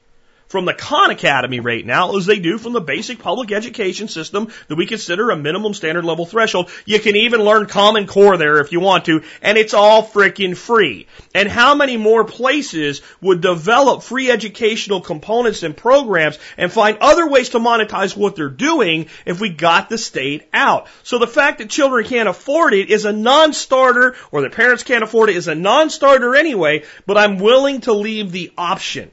from 0.50 0.64
the 0.64 0.74
Khan 0.74 1.10
Academy 1.10 1.60
right 1.60 1.86
now 1.86 2.16
as 2.16 2.26
they 2.26 2.40
do 2.40 2.58
from 2.58 2.72
the 2.72 2.80
basic 2.80 3.20
public 3.20 3.52
education 3.52 4.08
system 4.08 4.48
that 4.66 4.74
we 4.74 4.84
consider 4.84 5.30
a 5.30 5.36
minimum 5.36 5.74
standard 5.74 6.04
level 6.04 6.26
threshold. 6.26 6.70
You 6.84 6.98
can 6.98 7.14
even 7.14 7.40
learn 7.40 7.66
Common 7.66 8.08
Core 8.08 8.36
there 8.36 8.60
if 8.60 8.72
you 8.72 8.80
want 8.80 9.04
to, 9.04 9.22
and 9.42 9.56
it's 9.56 9.74
all 9.74 10.02
freaking 10.04 10.56
free. 10.56 11.06
And 11.36 11.48
how 11.48 11.76
many 11.76 11.96
more 11.96 12.24
places 12.24 13.00
would 13.20 13.40
develop 13.40 14.02
free 14.02 14.28
educational 14.28 15.00
components 15.00 15.62
and 15.62 15.76
programs 15.76 16.36
and 16.56 16.72
find 16.72 16.98
other 16.98 17.28
ways 17.28 17.50
to 17.50 17.60
monetize 17.60 18.16
what 18.16 18.34
they're 18.34 18.48
doing 18.48 19.06
if 19.24 19.40
we 19.40 19.50
got 19.50 19.88
the 19.88 19.98
state 19.98 20.48
out? 20.52 20.88
So 21.04 21.18
the 21.18 21.28
fact 21.28 21.58
that 21.58 21.70
children 21.70 22.04
can't 22.04 22.28
afford 22.28 22.74
it 22.74 22.90
is 22.90 23.04
a 23.04 23.12
non-starter, 23.12 24.16
or 24.32 24.40
their 24.40 24.50
parents 24.50 24.82
can't 24.82 25.04
afford 25.04 25.30
it 25.30 25.36
is 25.36 25.46
a 25.46 25.54
non-starter 25.54 26.34
anyway, 26.34 26.82
but 27.06 27.16
I'm 27.16 27.38
willing 27.38 27.82
to 27.82 27.92
leave 27.92 28.32
the 28.32 28.50
option. 28.58 29.12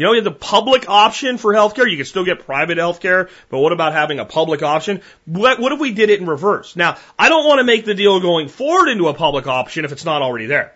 You 0.00 0.06
know, 0.06 0.12
you 0.12 0.22
have 0.22 0.24
the 0.24 0.30
public 0.30 0.88
option 0.88 1.36
for 1.36 1.52
healthcare. 1.52 1.90
You 1.90 1.98
can 1.98 2.06
still 2.06 2.24
get 2.24 2.46
private 2.46 2.78
healthcare, 2.78 3.28
but 3.50 3.58
what 3.58 3.70
about 3.70 3.92
having 3.92 4.18
a 4.18 4.24
public 4.24 4.62
option? 4.62 5.02
What, 5.26 5.60
what 5.60 5.72
if 5.72 5.78
we 5.78 5.92
did 5.92 6.08
it 6.08 6.20
in 6.20 6.26
reverse? 6.26 6.74
Now, 6.74 6.96
I 7.18 7.28
don't 7.28 7.46
want 7.46 7.58
to 7.58 7.64
make 7.64 7.84
the 7.84 7.92
deal 7.92 8.18
going 8.18 8.48
forward 8.48 8.88
into 8.88 9.08
a 9.08 9.12
public 9.12 9.46
option 9.46 9.84
if 9.84 9.92
it's 9.92 10.06
not 10.06 10.22
already 10.22 10.46
there. 10.46 10.72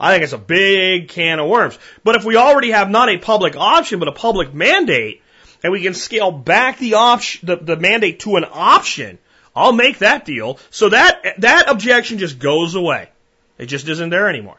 I 0.00 0.10
think 0.10 0.24
it's 0.24 0.32
a 0.32 0.38
big 0.38 1.10
can 1.10 1.38
of 1.38 1.50
worms. 1.50 1.78
But 2.02 2.16
if 2.16 2.24
we 2.24 2.36
already 2.36 2.70
have 2.70 2.88
not 2.88 3.10
a 3.10 3.18
public 3.18 3.56
option, 3.56 3.98
but 3.98 4.08
a 4.08 4.12
public 4.12 4.54
mandate, 4.54 5.20
and 5.62 5.70
we 5.70 5.82
can 5.82 5.92
scale 5.92 6.32
back 6.32 6.78
the 6.78 6.94
option, 6.94 7.46
the, 7.46 7.56
the 7.56 7.76
mandate 7.76 8.20
to 8.20 8.36
an 8.36 8.46
option, 8.50 9.18
I'll 9.54 9.74
make 9.74 9.98
that 9.98 10.24
deal. 10.24 10.58
So 10.70 10.88
that, 10.88 11.34
that 11.40 11.68
objection 11.68 12.16
just 12.16 12.38
goes 12.38 12.74
away. 12.74 13.10
It 13.58 13.66
just 13.66 13.86
isn't 13.86 14.08
there 14.08 14.30
anymore 14.30 14.56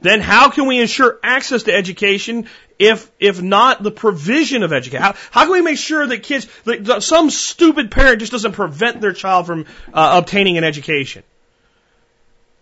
then 0.00 0.20
how 0.20 0.50
can 0.50 0.66
we 0.66 0.80
ensure 0.80 1.18
access 1.22 1.64
to 1.64 1.74
education 1.74 2.48
if 2.78 3.10
if 3.18 3.40
not 3.42 3.82
the 3.82 3.90
provision 3.90 4.62
of 4.62 4.72
education? 4.72 5.02
How, 5.02 5.14
how 5.30 5.44
can 5.44 5.52
we 5.52 5.62
make 5.62 5.78
sure 5.78 6.06
that 6.06 6.22
kids, 6.22 6.46
that 6.64 7.02
some 7.02 7.30
stupid 7.30 7.90
parent 7.90 8.20
just 8.20 8.32
doesn't 8.32 8.52
prevent 8.52 9.00
their 9.00 9.12
child 9.12 9.46
from 9.46 9.66
uh, 9.92 10.20
obtaining 10.22 10.58
an 10.58 10.64
education? 10.64 11.22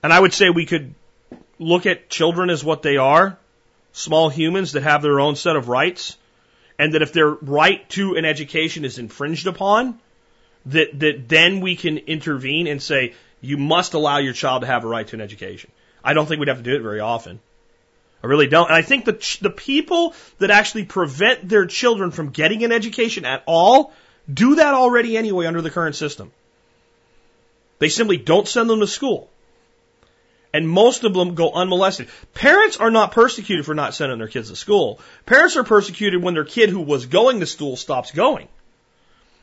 And 0.03 0.13
I 0.13 0.21
would 0.21 0.33
say 0.33 0.51
we 0.51 0.67
could 0.67 0.95
look 1.59 1.87
at 1.87 2.09
children 2.09 2.51
as 2.51 2.65
what 2.65 2.83
they 2.83 2.97
are, 2.97 3.39
small 3.93 4.29
humans 4.31 4.73
that 4.73 4.83
have 4.83 5.03
their 5.03 5.21
own 5.21 5.37
set 5.37 5.57
of 5.57 5.69
rights, 5.69 6.17
and 6.79 6.95
that 6.95 7.03
if 7.03 7.13
their 7.13 7.29
right 7.29 7.89
to 7.91 8.17
an 8.17 8.25
education 8.25 8.85
is 8.85 8.99
infringed 8.99 9.47
upon, 9.47 9.99
that 10.67 10.99
that 11.01 11.29
then 11.29 11.61
we 11.61 11.77
can 11.77 11.99
intervene 11.99 12.67
and 12.67 12.83
say 12.83 13.15
you 13.41 13.57
must 13.57 13.95
allow 13.95 14.19
your 14.19 14.33
child 14.33 14.63
to 14.63 14.67
have 14.67 14.85
a 14.85 14.87
right 14.87 15.07
to 15.09 15.17
an 15.17 15.21
education. 15.21 15.71
I 16.03 16.15
don't 16.15 16.27
think 16.27 16.41
we'd 16.41 16.49
have 16.49 16.59
to 16.59 16.63
do 16.63 16.75
it 16.75 16.83
very 16.83 17.01
often. 17.01 17.41
I 18.23 18.27
really 18.27 18.47
don't. 18.47 18.66
And 18.66 18.77
I 18.77 18.83
think 18.83 19.05
the, 19.05 19.14
ch- 19.14 19.41
the 19.41 19.51
people 19.51 20.14
that 20.39 20.51
actually 20.51 20.85
prevent 20.85 21.49
their 21.49 21.66
children 21.66 22.11
from 22.11 22.31
getting 22.31 22.64
an 22.64 22.73
education 22.73 23.25
at 23.25 23.43
all 23.47 23.93
do 24.33 24.57
that 24.57 24.75
already 24.75 25.16
anyway 25.16 25.47
under 25.47 25.62
the 25.62 25.71
current 25.71 25.97
system. 25.97 26.31
They 27.79 27.89
simply 27.89 28.18
don't 28.18 28.47
send 28.47 28.68
them 28.68 28.81
to 28.81 28.87
school. 28.87 29.31
And 30.53 30.68
most 30.68 31.05
of 31.05 31.14
them 31.14 31.35
go 31.35 31.53
unmolested. 31.53 32.09
Parents 32.35 32.77
are 32.77 32.91
not 32.91 33.12
persecuted 33.12 33.64
for 33.64 33.75
not 33.75 33.95
sending 33.95 34.18
their 34.18 34.29
kids 34.29 34.51
to 34.51 34.57
school. 34.57 35.01
Parents 35.25 35.57
are 35.57 35.64
persecuted 35.64 36.23
when 36.23 36.35
their 36.35 36.45
kid 36.45 36.71
who 36.71 36.81
was 36.81 37.07
going 37.07 37.41
to 37.41 37.47
school 37.47 37.77
stops 37.77 38.11
going. 38.11 38.49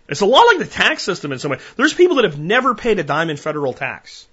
It's 0.10 0.22
a 0.22 0.26
lot 0.26 0.48
like 0.48 0.60
the 0.60 0.66
tax 0.66 1.04
system 1.04 1.32
in 1.32 1.40
some 1.40 1.52
way. 1.52 1.60
There's 1.78 1.94
people 1.94 2.18
that 2.18 2.26
have 2.26 2.40
never 2.40 2.76
paid 2.76 3.00
a 3.00 3.04
dime 3.04 3.30
in 3.30 3.38
federal 3.38 3.74
tax 3.74 4.28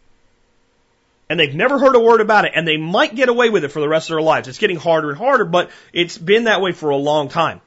and 1.29 1.41
they've 1.41 1.55
never 1.55 1.79
heard 1.79 1.97
a 1.97 2.01
word 2.01 2.20
about 2.20 2.45
it, 2.45 2.53
and 2.55 2.66
they 2.66 2.77
might 2.77 3.14
get 3.14 3.29
away 3.29 3.51
with 3.51 3.64
it 3.64 3.68
for 3.68 3.81
the 3.81 3.89
rest 3.89 4.11
of 4.11 4.14
their 4.14 4.22
lives. 4.22 4.49
It's 4.49 4.59
getting 4.59 4.77
harder 4.77 5.11
and 5.11 5.18
harder, 5.18 5.45
but 5.45 5.70
it's 5.93 6.18
been 6.18 6.45
that 6.45 6.61
way 6.61 6.72
for 6.72 6.91
a 6.91 6.97
long 6.97 7.29
time. 7.29 7.61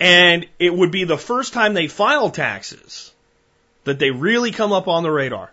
And 0.00 0.46
it 0.58 0.74
would 0.74 0.90
be 0.90 1.04
the 1.04 1.18
first 1.18 1.52
time 1.52 1.74
they 1.74 1.88
file 1.88 2.30
taxes 2.30 3.12
that 3.84 3.98
they 3.98 4.10
really 4.10 4.50
come 4.50 4.72
up 4.72 4.88
on 4.88 5.02
the 5.02 5.10
radar. 5.10 5.52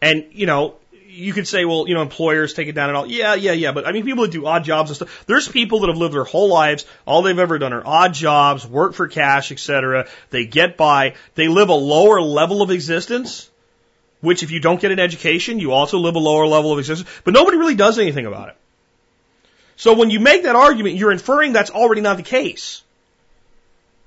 And, 0.00 0.26
you 0.32 0.46
know, 0.46 0.74
you 1.08 1.32
could 1.32 1.46
say, 1.46 1.64
well, 1.64 1.86
you 1.86 1.94
know, 1.94 2.02
employers 2.02 2.54
take 2.54 2.68
it 2.68 2.72
down 2.72 2.88
and 2.88 2.96
all. 2.96 3.06
Yeah, 3.06 3.34
yeah, 3.34 3.52
yeah. 3.52 3.72
But 3.72 3.86
I 3.86 3.92
mean, 3.92 4.04
people 4.04 4.24
that 4.24 4.32
do 4.32 4.46
odd 4.46 4.64
jobs 4.64 4.90
and 4.90 4.96
stuff. 4.96 5.24
There's 5.26 5.46
people 5.46 5.80
that 5.80 5.88
have 5.88 5.96
lived 5.96 6.14
their 6.14 6.24
whole 6.24 6.48
lives. 6.48 6.84
All 7.06 7.22
they've 7.22 7.38
ever 7.38 7.58
done 7.58 7.72
are 7.72 7.86
odd 7.86 8.14
jobs, 8.14 8.66
work 8.66 8.94
for 8.94 9.08
cash, 9.08 9.52
etc. 9.52 10.08
They 10.30 10.46
get 10.46 10.76
by. 10.76 11.14
They 11.34 11.48
live 11.48 11.68
a 11.68 11.74
lower 11.74 12.20
level 12.20 12.62
of 12.62 12.70
existence 12.70 13.50
which 14.22 14.42
if 14.42 14.50
you 14.50 14.60
don't 14.60 14.80
get 14.80 14.92
an 14.92 14.98
education, 14.98 15.58
you 15.58 15.72
also 15.72 15.98
live 15.98 16.14
a 16.14 16.18
lower 16.18 16.46
level 16.46 16.72
of 16.72 16.78
existence, 16.78 17.08
but 17.24 17.34
nobody 17.34 17.58
really 17.58 17.74
does 17.74 17.98
anything 17.98 18.24
about 18.24 18.48
it. 18.48 18.56
So 19.76 19.94
when 19.94 20.10
you 20.10 20.20
make 20.20 20.44
that 20.44 20.56
argument, 20.56 20.96
you're 20.96 21.12
inferring 21.12 21.52
that's 21.52 21.70
already 21.70 22.00
not 22.00 22.16
the 22.16 22.22
case. 22.22 22.82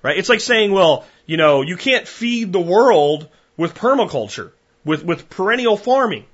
Right? 0.02 0.18
It's 0.18 0.30
like 0.30 0.40
saying, 0.40 0.72
well, 0.72 1.06
you 1.26 1.38
know, 1.38 1.62
you 1.62 1.76
can't 1.76 2.08
feed 2.08 2.54
the 2.54 2.62
world 2.62 3.28
with 3.58 3.76
permaculture, 3.76 4.52
with, 4.86 5.04
with 5.04 5.30
perennial 5.30 5.78
farming. 5.78 6.26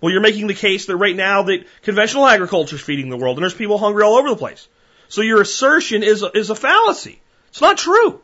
Well, 0.00 0.12
you're 0.12 0.20
making 0.20 0.46
the 0.46 0.54
case 0.54 0.86
that 0.86 0.96
right 0.96 1.14
now 1.14 1.44
that 1.44 1.64
conventional 1.82 2.26
agriculture 2.26 2.76
is 2.76 2.82
feeding 2.82 3.08
the 3.08 3.16
world 3.16 3.36
and 3.36 3.42
there's 3.42 3.54
people 3.54 3.78
hungry 3.78 4.02
all 4.02 4.16
over 4.16 4.30
the 4.30 4.36
place. 4.36 4.66
So 5.08 5.22
your 5.22 5.40
assertion 5.40 6.02
is, 6.02 6.24
is 6.34 6.50
a 6.50 6.54
fallacy. 6.54 7.20
It's 7.50 7.60
not 7.60 7.78
true. 7.78 8.20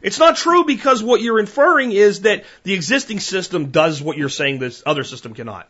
It's 0.00 0.18
not 0.18 0.36
true 0.36 0.64
because 0.64 1.02
what 1.02 1.20
you're 1.20 1.40
inferring 1.40 1.92
is 1.92 2.22
that 2.22 2.44
the 2.62 2.74
existing 2.74 3.20
system 3.20 3.70
does 3.70 4.00
what 4.00 4.16
you're 4.16 4.28
saying 4.28 4.58
this 4.58 4.82
other 4.86 5.04
system 5.04 5.34
cannot. 5.34 5.68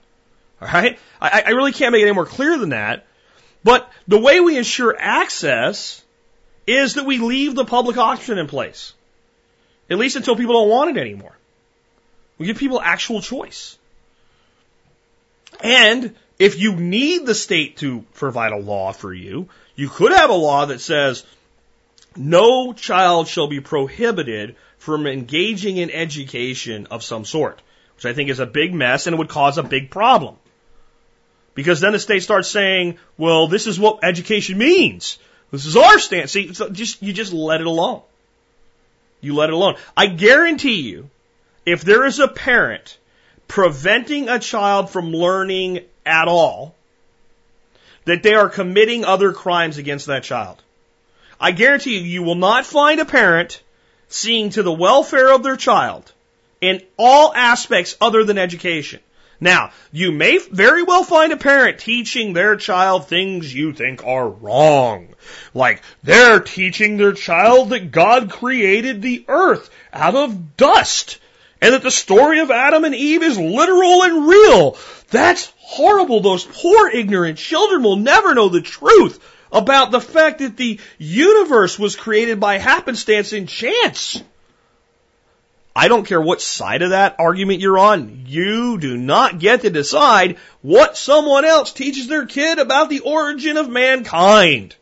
All 0.60 0.68
right? 0.68 0.98
I, 1.20 1.44
I 1.46 1.50
really 1.50 1.72
can't 1.72 1.92
make 1.92 2.02
it 2.02 2.06
any 2.06 2.14
more 2.14 2.26
clear 2.26 2.58
than 2.58 2.70
that. 2.70 3.06
But 3.64 3.90
the 4.06 4.18
way 4.18 4.40
we 4.40 4.56
ensure 4.56 4.96
access 4.98 6.02
is 6.66 6.94
that 6.94 7.06
we 7.06 7.18
leave 7.18 7.54
the 7.54 7.64
public 7.64 7.96
option 7.96 8.38
in 8.38 8.46
place. 8.46 8.92
At 9.90 9.98
least 9.98 10.16
until 10.16 10.36
people 10.36 10.54
don't 10.54 10.68
want 10.68 10.96
it 10.96 11.00
anymore. 11.00 11.36
We 12.36 12.46
give 12.46 12.58
people 12.58 12.80
actual 12.80 13.22
choice. 13.22 13.78
And 15.60 16.14
if 16.38 16.58
you 16.58 16.76
need 16.76 17.26
the 17.26 17.34
state 17.34 17.78
to 17.78 18.04
provide 18.14 18.52
a 18.52 18.58
law 18.58 18.92
for 18.92 19.12
you, 19.12 19.48
you 19.74 19.88
could 19.88 20.12
have 20.12 20.30
a 20.30 20.34
law 20.34 20.66
that 20.66 20.80
says, 20.80 21.24
no 22.18 22.72
child 22.72 23.28
shall 23.28 23.46
be 23.46 23.60
prohibited 23.60 24.56
from 24.78 25.06
engaging 25.06 25.76
in 25.76 25.90
education 25.90 26.86
of 26.90 27.02
some 27.02 27.24
sort, 27.24 27.60
which 27.96 28.06
I 28.06 28.12
think 28.12 28.30
is 28.30 28.40
a 28.40 28.46
big 28.46 28.74
mess 28.74 29.06
and 29.06 29.18
would 29.18 29.28
cause 29.28 29.58
a 29.58 29.62
big 29.62 29.90
problem. 29.90 30.36
Because 31.54 31.80
then 31.80 31.92
the 31.92 31.98
state 31.98 32.22
starts 32.22 32.48
saying, 32.48 32.98
well, 33.16 33.48
this 33.48 33.66
is 33.66 33.80
what 33.80 34.04
education 34.04 34.58
means. 34.58 35.18
This 35.50 35.66
is 35.66 35.76
our 35.76 35.98
stance. 35.98 36.32
See, 36.32 36.54
so 36.54 36.68
just, 36.68 37.02
you 37.02 37.12
just 37.12 37.32
let 37.32 37.60
it 37.60 37.66
alone. 37.66 38.02
You 39.20 39.34
let 39.34 39.48
it 39.48 39.54
alone. 39.54 39.76
I 39.96 40.06
guarantee 40.06 40.82
you, 40.82 41.10
if 41.66 41.82
there 41.82 42.04
is 42.04 42.20
a 42.20 42.28
parent 42.28 42.98
preventing 43.48 44.28
a 44.28 44.38
child 44.38 44.90
from 44.90 45.10
learning 45.10 45.80
at 46.06 46.28
all, 46.28 46.74
that 48.04 48.22
they 48.22 48.34
are 48.34 48.48
committing 48.48 49.04
other 49.04 49.32
crimes 49.32 49.78
against 49.78 50.06
that 50.06 50.22
child. 50.22 50.62
I 51.40 51.52
guarantee 51.52 51.98
you, 51.98 52.04
you 52.04 52.22
will 52.22 52.34
not 52.34 52.66
find 52.66 53.00
a 53.00 53.04
parent 53.04 53.62
seeing 54.08 54.50
to 54.50 54.62
the 54.62 54.72
welfare 54.72 55.32
of 55.32 55.42
their 55.42 55.56
child 55.56 56.12
in 56.60 56.82
all 56.96 57.32
aspects 57.34 57.96
other 58.00 58.24
than 58.24 58.38
education. 58.38 59.00
Now, 59.40 59.70
you 59.92 60.10
may 60.10 60.38
very 60.38 60.82
well 60.82 61.04
find 61.04 61.32
a 61.32 61.36
parent 61.36 61.78
teaching 61.78 62.32
their 62.32 62.56
child 62.56 63.06
things 63.06 63.54
you 63.54 63.72
think 63.72 64.04
are 64.04 64.28
wrong. 64.28 65.14
Like, 65.54 65.82
they're 66.02 66.40
teaching 66.40 66.96
their 66.96 67.12
child 67.12 67.70
that 67.70 67.92
God 67.92 68.32
created 68.32 69.00
the 69.00 69.24
earth 69.28 69.70
out 69.92 70.16
of 70.16 70.56
dust. 70.56 71.18
And 71.60 71.74
that 71.74 71.82
the 71.82 71.90
story 71.90 72.40
of 72.40 72.52
Adam 72.52 72.84
and 72.84 72.94
Eve 72.94 73.22
is 73.22 73.38
literal 73.38 74.04
and 74.04 74.28
real. 74.28 74.76
That's 75.10 75.52
horrible. 75.58 76.20
Those 76.20 76.44
poor 76.44 76.88
ignorant 76.88 77.38
children 77.38 77.82
will 77.82 77.96
never 77.96 78.32
know 78.34 78.48
the 78.48 78.60
truth 78.60 79.20
about 79.52 79.90
the 79.90 80.00
fact 80.00 80.38
that 80.40 80.56
the 80.56 80.80
universe 80.98 81.78
was 81.78 81.96
created 81.96 82.40
by 82.40 82.58
happenstance 82.58 83.32
and 83.32 83.48
chance. 83.48 84.22
I 85.74 85.86
don't 85.86 86.06
care 86.06 86.20
what 86.20 86.42
side 86.42 86.82
of 86.82 86.90
that 86.90 87.16
argument 87.20 87.60
you're 87.60 87.78
on. 87.78 88.24
You 88.26 88.78
do 88.78 88.96
not 88.96 89.38
get 89.38 89.60
to 89.60 89.70
decide 89.70 90.38
what 90.60 90.96
someone 90.96 91.44
else 91.44 91.72
teaches 91.72 92.08
their 92.08 92.26
kid 92.26 92.58
about 92.58 92.90
the 92.90 93.00
origin 93.00 93.56
of 93.56 93.68
mankind. 93.68 94.74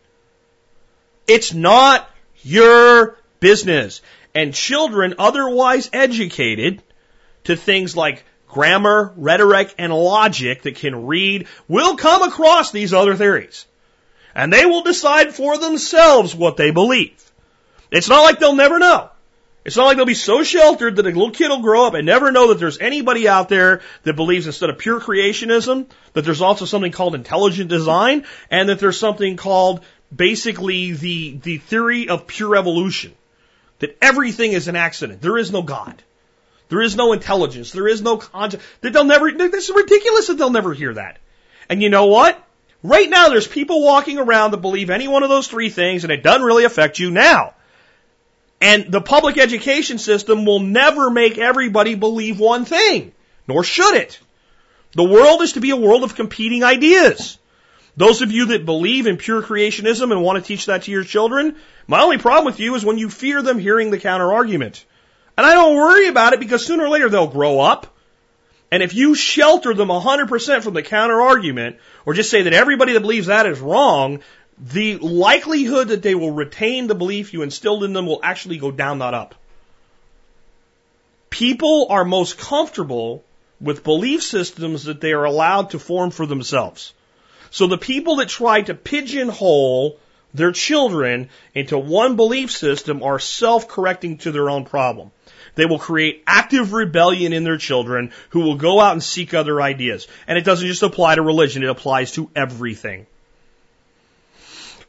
It's 1.27 1.53
not 1.53 2.09
your 2.43 3.19
business. 3.41 4.01
And 4.35 4.55
children 4.55 5.14
otherwise 5.19 5.91
educated 5.93 6.83
to 7.45 7.57
things 7.57 7.95
like 7.95 8.25
grammar, 8.49 9.12
rhetoric, 9.17 9.75
and 9.79 9.93
logic 9.93 10.62
that 10.62 10.77
can 10.77 11.07
read 11.07 11.47
will 11.69 11.97
come 11.97 12.23
across 12.23 12.71
these 12.71 12.95
other 12.95 13.17
theories. 13.17 13.67
And 14.37 14.53
they 14.53 14.66
will 14.66 14.82
decide 14.82 15.34
for 15.34 15.57
themselves 15.57 16.34
what 16.34 16.59
they 16.59 16.70
believe. 16.70 17.32
It's 17.91 18.11
not 18.11 18.20
like 18.20 18.39
they'll 18.39 18.55
never 18.55 18.78
know. 18.78 19.09
It's 19.64 19.78
not 19.78 19.87
like 19.87 19.97
they'll 19.97 20.05
be 20.05 20.12
so 20.12 20.45
sheltered 20.45 20.97
that 20.97 21.07
a 21.07 21.09
little 21.09 21.30
kid 21.30 21.49
will 21.49 21.62
grow 21.62 21.87
up 21.87 21.95
and 21.95 22.05
never 22.05 22.30
know 22.30 22.49
that 22.49 22.59
there's 22.59 22.78
anybody 22.78 23.26
out 23.26 23.49
there 23.49 23.80
that 24.03 24.14
believes 24.14 24.47
instead 24.47 24.68
of 24.68 24.76
pure 24.76 25.01
creationism, 25.01 25.87
that 26.12 26.26
there's 26.26 26.43
also 26.43 26.66
something 26.66 26.93
called 26.93 27.14
intelligent 27.14 27.70
design, 27.70 28.26
and 28.51 28.68
that 28.68 28.78
there's 28.78 28.99
something 28.99 29.37
called 29.39 29.82
basically 30.14 30.93
the, 30.93 31.39
the 31.39 31.57
theory 31.57 32.11
of 32.11 32.26
pure 32.26 32.57
evolution. 32.57 33.14
That 33.78 33.97
everything 34.03 34.53
is 34.53 34.68
an 34.68 34.76
accident. 34.76 35.22
There 35.22 35.39
is 35.39 35.51
no 35.51 35.62
God. 35.62 36.03
There 36.68 36.82
is 36.82 36.95
no 36.95 37.14
intelligence. 37.14 37.72
There 37.72 37.89
is 37.89 38.03
no 38.03 38.18
conscience. 38.18 38.62
That 38.82 38.93
they'll 38.93 39.05
never, 39.05 39.32
this 39.32 39.70
is 39.70 39.74
ridiculous 39.74 40.26
that 40.26 40.34
they'll 40.34 40.51
never 40.51 40.74
hear 40.74 40.93
that. 40.93 41.16
And 41.70 41.82
you 41.82 41.89
know 41.89 42.07
what? 42.07 42.45
Right 42.87 43.11
now 43.11 43.28
there's 43.28 43.49
people 43.49 43.82
walking 43.82 44.18
around 44.18 44.53
that 44.53 44.59
believe 44.59 44.91
any 44.91 45.09
one 45.09 45.24
of 45.24 45.28
those 45.28 45.49
three 45.49 45.70
things 45.70 46.05
and 46.05 46.12
it 46.12 46.22
doesn't 46.22 46.43
really 46.43 46.64
affect 46.64 46.99
you 46.99 47.11
now. 47.11 47.55
And 48.61 48.91
the 48.91 49.01
public 49.01 49.39
education 49.39 49.99
system 49.99 50.45
will 50.45 50.61
never 50.61 51.11
make 51.11 51.37
everybody 51.37 51.97
believe 51.97 52.39
one 52.39 52.64
thing, 52.64 53.12
nor 53.49 53.64
should 53.64 53.97
it. 53.97 54.18
The 54.93 55.05
world 55.05 55.43
is 55.43 55.55
to 55.55 55.61
be 55.61 55.70
a 55.70 55.76
world 55.76 56.05
of 56.05 56.14
competing 56.14 56.62
ideas. 56.62 57.39
Those 57.97 58.22
of 58.22 58.30
you 58.30 58.47
that 58.47 58.64
believe 58.64 59.07
in 59.07 59.16
pure 59.16 59.43
creationism 59.43 60.12
and 60.12 60.22
want 60.22 60.43
to 60.43 60.47
teach 60.47 60.66
that 60.66 60.84
to 60.84 60.91
your 60.91 61.05
children, 61.05 61.57
my 61.87 62.03
only 62.03 62.18
problem 62.18 62.45
with 62.45 62.61
you 62.61 62.74
is 62.76 62.84
when 62.84 62.99
you 62.99 63.11
fear 63.11 63.43
them 63.43 63.59
hearing 63.59 63.91
the 63.91 63.99
counter 63.99 64.32
argument. 64.32 64.84
And 65.37 65.45
I 65.45 65.55
don't 65.55 65.76
worry 65.76 66.07
about 66.07 66.34
it 66.34 66.41
because 66.41 66.64
sooner 66.64 66.84
or 66.84 66.89
later 66.89 67.09
they'll 67.09 67.26
grow 67.26 67.59
up. 67.59 67.95
And 68.71 68.83
if 68.83 68.95
you 68.95 69.14
shelter 69.14 69.75
them 69.75 69.89
100% 69.89 70.62
from 70.62 70.75
the 70.75 70.83
counter 70.83 71.21
argument, 71.21 71.77
or 72.05 72.14
just 72.14 72.31
say 72.31 72.43
that 72.43 72.53
everybody 72.53 72.95
that 72.95 73.01
believes 73.01 73.29
that 73.29 73.47
is 73.47 73.61
wrong, 73.61 74.21
the 74.59 74.97
likelihood 74.97 75.89
that 75.89 76.03
they 76.03 76.14
will 76.14 76.33
retain 76.33 76.87
the 76.87 76.95
belief 76.95 77.33
you 77.33 77.43
instilled 77.43 77.85
in 77.85 77.93
them 77.93 78.07
will 78.07 78.21
actually 78.23 78.59
go 78.59 78.71
down, 78.71 78.99
not 78.99 79.14
up. 79.14 79.35
People 81.31 81.87
are 81.91 82.05
most 82.05 82.39
comfortable 82.39 83.23
with 83.61 83.85
belief 83.85 84.23
systems 84.23 84.85
that 84.85 85.01
they 85.01 85.12
are 85.12 85.25
allowed 85.25 85.71
to 85.71 85.79
form 85.79 86.11
for 86.11 86.27
themselves. 86.27 86.93
So 87.51 87.67
the 87.67 87.79
people 87.79 88.17
that 88.17 88.29
try 88.29 88.62
to 88.62 88.75
pigeonhole 88.75 89.99
their 90.35 90.53
children 90.53 91.29
into 91.55 91.79
one 91.79 92.17
belief 92.17 92.51
system 92.51 93.03
are 93.03 93.19
self-correcting 93.19 94.19
to 94.19 94.33
their 94.33 94.51
own 94.51 94.64
problem. 94.64 95.11
They 95.57 95.67
will 95.67 95.79
create 95.79 96.23
active 96.27 96.73
rebellion 96.73 97.33
in 97.33 97.43
their 97.43 97.57
children 97.57 98.13
who 98.31 98.41
will 98.41 98.57
go 98.57 98.79
out 98.79 98.93
and 98.93 99.03
seek 99.03 99.35
other 99.35 99.61
ideas. 99.61 100.07
And 100.29 100.39
it 100.39 100.45
doesn't 100.45 100.67
just 100.67 100.83
apply 100.83 101.17
to 101.17 101.23
religion, 101.23 101.65
it 101.65 101.69
applies 101.69 102.13
to 102.13 102.31
everything. 102.37 103.07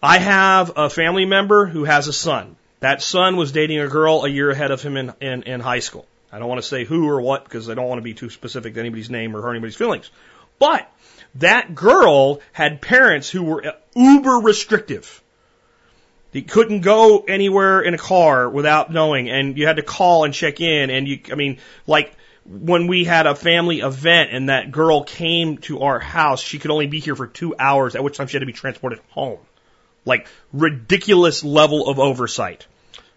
I 0.04 0.20
have 0.20 0.74
a 0.76 0.90
family 0.90 1.26
member 1.26 1.66
who 1.66 1.86
has 1.86 2.08
a 2.08 2.14
son. 2.14 2.56
That 2.82 3.02
son 3.02 3.38
was 3.38 3.52
dating 3.52 3.80
a 3.80 3.88
girl 3.88 4.24
a 4.24 4.30
year 4.30 4.52
ahead 4.52 4.70
of 4.70 4.84
him 4.84 4.96
in, 4.96 5.14
in, 5.20 5.44
in 5.44 5.60
high 5.60 5.80
school. 5.80 6.06
I 6.32 6.38
don't 6.38 6.50
want 6.50 6.62
to 6.62 6.68
say 6.68 6.84
who 6.84 7.10
or 7.10 7.22
what 7.22 7.46
because 7.46 7.70
I 7.70 7.74
don't 7.74 7.88
want 7.88 8.00
to 8.00 8.04
be 8.04 8.14
too 8.14 8.30
specific 8.30 8.76
to 8.76 8.80
anybody's 8.80 9.10
name 9.10 9.36
or 9.36 9.42
hurt 9.42 9.52
anybody's 9.52 9.76
feelings. 9.76 10.12
But 10.60 10.88
that 11.36 11.74
girl 11.74 12.42
had 12.52 12.82
parents 12.82 13.30
who 13.30 13.44
were 13.44 13.66
uh, 13.66 13.72
uber 13.96 14.36
restrictive. 14.40 15.22
They 16.38 16.44
couldn't 16.44 16.82
go 16.82 17.26
anywhere 17.28 17.82
in 17.82 17.96
a 17.96 17.98
car 17.98 18.48
without 18.48 18.94
knowing, 18.94 19.28
and 19.28 19.58
you 19.58 19.66
had 19.66 19.78
to 19.78 19.82
call 19.82 20.24
and 20.24 20.32
check 20.32 20.62
in. 20.62 20.92
And 20.92 21.08
you, 21.08 21.20
I 21.32 21.34
mean, 21.34 21.58
like 21.88 22.16
when 22.46 22.86
we 22.86 23.06
had 23.06 23.26
a 23.26 23.34
family 23.34 23.80
event 23.80 24.30
and 24.32 24.50
that 24.50 24.70
girl 24.70 25.04
came 25.04 25.58
to 25.58 25.80
our 25.80 25.98
house, 25.98 26.40
she 26.40 26.60
could 26.60 26.70
only 26.70 26.86
be 26.86 27.00
here 27.00 27.16
for 27.16 27.26
two 27.26 27.56
hours, 27.58 27.96
at 27.96 28.04
which 28.04 28.18
time 28.18 28.28
she 28.28 28.34
had 28.34 28.42
to 28.42 28.46
be 28.46 28.54
transported 28.54 29.00
home. 29.10 29.40
Like 30.06 30.28
ridiculous 30.54 31.44
level 31.44 31.90
of 31.90 31.98
oversight. 31.98 32.68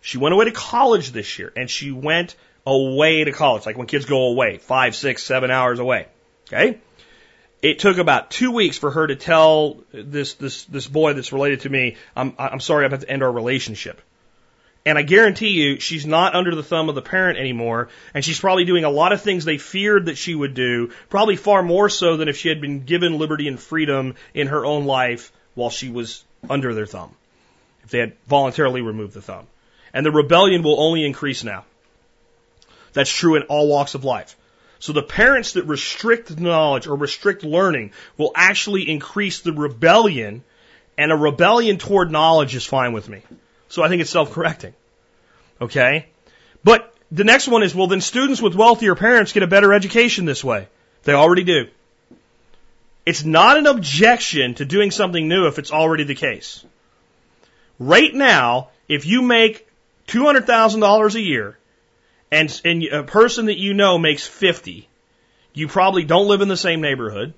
She 0.00 0.16
went 0.16 0.32
away 0.32 0.46
to 0.46 0.52
college 0.52 1.12
this 1.12 1.38
year 1.38 1.52
and 1.54 1.68
she 1.68 1.92
went 1.92 2.36
away 2.64 3.24
to 3.24 3.32
college, 3.32 3.66
like 3.66 3.76
when 3.76 3.86
kids 3.86 4.06
go 4.06 4.28
away, 4.28 4.56
five, 4.56 4.96
six, 4.96 5.22
seven 5.22 5.50
hours 5.50 5.78
away. 5.78 6.06
Okay? 6.48 6.78
It 7.62 7.78
took 7.78 7.98
about 7.98 8.30
two 8.30 8.52
weeks 8.52 8.78
for 8.78 8.90
her 8.90 9.06
to 9.06 9.16
tell 9.16 9.78
this, 9.92 10.34
this, 10.34 10.64
this 10.64 10.86
boy 10.86 11.12
that's 11.12 11.32
related 11.32 11.60
to 11.60 11.68
me, 11.68 11.96
I'm, 12.16 12.34
I'm 12.38 12.60
sorry, 12.60 12.86
I 12.86 12.88
have 12.88 13.00
to 13.00 13.10
end 13.10 13.22
our 13.22 13.30
relationship. 13.30 14.00
And 14.86 14.96
I 14.96 15.02
guarantee 15.02 15.50
you, 15.50 15.78
she's 15.78 16.06
not 16.06 16.34
under 16.34 16.54
the 16.54 16.62
thumb 16.62 16.88
of 16.88 16.94
the 16.94 17.02
parent 17.02 17.38
anymore, 17.38 17.90
and 18.14 18.24
she's 18.24 18.40
probably 18.40 18.64
doing 18.64 18.84
a 18.84 18.90
lot 18.90 19.12
of 19.12 19.20
things 19.20 19.44
they 19.44 19.58
feared 19.58 20.06
that 20.06 20.16
she 20.16 20.34
would 20.34 20.54
do, 20.54 20.92
probably 21.10 21.36
far 21.36 21.62
more 21.62 21.90
so 21.90 22.16
than 22.16 22.28
if 22.28 22.38
she 22.38 22.48
had 22.48 22.62
been 22.62 22.84
given 22.84 23.18
liberty 23.18 23.46
and 23.46 23.60
freedom 23.60 24.14
in 24.32 24.46
her 24.46 24.64
own 24.64 24.86
life 24.86 25.32
while 25.54 25.68
she 25.68 25.90
was 25.90 26.24
under 26.48 26.72
their 26.72 26.86
thumb, 26.86 27.14
if 27.84 27.90
they 27.90 27.98
had 27.98 28.16
voluntarily 28.26 28.80
removed 28.80 29.12
the 29.12 29.20
thumb. 29.20 29.46
And 29.92 30.06
the 30.06 30.10
rebellion 30.10 30.62
will 30.62 30.80
only 30.80 31.04
increase 31.04 31.44
now. 31.44 31.66
That's 32.94 33.12
true 33.12 33.36
in 33.36 33.42
all 33.42 33.68
walks 33.68 33.94
of 33.94 34.04
life. 34.04 34.34
So 34.80 34.94
the 34.94 35.02
parents 35.02 35.52
that 35.52 35.64
restrict 35.64 36.38
knowledge 36.38 36.86
or 36.86 36.96
restrict 36.96 37.44
learning 37.44 37.92
will 38.16 38.32
actually 38.34 38.88
increase 38.88 39.40
the 39.40 39.52
rebellion, 39.52 40.42
and 40.96 41.12
a 41.12 41.16
rebellion 41.16 41.76
toward 41.76 42.10
knowledge 42.10 42.54
is 42.54 42.64
fine 42.64 42.94
with 42.94 43.08
me. 43.08 43.22
So 43.68 43.82
I 43.82 43.88
think 43.88 44.00
it's 44.00 44.10
self-correcting. 44.10 44.74
Okay? 45.60 46.06
But 46.64 46.94
the 47.12 47.24
next 47.24 47.46
one 47.46 47.62
is, 47.62 47.74
well, 47.74 47.88
then 47.88 48.00
students 48.00 48.40
with 48.40 48.54
wealthier 48.54 48.94
parents 48.94 49.32
get 49.32 49.42
a 49.42 49.46
better 49.46 49.74
education 49.74 50.24
this 50.24 50.42
way. 50.42 50.66
They 51.04 51.12
already 51.12 51.44
do. 51.44 51.68
It's 53.04 53.22
not 53.22 53.58
an 53.58 53.66
objection 53.66 54.54
to 54.54 54.64
doing 54.64 54.90
something 54.90 55.28
new 55.28 55.46
if 55.46 55.58
it's 55.58 55.72
already 55.72 56.04
the 56.04 56.14
case. 56.14 56.64
Right 57.78 58.14
now, 58.14 58.70
if 58.88 59.04
you 59.04 59.20
make 59.20 59.66
$200,000 60.08 61.14
a 61.14 61.20
year 61.20 61.58
and, 62.30 62.60
and 62.64 62.82
a 62.84 63.02
person 63.02 63.46
that 63.46 63.58
you 63.58 63.74
know 63.74 63.98
makes 63.98 64.26
50, 64.26 64.88
you 65.52 65.68
probably 65.68 66.04
don't 66.04 66.28
live 66.28 66.40
in 66.40 66.48
the 66.48 66.56
same 66.56 66.80
neighborhood. 66.80 67.34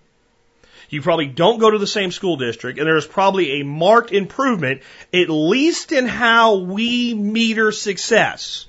You 0.90 1.00
probably 1.00 1.26
don't 1.26 1.58
go 1.58 1.70
to 1.70 1.78
the 1.78 1.86
same 1.86 2.12
school 2.12 2.36
district, 2.36 2.78
and 2.78 2.86
there's 2.86 3.06
probably 3.06 3.60
a 3.60 3.64
marked 3.64 4.12
improvement, 4.12 4.82
at 5.14 5.30
least 5.30 5.90
in 5.90 6.06
how 6.06 6.56
we 6.56 7.14
meter 7.14 7.72
success 7.72 8.66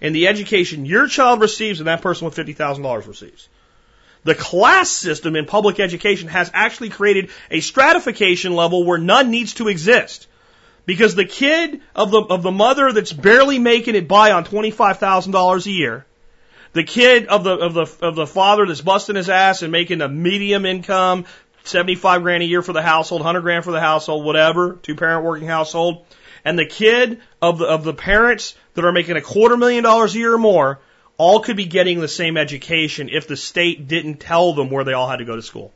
in 0.00 0.12
the 0.12 0.28
education 0.28 0.86
your 0.86 1.08
child 1.08 1.40
receives 1.40 1.80
and 1.80 1.88
that 1.88 2.02
person 2.02 2.24
with 2.26 2.36
$50,000 2.36 3.08
receives. 3.08 3.48
The 4.24 4.34
class 4.34 4.90
system 4.90 5.36
in 5.36 5.46
public 5.46 5.80
education 5.80 6.28
has 6.28 6.50
actually 6.52 6.90
created 6.90 7.30
a 7.50 7.60
stratification 7.60 8.54
level 8.54 8.84
where 8.84 8.98
none 8.98 9.30
needs 9.30 9.54
to 9.54 9.68
exist. 9.68 10.26
Because 10.86 11.14
the 11.14 11.24
kid 11.24 11.80
of 11.94 12.10
the, 12.10 12.20
of 12.22 12.42
the 12.42 12.52
mother 12.52 12.92
that's 12.92 13.12
barely 13.12 13.58
making 13.58 13.96
it 13.96 14.06
by 14.08 14.30
on 14.32 14.44
$25,000 14.44 15.66
a 15.66 15.70
year, 15.70 16.06
The 16.72 16.84
kid 16.84 17.26
of 17.28 17.42
the 17.42 17.56
of 17.56 17.72
the 17.72 17.86
of 18.02 18.16
the 18.16 18.26
father 18.26 18.66
that's 18.66 18.82
busting 18.82 19.16
his 19.16 19.30
ass 19.30 19.62
and 19.62 19.72
making 19.72 20.02
a 20.02 20.08
medium 20.08 20.66
income, 20.66 21.24
seventy 21.64 21.94
five 21.94 22.20
grand 22.22 22.42
a 22.42 22.46
year 22.46 22.60
for 22.60 22.74
the 22.74 22.82
household, 22.82 23.22
hundred 23.22 23.40
grand 23.42 23.64
for 23.64 23.72
the 23.72 23.80
household, 23.80 24.26
whatever, 24.26 24.78
two 24.82 24.94
parent 24.94 25.24
working 25.24 25.48
household, 25.48 26.04
and 26.44 26.58
the 26.58 26.66
kid 26.66 27.22
of 27.40 27.56
the 27.56 27.64
of 27.64 27.82
the 27.82 27.94
parents 27.94 28.54
that 28.74 28.84
are 28.84 28.92
making 28.92 29.16
a 29.16 29.22
quarter 29.22 29.56
million 29.56 29.84
dollars 29.84 30.14
a 30.14 30.18
year 30.18 30.34
or 30.34 30.38
more, 30.38 30.78
all 31.16 31.40
could 31.40 31.56
be 31.56 31.64
getting 31.64 32.00
the 32.00 32.08
same 32.08 32.36
education 32.36 33.08
if 33.10 33.26
the 33.26 33.36
state 33.38 33.88
didn't 33.88 34.18
tell 34.20 34.52
them 34.52 34.68
where 34.68 34.84
they 34.84 34.92
all 34.92 35.08
had 35.08 35.20
to 35.20 35.24
go 35.24 35.34
to 35.34 35.42
school. 35.42 35.72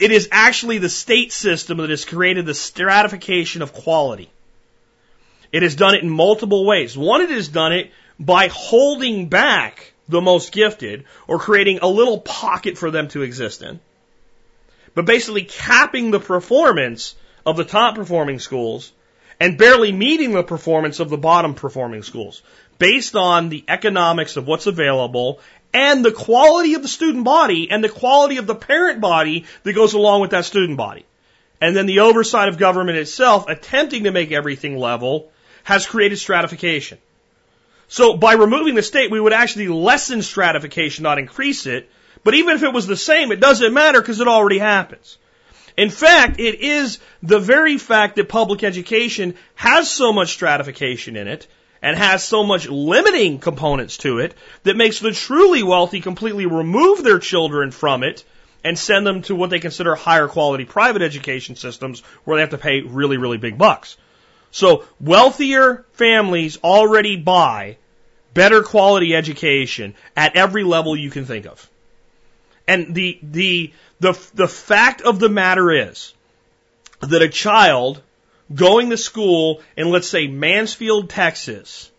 It 0.00 0.10
is 0.10 0.28
actually 0.32 0.78
the 0.78 0.88
state 0.88 1.32
system 1.32 1.78
that 1.78 1.90
has 1.90 2.04
created 2.04 2.46
the 2.46 2.54
stratification 2.54 3.62
of 3.62 3.72
quality. 3.72 4.30
It 5.52 5.62
has 5.62 5.76
done 5.76 5.94
it 5.94 6.02
in 6.02 6.10
multiple 6.10 6.66
ways. 6.66 6.96
One, 6.96 7.20
it 7.20 7.30
has 7.30 7.48
done 7.48 7.72
it 7.72 7.92
by 8.18 8.48
holding 8.48 9.28
back 9.28 9.92
the 10.08 10.20
most 10.20 10.52
gifted 10.52 11.04
or 11.26 11.38
creating 11.38 11.78
a 11.80 11.88
little 11.88 12.18
pocket 12.18 12.76
for 12.76 12.90
them 12.90 13.08
to 13.08 13.22
exist 13.22 13.62
in. 13.62 13.80
But 14.94 15.06
basically 15.06 15.44
capping 15.44 16.10
the 16.10 16.20
performance 16.20 17.14
of 17.46 17.56
the 17.56 17.64
top 17.64 17.94
performing 17.94 18.38
schools 18.38 18.92
and 19.40 19.58
barely 19.58 19.92
meeting 19.92 20.32
the 20.32 20.42
performance 20.42 21.00
of 21.00 21.08
the 21.08 21.18
bottom 21.18 21.54
performing 21.54 22.02
schools 22.02 22.42
based 22.78 23.16
on 23.16 23.48
the 23.48 23.64
economics 23.68 24.36
of 24.36 24.46
what's 24.46 24.66
available 24.66 25.40
and 25.74 26.04
the 26.04 26.12
quality 26.12 26.74
of 26.74 26.82
the 26.82 26.88
student 26.88 27.24
body 27.24 27.70
and 27.70 27.82
the 27.82 27.88
quality 27.88 28.36
of 28.36 28.46
the 28.46 28.54
parent 28.54 29.00
body 29.00 29.44
that 29.64 29.72
goes 29.74 29.92
along 29.92 30.20
with 30.20 30.30
that 30.30 30.44
student 30.44 30.78
body. 30.78 31.04
And 31.60 31.76
then 31.76 31.86
the 31.86 32.00
oversight 32.00 32.48
of 32.48 32.58
government 32.58 32.96
itself 32.96 33.48
attempting 33.48 34.04
to 34.04 34.12
make 34.12 34.30
everything 34.30 34.78
level 34.78 35.32
has 35.64 35.86
created 35.86 36.18
stratification. 36.18 36.98
So 37.88 38.16
by 38.16 38.34
removing 38.34 38.76
the 38.76 38.82
state, 38.82 39.10
we 39.10 39.20
would 39.20 39.32
actually 39.32 39.68
lessen 39.68 40.22
stratification, 40.22 41.02
not 41.02 41.18
increase 41.18 41.66
it. 41.66 41.90
But 42.22 42.34
even 42.34 42.54
if 42.54 42.62
it 42.62 42.72
was 42.72 42.86
the 42.86 42.96
same, 42.96 43.32
it 43.32 43.40
doesn't 43.40 43.74
matter 43.74 44.00
because 44.00 44.20
it 44.20 44.28
already 44.28 44.58
happens. 44.58 45.18
In 45.76 45.90
fact, 45.90 46.38
it 46.38 46.60
is 46.60 47.00
the 47.22 47.40
very 47.40 47.78
fact 47.78 48.16
that 48.16 48.28
public 48.28 48.62
education 48.62 49.34
has 49.56 49.90
so 49.90 50.12
much 50.12 50.32
stratification 50.32 51.16
in 51.16 51.26
it 51.26 51.46
and 51.84 51.98
has 51.98 52.24
so 52.24 52.42
much 52.42 52.66
limiting 52.66 53.38
components 53.38 53.98
to 53.98 54.18
it 54.18 54.34
that 54.62 54.74
makes 54.74 55.00
the 55.00 55.12
truly 55.12 55.62
wealthy 55.62 56.00
completely 56.00 56.46
remove 56.46 57.04
their 57.04 57.18
children 57.18 57.70
from 57.70 58.02
it 58.02 58.24
and 58.64 58.78
send 58.78 59.06
them 59.06 59.20
to 59.20 59.34
what 59.34 59.50
they 59.50 59.60
consider 59.60 59.94
higher 59.94 60.26
quality 60.26 60.64
private 60.64 61.02
education 61.02 61.56
systems 61.56 62.00
where 62.24 62.38
they 62.38 62.40
have 62.40 62.50
to 62.50 62.58
pay 62.58 62.80
really, 62.80 63.18
really 63.18 63.36
big 63.36 63.58
bucks. 63.58 63.98
So 64.50 64.84
wealthier 64.98 65.84
families 65.92 66.56
already 66.64 67.16
buy 67.16 67.76
better 68.32 68.62
quality 68.62 69.14
education 69.14 69.94
at 70.16 70.36
every 70.36 70.64
level 70.64 70.96
you 70.96 71.10
can 71.10 71.26
think 71.26 71.44
of. 71.44 71.68
And 72.66 72.94
the, 72.94 73.18
the, 73.22 73.74
the, 74.00 74.18
the 74.32 74.48
fact 74.48 75.02
of 75.02 75.18
the 75.18 75.28
matter 75.28 75.70
is 75.70 76.14
that 77.00 77.20
a 77.20 77.28
child 77.28 78.00
going 78.54 78.90
to 78.90 78.96
school 78.96 79.60
in, 79.76 79.90
let's 79.90 80.08
say, 80.08 80.26
Mansfield, 80.26 81.10
Texas, 81.10 81.90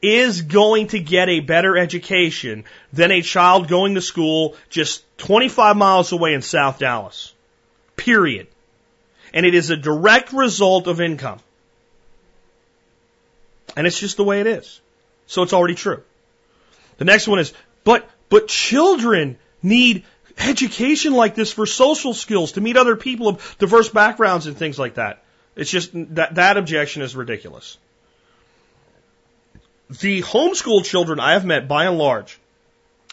is 0.00 0.42
going 0.42 0.88
to 0.88 0.98
get 0.98 1.28
a 1.28 1.40
better 1.40 1.78
education 1.78 2.64
than 2.92 3.12
a 3.12 3.22
child 3.22 3.68
going 3.68 3.94
to 3.94 4.00
school 4.00 4.56
just 4.68 5.04
25 5.18 5.76
miles 5.76 6.10
away 6.10 6.34
in 6.34 6.42
South 6.42 6.80
Dallas. 6.80 7.32
Period. 7.96 8.48
And 9.32 9.46
it 9.46 9.54
is 9.54 9.70
a 9.70 9.76
direct 9.76 10.32
result 10.32 10.88
of 10.88 11.00
income. 11.00 11.38
And 13.76 13.86
it's 13.86 13.98
just 13.98 14.16
the 14.16 14.24
way 14.24 14.40
it 14.40 14.46
is. 14.46 14.80
So 15.26 15.42
it's 15.42 15.52
already 15.52 15.76
true. 15.76 16.02
The 16.98 17.04
next 17.04 17.28
one 17.28 17.38
is, 17.38 17.54
but, 17.84 18.08
but 18.28 18.48
children 18.48 19.38
need 19.62 20.04
education 20.36 21.14
like 21.14 21.34
this 21.34 21.52
for 21.52 21.64
social 21.64 22.12
skills 22.12 22.52
to 22.52 22.60
meet 22.60 22.76
other 22.76 22.96
people 22.96 23.28
of 23.28 23.56
diverse 23.58 23.88
backgrounds 23.88 24.46
and 24.46 24.56
things 24.56 24.78
like 24.78 24.94
that. 24.94 25.22
It's 25.54 25.70
just 25.70 25.90
that 26.14 26.36
that 26.36 26.56
objection 26.56 27.02
is 27.02 27.14
ridiculous. 27.14 27.76
The 30.00 30.22
homeschool 30.22 30.84
children 30.84 31.20
I 31.20 31.32
have 31.32 31.44
met 31.44 31.68
by 31.68 31.84
and 31.84 31.98
large 31.98 32.38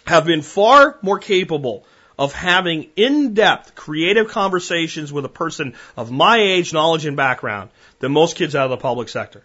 have 0.05 0.25
been 0.25 0.41
far 0.41 0.97
more 1.01 1.19
capable 1.19 1.85
of 2.17 2.33
having 2.33 2.89
in-depth 2.95 3.75
creative 3.75 4.29
conversations 4.29 5.11
with 5.11 5.25
a 5.25 5.29
person 5.29 5.75
of 5.95 6.11
my 6.11 6.37
age, 6.37 6.73
knowledge, 6.73 7.05
and 7.05 7.15
background 7.15 7.69
than 7.99 8.11
most 8.11 8.35
kids 8.35 8.55
out 8.55 8.65
of 8.65 8.71
the 8.71 8.77
public 8.77 9.09
sector. 9.09 9.43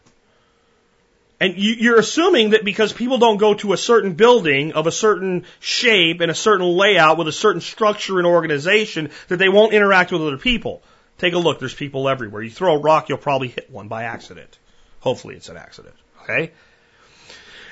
And 1.41 1.59
you, 1.59 1.95
are 1.95 1.99
assuming 1.99 2.51
that 2.51 2.65
because 2.65 2.93
people 2.93 3.19
don't 3.19 3.37
go 3.37 3.55
to 3.55 3.73
a 3.73 3.77
certain 3.77 4.15
building 4.15 4.73
of 4.73 4.87
a 4.87 4.93
certain 4.93 5.45
shape 5.61 6.21
and 6.21 6.31
a 6.31 6.35
certain 6.35 6.67
layout 6.67 7.19
with 7.19 7.29
a 7.29 7.33
certain 7.33 7.61
structure 7.61 8.19
and 8.19 8.27
organization 8.27 9.11
that 9.29 9.37
they 9.37 9.49
won't 9.49 9.75
interact 9.75 10.13
with 10.13 10.23
other 10.23 10.39
people. 10.39 10.83
Take 11.19 11.35
a 11.35 11.39
look. 11.39 11.61
There's 11.61 11.75
people 11.75 12.09
everywhere. 12.09 12.43
You 12.43 12.51
throw 12.51 12.75
a 12.75 12.79
rock, 12.79 13.09
you'll 13.09 13.19
probably 13.19 13.49
hit 13.49 13.71
one 13.71 13.89
by 13.89 14.05
accident. 14.05 14.59
Hopefully 15.01 15.37
it's 15.37 15.49
an 15.49 15.57
accident. 15.57 15.95
Okay? 16.23 16.53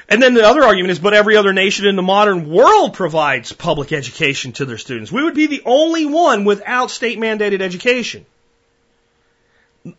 And 0.08 0.22
then 0.22 0.34
the 0.34 0.44
other 0.46 0.62
argument 0.62 0.90
is, 0.90 0.98
but 0.98 1.14
every 1.14 1.36
other 1.36 1.52
nation 1.52 1.86
in 1.86 1.96
the 1.96 2.02
modern 2.02 2.50
world 2.50 2.94
provides 2.94 3.52
public 3.52 3.92
education 3.92 4.52
to 4.52 4.64
their 4.64 4.78
students. 4.78 5.10
We 5.10 5.22
would 5.22 5.34
be 5.34 5.46
the 5.46 5.62
only 5.64 6.04
one 6.06 6.44
without 6.44 6.90
state 6.90 7.18
mandated 7.18 7.62
education. 7.62 8.26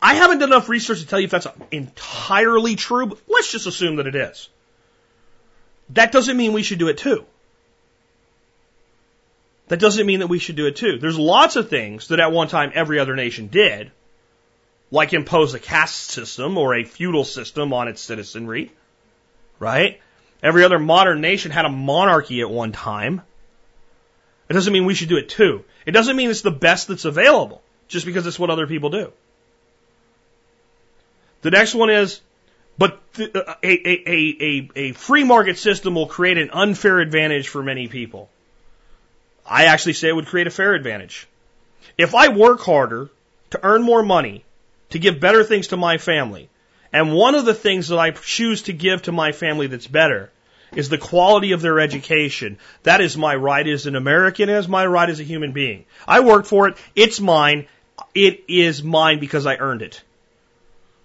I 0.02 0.14
haven't 0.14 0.40
done 0.40 0.50
enough 0.50 0.70
research 0.70 1.00
to 1.00 1.08
tell 1.08 1.20
you 1.20 1.26
if 1.26 1.32
that's 1.32 1.48
entirely 1.72 2.76
true, 2.76 3.08
but 3.08 3.18
let's 3.28 3.52
just 3.52 3.68
assume 3.68 3.98
that 3.98 4.08
it 4.08 4.16
is. 4.16 4.50
That 5.90 6.12
doesn't 6.12 6.38
mean 6.38 6.54
we 6.54 6.64
should 6.64 6.80
do 6.80 6.88
it 6.88 6.98
too. 6.98 7.26
That 9.74 9.80
doesn't 9.80 10.06
mean 10.06 10.20
that 10.20 10.28
we 10.28 10.38
should 10.38 10.56
do 10.56 10.68
it 10.68 10.76
too. 10.76 11.00
There's 11.00 11.18
lots 11.18 11.56
of 11.56 11.68
things 11.68 12.10
that 12.10 12.20
at 12.20 12.32
one 12.32 12.48
time 12.48 12.72
every 12.76 13.00
other 13.00 13.16
nation 13.16 13.48
did, 13.48 13.90
like 14.92 15.14
impose 15.14 15.56
a 15.56 15.60
caste 15.60 16.12
system 16.12 16.60
or 16.60 16.76
a 16.76 16.84
feudal 16.84 17.24
system 17.24 17.74
on 17.74 17.88
its 17.88 18.00
citizenry, 18.00 18.72
right? 19.58 20.00
Every 20.44 20.64
other 20.64 20.78
modern 20.78 21.22
nation 21.22 21.50
had 21.50 21.66
a 21.66 21.70
monarchy 21.70 22.42
at 22.42 22.52
one 22.52 22.72
time. 22.72 23.24
It 24.48 24.54
doesn't 24.54 24.72
mean 24.72 24.86
we 24.86 24.94
should 24.94 25.10
do 25.10 25.18
it 25.18 25.30
too. 25.30 25.66
It 25.88 25.92
doesn't 25.94 26.16
mean 26.16 26.30
it's 26.30 26.42
the 26.42 26.52
best 26.52 26.90
that's 26.90 27.06
available, 27.06 27.64
just 27.88 28.06
because 28.06 28.28
it's 28.28 28.38
what 28.38 28.52
other 28.52 28.68
people 28.68 28.92
do. 28.92 29.12
The 31.42 31.50
next 31.50 31.74
one 31.74 31.90
is, 31.90 32.22
but 32.78 33.02
uh, 33.18 33.56
a, 33.64 33.90
a, 33.90 34.04
a, 34.08 34.70
a, 34.76 34.92
free 34.92 35.24
market 35.24 35.58
system 35.58 35.96
will 35.96 36.06
create 36.06 36.38
an 36.38 36.52
unfair 36.52 37.00
advantage 37.00 37.48
for 37.48 37.64
many 37.64 37.88
people. 37.88 38.30
I 39.46 39.66
actually 39.66 39.94
say 39.94 40.10
it 40.10 40.16
would 40.16 40.28
create 40.28 40.48
a 40.48 40.52
fair 40.52 40.74
advantage. 40.74 41.28
If 41.98 42.16
I 42.16 42.30
work 42.30 42.62
harder 42.62 43.10
to 43.52 43.60
earn 43.64 43.84
more 43.84 44.04
money, 44.04 44.44
to 44.92 45.00
give 45.00 45.20
better 45.20 45.44
things 45.44 45.68
to 45.68 45.78
my 45.78 45.98
family, 45.98 46.50
and 46.92 47.14
one 47.14 47.36
of 47.36 47.46
the 47.46 47.54
things 47.54 47.88
that 47.88 47.98
I 47.98 48.12
choose 48.12 48.64
to 48.64 48.74
give 48.74 49.04
to 49.04 49.12
my 49.12 49.32
family 49.32 49.68
that's 49.68 49.88
better 49.88 50.32
is 50.76 50.90
the 50.90 50.98
quality 50.98 51.52
of 51.52 51.62
their 51.62 51.80
education. 51.80 52.58
That 52.84 53.02
is 53.02 53.18
my 53.18 53.36
right 53.36 53.68
as 53.68 53.86
an 53.86 53.96
American, 53.96 54.50
as 54.50 54.68
my 54.68 54.86
right 54.86 55.10
as 55.10 55.20
a 55.20 55.24
human 55.24 55.52
being. 55.52 55.86
I 56.08 56.22
worked 56.22 56.48
for 56.48 56.68
it. 56.68 56.78
It's 56.96 57.20
mine. 57.20 57.68
It 58.14 58.44
is 58.48 58.84
mine 58.84 59.20
because 59.20 59.46
I 59.46 59.58
earned 59.58 59.82
it. 59.82 60.02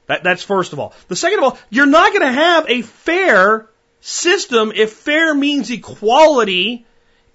That, 0.06 0.22
that's 0.22 0.42
first 0.42 0.72
of 0.72 0.78
all. 0.78 0.94
The 1.08 1.16
second 1.16 1.38
of 1.38 1.44
all, 1.44 1.58
you're 1.70 1.86
not 1.86 2.12
going 2.12 2.22
to 2.22 2.32
have 2.32 2.68
a 2.68 2.82
fair 2.82 3.66
system 4.00 4.72
if 4.74 4.92
fair 4.92 5.34
means 5.34 5.70
equality 5.70 6.86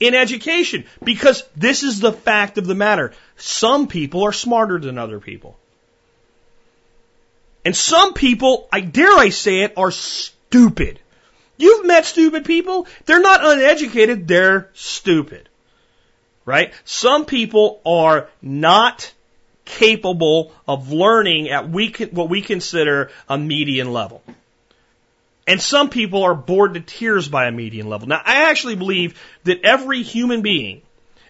in 0.03 0.15
education 0.15 0.83
because 1.01 1.43
this 1.55 1.81
is 1.81 2.01
the 2.01 2.11
fact 2.11 2.57
of 2.57 2.67
the 2.67 2.75
matter. 2.75 3.13
Some 3.37 3.87
people 3.87 4.23
are 4.23 4.33
smarter 4.33 4.77
than 4.77 4.97
other 4.97 5.21
people. 5.21 5.57
And 7.63 7.73
some 7.73 8.13
people, 8.13 8.67
I 8.69 8.81
dare 8.81 9.17
I 9.17 9.29
say 9.29 9.61
it, 9.61 9.77
are 9.77 9.91
stupid. 9.91 10.99
You've 11.55 11.85
met 11.85 12.05
stupid 12.05 12.43
people. 12.43 12.85
They're 13.05 13.21
not 13.21 13.45
uneducated, 13.45 14.27
they're 14.27 14.69
stupid. 14.73 15.47
Right? 16.43 16.73
Some 16.83 17.23
people 17.23 17.79
are 17.85 18.27
not 18.41 19.13
capable 19.63 20.51
of 20.67 20.91
learning 20.91 21.49
at 21.49 21.69
we 21.69 21.93
what 22.11 22.27
we 22.27 22.41
consider 22.41 23.09
a 23.29 23.37
median 23.37 23.93
level. 23.93 24.21
And 25.45 25.61
some 25.61 25.89
people 25.89 26.23
are 26.23 26.35
bored 26.35 26.75
to 26.75 26.79
tears 26.79 27.27
by 27.27 27.47
a 27.47 27.51
median 27.51 27.89
level. 27.89 28.07
Now, 28.07 28.21
I 28.23 28.49
actually 28.49 28.75
believe 28.75 29.19
that 29.43 29.61
every 29.63 30.01
human 30.03 30.41
being, 30.41 30.81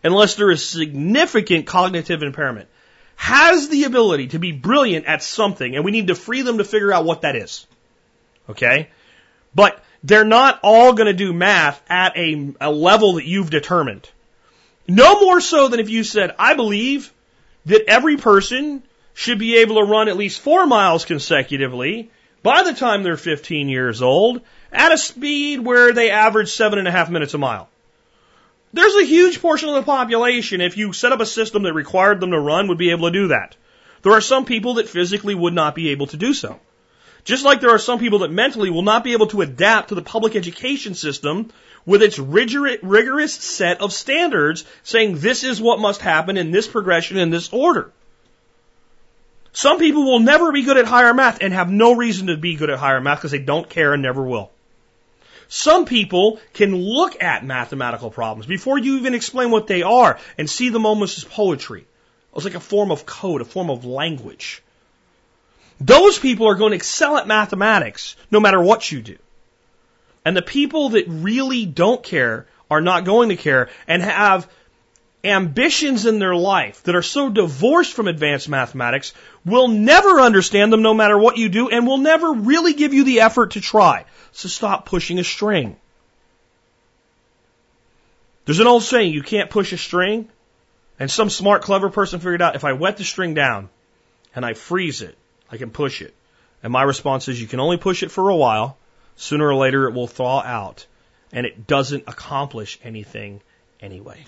unless 0.03 0.36
there 0.36 0.51
is 0.51 0.68
significant 0.68 1.66
cognitive 1.66 2.22
impairment, 2.22 2.70
has 3.16 3.70
the 3.70 3.86
ability 3.86 4.28
to 4.28 4.39
be 4.39 4.51
brilliant 4.51 5.05
at 5.05 5.24
something, 5.24 5.76
and 5.76 5.84
we 5.84 5.91
need 5.91 6.07
to 6.07 6.16
free 6.16 6.41
them 6.41 6.59
to 6.59 6.64
figure 6.64 6.93
out 6.93 7.05
what 7.05 7.22
that 7.22 7.36
is. 7.36 7.66
Okay? 8.49 8.89
But 9.55 9.84
they're 10.03 10.26
not 10.26 10.59
all 10.64 10.93
going 10.93 11.07
to 11.07 11.14
do 11.14 11.34
math 11.34 11.82
at 11.89 12.16
a, 12.18 12.53
a 12.59 12.72
level 12.72 13.14
that 13.14 13.26
you've 13.26 13.49
determined. 13.49 14.07
No 14.88 15.22
more 15.22 15.39
so 15.39 15.70
than 15.70 15.80
if 15.80 15.89
you 15.89 16.03
said, 16.03 16.36
I 16.38 16.55
believe 16.55 17.11
that 17.66 17.84
every 17.88 18.18
person 18.18 18.84
should 19.14 19.39
be 19.39 19.57
able 19.57 19.76
to 19.76 19.84
run 19.84 20.09
at 20.09 20.18
least 20.18 20.41
four 20.41 20.68
miles 20.68 21.05
consecutively 21.05 22.11
by 22.44 22.64
the 22.64 22.74
time 22.74 23.02
they're 23.04 23.18
15 23.18 23.70
years 23.70 24.02
old 24.02 24.41
at 24.72 24.91
a 24.91 24.98
speed 24.98 25.62
where 25.62 25.94
they 25.94 26.12
average 26.12 26.52
seven 26.52 26.78
and 26.78 26.88
a 26.88 26.91
half 26.91 27.10
minutes 27.10 27.34
a 27.34 27.38
mile. 27.38 27.70
There's 28.74 28.96
a 28.96 29.06
huge 29.06 29.41
portion 29.41 29.70
of 29.70 29.76
the 29.76 29.84
population, 29.84 30.60
if 30.60 30.78
you 30.78 30.94
set 30.94 31.12
up 31.12 31.22
a 31.22 31.26
system 31.26 31.64
that 31.64 31.74
required 31.74 32.20
them 32.20 32.32
to 32.32 32.39
run, 32.39 32.68
would 32.68 32.78
be 32.78 32.91
able 32.91 33.08
to 33.08 33.20
do 33.20 33.28
that. 33.30 33.56
There 34.02 34.12
are 34.12 34.22
some 34.22 34.46
people 34.46 34.76
that 34.76 34.89
physically 34.89 35.36
would 35.36 35.54
not 35.54 35.76
be 35.76 35.89
able 35.89 36.08
to 36.08 36.18
do 36.18 36.34
so. 36.34 36.60
Just 37.24 37.46
like 37.46 37.62
there 37.62 37.70
are 37.70 37.80
some 37.80 38.00
people 38.00 38.20
that 38.20 38.32
mentally 38.32 38.70
will 38.70 38.82
not 38.82 39.04
be 39.04 39.14
able 39.14 39.28
to 39.28 39.41
adapt 39.41 39.89
to 39.89 39.96
the 39.96 40.02
public 40.02 40.36
education 40.36 40.94
system 40.94 41.52
with 41.86 42.02
its 42.02 42.20
rigorous 42.20 43.34
set 43.34 43.80
of 43.80 43.94
standards 43.94 44.66
saying 44.84 45.20
this 45.20 45.44
is 45.44 45.62
what 45.62 45.80
must 45.80 46.02
happen 46.02 46.36
in 46.36 46.52
this 46.52 46.68
progression 46.68 47.18
in 47.18 47.30
this 47.30 47.52
order. 47.54 47.91
Some 49.54 49.78
people 49.78 50.04
will 50.04 50.20
never 50.20 50.51
be 50.51 50.64
good 50.64 50.78
at 50.78 50.86
higher 50.86 51.14
math 51.14 51.38
and 51.41 51.54
have 51.54 51.70
no 51.70 51.93
reason 51.95 52.28
to 52.28 52.38
be 52.38 52.56
good 52.56 52.72
at 52.72 52.80
higher 52.80 52.99
math 52.99 53.20
because 53.20 53.32
they 53.32 53.39
don't 53.39 53.70
care 53.70 53.93
and 53.93 54.01
never 54.01 54.24
will. 54.24 54.51
Some 55.47 55.86
people 55.86 56.39
can 56.54 56.76
look 56.76 57.22
at 57.22 57.45
mathematical 57.45 58.10
problems 58.10 58.47
before 58.47 58.80
you 58.80 58.97
even 58.97 59.14
explain 59.14 59.51
what 59.51 59.68
they 59.68 59.84
are 59.84 60.20
and 60.39 60.49
see 60.49 60.70
them 60.70 60.88
almost 60.88 61.20
as 61.20 61.24
poetry. 61.24 61.86
It's 62.36 62.45
like 62.45 62.56
a 62.56 62.60
form 62.60 62.91
of 62.91 63.06
code, 63.06 63.41
a 63.41 63.45
form 63.45 63.70
of 63.70 63.86
language. 63.86 64.64
Those 65.80 66.18
people 66.18 66.47
are 66.47 66.56
going 66.56 66.72
to 66.72 66.78
excel 66.78 67.18
at 67.18 67.28
mathematics 67.28 68.16
no 68.32 68.39
matter 68.39 68.60
what 68.60 68.91
you 68.91 69.04
do. 69.04 69.18
And 70.26 70.36
the 70.36 70.41
people 70.41 70.89
that 70.89 71.06
really 71.08 71.68
don't 71.68 72.01
care 72.01 72.47
are 72.72 72.82
not 72.82 73.06
going 73.06 73.30
to 73.30 73.36
care 73.36 73.70
and 73.88 74.01
have 74.01 74.49
ambitions 75.24 76.06
in 76.06 76.20
their 76.20 76.36
life 76.36 76.84
that 76.84 76.96
are 76.96 77.02
so 77.02 77.30
divorced 77.30 77.94
from 77.94 78.08
advanced 78.08 78.50
mathematics 78.50 79.14
will 79.46 79.70
never 79.70 80.20
understand 80.20 80.74
them 80.74 80.82
no 80.82 80.94
matter 80.94 81.18
what 81.18 81.38
you 81.38 81.48
do 81.48 81.70
and 81.70 81.88
will 81.88 81.98
never 81.98 82.34
really 82.34 82.74
give 82.74 82.94
you 82.94 83.06
the 83.06 83.22
effort 83.22 83.52
to 83.52 83.62
try. 83.62 84.06
So 84.34 84.50
stop 84.50 84.86
pushing 84.86 85.20
a 85.20 85.24
string. 85.24 85.78
There's 88.46 88.60
an 88.60 88.68
old 88.68 88.84
saying, 88.84 89.14
you 89.14 89.24
can't 89.24 89.50
push 89.50 89.72
a 89.72 89.78
string. 89.78 90.28
And 91.00 91.10
some 91.10 91.30
smart, 91.30 91.64
clever 91.64 91.90
person 91.90 92.20
figured 92.20 92.42
out 92.42 92.56
if 92.56 92.66
I 92.66 92.74
wet 92.74 92.98
the 92.98 93.04
string 93.04 93.34
down 93.34 93.70
and 94.36 94.46
I 94.46 94.54
freeze 94.54 95.02
it, 95.02 95.18
I 95.50 95.58
can 95.58 95.72
push 95.72 96.02
it. 96.02 96.14
And 96.62 96.72
my 96.72 96.84
response 96.84 97.28
is 97.28 97.42
you 97.42 97.48
can 97.48 97.60
only 97.60 97.78
push 97.78 98.04
it 98.04 98.12
for 98.12 98.30
a 98.30 98.36
while. 98.36 98.78
Sooner 99.16 99.48
or 99.48 99.56
later 99.56 99.88
it 99.88 99.94
will 99.94 100.08
thaw 100.08 100.42
out. 100.42 100.86
And 101.32 101.46
it 101.46 101.66
doesn't 101.66 102.04
accomplish 102.08 102.80
anything 102.84 103.42
anyway. 103.80 104.24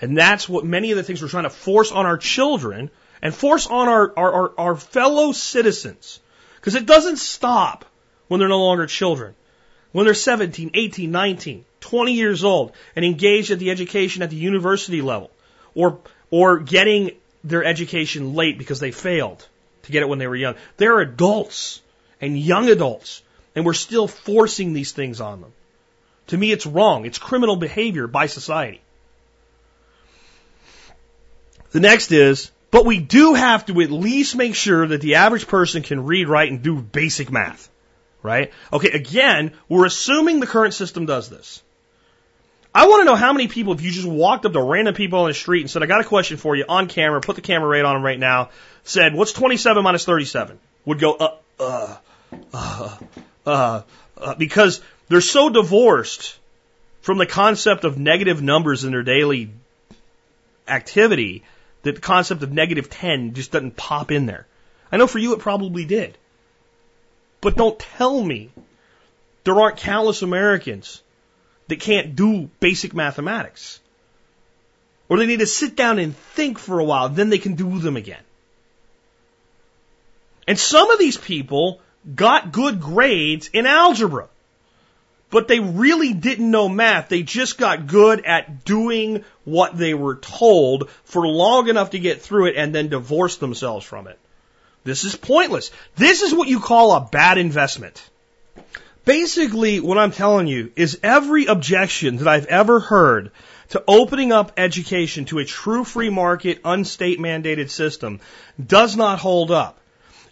And 0.00 0.16
that's 0.16 0.48
what 0.48 0.64
many 0.64 0.90
of 0.92 0.96
the 0.96 1.02
things 1.02 1.20
we're 1.20 1.28
trying 1.28 1.44
to 1.44 1.50
force 1.50 1.90
on 1.90 2.06
our 2.06 2.16
children 2.16 2.90
and 3.20 3.34
force 3.34 3.66
on 3.66 3.88
our, 3.88 4.12
our, 4.16 4.32
our, 4.32 4.52
our 4.58 4.76
fellow 4.76 5.32
citizens. 5.32 6.20
Because 6.56 6.76
it 6.76 6.86
doesn't 6.86 7.16
stop 7.18 7.84
when 8.28 8.38
they're 8.38 8.48
no 8.48 8.64
longer 8.64 8.86
children. 8.86 9.34
When 9.92 10.04
they're 10.04 10.14
17, 10.14 10.70
18, 10.74 11.10
19, 11.10 11.64
20 11.80 12.12
years 12.12 12.44
old 12.44 12.72
and 12.94 13.04
engaged 13.04 13.50
at 13.50 13.58
the 13.58 13.70
education 13.70 14.22
at 14.22 14.30
the 14.30 14.36
university 14.36 15.02
level 15.02 15.30
or, 15.74 15.98
or 16.30 16.58
getting 16.58 17.12
their 17.42 17.64
education 17.64 18.34
late 18.34 18.58
because 18.58 18.80
they 18.80 18.90
failed 18.90 19.46
to 19.84 19.92
get 19.92 20.02
it 20.02 20.08
when 20.08 20.18
they 20.18 20.26
were 20.26 20.36
young. 20.36 20.54
They're 20.76 21.00
adults 21.00 21.80
and 22.20 22.38
young 22.38 22.68
adults 22.68 23.22
and 23.56 23.64
we're 23.64 23.74
still 23.74 24.06
forcing 24.06 24.72
these 24.72 24.92
things 24.92 25.20
on 25.20 25.40
them. 25.40 25.52
To 26.28 26.36
me, 26.36 26.52
it's 26.52 26.66
wrong. 26.66 27.06
It's 27.06 27.18
criminal 27.18 27.56
behavior 27.56 28.06
by 28.06 28.26
society. 28.26 28.82
The 31.70 31.80
next 31.80 32.12
is, 32.12 32.50
but 32.70 32.84
we 32.84 32.98
do 32.98 33.34
have 33.34 33.66
to 33.66 33.80
at 33.80 33.90
least 33.90 34.36
make 34.36 34.54
sure 34.54 34.86
that 34.86 35.00
the 35.00 35.16
average 35.16 35.46
person 35.46 35.82
can 35.82 36.04
read, 36.04 36.28
write, 36.28 36.50
and 36.50 36.62
do 36.62 36.80
basic 36.80 37.30
math. 37.30 37.68
Right? 38.22 38.52
Okay, 38.72 38.90
again, 38.90 39.52
we're 39.68 39.86
assuming 39.86 40.40
the 40.40 40.46
current 40.46 40.74
system 40.74 41.06
does 41.06 41.28
this. 41.28 41.62
I 42.74 42.86
want 42.86 43.00
to 43.00 43.04
know 43.04 43.16
how 43.16 43.32
many 43.32 43.48
people, 43.48 43.72
if 43.72 43.80
you 43.80 43.90
just 43.90 44.06
walked 44.06 44.44
up 44.44 44.52
to 44.52 44.62
random 44.62 44.94
people 44.94 45.20
on 45.20 45.28
the 45.28 45.34
street 45.34 45.62
and 45.62 45.70
said, 45.70 45.82
I 45.82 45.86
got 45.86 46.00
a 46.00 46.04
question 46.04 46.36
for 46.36 46.54
you 46.54 46.64
on 46.68 46.86
camera, 46.88 47.20
put 47.20 47.36
the 47.36 47.42
camera 47.42 47.68
right 47.68 47.84
on 47.84 47.94
them 47.94 48.04
right 48.04 48.18
now, 48.18 48.50
said, 48.84 49.14
what's 49.14 49.32
27 49.32 49.82
minus 49.82 50.04
37? 50.04 50.58
Would 50.84 50.98
go, 50.98 51.14
uh, 51.14 51.36
uh, 51.58 51.96
uh, 52.52 52.96
uh, 53.46 53.82
uh, 54.18 54.34
because 54.34 54.82
they're 55.08 55.20
so 55.20 55.48
divorced 55.48 56.38
from 57.00 57.18
the 57.18 57.26
concept 57.26 57.84
of 57.84 57.98
negative 57.98 58.42
numbers 58.42 58.84
in 58.84 58.92
their 58.92 59.02
daily 59.02 59.50
activity 60.66 61.42
that 61.82 61.94
the 61.94 62.00
concept 62.00 62.42
of 62.42 62.52
negative 62.52 62.90
10 62.90 63.34
just 63.34 63.52
doesn't 63.52 63.76
pop 63.76 64.10
in 64.10 64.26
there. 64.26 64.46
I 64.90 64.96
know 64.96 65.06
for 65.06 65.18
you 65.18 65.34
it 65.34 65.40
probably 65.40 65.84
did. 65.84 66.16
But 67.40 67.56
don't 67.56 67.78
tell 67.78 68.22
me 68.22 68.50
there 69.44 69.60
aren't 69.60 69.78
countless 69.78 70.22
Americans 70.22 71.02
that 71.68 71.80
can't 71.80 72.16
do 72.16 72.50
basic 72.60 72.94
mathematics. 72.94 73.80
Or 75.08 75.18
they 75.18 75.26
need 75.26 75.38
to 75.40 75.46
sit 75.46 75.76
down 75.76 75.98
and 75.98 76.16
think 76.16 76.58
for 76.58 76.78
a 76.78 76.84
while, 76.84 77.08
then 77.08 77.30
they 77.30 77.38
can 77.38 77.54
do 77.54 77.78
them 77.78 77.96
again. 77.96 78.22
And 80.46 80.58
some 80.58 80.90
of 80.90 80.98
these 80.98 81.16
people 81.16 81.80
got 82.14 82.52
good 82.52 82.80
grades 82.80 83.48
in 83.52 83.66
algebra 83.66 84.28
but 85.30 85.48
they 85.48 85.60
really 85.60 86.14
didn't 86.14 86.50
know 86.50 86.68
math. 86.68 87.08
They 87.08 87.22
just 87.22 87.58
got 87.58 87.86
good 87.86 88.24
at 88.24 88.64
doing 88.64 89.24
what 89.44 89.76
they 89.76 89.94
were 89.94 90.16
told 90.16 90.90
for 91.04 91.26
long 91.26 91.68
enough 91.68 91.90
to 91.90 91.98
get 91.98 92.22
through 92.22 92.46
it 92.46 92.56
and 92.56 92.74
then 92.74 92.88
divorce 92.88 93.36
themselves 93.36 93.84
from 93.84 94.06
it. 94.06 94.18
This 94.84 95.04
is 95.04 95.16
pointless. 95.16 95.70
This 95.96 96.22
is 96.22 96.32
what 96.32 96.48
you 96.48 96.60
call 96.60 96.92
a 96.92 97.00
bad 97.00 97.36
investment. 97.36 98.02
Basically, 99.04 99.80
what 99.80 99.98
I'm 99.98 100.12
telling 100.12 100.46
you 100.46 100.72
is 100.76 101.00
every 101.02 101.46
objection 101.46 102.16
that 102.16 102.28
I've 102.28 102.46
ever 102.46 102.80
heard 102.80 103.30
to 103.70 103.82
opening 103.86 104.32
up 104.32 104.52
education 104.56 105.26
to 105.26 105.38
a 105.38 105.44
true 105.44 105.84
free 105.84 106.10
market, 106.10 106.62
unstate 106.62 107.18
mandated 107.18 107.70
system 107.70 108.20
does 108.64 108.96
not 108.96 109.18
hold 109.18 109.50
up. 109.50 109.78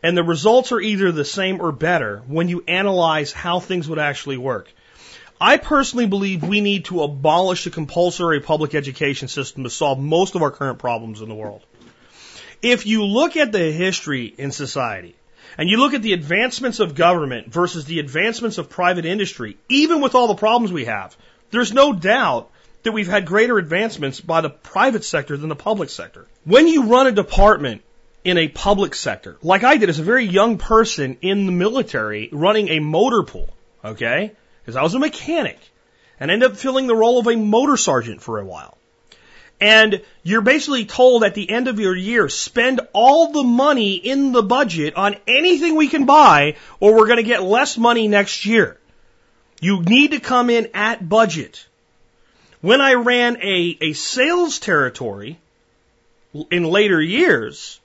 And 0.03 0.16
the 0.16 0.22
results 0.22 0.72
are 0.72 0.80
either 0.80 1.11
the 1.11 1.24
same 1.24 1.61
or 1.61 1.72
better 1.72 2.22
when 2.26 2.49
you 2.49 2.64
analyze 2.68 3.32
how 3.32 3.61
things 3.61 3.88
would 3.88 3.99
actually 3.99 4.36
work. 4.36 4.72
I 5.41 5.59
personally 5.59 6.07
believe 6.07 6.43
we 6.43 6.61
need 6.61 6.87
to 6.87 7.03
abolish 7.03 7.64
the 7.64 7.70
compulsory 7.70 8.41
public 8.41 8.74
education 8.74 9.28
system 9.28 9.64
to 9.64 9.70
solve 9.70 9.99
most 9.99 10.34
of 10.34 10.43
our 10.43 10.51
current 10.51 10.78
problems 10.78 11.20
in 11.20 11.28
the 11.28 11.34
world. 11.34 11.62
If 12.62 12.87
you 12.87 13.05
look 13.05 13.37
at 13.37 13.53
the 13.53 13.70
history 13.70 14.34
in 14.39 14.51
society, 14.51 15.14
and 15.59 15.68
you 15.68 15.78
look 15.78 15.95
at 15.95 16.03
the 16.03 16.14
advancements 16.14 16.80
of 16.80 16.95
government 16.95 17.53
versus 17.53 17.84
the 17.84 17.99
advancements 17.99 18.59
of 18.59 18.70
private 18.70 19.05
industry, 19.05 19.57
even 19.68 20.01
with 20.01 20.14
all 20.14 20.28
the 20.28 20.34
problems 20.34 20.72
we 20.72 20.87
have, 20.87 21.16
there's 21.51 21.72
no 21.72 21.93
doubt 21.93 22.51
that 22.82 22.93
we've 22.93 23.09
had 23.09 23.26
greater 23.26 23.59
advancements 23.59 24.20
by 24.20 24.41
the 24.41 24.51
private 24.51 25.05
sector 25.05 25.37
than 25.37 25.49
the 25.49 25.57
public 25.57 25.91
sector. 25.91 26.26
When 26.45 26.66
you 26.66 26.84
run 26.84 27.07
a 27.07 27.12
department 27.12 27.82
in 28.24 28.39
a 28.39 28.49
public 28.49 28.95
sector, 28.95 29.37
like 29.43 29.64
I 29.64 29.76
did 29.76 29.89
as 29.89 29.99
a 29.99 30.05
very 30.05 30.24
young 30.24 30.59
person 30.59 31.18
in 31.20 31.47
the 31.47 31.53
military 31.53 32.28
running 32.32 32.68
a 32.68 32.80
motor 32.80 33.22
pool, 33.22 33.49
okay? 33.84 34.32
Because 34.66 34.76
I 34.76 34.82
was 34.82 34.94
a 34.94 34.98
mechanic 34.98 35.60
and 36.18 36.28
ended 36.28 36.50
up 36.50 36.56
filling 36.56 36.88
the 36.88 36.96
role 36.96 37.20
of 37.20 37.28
a 37.28 37.36
motor 37.36 37.76
sergeant 37.76 38.20
for 38.20 38.40
a 38.40 38.44
while. 38.44 38.76
And 39.60 40.02
you're 40.24 40.42
basically 40.42 40.86
told 40.86 41.22
at 41.22 41.36
the 41.36 41.48
end 41.48 41.68
of 41.68 41.78
your 41.78 41.94
year, 41.94 42.28
spend 42.28 42.80
all 42.92 43.30
the 43.30 43.44
money 43.44 43.94
in 43.94 44.32
the 44.32 44.42
budget 44.42 44.96
on 44.96 45.14
anything 45.28 45.76
we 45.76 45.86
can 45.86 46.04
buy, 46.04 46.56
or 46.80 46.96
we're 46.96 47.06
going 47.06 47.18
to 47.18 47.22
get 47.22 47.44
less 47.44 47.78
money 47.78 48.08
next 48.08 48.44
year. 48.44 48.76
You 49.60 49.82
need 49.82 50.10
to 50.10 50.20
come 50.20 50.50
in 50.50 50.70
at 50.74 51.08
budget. 51.08 51.64
When 52.60 52.80
I 52.80 52.94
ran 52.94 53.36
a, 53.42 53.78
a 53.80 53.92
sales 53.92 54.58
territory 54.58 55.38
in 56.50 56.64
later 56.64 57.00
years, 57.00 57.78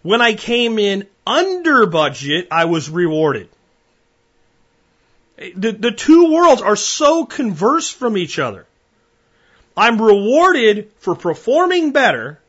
when 0.00 0.22
I 0.22 0.32
came 0.32 0.78
in 0.78 1.06
under 1.26 1.84
budget, 1.84 2.48
I 2.50 2.64
was 2.64 2.88
rewarded. 2.88 3.50
The, 5.36 5.72
the 5.72 5.92
two 5.92 6.32
worlds 6.32 6.62
are 6.62 6.76
so 6.76 7.24
converse 7.24 7.90
from 7.90 8.16
each 8.16 8.38
other. 8.38 8.66
I'm 9.76 10.00
rewarded 10.00 10.92
for 10.98 11.14
performing 11.14 11.92
better 11.92 12.40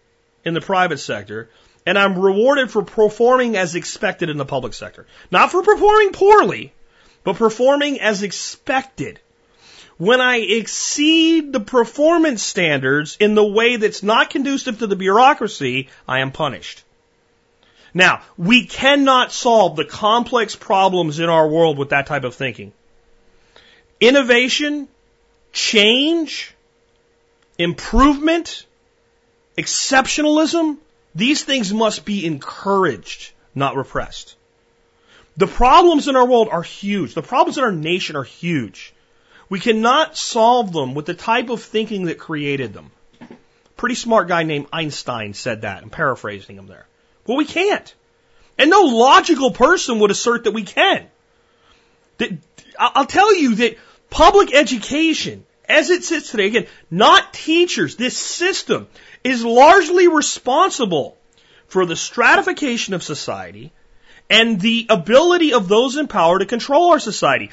in 0.44 0.54
the 0.54 0.62
private 0.62 1.00
sector, 1.00 1.50
and 1.86 1.98
I'm 1.98 2.20
rewarded 2.20 2.72
for 2.72 2.84
performing 2.84 3.56
as 3.56 3.76
expected 3.76 4.30
in 4.30 4.38
the 4.38 4.46
public 4.46 4.74
sector. 4.74 5.06
Not 5.32 5.52
for 5.52 5.64
performing 5.64 6.12
poorly, 6.12 6.74
but 7.24 7.38
performing 7.38 8.02
as 8.02 8.24
expected. 8.24 9.20
When 9.98 10.20
I 10.20 10.38
exceed 10.38 11.54
the 11.54 11.60
performance 11.60 12.44
standards 12.44 13.16
in 13.20 13.36
the 13.36 13.46
way 13.46 13.78
that's 13.78 14.04
not 14.04 14.30
conducive 14.30 14.80
to 14.80 14.88
the 14.88 14.96
bureaucracy, 14.96 15.90
I 16.08 16.20
am 16.20 16.32
punished. 16.32 16.84
Now, 17.94 18.22
we 18.38 18.66
cannot 18.66 19.32
solve 19.32 19.76
the 19.76 19.86
complex 19.86 20.56
problems 20.56 21.20
in 21.20 21.30
our 21.30 21.48
world 21.48 21.78
with 21.78 21.90
that 21.90 22.08
type 22.08 22.24
of 22.24 22.34
thinking. 22.34 22.74
Innovation, 24.00 24.88
change, 25.52 26.54
improvement, 27.58 28.66
exceptionalism, 29.58 30.78
these 31.14 31.44
things 31.44 31.72
must 31.72 32.04
be 32.04 32.26
encouraged, 32.26 33.32
not 33.54 33.76
repressed. 33.76 34.36
The 35.38 35.48
problems 35.48 36.08
in 36.08 36.16
our 36.16 36.26
world 36.26 36.50
are 36.52 36.64
huge. 36.64 37.14
The 37.14 37.22
problems 37.22 37.58
in 37.58 37.64
our 37.64 37.72
nation 37.72 38.16
are 38.16 38.24
huge. 38.24 38.94
We 39.50 39.60
cannot 39.60 40.18
solve 40.18 40.74
them 40.74 40.96
with 40.96 41.06
the 41.06 41.14
type 41.14 41.50
of 41.50 41.62
thinking 41.62 42.06
that 42.06 42.18
created 42.18 42.74
them. 42.74 42.92
Pretty 43.78 43.96
smart 43.96 44.28
guy 44.28 44.44
named 44.44 44.68
Einstein 44.72 45.34
said 45.34 45.62
that. 45.62 45.84
I'm 45.84 45.90
paraphrasing 45.90 46.56
him 46.56 46.68
there. 46.68 46.88
Well, 47.26 47.38
we 47.38 47.46
can't. 47.46 47.94
And 48.58 48.70
no 48.70 48.82
logical 48.82 49.52
person 49.52 50.00
would 50.00 50.12
assert 50.12 50.44
that 50.44 50.52
we 50.52 50.64
can. 50.64 51.08
I'll 52.78 53.06
tell 53.06 53.36
you 53.36 53.56
that 53.56 53.78
public 54.10 54.54
education, 54.54 55.46
as 55.68 55.90
it 55.90 56.04
sits 56.04 56.32
today, 56.32 56.48
again, 56.48 56.68
not 56.92 57.34
teachers, 57.34 57.96
this 57.96 58.18
system 58.18 58.88
is 59.24 59.44
largely 59.44 60.08
responsible 60.08 61.18
for 61.68 61.86
the 61.86 61.96
stratification 61.96 62.94
of 62.94 63.04
society 63.04 63.72
and 64.30 64.60
the 64.60 64.88
ability 64.90 65.54
of 65.54 65.68
those 65.68 65.98
in 65.98 66.08
power 66.08 66.40
to 66.40 66.46
control 66.46 66.92
our 66.92 67.00
society. 67.00 67.52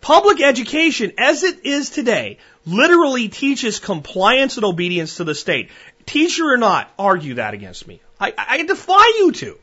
Public 0.00 0.40
education, 0.40 1.12
as 1.18 1.42
it 1.42 1.64
is 1.66 1.90
today, 1.90 2.38
literally 2.64 3.28
teaches 3.28 3.80
compliance 3.80 4.56
and 4.56 4.64
obedience 4.64 5.16
to 5.16 5.24
the 5.24 5.34
state. 5.34 5.70
Teacher 6.06 6.44
or 6.44 6.56
not, 6.56 6.90
argue 6.98 7.34
that 7.34 7.54
against 7.54 7.86
me. 7.88 8.00
I, 8.20 8.32
I 8.36 8.62
defy 8.62 9.06
you 9.18 9.32
to. 9.32 9.58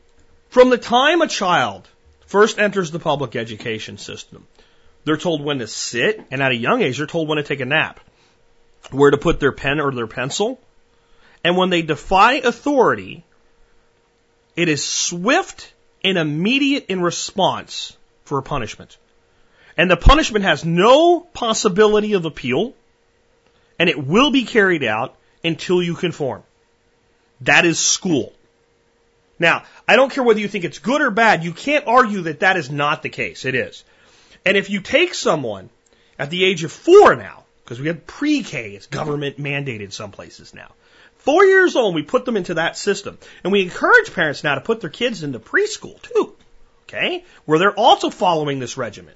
From 0.48 0.70
the 0.70 0.78
time 0.78 1.20
a 1.20 1.28
child 1.28 1.88
first 2.26 2.58
enters 2.58 2.90
the 2.90 2.98
public 2.98 3.36
education 3.36 3.98
system, 3.98 4.46
they're 5.04 5.16
told 5.16 5.42
when 5.42 5.58
to 5.58 5.66
sit, 5.66 6.24
and 6.30 6.42
at 6.42 6.52
a 6.52 6.56
young 6.56 6.82
age, 6.82 6.98
they're 6.98 7.06
told 7.06 7.28
when 7.28 7.36
to 7.36 7.42
take 7.42 7.60
a 7.60 7.64
nap, 7.64 8.00
where 8.90 9.10
to 9.10 9.18
put 9.18 9.38
their 9.38 9.52
pen 9.52 9.80
or 9.80 9.92
their 9.92 10.06
pencil. 10.06 10.60
And 11.44 11.56
when 11.56 11.70
they 11.70 11.82
defy 11.82 12.34
authority, 12.34 13.24
it 14.56 14.68
is 14.68 14.82
swift 14.82 15.72
and 16.02 16.18
immediate 16.18 16.86
in 16.88 17.02
response 17.02 17.96
for 18.24 18.38
a 18.38 18.42
punishment. 18.42 18.96
And 19.76 19.90
the 19.90 19.96
punishment 19.96 20.44
has 20.44 20.64
no 20.64 21.20
possibility 21.20 22.14
of 22.14 22.24
appeal, 22.24 22.74
and 23.78 23.90
it 23.90 24.04
will 24.04 24.30
be 24.30 24.44
carried 24.44 24.82
out 24.82 25.14
until 25.44 25.82
you 25.82 25.94
conform. 25.94 26.42
That 27.42 27.66
is 27.66 27.78
school. 27.78 28.32
Now, 29.38 29.64
I 29.86 29.96
don't 29.96 30.10
care 30.10 30.24
whether 30.24 30.40
you 30.40 30.48
think 30.48 30.64
it's 30.64 30.78
good 30.78 31.02
or 31.02 31.10
bad, 31.10 31.44
you 31.44 31.52
can't 31.52 31.86
argue 31.86 32.22
that 32.22 32.40
that 32.40 32.56
is 32.56 32.70
not 32.70 33.02
the 33.02 33.08
case. 33.08 33.44
It 33.44 33.54
is. 33.54 33.84
And 34.44 34.56
if 34.56 34.70
you 34.70 34.80
take 34.80 35.14
someone 35.14 35.70
at 36.18 36.30
the 36.30 36.44
age 36.44 36.64
of 36.64 36.72
four 36.72 37.14
now, 37.16 37.44
because 37.64 37.80
we 37.80 37.88
have 37.88 38.06
pre-K, 38.06 38.70
it's 38.70 38.86
government 38.86 39.38
mandated 39.38 39.92
some 39.92 40.12
places 40.12 40.54
now. 40.54 40.70
Four 41.18 41.44
years 41.44 41.74
old, 41.74 41.94
we 41.94 42.04
put 42.04 42.24
them 42.24 42.36
into 42.36 42.54
that 42.54 42.78
system. 42.78 43.18
And 43.42 43.52
we 43.52 43.62
encourage 43.62 44.14
parents 44.14 44.44
now 44.44 44.54
to 44.54 44.60
put 44.60 44.80
their 44.80 44.90
kids 44.90 45.24
into 45.24 45.40
preschool 45.40 46.00
too. 46.00 46.36
Okay? 46.84 47.24
Where 47.44 47.58
they're 47.58 47.74
also 47.74 48.10
following 48.10 48.60
this 48.60 48.76
regimen. 48.76 49.14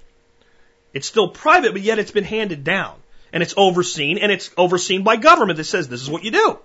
It's 0.93 1.07
still 1.07 1.29
private, 1.29 1.73
but 1.73 1.83
yet 1.83 2.01
it's 2.01 2.11
been 2.11 2.25
handed 2.25 2.65
down. 2.65 2.97
And 3.33 3.45
it's 3.45 3.55
overseen, 3.57 4.19
and 4.19 4.33
it's 4.33 4.51
overseen 4.57 5.05
by 5.05 5.15
government 5.15 5.59
that 5.59 5.65
says 5.65 5.87
this 5.87 6.03
is 6.03 6.11
what 6.11 6.25
you 6.25 6.33
do. 6.33 6.59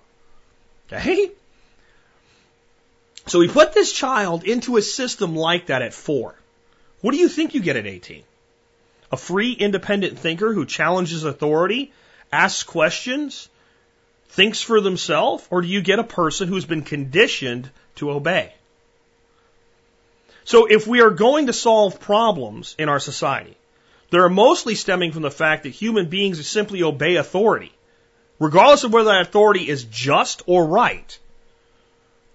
Okay? 0.92 1.30
So 3.28 3.40
we 3.40 3.48
put 3.48 3.72
this 3.72 3.92
child 3.92 4.44
into 4.44 4.76
a 4.76 4.82
system 4.82 5.34
like 5.34 5.66
that 5.66 5.82
at 5.82 5.92
four. 5.92 6.36
What 7.00 7.10
do 7.10 7.18
you 7.18 7.28
think 7.28 7.54
you 7.54 7.60
get 7.60 7.76
at 7.76 7.86
18? 7.86 8.22
A 9.10 9.16
free, 9.16 9.52
independent 9.52 10.18
thinker 10.18 10.52
who 10.52 10.64
challenges 10.64 11.24
authority, 11.24 11.92
asks 12.32 12.62
questions, 12.62 13.48
thinks 14.28 14.60
for 14.60 14.80
themselves, 14.80 15.46
or 15.50 15.62
do 15.62 15.68
you 15.68 15.80
get 15.80 15.98
a 15.98 16.04
person 16.04 16.48
who's 16.48 16.64
been 16.64 16.82
conditioned 16.82 17.68
to 17.96 18.10
obey? 18.10 18.54
So 20.44 20.66
if 20.66 20.86
we 20.86 21.00
are 21.00 21.10
going 21.10 21.46
to 21.46 21.52
solve 21.52 21.98
problems 21.98 22.76
in 22.78 22.88
our 22.88 23.00
society, 23.00 23.56
they're 24.10 24.28
mostly 24.28 24.76
stemming 24.76 25.10
from 25.10 25.22
the 25.22 25.30
fact 25.32 25.64
that 25.64 25.70
human 25.70 26.08
beings 26.08 26.46
simply 26.46 26.84
obey 26.84 27.16
authority, 27.16 27.72
regardless 28.38 28.84
of 28.84 28.92
whether 28.92 29.10
that 29.10 29.22
authority 29.22 29.68
is 29.68 29.82
just 29.82 30.42
or 30.46 30.64
right 30.64 31.18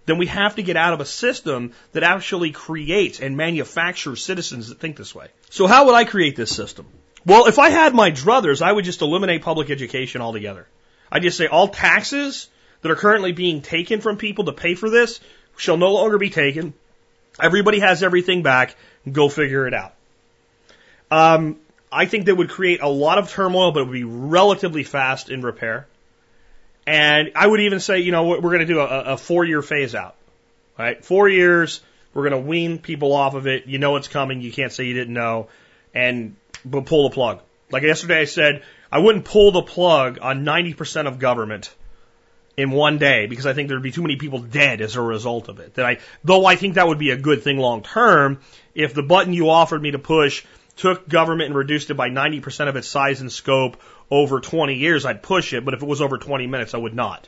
then 0.06 0.18
we 0.18 0.28
have 0.28 0.56
to 0.56 0.64
get 0.64 0.78
out 0.78 0.93
of 0.93 0.99
a 0.99 1.06
system 1.06 1.74
that 1.91 2.04
actually 2.04 2.52
creates 2.52 3.20
and 3.20 3.38
manufactures 3.38 4.24
citizens 4.24 4.70
that 4.70 4.80
think 4.80 4.97
this 4.97 5.14
way. 5.14 5.28
So 5.49 5.68
how 5.68 5.86
would 5.86 5.95
I 5.95 6.06
create 6.06 6.36
this 6.36 6.54
system? 6.56 6.88
Well, 7.26 7.45
if 7.45 7.60
I 7.60 7.70
had 7.70 7.93
my 7.93 8.12
druthers, 8.12 8.62
I 8.62 8.72
would 8.72 8.86
just 8.86 9.02
eliminate 9.02 9.43
public 9.43 9.70
education 9.70 10.22
altogether. 10.22 10.68
I'd 11.12 11.22
just 11.22 11.38
say 11.38 11.47
all 11.47 11.68
taxes 11.68 12.49
that 12.82 12.91
are 12.91 12.95
currently 12.95 13.32
being 13.32 13.62
taken 13.62 14.02
from 14.02 14.18
people 14.18 14.45
to 14.45 14.54
pay 14.54 14.76
for 14.76 14.89
this 14.89 15.20
shall 15.56 15.78
no 15.78 15.91
longer 15.91 16.18
be 16.18 16.30
taken. 16.30 16.74
Everybody 17.39 17.80
has 17.80 18.02
everything 18.02 18.41
back. 18.41 18.76
Go 19.10 19.30
figure 19.30 19.68
it 19.68 19.74
out. 19.74 19.93
Um, 21.12 21.58
I 21.91 22.06
think 22.06 22.26
that 22.26 22.36
would 22.36 22.49
create 22.49 22.82
a 22.82 22.88
lot 22.88 23.18
of 23.18 23.30
turmoil, 23.30 23.72
but 23.72 23.82
it 23.82 23.88
would 23.88 23.93
be 23.93 24.04
relatively 24.04 24.84
fast 24.84 25.30
in 25.30 25.41
repair. 25.41 25.88
And 26.86 27.32
I 27.36 27.46
would 27.46 27.62
even 27.62 27.80
say, 27.80 28.00
you 28.00 28.12
know, 28.12 28.28
we're 28.28 28.40
going 28.40 28.60
to 28.60 28.66
do 28.66 28.80
a, 28.80 29.14
a 29.14 29.18
four 29.18 29.46
year 29.46 29.62
phase 29.62 29.94
out. 29.96 30.16
Right? 30.78 31.04
Four 31.04 31.30
years, 31.30 31.82
we're 32.14 32.30
going 32.30 32.42
to 32.42 32.48
wean 32.48 32.80
people 32.80 33.14
off 33.14 33.36
of 33.36 33.48
it. 33.48 33.68
You 33.68 33.78
know 33.78 33.96
it's 33.98 34.08
coming. 34.08 34.42
You 34.42 34.52
can't 34.52 34.72
say 34.72 34.86
you 34.86 34.94
didn't 34.94 35.14
know. 35.14 35.48
And 35.94 36.36
but 36.66 36.86
pull 36.86 37.10
the 37.10 37.14
plug. 37.14 37.42
Like 37.72 37.84
yesterday 37.84 38.22
I 38.22 38.26
said, 38.26 38.64
I 38.92 39.00
wouldn't 39.00 39.26
pull 39.26 39.52
the 39.52 39.62
plug 39.62 40.20
on 40.22 40.44
90% 40.44 41.08
of 41.08 41.20
government 41.20 41.74
in 42.58 42.72
one 42.72 42.98
day 42.98 43.28
because 43.28 43.46
I 43.46 43.54
think 43.54 43.70
there'd 43.70 43.82
be 43.82 43.92
too 43.92 44.02
many 44.02 44.18
people 44.18 44.40
dead 44.40 44.82
as 44.82 44.96
a 44.96 45.02
result 45.02 45.48
of 45.48 45.60
it. 45.60 45.76
That 45.76 45.86
I, 45.86 45.98
though 46.24 46.46
I 46.46 46.56
think 46.56 46.76
that 46.76 46.88
would 46.88 47.00
be 47.00 47.12
a 47.12 47.18
good 47.18 47.44
thing 47.44 47.58
long 47.58 47.82
term, 47.82 48.40
if 48.76 48.94
the 48.94 49.04
button 49.04 49.34
you 49.34 49.50
offered 49.50 49.82
me 49.82 49.92
to 49.92 50.00
push 50.00 50.44
took 50.76 51.08
government 51.08 51.48
and 51.48 51.56
reduced 51.56 51.90
it 51.90 51.96
by 51.96 52.10
90% 52.10 52.68
of 52.68 52.76
its 52.76 52.88
size 52.88 53.22
and 53.22 53.32
scope 53.32 53.78
over 54.12 54.41
20 54.41 54.76
years, 54.76 55.05
I'd 55.05 55.24
push 55.24 55.53
it, 55.53 55.66
but 55.66 55.74
if 55.74 55.82
it 55.82 55.88
was 55.88 56.01
over 56.01 56.18
20 56.18 56.45
minutes, 56.45 56.74
I 56.74 56.78
would 56.78 56.93
not. 56.93 57.28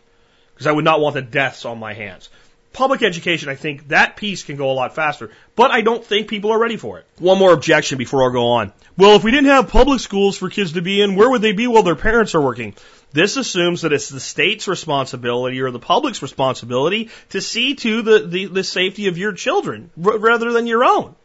Because 0.54 0.68
I 0.68 0.72
would 0.72 0.86
not 0.86 1.00
want 1.00 1.16
the 1.16 1.22
deaths 1.22 1.66
on 1.66 1.80
my 1.80 1.94
hands. 1.94 2.30
Public 2.74 3.04
education, 3.04 3.50
I 3.50 3.56
think 3.56 3.90
that 3.90 4.18
piece 4.18 4.44
can 4.44 4.58
go 4.58 4.72
a 4.72 4.74
lot 4.74 4.96
faster, 4.96 5.30
but 5.56 5.72
I 5.72 5.82
don't 5.82 6.04
think 6.04 6.28
people 6.28 6.52
are 6.52 6.60
ready 6.60 6.76
for 6.76 6.98
it. 6.98 7.06
One 7.20 7.38
more 7.38 7.54
objection 7.54 7.98
before 7.98 8.28
I 8.28 8.34
go 8.34 8.48
on. 8.48 8.74
Well, 8.98 9.16
if 9.16 9.24
we 9.24 9.32
didn't 9.32 9.52
have 9.52 9.70
public 9.70 10.00
schools 10.00 10.38
for 10.38 10.50
kids 10.50 10.74
to 10.74 10.82
be 10.82 11.00
in, 11.00 11.16
where 11.16 11.30
would 11.30 11.42
they 11.42 11.52
be 11.52 11.68
while 11.68 11.84
their 11.84 11.96
parents 11.96 12.36
are 12.36 12.42
working? 12.42 12.74
This 13.12 13.38
assumes 13.38 13.84
that 13.84 13.94
it's 13.94 14.10
the 14.10 14.20
state's 14.20 14.68
responsibility 14.68 15.62
or 15.62 15.70
the 15.70 15.80
public's 15.80 16.24
responsibility 16.24 17.12
to 17.30 17.42
see 17.42 17.76
to 17.76 18.02
the, 18.02 18.20
the, 18.28 18.46
the 18.48 18.64
safety 18.64 19.08
of 19.08 19.20
your 19.20 19.34
children 19.34 19.92
r- 20.04 20.18
rather 20.18 20.52
than 20.52 20.66
your 20.66 20.84
own. 20.84 21.16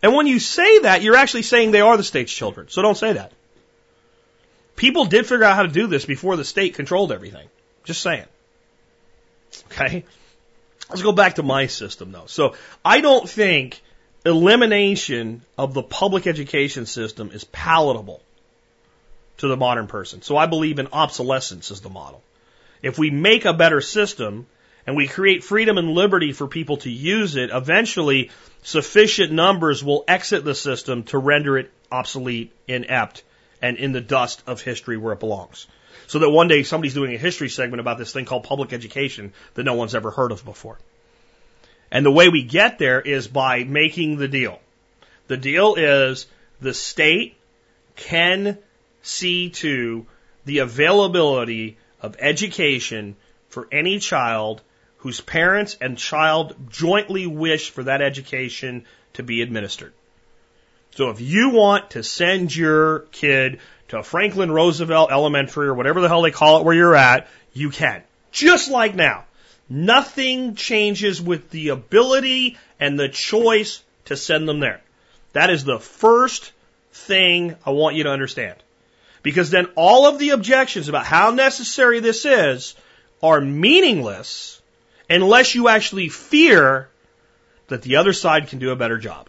And 0.00 0.14
when 0.14 0.28
you 0.28 0.38
say 0.38 0.80
that, 0.80 1.02
you're 1.02 1.16
actually 1.16 1.42
saying 1.42 1.72
they 1.72 1.80
are 1.80 1.96
the 1.96 2.04
state's 2.04 2.32
children. 2.32 2.68
So 2.68 2.82
don't 2.82 2.96
say 2.96 3.14
that. 3.14 3.32
People 4.78 5.06
did 5.06 5.26
figure 5.26 5.44
out 5.44 5.56
how 5.56 5.64
to 5.64 5.68
do 5.68 5.88
this 5.88 6.06
before 6.06 6.36
the 6.36 6.44
state 6.44 6.74
controlled 6.74 7.10
everything. 7.10 7.48
Just 7.84 8.00
saying. 8.00 8.24
Okay? 9.66 10.04
Let's 10.88 11.02
go 11.02 11.12
back 11.12 11.34
to 11.34 11.42
my 11.42 11.66
system 11.66 12.12
though. 12.12 12.26
So 12.26 12.54
I 12.84 13.00
don't 13.00 13.28
think 13.28 13.82
elimination 14.24 15.42
of 15.58 15.74
the 15.74 15.82
public 15.82 16.26
education 16.28 16.86
system 16.86 17.30
is 17.32 17.42
palatable 17.44 18.22
to 19.38 19.48
the 19.48 19.56
modern 19.56 19.88
person. 19.88 20.22
So 20.22 20.36
I 20.36 20.46
believe 20.46 20.78
in 20.78 20.88
obsolescence 20.92 21.72
as 21.72 21.80
the 21.80 21.90
model. 21.90 22.22
If 22.80 22.98
we 22.98 23.10
make 23.10 23.44
a 23.46 23.52
better 23.52 23.80
system 23.80 24.46
and 24.86 24.96
we 24.96 25.08
create 25.08 25.42
freedom 25.42 25.76
and 25.76 25.90
liberty 25.90 26.32
for 26.32 26.46
people 26.46 26.76
to 26.78 26.90
use 26.90 27.34
it, 27.34 27.50
eventually 27.52 28.30
sufficient 28.62 29.32
numbers 29.32 29.82
will 29.82 30.04
exit 30.06 30.44
the 30.44 30.54
system 30.54 31.02
to 31.04 31.18
render 31.18 31.58
it 31.58 31.72
obsolete, 31.90 32.52
inept, 32.68 33.24
and 33.60 33.76
in 33.76 33.92
the 33.92 34.00
dust 34.00 34.42
of 34.46 34.60
history 34.60 34.96
where 34.96 35.12
it 35.12 35.20
belongs. 35.20 35.66
So 36.06 36.20
that 36.20 36.30
one 36.30 36.48
day 36.48 36.62
somebody's 36.62 36.94
doing 36.94 37.14
a 37.14 37.18
history 37.18 37.48
segment 37.48 37.80
about 37.80 37.98
this 37.98 38.12
thing 38.12 38.24
called 38.24 38.44
public 38.44 38.72
education 38.72 39.32
that 39.54 39.64
no 39.64 39.74
one's 39.74 39.94
ever 39.94 40.10
heard 40.10 40.32
of 40.32 40.44
before. 40.44 40.78
And 41.90 42.04
the 42.04 42.12
way 42.12 42.28
we 42.28 42.42
get 42.42 42.78
there 42.78 43.00
is 43.00 43.28
by 43.28 43.64
making 43.64 44.16
the 44.18 44.28
deal. 44.28 44.60
The 45.26 45.36
deal 45.36 45.74
is 45.74 46.26
the 46.60 46.74
state 46.74 47.36
can 47.96 48.58
see 49.02 49.50
to 49.50 50.06
the 50.44 50.58
availability 50.58 51.76
of 52.00 52.16
education 52.18 53.16
for 53.48 53.68
any 53.72 53.98
child 53.98 54.62
whose 54.98 55.20
parents 55.20 55.76
and 55.80 55.96
child 55.96 56.54
jointly 56.70 57.26
wish 57.26 57.70
for 57.70 57.84
that 57.84 58.02
education 58.02 58.84
to 59.14 59.22
be 59.22 59.42
administered. 59.42 59.92
So 60.98 61.10
if 61.10 61.20
you 61.20 61.50
want 61.50 61.90
to 61.90 62.02
send 62.02 62.52
your 62.52 63.06
kid 63.12 63.60
to 63.90 64.02
Franklin 64.02 64.50
Roosevelt 64.50 65.12
Elementary 65.12 65.68
or 65.68 65.74
whatever 65.74 66.00
the 66.00 66.08
hell 66.08 66.22
they 66.22 66.32
call 66.32 66.58
it 66.58 66.64
where 66.64 66.74
you're 66.74 66.96
at, 66.96 67.28
you 67.52 67.70
can. 67.70 68.02
Just 68.32 68.68
like 68.68 68.96
now. 68.96 69.24
Nothing 69.68 70.56
changes 70.56 71.22
with 71.22 71.50
the 71.50 71.68
ability 71.68 72.58
and 72.80 72.98
the 72.98 73.08
choice 73.08 73.80
to 74.06 74.16
send 74.16 74.48
them 74.48 74.58
there. 74.58 74.80
That 75.34 75.50
is 75.50 75.62
the 75.62 75.78
first 75.78 76.50
thing 76.90 77.54
I 77.64 77.70
want 77.70 77.94
you 77.94 78.02
to 78.02 78.10
understand. 78.10 78.56
Because 79.22 79.50
then 79.50 79.66
all 79.76 80.08
of 80.08 80.18
the 80.18 80.30
objections 80.30 80.88
about 80.88 81.06
how 81.06 81.30
necessary 81.30 82.00
this 82.00 82.24
is 82.24 82.74
are 83.22 83.40
meaningless 83.40 84.60
unless 85.08 85.54
you 85.54 85.68
actually 85.68 86.08
fear 86.08 86.88
that 87.68 87.82
the 87.82 87.94
other 87.94 88.12
side 88.12 88.48
can 88.48 88.58
do 88.58 88.72
a 88.72 88.76
better 88.76 88.98
job. 88.98 89.28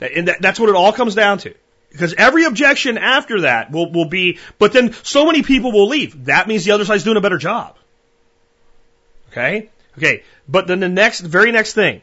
And 0.00 0.28
that, 0.28 0.40
that's 0.40 0.58
what 0.58 0.68
it 0.68 0.74
all 0.74 0.92
comes 0.92 1.14
down 1.14 1.38
to. 1.38 1.54
Because 1.92 2.14
every 2.14 2.44
objection 2.44 2.98
after 2.98 3.42
that 3.42 3.70
will, 3.70 3.90
will 3.90 4.08
be, 4.08 4.38
but 4.58 4.72
then 4.72 4.92
so 5.02 5.26
many 5.26 5.42
people 5.42 5.72
will 5.72 5.88
leave. 5.88 6.26
That 6.26 6.46
means 6.46 6.64
the 6.64 6.70
other 6.70 6.84
side's 6.84 7.04
doing 7.04 7.16
a 7.16 7.20
better 7.20 7.38
job. 7.38 7.76
Okay? 9.30 9.70
Okay. 9.98 10.22
But 10.48 10.66
then 10.66 10.80
the 10.80 10.88
next, 10.88 11.20
very 11.20 11.52
next 11.52 11.74
thing. 11.74 12.02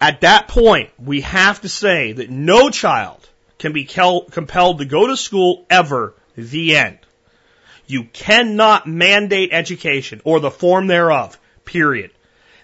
At 0.00 0.22
that 0.22 0.48
point, 0.48 0.90
we 0.98 1.20
have 1.20 1.60
to 1.60 1.68
say 1.68 2.12
that 2.12 2.28
no 2.28 2.70
child 2.70 3.28
can 3.58 3.72
be 3.72 3.84
compelled 3.84 4.78
to 4.78 4.84
go 4.84 5.06
to 5.06 5.16
school 5.16 5.64
ever. 5.70 6.14
The 6.34 6.76
end. 6.76 6.98
You 7.86 8.04
cannot 8.04 8.86
mandate 8.86 9.50
education 9.52 10.20
or 10.24 10.40
the 10.40 10.50
form 10.50 10.88
thereof. 10.88 11.38
Period. 11.64 12.10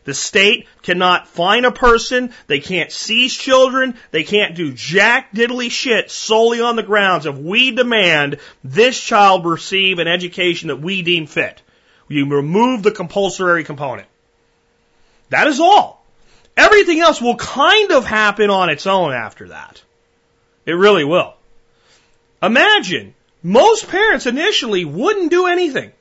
The 0.08 0.14
state 0.14 0.66
cannot 0.80 1.28
fine 1.28 1.66
a 1.66 1.70
person. 1.70 2.32
They 2.46 2.60
can't 2.60 2.90
seize 2.90 3.36
children. 3.36 3.94
They 4.10 4.24
can't 4.24 4.54
do 4.54 4.72
jack 4.72 5.34
diddly 5.34 5.70
shit 5.70 6.10
solely 6.10 6.62
on 6.62 6.76
the 6.76 6.82
grounds 6.82 7.26
of 7.26 7.40
we 7.40 7.72
demand 7.72 8.38
this 8.64 8.98
child 8.98 9.44
receive 9.44 9.98
an 9.98 10.08
education 10.08 10.68
that 10.68 10.80
we 10.80 11.02
deem 11.02 11.26
fit. 11.26 11.60
You 12.08 12.26
remove 12.26 12.82
the 12.82 12.90
compulsory 12.90 13.64
component. 13.64 14.08
That 15.28 15.46
is 15.46 15.60
all. 15.60 16.02
Everything 16.56 17.00
else 17.00 17.20
will 17.20 17.36
kind 17.36 17.92
of 17.92 18.06
happen 18.06 18.48
on 18.48 18.70
its 18.70 18.86
own 18.86 19.12
after 19.12 19.48
that. 19.48 19.82
It 20.64 20.72
really 20.72 21.04
will. 21.04 21.34
Imagine 22.42 23.12
most 23.42 23.90
parents 23.90 24.24
initially 24.24 24.86
wouldn't 24.86 25.30
do 25.30 25.48
anything. 25.48 25.92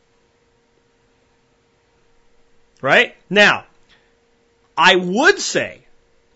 Right? 2.81 3.13
Now, 3.29 3.65
I 4.77 4.95
would 4.95 5.39
say 5.39 5.81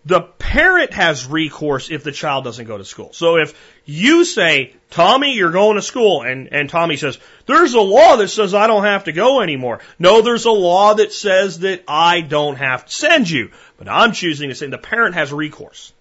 the 0.04 0.20
parent 0.20 0.92
has 0.94 1.26
recourse 1.26 1.90
if 1.90 2.02
the 2.02 2.10
child 2.10 2.42
doesn't 2.42 2.66
go 2.66 2.76
to 2.76 2.84
school. 2.84 3.12
So 3.12 3.36
if 3.36 3.54
you 3.84 4.24
say, 4.24 4.74
Tommy, 4.90 5.34
you're 5.34 5.52
going 5.52 5.76
to 5.76 5.82
school, 5.82 6.22
and, 6.22 6.52
and 6.52 6.68
Tommy 6.68 6.96
says, 6.96 7.18
there's 7.46 7.74
a 7.74 7.80
law 7.80 8.16
that 8.16 8.28
says 8.28 8.52
I 8.52 8.66
don't 8.66 8.84
have 8.84 9.04
to 9.04 9.12
go 9.12 9.40
anymore. 9.40 9.78
No, 10.00 10.20
there's 10.20 10.44
a 10.44 10.50
law 10.50 10.94
that 10.94 11.12
says 11.12 11.60
that 11.60 11.84
I 11.86 12.20
don't 12.20 12.56
have 12.56 12.86
to 12.86 12.92
send 12.92 13.30
you. 13.30 13.52
But 13.78 13.88
I'm 13.88 14.12
choosing 14.12 14.48
to 14.48 14.56
say 14.56 14.66
the 14.66 14.78
parent 14.78 15.14
has 15.14 15.32
recourse. 15.32 15.92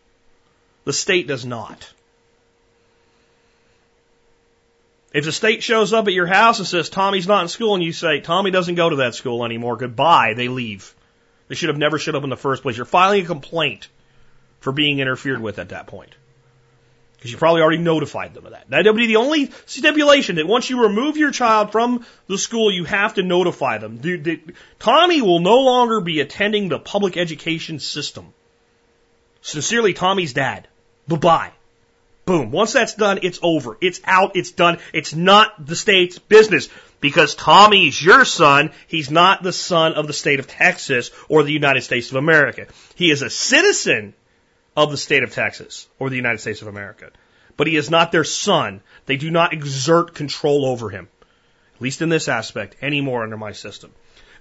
The 0.83 0.93
state 0.93 1.27
does 1.27 1.45
not. 1.45 1.93
If 5.13 5.25
the 5.25 5.31
state 5.31 5.61
shows 5.61 5.93
up 5.93 6.07
at 6.07 6.13
your 6.13 6.25
house 6.25 6.57
and 6.57 6.67
says 6.67 6.89
Tommy's 6.89 7.27
not 7.27 7.43
in 7.43 7.49
school 7.49 7.75
and 7.75 7.83
you 7.83 7.91
say 7.91 8.21
Tommy 8.21 8.49
doesn't 8.49 8.75
go 8.75 8.89
to 8.89 8.95
that 8.97 9.13
school 9.13 9.43
anymore, 9.45 9.75
goodbye, 9.75 10.33
they 10.35 10.47
leave. 10.47 10.95
They 11.51 11.55
should 11.55 11.67
have 11.67 11.77
never 11.77 11.99
showed 11.99 12.15
up 12.15 12.23
in 12.23 12.29
the 12.29 12.37
first 12.37 12.63
place. 12.63 12.77
You're 12.77 12.85
filing 12.85 13.23
a 13.23 13.27
complaint 13.27 13.89
for 14.61 14.71
being 14.71 14.99
interfered 14.99 15.41
with 15.41 15.59
at 15.59 15.67
that 15.69 15.85
point. 15.85 16.15
Because 17.17 17.29
you 17.29 17.37
probably 17.37 17.61
already 17.61 17.79
notified 17.79 18.33
them 18.33 18.45
of 18.45 18.53
that. 18.53 18.69
That 18.69 18.85
would 18.85 18.95
be 18.95 19.07
the 19.07 19.17
only 19.17 19.51
stipulation 19.65 20.37
that 20.37 20.47
once 20.47 20.69
you 20.69 20.83
remove 20.83 21.17
your 21.17 21.31
child 21.31 21.73
from 21.73 22.05
the 22.27 22.37
school, 22.37 22.71
you 22.71 22.85
have 22.85 23.15
to 23.15 23.23
notify 23.23 23.79
them. 23.79 23.99
Tommy 24.79 25.21
will 25.21 25.41
no 25.41 25.57
longer 25.57 25.99
be 25.99 26.21
attending 26.21 26.69
the 26.69 26.79
public 26.79 27.17
education 27.17 27.79
system. 27.79 28.33
Sincerely, 29.41 29.91
Tommy's 29.91 30.31
dad. 30.31 30.69
Bye 31.09 31.17
bye. 31.17 31.51
Boom. 32.23 32.51
Once 32.51 32.71
that's 32.71 32.93
done, 32.93 33.19
it's 33.23 33.39
over. 33.43 33.77
It's 33.81 33.99
out. 34.05 34.37
It's 34.37 34.51
done. 34.51 34.77
It's 34.93 35.13
not 35.13 35.65
the 35.65 35.75
state's 35.75 36.17
business 36.17 36.69
because 37.01 37.35
Tommy's 37.35 38.01
your 38.01 38.23
son. 38.23 38.71
He's 38.87 39.11
not 39.11 39.43
the 39.43 39.51
son 39.51 39.93
of 39.93 40.07
the 40.07 40.13
state 40.13 40.39
of 40.39 40.47
Texas 40.47 41.11
or 41.27 41.43
the 41.43 41.51
United 41.51 41.81
States 41.81 42.09
of 42.09 42.15
America. 42.15 42.67
He 42.95 43.11
is 43.11 43.21
a 43.21 43.29
citizen 43.29 44.13
of 44.77 44.91
the 44.91 44.97
state 44.97 45.23
of 45.23 45.33
Texas 45.33 45.87
or 45.99 46.09
the 46.09 46.15
United 46.15 46.39
States 46.39 46.61
of 46.61 46.67
America. 46.67 47.11
But 47.57 47.67
he 47.67 47.75
is 47.75 47.89
not 47.89 48.11
their 48.11 48.23
son. 48.23 48.81
They 49.05 49.17
do 49.17 49.29
not 49.29 49.51
exert 49.51 50.13
control 50.13 50.65
over 50.65 50.89
him, 50.89 51.09
at 51.75 51.81
least 51.81 52.01
in 52.01 52.09
this 52.09 52.29
aspect, 52.29 52.77
anymore 52.81 53.23
under 53.23 53.37
my 53.37 53.51
system. 53.51 53.91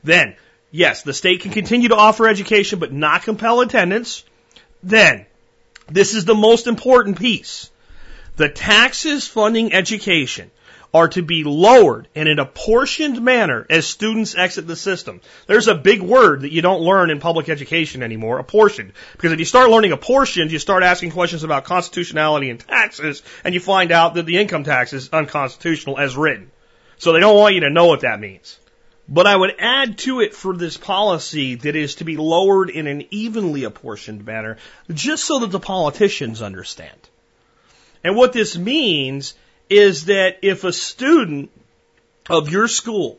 Then, 0.04 0.36
yes, 0.70 1.02
the 1.02 1.12
state 1.12 1.40
can 1.40 1.50
continue 1.50 1.88
to 1.88 1.96
offer 1.96 2.28
education 2.28 2.78
but 2.78 2.92
not 2.92 3.22
compel 3.22 3.60
attendance. 3.60 4.24
Then, 4.82 5.26
this 5.88 6.14
is 6.14 6.24
the 6.24 6.34
most 6.34 6.66
important 6.66 7.18
piece. 7.18 7.70
The 8.36 8.48
taxes 8.48 9.26
funding 9.26 9.74
education 9.74 10.50
are 10.92 11.08
to 11.08 11.22
be 11.22 11.44
lowered 11.44 12.08
in 12.14 12.26
an 12.26 12.38
apportioned 12.38 13.20
manner 13.22 13.64
as 13.70 13.86
students 13.86 14.34
exit 14.34 14.66
the 14.66 14.76
system. 14.76 15.20
There's 15.46 15.68
a 15.68 15.74
big 15.74 16.02
word 16.02 16.42
that 16.42 16.52
you 16.52 16.62
don't 16.62 16.82
learn 16.82 17.10
in 17.10 17.20
public 17.20 17.48
education 17.48 18.02
anymore, 18.02 18.38
apportioned. 18.38 18.92
Because 19.12 19.32
if 19.32 19.38
you 19.38 19.44
start 19.44 19.70
learning 19.70 19.92
apportioned, 19.92 20.50
you 20.50 20.58
start 20.58 20.82
asking 20.82 21.12
questions 21.12 21.44
about 21.44 21.64
constitutionality 21.64 22.50
and 22.50 22.58
taxes, 22.58 23.22
and 23.44 23.54
you 23.54 23.60
find 23.60 23.92
out 23.92 24.14
that 24.14 24.26
the 24.26 24.38
income 24.38 24.64
tax 24.64 24.92
is 24.92 25.10
unconstitutional 25.12 25.98
as 25.98 26.16
written. 26.16 26.50
So 26.98 27.12
they 27.12 27.20
don't 27.20 27.38
want 27.38 27.54
you 27.54 27.60
to 27.60 27.70
know 27.70 27.86
what 27.86 28.00
that 28.00 28.20
means. 28.20 28.58
But 29.08 29.26
I 29.26 29.34
would 29.34 29.54
add 29.58 29.98
to 29.98 30.20
it 30.20 30.34
for 30.34 30.56
this 30.56 30.76
policy 30.76 31.56
that 31.56 31.74
is 31.74 31.96
to 31.96 32.04
be 32.04 32.16
lowered 32.16 32.70
in 32.70 32.86
an 32.86 33.06
evenly 33.10 33.64
apportioned 33.64 34.24
manner, 34.24 34.56
just 34.92 35.24
so 35.24 35.40
that 35.40 35.50
the 35.50 35.58
politicians 35.58 36.42
understand. 36.42 37.08
And 38.04 38.16
what 38.16 38.32
this 38.32 38.56
means 38.56 39.34
is 39.70 40.06
that 40.06 40.38
if 40.42 40.64
a 40.64 40.72
student 40.72 41.50
of 42.28 42.50
your 42.50 42.68
school 42.68 43.18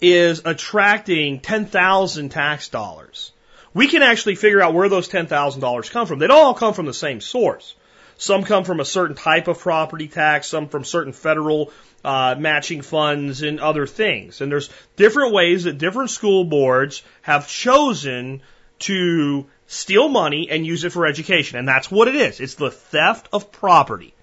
is 0.00 0.42
attracting 0.44 1.40
10,000 1.40 2.30
tax 2.30 2.68
dollars, 2.70 3.30
we 3.74 3.86
can 3.88 4.02
actually 4.02 4.36
figure 4.36 4.62
out 4.62 4.74
where 4.74 4.88
those 4.88 5.08
$10,000 5.08 5.90
come 5.90 6.06
from. 6.06 6.18
They 6.18 6.26
don't 6.26 6.44
all 6.44 6.54
come 6.54 6.74
from 6.74 6.86
the 6.86 6.94
same 6.94 7.20
source. 7.20 7.74
Some 8.16 8.44
come 8.44 8.64
from 8.64 8.80
a 8.80 8.84
certain 8.84 9.16
type 9.16 9.48
of 9.48 9.58
property 9.58 10.08
tax, 10.08 10.46
some 10.46 10.68
from 10.68 10.84
certain 10.84 11.12
federal 11.12 11.72
uh, 12.04 12.36
matching 12.38 12.82
funds 12.82 13.42
and 13.42 13.60
other 13.60 13.86
things. 13.86 14.40
And 14.40 14.50
there's 14.50 14.70
different 14.96 15.32
ways 15.32 15.64
that 15.64 15.78
different 15.78 16.10
school 16.10 16.44
boards 16.44 17.02
have 17.22 17.48
chosen 17.48 18.40
to 18.80 19.46
steal 19.66 20.08
money 20.08 20.48
and 20.50 20.64
use 20.64 20.84
it 20.84 20.90
for 20.90 21.06
education. 21.06 21.58
And 21.58 21.66
that's 21.66 21.90
what 21.90 22.08
it 22.08 22.14
is. 22.14 22.40
It's 22.40 22.54
the 22.54 22.70
theft 22.70 23.28
of 23.32 23.50
property. 23.50 24.13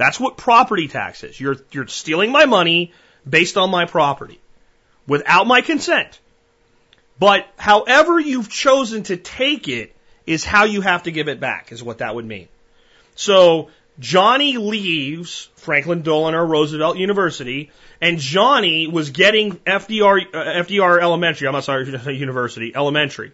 That's 0.00 0.18
what 0.18 0.38
property 0.38 0.88
tax 0.88 1.22
is. 1.24 1.38
You're, 1.38 1.56
you're 1.72 1.86
stealing 1.86 2.32
my 2.32 2.46
money 2.46 2.94
based 3.28 3.58
on 3.58 3.70
my 3.70 3.84
property 3.84 4.40
without 5.06 5.46
my 5.46 5.60
consent. 5.60 6.18
But 7.18 7.46
however 7.58 8.18
you've 8.18 8.48
chosen 8.48 9.02
to 9.04 9.18
take 9.18 9.68
it 9.68 9.94
is 10.24 10.42
how 10.42 10.64
you 10.64 10.80
have 10.80 11.02
to 11.02 11.10
give 11.10 11.28
it 11.28 11.38
back, 11.38 11.70
is 11.70 11.82
what 11.82 11.98
that 11.98 12.14
would 12.14 12.24
mean. 12.24 12.48
So 13.14 13.68
Johnny 13.98 14.56
leaves 14.56 15.50
Franklin 15.56 16.00
Delano 16.00 16.46
Roosevelt 16.46 16.96
University, 16.96 17.70
and 18.00 18.18
Johnny 18.18 18.86
was 18.86 19.10
getting 19.10 19.56
FDR, 19.56 20.34
uh, 20.34 20.62
FDR 20.64 21.02
Elementary, 21.02 21.46
I'm 21.46 21.52
not 21.52 21.64
sorry, 21.64 21.86
University, 22.16 22.72
Elementary. 22.74 23.32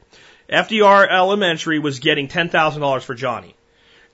FDR 0.51 1.09
Elementary 1.09 1.79
was 1.79 2.01
getting 2.01 2.27
$10,000 2.27 3.03
for 3.03 3.15
Johnny. 3.15 3.56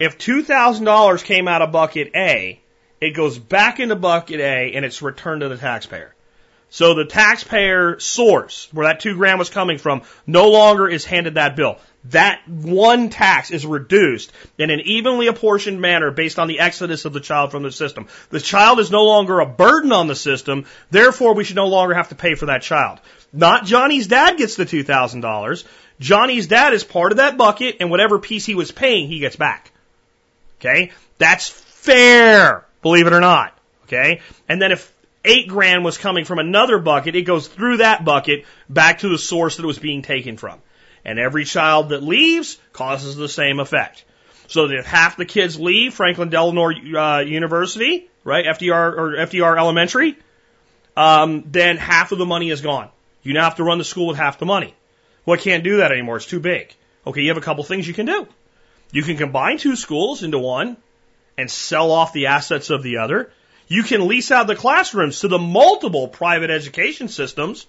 If 0.03 0.19
$2,000 0.19 1.23
came 1.23 1.47
out 1.47 1.63
of 1.63 1.71
bucket 1.71 2.11
A, 2.17 2.61
it 3.01 3.11
goes 3.15 3.39
back 3.39 3.79
into 3.79 3.95
bucket 3.95 4.41
A 4.41 4.73
and 4.75 4.85
it's 4.85 5.01
returned 5.01 5.43
to 5.43 5.49
the 5.49 5.57
taxpayer. 5.57 6.13
So 6.71 6.95
the 6.95 7.05
taxpayer 7.05 8.01
source, 8.01 8.67
where 8.73 8.89
that 8.89 8.99
two 8.99 9.15
grand 9.15 9.39
was 9.39 9.49
coming 9.49 9.79
from, 9.79 10.03
no 10.27 10.51
longer 10.51 10.89
is 10.89 11.05
handed 11.05 11.35
that 11.35 11.55
bill. 11.55 11.79
That 12.07 12.41
one 12.49 13.11
tax 13.11 13.53
is 13.53 13.65
reduced 13.65 14.33
in 14.59 14.71
an 14.71 14.81
evenly 14.81 15.29
apportioned 15.29 15.81
manner 15.81 16.11
based 16.11 16.41
on 16.41 16.49
the 16.49 16.59
exodus 16.59 17.05
of 17.05 17.13
the 17.13 17.21
child 17.21 17.53
from 17.53 17.63
the 17.63 17.71
system. 17.71 18.09
The 18.31 18.41
child 18.41 18.81
is 18.81 18.91
no 18.91 19.05
longer 19.05 19.39
a 19.39 19.47
burden 19.47 19.93
on 19.93 20.09
the 20.09 20.17
system, 20.17 20.65
therefore 20.91 21.35
we 21.35 21.45
should 21.45 21.55
no 21.55 21.69
longer 21.69 21.95
have 21.95 22.09
to 22.09 22.17
pay 22.17 22.35
for 22.35 22.47
that 22.47 22.63
child. 22.63 22.99
Not 23.33 23.67
Johnny's 23.67 24.09
dad 24.09 24.37
gets 24.37 24.57
the 24.57 24.67
$2,000. 24.67 25.65
Johnny's 26.01 26.49
dad 26.49 26.73
is 26.73 26.83
part 26.83 27.13
of 27.13 27.19
that 27.19 27.37
bucket, 27.37 27.77
and 27.79 27.89
whatever 27.89 28.19
piece 28.19 28.45
he 28.45 28.57
was 28.57 28.73
paying, 28.73 29.07
he 29.07 29.21
gets 29.21 29.37
back. 29.37 29.72
Okay? 30.63 30.93
That's 31.19 31.49
fair, 31.49 32.65
believe 32.81 33.07
it 33.07 33.13
or 33.13 33.21
not. 33.21 33.59
Okay? 33.85 34.21
And 34.49 34.63
then 34.63 34.71
if 34.71 34.93
eight 35.25 35.49
grand 35.49 35.85
was 35.85 35.99
coming 35.99 36.25
from 36.25 36.39
another 36.39 36.79
bucket, 36.79 37.17
it 37.17 37.23
goes 37.23 37.49
through 37.49 37.79
that 37.79 38.05
bucket 38.05 38.45
back 38.69 39.01
to 39.01 39.09
the 39.09 39.19
source 39.19 39.57
that 39.57 39.65
it 39.65 39.67
was 39.67 39.79
being 39.79 40.03
taken 40.03 40.37
from. 40.37 40.61
And 41.05 41.19
every 41.19 41.45
child 41.45 41.89
that 41.89 42.03
leaves 42.03 42.59
causes 42.73 43.17
the 43.17 43.29
same 43.29 43.59
effect. 43.59 44.05
So 44.47 44.69
that 44.69 44.79
if 44.79 44.87
half 44.87 45.17
the 45.17 45.25
kids 45.25 45.59
leave 45.59 45.95
Franklin 45.95 46.29
Delano 46.29 46.71
uh, 46.71 47.21
University, 47.21 48.09
right, 48.23 48.45
FDR 48.45 48.97
or 48.97 49.17
FDR 49.17 49.59
Elementary, 49.59 50.17
um, 50.97 51.45
then 51.51 51.77
half 51.77 52.13
of 52.13 52.19
the 52.19 52.27
money 52.27 52.51
is 52.51 52.61
gone. 52.61 52.89
You 53.23 53.35
now 53.35 53.45
have 53.45 53.57
to 53.57 53.65
run 53.65 53.79
the 53.79 53.85
school 53.85 54.07
with 54.09 54.17
half 54.17 54.39
the 54.39 54.47
money. 54.47 54.75
Well, 55.25 55.39
I 55.39 55.43
can't 55.43 55.65
do 55.65 55.79
that 55.79 55.91
anymore. 55.91 56.17
It's 56.17 56.27
too 56.27 56.41
big. 56.41 56.75
Okay, 57.07 57.23
you 57.23 57.29
have 57.29 57.37
a 57.37 57.43
couple 57.43 57.65
things 57.65 57.89
you 57.89 57.95
can 57.95 58.07
do. 58.07 58.27
You 58.93 59.03
can 59.03 59.17
combine 59.17 59.59
two 59.59 59.75
schools 59.75 60.23
into 60.23 60.39
one 60.39 60.77
and 61.37 61.51
sell 61.51 61.91
off 61.91 62.13
the 62.13 62.27
assets 62.27 62.71
of 62.71 62.83
the 62.83 62.99
other. 62.99 63.33
You 63.67 63.83
can 63.83 64.07
lease 64.07 64.31
out 64.31 64.47
the 64.47 64.55
classrooms 64.55 65.21
to 65.21 65.29
the 65.29 65.39
multiple 65.39 66.09
private 66.09 66.51
education 66.51 67.09
systems 67.09 67.67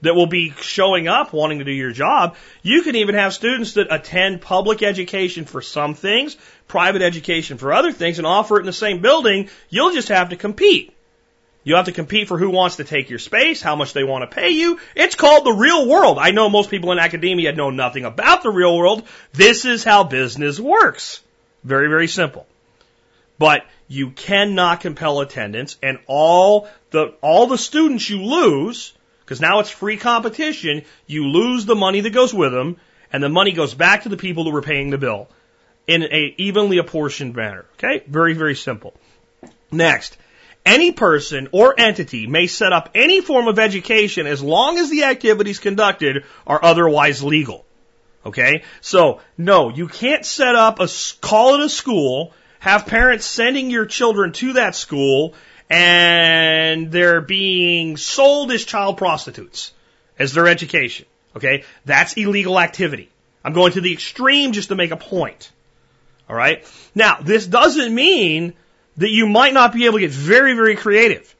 that 0.00 0.14
will 0.14 0.26
be 0.26 0.52
showing 0.60 1.08
up 1.08 1.32
wanting 1.32 1.58
to 1.58 1.64
do 1.64 1.70
your 1.70 1.92
job. 1.92 2.36
You 2.62 2.82
can 2.82 2.96
even 2.96 3.14
have 3.14 3.34
students 3.34 3.74
that 3.74 3.92
attend 3.92 4.40
public 4.40 4.82
education 4.82 5.44
for 5.44 5.60
some 5.60 5.94
things, 5.94 6.36
private 6.66 7.02
education 7.02 7.58
for 7.58 7.72
other 7.72 7.92
things, 7.92 8.18
and 8.18 8.26
offer 8.26 8.56
it 8.56 8.60
in 8.60 8.66
the 8.66 8.72
same 8.72 9.00
building. 9.00 9.50
You'll 9.68 9.92
just 9.92 10.08
have 10.08 10.30
to 10.30 10.36
compete. 10.36 10.96
You 11.64 11.76
have 11.76 11.84
to 11.84 11.92
compete 11.92 12.28
for 12.28 12.38
who 12.38 12.50
wants 12.50 12.76
to 12.76 12.84
take 12.84 13.08
your 13.08 13.20
space, 13.20 13.62
how 13.62 13.76
much 13.76 13.92
they 13.92 14.02
want 14.02 14.28
to 14.28 14.34
pay 14.34 14.50
you. 14.50 14.80
It's 14.96 15.14
called 15.14 15.44
the 15.44 15.52
real 15.52 15.86
world. 15.86 16.18
I 16.18 16.32
know 16.32 16.48
most 16.50 16.70
people 16.70 16.90
in 16.90 16.98
academia 16.98 17.52
know 17.52 17.70
nothing 17.70 18.04
about 18.04 18.42
the 18.42 18.50
real 18.50 18.76
world. 18.76 19.04
This 19.32 19.64
is 19.64 19.84
how 19.84 20.04
business 20.04 20.58
works. 20.58 21.20
Very, 21.62 21.88
very 21.88 22.08
simple. 22.08 22.46
But 23.38 23.64
you 23.86 24.10
cannot 24.10 24.80
compel 24.80 25.20
attendance 25.20 25.76
and 25.82 25.98
all 26.06 26.68
the, 26.90 27.14
all 27.20 27.46
the 27.46 27.58
students 27.58 28.08
you 28.10 28.22
lose, 28.22 28.92
because 29.20 29.40
now 29.40 29.60
it's 29.60 29.70
free 29.70 29.96
competition, 29.96 30.84
you 31.06 31.28
lose 31.28 31.64
the 31.64 31.76
money 31.76 32.00
that 32.00 32.10
goes 32.10 32.34
with 32.34 32.52
them 32.52 32.76
and 33.12 33.22
the 33.22 33.28
money 33.28 33.52
goes 33.52 33.74
back 33.74 34.02
to 34.02 34.08
the 34.08 34.16
people 34.16 34.44
who 34.44 34.50
were 34.50 34.62
paying 34.62 34.90
the 34.90 34.98
bill 34.98 35.28
in 35.86 36.02
a 36.02 36.34
evenly 36.38 36.78
apportioned 36.78 37.36
manner. 37.36 37.66
Okay? 37.74 38.02
Very, 38.08 38.34
very 38.34 38.56
simple. 38.56 38.94
Next. 39.70 40.16
Any 40.64 40.92
person 40.92 41.48
or 41.52 41.74
entity 41.78 42.26
may 42.26 42.46
set 42.46 42.72
up 42.72 42.90
any 42.94 43.20
form 43.20 43.48
of 43.48 43.58
education 43.58 44.26
as 44.26 44.42
long 44.42 44.78
as 44.78 44.90
the 44.90 45.04
activities 45.04 45.58
conducted 45.58 46.24
are 46.46 46.62
otherwise 46.62 47.22
legal. 47.22 47.64
Okay? 48.24 48.62
So, 48.80 49.20
no, 49.36 49.70
you 49.70 49.88
can't 49.88 50.24
set 50.24 50.54
up 50.54 50.78
a, 50.78 50.88
call 51.20 51.56
it 51.56 51.64
a 51.64 51.68
school, 51.68 52.32
have 52.60 52.86
parents 52.86 53.26
sending 53.26 53.70
your 53.70 53.86
children 53.86 54.32
to 54.34 54.52
that 54.54 54.76
school, 54.76 55.34
and 55.68 56.92
they're 56.92 57.20
being 57.20 57.96
sold 57.96 58.52
as 58.52 58.64
child 58.64 58.98
prostitutes 58.98 59.72
as 60.18 60.32
their 60.32 60.46
education. 60.46 61.06
Okay? 61.34 61.64
That's 61.84 62.12
illegal 62.12 62.60
activity. 62.60 63.08
I'm 63.44 63.52
going 63.52 63.72
to 63.72 63.80
the 63.80 63.92
extreme 63.92 64.52
just 64.52 64.68
to 64.68 64.76
make 64.76 64.92
a 64.92 64.96
point. 64.96 65.50
All 66.28 66.36
right? 66.36 66.64
Now, 66.94 67.18
this 67.20 67.46
doesn't 67.46 67.92
mean 67.92 68.54
that 69.02 69.10
you 69.10 69.26
might 69.26 69.52
not 69.52 69.72
be 69.72 69.86
able 69.86 69.98
to 69.98 70.06
get 70.06 70.12
very, 70.12 70.54
very 70.54 70.76
creative. 70.76 71.34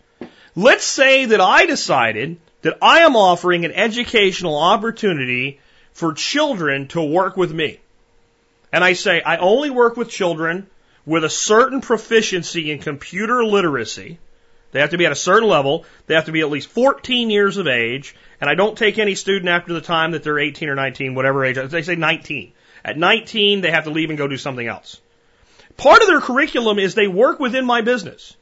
Let's 0.56 0.84
say 0.84 1.26
that 1.26 1.40
I 1.40 1.64
decided 1.64 2.38
that 2.62 2.78
I 2.82 3.00
am 3.00 3.14
offering 3.14 3.64
an 3.64 3.70
educational 3.70 4.58
opportunity 4.58 5.60
for 5.92 6.12
children 6.12 6.88
to 6.88 7.00
work 7.00 7.36
with 7.36 7.52
me. 7.52 7.78
And 8.72 8.82
I 8.82 8.94
say, 8.94 9.22
I 9.22 9.36
only 9.36 9.70
work 9.70 9.96
with 9.96 10.08
children 10.08 10.66
with 11.06 11.22
a 11.22 11.30
certain 11.30 11.80
proficiency 11.80 12.72
in 12.72 12.80
computer 12.80 13.44
literacy. 13.44 14.18
They 14.72 14.80
have 14.80 14.90
to 14.90 14.98
be 14.98 15.06
at 15.06 15.12
a 15.12 15.16
certain 15.16 15.48
level. 15.48 15.84
They 16.08 16.16
have 16.16 16.24
to 16.24 16.32
be 16.32 16.40
at 16.40 16.50
least 16.50 16.68
14 16.68 17.30
years 17.30 17.58
of 17.58 17.68
age. 17.68 18.16
And 18.40 18.50
I 18.50 18.56
don't 18.56 18.76
take 18.76 18.98
any 18.98 19.14
student 19.14 19.48
after 19.48 19.72
the 19.72 19.80
time 19.80 20.12
that 20.12 20.24
they're 20.24 20.38
18 20.40 20.68
or 20.68 20.74
19, 20.74 21.14
whatever 21.14 21.44
age. 21.44 21.58
They 21.70 21.82
say 21.82 21.94
19. 21.94 22.54
At 22.84 22.98
19, 22.98 23.60
they 23.60 23.70
have 23.70 23.84
to 23.84 23.90
leave 23.90 24.08
and 24.08 24.18
go 24.18 24.26
do 24.26 24.36
something 24.36 24.66
else. 24.66 25.00
Part 25.76 26.02
of 26.02 26.08
their 26.08 26.20
curriculum 26.20 26.78
is 26.78 26.94
they 26.94 27.08
work 27.08 27.40
within 27.40 27.64
my 27.64 27.80
business. 27.80 28.36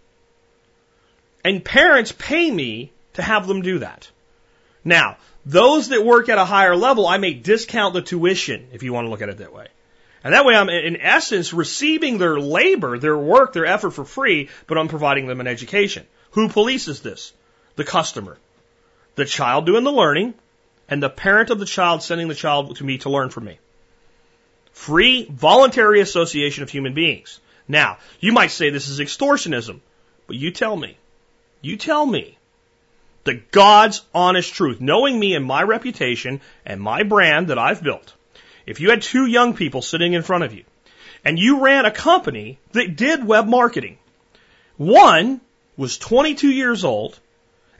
And 1.44 1.64
parents 1.64 2.12
pay 2.12 2.50
me 2.50 2.92
to 3.14 3.22
have 3.22 3.46
them 3.46 3.62
do 3.62 3.78
that. 3.78 4.10
Now, 4.84 5.16
those 5.46 5.88
that 5.88 6.04
work 6.04 6.28
at 6.28 6.38
a 6.38 6.44
higher 6.44 6.76
level, 6.76 7.06
I 7.06 7.18
may 7.18 7.32
discount 7.32 7.94
the 7.94 8.02
tuition 8.02 8.68
if 8.72 8.82
you 8.82 8.92
want 8.92 9.06
to 9.06 9.10
look 9.10 9.22
at 9.22 9.28
it 9.28 9.38
that 9.38 9.54
way. 9.54 9.68
And 10.22 10.34
that 10.34 10.44
way 10.44 10.54
I'm 10.54 10.68
in 10.68 11.00
essence 11.00 11.52
receiving 11.52 12.18
their 12.18 12.38
labor, 12.38 12.98
their 12.98 13.16
work, 13.16 13.54
their 13.54 13.64
effort 13.64 13.92
for 13.92 14.04
free, 14.04 14.50
but 14.66 14.76
I'm 14.76 14.88
providing 14.88 15.26
them 15.26 15.40
an 15.40 15.46
education. 15.46 16.06
Who 16.32 16.48
polices 16.48 17.00
this? 17.00 17.32
The 17.76 17.84
customer. 17.84 18.36
The 19.14 19.24
child 19.24 19.64
doing 19.64 19.84
the 19.84 19.92
learning 19.92 20.34
and 20.88 21.02
the 21.02 21.08
parent 21.08 21.50
of 21.50 21.58
the 21.58 21.66
child 21.66 22.02
sending 22.02 22.28
the 22.28 22.34
child 22.34 22.76
to 22.76 22.84
me 22.84 22.98
to 22.98 23.10
learn 23.10 23.30
from 23.30 23.44
me. 23.44 23.58
Free, 24.72 25.26
voluntary 25.30 26.00
association 26.00 26.62
of 26.62 26.70
human 26.70 26.94
beings. 26.94 27.40
Now, 27.68 27.98
you 28.18 28.32
might 28.32 28.50
say 28.50 28.70
this 28.70 28.88
is 28.88 29.00
extortionism, 29.00 29.80
but 30.26 30.36
you 30.36 30.50
tell 30.50 30.76
me. 30.76 30.96
You 31.62 31.76
tell 31.76 32.04
me 32.06 32.38
the 33.24 33.34
God's 33.34 34.02
honest 34.14 34.54
truth, 34.54 34.80
knowing 34.80 35.18
me 35.18 35.34
and 35.34 35.44
my 35.44 35.62
reputation 35.62 36.40
and 36.64 36.80
my 36.80 37.02
brand 37.02 37.48
that 37.48 37.58
I've 37.58 37.82
built. 37.82 38.14
If 38.66 38.80
you 38.80 38.90
had 38.90 39.02
two 39.02 39.26
young 39.26 39.54
people 39.54 39.82
sitting 39.82 40.14
in 40.14 40.22
front 40.22 40.44
of 40.44 40.54
you 40.54 40.64
and 41.24 41.38
you 41.38 41.60
ran 41.60 41.84
a 41.84 41.90
company 41.90 42.58
that 42.72 42.96
did 42.96 43.24
web 43.24 43.46
marketing, 43.46 43.98
one 44.76 45.40
was 45.76 45.98
22 45.98 46.50
years 46.50 46.84
old 46.84 47.18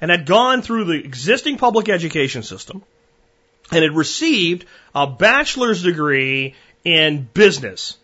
and 0.00 0.10
had 0.10 0.26
gone 0.26 0.62
through 0.62 0.84
the 0.84 1.04
existing 1.04 1.58
public 1.58 1.88
education 1.88 2.42
system 2.42 2.82
and 3.70 3.82
had 3.82 3.96
received 3.96 4.66
a 4.94 5.06
bachelor's 5.06 5.82
degree 5.82 6.54
in 6.84 7.28
business, 7.34 7.96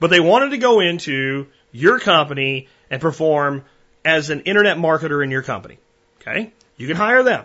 but 0.00 0.10
they 0.10 0.20
wanted 0.20 0.50
to 0.50 0.58
go 0.58 0.80
into 0.80 1.46
your 1.72 1.98
company 1.98 2.68
and 2.90 3.00
perform 3.00 3.64
as 4.04 4.30
an 4.30 4.42
internet 4.42 4.76
marketer 4.76 5.22
in 5.22 5.30
your 5.30 5.42
company. 5.42 5.78
Okay? 6.20 6.52
You 6.76 6.86
can 6.86 6.96
hire 6.96 7.22
them. 7.22 7.44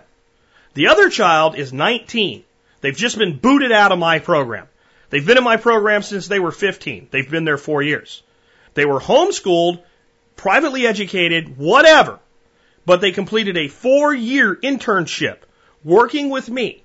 The 0.74 0.88
other 0.88 1.10
child 1.10 1.56
is 1.56 1.74
19. 1.74 2.44
They've 2.82 2.96
just 2.96 3.18
been 3.18 3.38
booted 3.38 3.72
out 3.72 3.92
of 3.92 4.00
my 4.00 4.20
program. 4.20 4.68
They've 5.10 5.26
been 5.26 5.38
in 5.38 5.44
my 5.44 5.58
program 5.58 6.02
since 6.04 6.28
they 6.28 6.40
were 6.40 6.52
15. 6.52 7.10
They've 7.12 7.30
been 7.30 7.46
there 7.46 7.58
four 7.58 7.82
years. 7.82 8.24
They 8.74 8.86
were 8.86 9.00
homeschooled, 9.00 9.82
privately 10.36 10.88
educated, 10.88 11.58
whatever, 11.58 12.20
but 12.86 13.02
they 13.02 13.12
completed 13.12 13.58
a 13.58 13.68
four 13.68 14.14
year 14.14 14.56
internship 14.56 15.38
working 15.84 16.30
with 16.30 16.50
me 16.50 16.84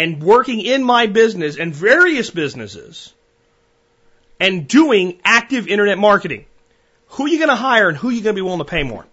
and 0.00 0.22
working 0.22 0.62
in 0.62 0.82
my 0.82 1.04
business 1.04 1.58
and 1.58 1.74
various 1.74 2.30
businesses 2.30 3.12
and 4.40 4.66
doing 4.66 5.20
active 5.22 5.68
internet 5.68 5.98
marketing. 5.98 6.46
Who 7.08 7.26
are 7.26 7.28
you 7.28 7.36
going 7.36 7.50
to 7.50 7.54
hire 7.54 7.90
and 7.90 7.98
who 7.98 8.08
are 8.08 8.12
you 8.12 8.22
going 8.22 8.34
to 8.34 8.38
be 8.38 8.42
willing 8.42 8.60
to 8.60 8.64
pay 8.64 8.82
more? 8.82 9.04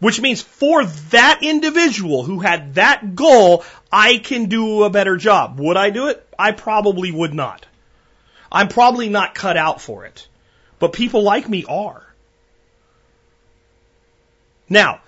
Which 0.00 0.22
means 0.22 0.40
for 0.40 0.86
that 0.86 1.40
individual 1.42 2.22
who 2.24 2.40
had 2.40 2.76
that 2.76 3.14
goal, 3.14 3.62
I 3.92 4.16
can 4.16 4.46
do 4.46 4.84
a 4.84 4.90
better 4.90 5.18
job. 5.18 5.60
Would 5.60 5.76
I 5.76 5.90
do 5.90 6.06
it? 6.06 6.26
I 6.38 6.52
probably 6.52 7.10
would 7.10 7.34
not. 7.34 7.66
I'm 8.50 8.68
probably 8.68 9.10
not 9.10 9.34
cut 9.34 9.58
out 9.58 9.82
for 9.82 10.06
it. 10.06 10.26
But 10.78 10.94
people 10.94 11.24
like 11.24 11.46
me 11.46 11.66
are. 11.68 12.02
Now, 14.70 15.02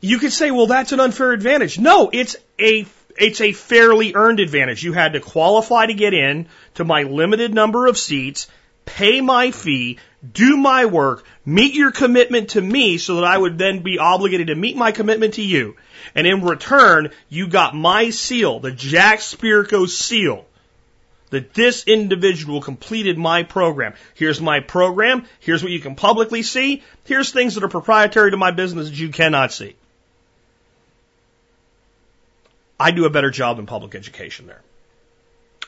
you 0.00 0.18
could 0.18 0.32
say, 0.32 0.50
well, 0.50 0.68
that's 0.68 0.92
an 0.92 1.00
unfair 1.00 1.32
advantage. 1.32 1.78
No, 1.78 2.08
it's 2.10 2.36
a 2.58 2.86
it's 3.18 3.40
a 3.40 3.52
fairly 3.52 4.14
earned 4.14 4.40
advantage. 4.40 4.82
You 4.82 4.92
had 4.92 5.14
to 5.14 5.20
qualify 5.20 5.86
to 5.86 5.94
get 5.94 6.14
in 6.14 6.46
to 6.74 6.84
my 6.84 7.02
limited 7.02 7.54
number 7.54 7.86
of 7.86 7.98
seats, 7.98 8.48
pay 8.84 9.20
my 9.20 9.50
fee, 9.50 9.98
do 10.32 10.56
my 10.56 10.86
work, 10.86 11.24
meet 11.44 11.74
your 11.74 11.92
commitment 11.92 12.50
to 12.50 12.60
me 12.60 12.98
so 12.98 13.16
that 13.16 13.24
I 13.24 13.36
would 13.36 13.58
then 13.58 13.80
be 13.80 13.98
obligated 13.98 14.48
to 14.48 14.54
meet 14.54 14.76
my 14.76 14.92
commitment 14.92 15.34
to 15.34 15.42
you. 15.42 15.76
And 16.14 16.26
in 16.26 16.42
return, 16.42 17.10
you 17.28 17.48
got 17.48 17.74
my 17.74 18.10
seal, 18.10 18.60
the 18.60 18.70
Jack 18.70 19.20
Spirko 19.20 19.88
seal, 19.88 20.44
that 21.30 21.54
this 21.54 21.84
individual 21.84 22.60
completed 22.60 23.16
my 23.16 23.44
program. 23.44 23.94
Here's 24.14 24.40
my 24.40 24.60
program. 24.60 25.26
Here's 25.38 25.62
what 25.62 25.72
you 25.72 25.80
can 25.80 25.94
publicly 25.94 26.42
see. 26.42 26.82
Here's 27.04 27.30
things 27.30 27.54
that 27.54 27.64
are 27.64 27.68
proprietary 27.68 28.32
to 28.32 28.36
my 28.36 28.50
business 28.50 28.90
that 28.90 28.98
you 28.98 29.10
cannot 29.10 29.52
see. 29.52 29.76
I 32.80 32.92
do 32.92 33.04
a 33.04 33.10
better 33.10 33.30
job 33.30 33.58
in 33.58 33.66
public 33.66 33.94
education 33.94 34.46
there. 34.46 34.62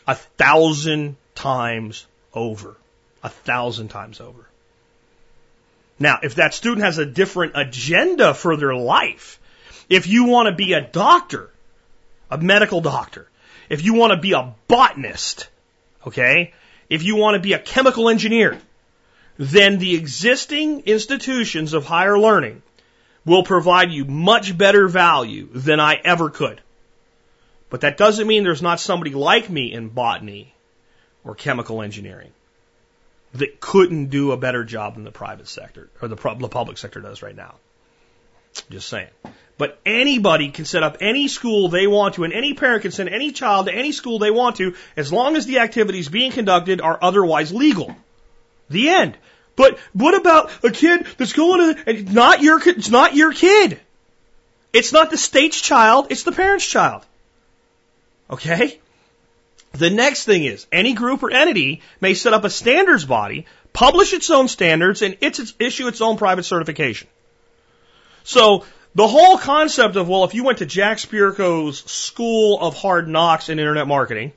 A 0.06 0.14
thousand 0.14 1.16
times 1.34 2.06
over. 2.32 2.74
A 3.22 3.28
thousand 3.28 3.88
times 3.88 4.18
over. 4.18 4.48
Now, 5.98 6.20
if 6.22 6.36
that 6.36 6.54
student 6.54 6.86
has 6.86 6.96
a 6.96 7.04
different 7.04 7.52
agenda 7.54 8.32
for 8.32 8.56
their 8.56 8.74
life, 8.74 9.38
if 9.90 10.06
you 10.06 10.24
want 10.24 10.46
to 10.46 10.54
be 10.54 10.72
a 10.72 10.80
doctor, 10.80 11.50
a 12.30 12.38
medical 12.38 12.80
doctor, 12.80 13.28
if 13.68 13.84
you 13.84 13.92
want 13.92 14.12
to 14.12 14.18
be 14.18 14.32
a 14.32 14.54
botanist, 14.66 15.48
okay, 16.06 16.54
if 16.88 17.02
you 17.02 17.16
want 17.16 17.34
to 17.34 17.40
be 17.40 17.52
a 17.52 17.58
chemical 17.58 18.08
engineer, 18.08 18.58
then 19.36 19.78
the 19.78 19.96
existing 19.96 20.80
institutions 20.86 21.74
of 21.74 21.84
higher 21.84 22.18
learning 22.18 22.62
will 23.26 23.44
provide 23.44 23.92
you 23.92 24.06
much 24.06 24.56
better 24.56 24.88
value 24.88 25.48
than 25.52 25.78
I 25.78 26.00
ever 26.02 26.30
could. 26.30 26.62
But 27.72 27.80
that 27.80 27.96
doesn't 27.96 28.26
mean 28.26 28.44
there's 28.44 28.60
not 28.60 28.80
somebody 28.80 29.12
like 29.12 29.48
me 29.48 29.72
in 29.72 29.88
botany 29.88 30.52
or 31.24 31.34
chemical 31.34 31.80
engineering 31.80 32.30
that 33.32 33.60
couldn't 33.60 34.08
do 34.10 34.32
a 34.32 34.36
better 34.36 34.62
job 34.62 34.96
than 34.96 35.04
the 35.04 35.10
private 35.10 35.48
sector 35.48 35.88
or 36.02 36.08
the, 36.08 36.16
the 36.38 36.48
public 36.48 36.76
sector 36.76 37.00
does 37.00 37.22
right 37.22 37.34
now. 37.34 37.54
Just 38.68 38.90
saying. 38.90 39.08
But 39.56 39.80
anybody 39.86 40.50
can 40.50 40.66
set 40.66 40.82
up 40.82 40.98
any 41.00 41.28
school 41.28 41.70
they 41.70 41.86
want 41.86 42.16
to, 42.16 42.24
and 42.24 42.34
any 42.34 42.52
parent 42.52 42.82
can 42.82 42.90
send 42.90 43.08
any 43.08 43.32
child 43.32 43.68
to 43.68 43.72
any 43.72 43.92
school 43.92 44.18
they 44.18 44.30
want 44.30 44.56
to, 44.56 44.74
as 44.94 45.10
long 45.10 45.36
as 45.36 45.46
the 45.46 45.60
activities 45.60 46.10
being 46.10 46.30
conducted 46.30 46.82
are 46.82 46.98
otherwise 47.00 47.54
legal. 47.54 47.96
The 48.68 48.90
end. 48.90 49.16
But 49.56 49.78
what 49.94 50.14
about 50.14 50.50
a 50.62 50.70
kid 50.70 51.06
that's 51.16 51.32
going 51.32 51.74
to, 51.74 51.88
and 51.88 52.12
not 52.12 52.42
your, 52.42 52.60
it's 52.68 52.90
not 52.90 53.14
your 53.14 53.32
kid. 53.32 53.80
It's 54.74 54.92
not 54.92 55.10
the 55.10 55.16
state's 55.16 55.58
child, 55.58 56.08
it's 56.10 56.24
the 56.24 56.32
parent's 56.32 56.66
child. 56.66 57.06
Okay? 58.32 58.80
The 59.72 59.90
next 59.90 60.24
thing 60.24 60.44
is 60.44 60.66
any 60.72 60.94
group 60.94 61.22
or 61.22 61.30
entity 61.30 61.82
may 62.00 62.14
set 62.14 62.32
up 62.32 62.44
a 62.44 62.50
standards 62.50 63.04
body, 63.04 63.46
publish 63.72 64.12
its 64.12 64.30
own 64.30 64.48
standards, 64.48 65.02
and 65.02 65.16
it's, 65.20 65.54
issue 65.58 65.88
its 65.88 66.00
own 66.00 66.16
private 66.16 66.44
certification. 66.44 67.08
So 68.24 68.64
the 68.94 69.06
whole 69.06 69.38
concept 69.38 69.96
of, 69.96 70.08
well, 70.08 70.24
if 70.24 70.34
you 70.34 70.44
went 70.44 70.58
to 70.58 70.66
Jack 70.66 70.98
Spirko's 70.98 71.78
School 71.90 72.60
of 72.60 72.74
Hard 72.74 73.08
Knocks 73.08 73.48
in 73.48 73.58
Internet 73.58 73.86
Marketing 73.86 74.32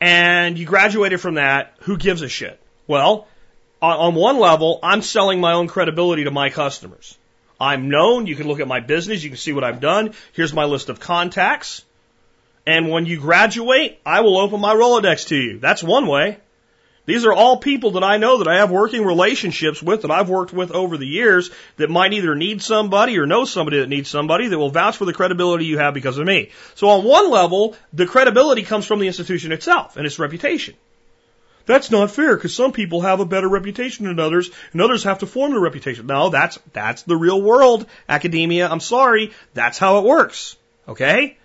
and 0.00 0.58
you 0.58 0.66
graduated 0.66 1.20
from 1.20 1.34
that, 1.34 1.74
who 1.80 1.96
gives 1.96 2.22
a 2.22 2.28
shit? 2.28 2.60
Well, 2.88 3.28
on 3.80 4.14
one 4.14 4.38
level, 4.38 4.78
I'm 4.82 5.02
selling 5.02 5.40
my 5.40 5.52
own 5.52 5.68
credibility 5.68 6.24
to 6.24 6.30
my 6.30 6.50
customers. 6.50 7.16
I'm 7.60 7.88
known. 7.88 8.26
You 8.26 8.34
can 8.34 8.48
look 8.48 8.60
at 8.60 8.66
my 8.66 8.80
business. 8.80 9.22
You 9.22 9.30
can 9.30 9.38
see 9.38 9.52
what 9.52 9.62
I've 9.62 9.80
done. 9.80 10.14
Here's 10.32 10.52
my 10.52 10.64
list 10.64 10.88
of 10.88 10.98
contacts. 10.98 11.84
And 12.66 12.90
when 12.90 13.06
you 13.06 13.18
graduate, 13.18 14.00
I 14.06 14.20
will 14.20 14.38
open 14.38 14.60
my 14.60 14.74
Rolodex 14.74 15.28
to 15.28 15.36
you. 15.36 15.58
That's 15.58 15.82
one 15.82 16.06
way. 16.06 16.38
These 17.04 17.24
are 17.26 17.32
all 17.32 17.56
people 17.56 17.92
that 17.92 18.04
I 18.04 18.18
know 18.18 18.38
that 18.38 18.46
I 18.46 18.58
have 18.58 18.70
working 18.70 19.04
relationships 19.04 19.82
with 19.82 20.02
that 20.02 20.12
I've 20.12 20.28
worked 20.28 20.52
with 20.52 20.70
over 20.70 20.96
the 20.96 21.06
years 21.06 21.50
that 21.76 21.90
might 21.90 22.12
either 22.12 22.36
need 22.36 22.62
somebody 22.62 23.18
or 23.18 23.26
know 23.26 23.44
somebody 23.44 23.80
that 23.80 23.88
needs 23.88 24.08
somebody 24.08 24.46
that 24.46 24.58
will 24.58 24.70
vouch 24.70 24.96
for 24.96 25.04
the 25.04 25.12
credibility 25.12 25.64
you 25.64 25.78
have 25.78 25.94
because 25.94 26.18
of 26.18 26.26
me. 26.26 26.50
So 26.76 26.88
on 26.90 27.04
one 27.04 27.28
level, 27.28 27.74
the 27.92 28.06
credibility 28.06 28.62
comes 28.62 28.86
from 28.86 29.00
the 29.00 29.08
institution 29.08 29.50
itself 29.50 29.96
and 29.96 30.06
its 30.06 30.20
reputation. 30.20 30.74
That's 31.66 31.90
not 31.90 32.12
fair 32.12 32.36
because 32.36 32.54
some 32.54 32.70
people 32.70 33.00
have 33.00 33.18
a 33.18 33.24
better 33.24 33.48
reputation 33.48 34.06
than 34.06 34.20
others 34.20 34.50
and 34.72 34.80
others 34.80 35.02
have 35.02 35.20
to 35.20 35.26
form 35.26 35.52
their 35.52 35.60
reputation. 35.60 36.06
No, 36.06 36.28
that's, 36.28 36.58
that's 36.72 37.02
the 37.02 37.16
real 37.16 37.40
world, 37.40 37.86
academia. 38.08 38.68
I'm 38.68 38.80
sorry. 38.80 39.32
That's 39.54 39.78
how 39.78 39.98
it 39.98 40.04
works. 40.04 40.56
Okay? 40.88 41.36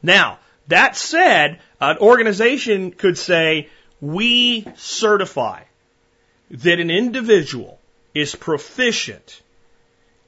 Now, 0.00 0.38
that 0.68 0.96
said, 0.96 1.60
an 1.80 1.98
organization 1.98 2.92
could 2.92 3.18
say, 3.18 3.68
we 4.00 4.66
certify 4.76 5.62
that 6.50 6.80
an 6.80 6.90
individual 6.90 7.78
is 8.14 8.34
proficient 8.34 9.40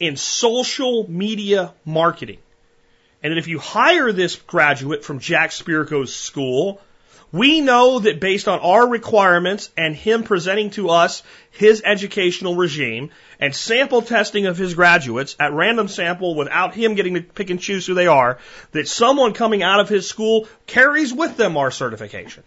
in 0.00 0.16
social 0.16 1.08
media 1.10 1.72
marketing. 1.84 2.38
And 3.22 3.38
if 3.38 3.48
you 3.48 3.58
hire 3.58 4.12
this 4.12 4.36
graduate 4.36 5.04
from 5.04 5.18
Jack 5.18 5.50
Spirko's 5.50 6.14
school, 6.14 6.80
we 7.34 7.60
know 7.60 7.98
that 7.98 8.20
based 8.20 8.46
on 8.46 8.60
our 8.60 8.86
requirements 8.86 9.68
and 9.76 9.96
him 9.96 10.22
presenting 10.22 10.70
to 10.70 10.90
us 10.90 11.24
his 11.50 11.82
educational 11.84 12.54
regime 12.54 13.10
and 13.40 13.52
sample 13.52 14.02
testing 14.02 14.46
of 14.46 14.56
his 14.56 14.74
graduates 14.74 15.34
at 15.40 15.52
random 15.52 15.88
sample 15.88 16.36
without 16.36 16.74
him 16.74 16.94
getting 16.94 17.14
to 17.14 17.22
pick 17.22 17.50
and 17.50 17.60
choose 17.60 17.88
who 17.88 17.94
they 17.94 18.06
are, 18.06 18.38
that 18.70 18.86
someone 18.86 19.32
coming 19.32 19.64
out 19.64 19.80
of 19.80 19.88
his 19.88 20.08
school 20.08 20.46
carries 20.68 21.12
with 21.12 21.36
them 21.36 21.56
our 21.56 21.72
certification. 21.72 22.44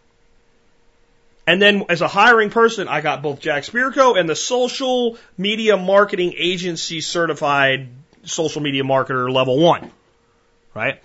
And 1.45 1.61
then 1.61 1.83
as 1.89 1.99
a 1.99 2.07
hiring 2.07 2.49
person, 2.49 2.87
I 2.87 3.01
got 3.01 3.21
both 3.21 3.41
Jack 3.41 3.63
Spirko 3.63 4.17
and 4.17 4.29
the 4.29 4.37
social 4.37 5.17
media 5.37 5.75
marketing 5.75 6.33
agency 6.37 7.01
certified 7.01 7.89
social 8.23 8.61
media 8.61 8.83
marketer 8.83 9.29
level 9.29 9.59
one. 9.59 9.91
Right? 10.73 11.03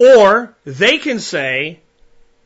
Or 0.00 0.56
they 0.64 0.98
can 0.98 1.20
say, 1.20 1.78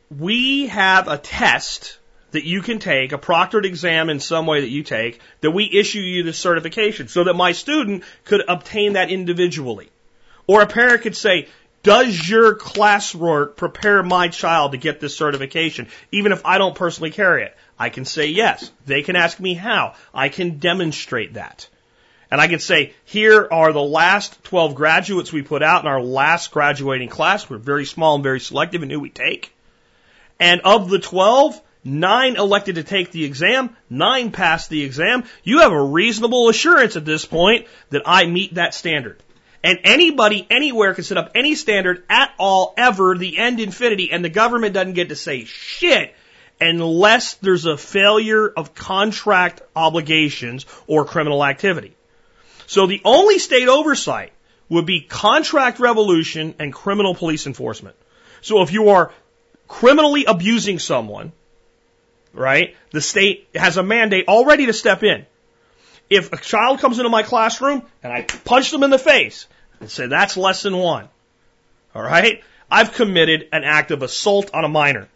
we 0.09 0.67
have 0.67 1.07
a 1.07 1.17
test 1.17 1.99
that 2.31 2.45
you 2.45 2.61
can 2.61 2.79
take, 2.79 3.13
a 3.13 3.17
proctored 3.17 3.65
exam 3.65 4.09
in 4.09 4.19
some 4.19 4.45
way 4.45 4.61
that 4.61 4.69
you 4.69 4.83
take, 4.83 5.21
that 5.41 5.51
we 5.51 5.69
issue 5.71 5.99
you 5.99 6.23
the 6.23 6.33
certification 6.33 7.07
so 7.07 7.23
that 7.23 7.33
my 7.33 7.53
student 7.53 8.03
could 8.25 8.43
obtain 8.47 8.93
that 8.93 9.09
individually. 9.09 9.89
Or 10.45 10.61
a 10.61 10.67
parent 10.67 11.01
could 11.01 11.15
say, 11.15 11.47
does 11.81 12.27
your 12.27 12.55
classwork 12.55 13.55
prepare 13.55 14.03
my 14.03 14.27
child 14.27 14.71
to 14.71 14.77
get 14.77 14.99
this 14.99 15.15
certification, 15.15 15.87
even 16.11 16.31
if 16.31 16.45
I 16.45 16.57
don't 16.57 16.75
personally 16.75 17.11
carry 17.11 17.43
it? 17.43 17.55
I 17.79 17.89
can 17.89 18.05
say 18.05 18.27
yes. 18.27 18.71
They 18.85 19.01
can 19.01 19.15
ask 19.15 19.39
me 19.39 19.53
how. 19.53 19.93
I 20.13 20.29
can 20.29 20.57
demonstrate 20.57 21.35
that. 21.35 21.69
And 22.31 22.41
I 22.41 22.47
can 22.47 22.59
say, 22.59 22.93
here 23.05 23.47
are 23.49 23.71
the 23.71 23.81
last 23.81 24.43
12 24.43 24.75
graduates 24.75 25.31
we 25.31 25.41
put 25.41 25.63
out 25.63 25.83
in 25.83 25.87
our 25.87 26.01
last 26.01 26.51
graduating 26.51 27.09
class. 27.09 27.49
We're 27.49 27.59
very 27.59 27.85
small 27.85 28.15
and 28.15 28.23
very 28.23 28.39
selective 28.39 28.83
in 28.83 28.89
who 28.89 28.99
we 28.99 29.09
take. 29.09 29.54
And 30.39 30.61
of 30.61 30.89
the 30.89 30.99
12, 30.99 31.59
nine 31.83 32.35
elected 32.35 32.75
to 32.75 32.83
take 32.83 33.11
the 33.11 33.23
exam, 33.23 33.75
nine 33.89 34.31
passed 34.31 34.69
the 34.69 34.83
exam. 34.83 35.23
You 35.43 35.59
have 35.59 35.71
a 35.71 35.81
reasonable 35.81 36.49
assurance 36.49 36.95
at 36.95 37.05
this 37.05 37.25
point 37.25 37.67
that 37.91 38.03
I 38.05 38.25
meet 38.25 38.55
that 38.55 38.73
standard. 38.73 39.21
And 39.63 39.79
anybody 39.83 40.45
anywhere 40.49 40.93
can 40.93 41.03
set 41.03 41.17
up 41.17 41.31
any 41.33 41.55
standard 41.55 42.03
at 42.09 42.31
all 42.37 42.73
ever, 42.77 43.17
the 43.17 43.37
end 43.37 43.59
infinity, 43.59 44.11
and 44.11 44.23
the 44.23 44.29
government 44.29 44.73
doesn't 44.73 44.93
get 44.93 45.09
to 45.09 45.15
say 45.15 45.45
shit 45.45 46.13
unless 46.61 47.35
there's 47.35 47.65
a 47.65 47.77
failure 47.77 48.47
of 48.47 48.75
contract 48.75 49.61
obligations 49.75 50.65
or 50.87 51.05
criminal 51.05 51.43
activity. 51.43 51.95
So 52.67 52.87
the 52.87 53.01
only 53.03 53.39
state 53.39 53.67
oversight 53.67 54.31
would 54.69 54.85
be 54.85 55.01
contract 55.01 55.79
resolution 55.79 56.55
and 56.59 56.73
criminal 56.73 57.13
police 57.15 57.45
enforcement. 57.45 57.95
So 58.41 58.61
if 58.61 58.71
you 58.71 58.89
are 58.89 59.11
criminally 59.67 60.25
abusing 60.25 60.79
someone, 60.79 61.31
right, 62.33 62.75
the 62.91 63.01
state 63.01 63.47
has 63.55 63.77
a 63.77 63.83
mandate 63.83 64.27
already 64.27 64.65
to 64.67 64.73
step 64.73 65.03
in. 65.03 65.25
If 66.09 66.33
a 66.33 66.37
child 66.37 66.79
comes 66.79 66.99
into 66.99 67.09
my 67.09 67.23
classroom 67.23 67.83
and 68.03 68.13
I 68.13 68.21
punch 68.21 68.71
them 68.71 68.83
in 68.83 68.91
the 68.91 68.99
face, 68.99 69.47
and 69.79 69.89
say, 69.89 70.07
that's 70.07 70.37
lesson 70.37 70.77
one. 70.77 71.09
All 71.93 72.01
right? 72.01 72.43
I've 72.69 72.93
committed 72.93 73.49
an 73.51 73.63
act 73.63 73.91
of 73.91 74.03
assault 74.03 74.51
on 74.53 74.63
a 74.63 74.69
minor. 74.69 75.07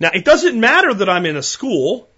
Now, 0.00 0.10
it 0.12 0.24
doesn't 0.24 0.58
matter 0.58 0.92
that 0.92 1.08
I'm 1.08 1.26
in 1.26 1.36
a 1.36 1.42
school. 1.42 2.08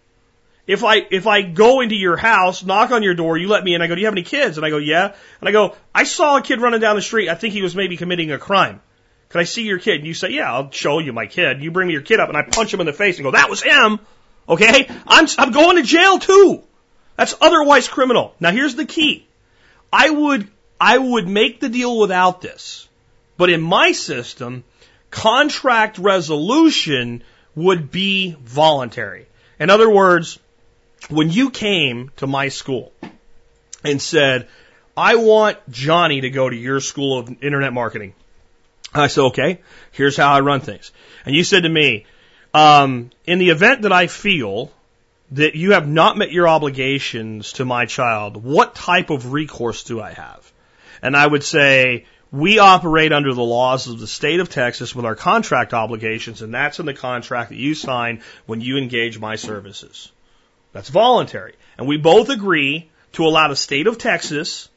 If 0.67 0.83
I, 0.83 1.07
if 1.11 1.27
I 1.27 1.43
go 1.43 1.81
into 1.81 1.95
your 1.95 2.17
house, 2.17 2.65
knock 2.65 2.91
on 2.91 3.03
your 3.03 3.15
door, 3.15 3.37
you 3.37 3.49
let 3.49 3.63
me 3.63 3.75
in, 3.75 3.83
I 3.83 3.87
go, 3.87 3.95
do 3.95 4.01
you 4.01 4.07
have 4.07 4.15
any 4.15 4.23
kids? 4.23 4.57
And 4.57 4.67
I 4.67 4.71
go, 4.71 4.79
yeah. 4.79 5.15
And 5.41 5.49
I 5.49 5.53
go, 5.53 5.77
I 5.95 6.05
saw 6.05 6.39
a 6.39 6.43
kid 6.43 6.61
running 6.61 6.81
down 6.81 6.97
the 6.97 7.03
street. 7.03 7.29
I 7.29 7.35
think 7.35 7.53
he 7.53 7.63
was 7.63 7.77
maybe 7.77 7.97
committing 7.97 8.33
a 8.33 8.39
crime. 8.39 8.81
Can 9.29 9.41
I 9.41 9.45
see 9.45 9.63
your 9.63 9.79
kid? 9.79 9.97
And 9.97 10.07
you 10.07 10.15
say, 10.15 10.31
yeah, 10.31 10.53
I'll 10.53 10.71
show 10.71 10.99
you 10.99 11.13
my 11.13 11.27
kid. 11.27 11.63
You 11.63 11.71
bring 11.71 11.89
me 11.89 11.95
your 11.95 12.03
kid 12.03 12.21
up 12.21 12.29
and 12.29 12.39
I 12.39 12.43
punch 12.43 12.73
him 12.73 12.81
in 12.81 12.87
the 12.87 12.93
face 12.93 13.17
and 13.17 13.25
go, 13.25 13.33
that 13.33 13.51
was 13.51 13.63
him. 13.63 13.99
Okay? 14.49 14.89
I'm, 15.07 15.27
I'm 15.39 15.51
going 15.51 15.77
to 15.77 15.83
jail 15.83 16.19
too. 16.19 16.63
That's 17.17 17.35
otherwise 17.41 17.89
criminal. 17.89 18.35
Now 18.39 18.51
here's 18.51 18.75
the 18.75 18.85
key. 18.85 19.27
I 19.93 20.11
would 20.11 20.49
I 20.79 20.99
would 20.99 21.27
make 21.27 21.61
the 21.61 21.69
deal 21.69 21.99
without 21.99 22.43
this. 22.43 22.89
But 23.37 23.51
in 23.51 23.61
my 23.61 23.93
system, 23.93 24.65
contract 25.11 25.99
resolution 25.99 27.23
would 27.55 27.91
be 27.91 28.37
voluntary. 28.39 29.27
In 29.59 29.71
other 29.71 29.89
words, 29.89 30.39
when 31.09 31.31
you 31.31 31.51
came 31.51 32.11
to 32.17 32.27
my 32.27 32.49
school 32.49 32.93
and 33.83 34.01
said, 34.01 34.49
I 34.97 35.17
want 35.17 35.59
Johnny 35.71 36.23
to 36.23 36.31
go 36.31 36.49
to 36.49 36.57
your 36.57 36.81
school 36.81 37.19
of 37.19 37.43
internet 37.43 37.73
marketing. 37.73 38.15
I 39.01 39.09
said, 39.09 39.23
okay, 39.25 39.61
here's 39.93 40.17
how 40.17 40.33
I 40.33 40.41
run 40.41 40.61
things. 40.61 40.93
And 41.25 41.35
you 41.35 41.45
said 41.45 41.63
to 41.63 41.69
me, 41.69 42.07
um, 42.55 43.11
in 43.27 43.39
the 43.39 43.51
event 43.51 43.83
that 43.83 43.93
I 43.93 44.07
feel 44.07 44.73
that 45.33 45.57
you 45.57 45.73
have 45.73 45.89
not 45.89 46.17
met 46.17 46.31
your 46.31 46.49
obligations 46.49 47.55
to 47.55 47.65
my 47.65 47.87
child, 47.87 48.43
what 48.43 48.75
type 48.75 49.11
of 49.11 49.33
recourse 49.33 49.85
do 49.85 50.01
I 50.01 50.13
have? 50.13 50.53
And 51.03 51.17
I 51.17 51.27
would 51.27 51.43
say, 51.43 52.07
we 52.33 52.59
operate 52.59 53.13
under 53.13 53.33
the 53.33 53.43
laws 53.43 53.87
of 53.87 54.01
the 54.01 54.07
state 54.07 54.41
of 54.41 54.49
Texas 54.49 54.95
with 54.95 55.05
our 55.05 55.15
contract 55.15 55.75
obligations, 55.75 56.43
and 56.43 56.53
that's 56.53 56.81
in 56.81 56.87
the 56.87 56.95
contract 56.95 57.51
that 57.51 57.57
you 57.57 57.75
sign 57.75 58.23
when 58.47 58.61
you 58.61 58.77
engage 58.77 59.19
my 59.19 59.37
services. 59.37 60.11
That's 60.73 60.89
voluntary. 60.89 61.55
And 61.79 61.87
we 61.87 61.97
both 61.97 62.29
agree 62.29 62.91
to 63.13 63.25
allow 63.25 63.49
the 63.49 63.57
state 63.57 63.87
of 63.87 63.99
Texas 63.99 64.69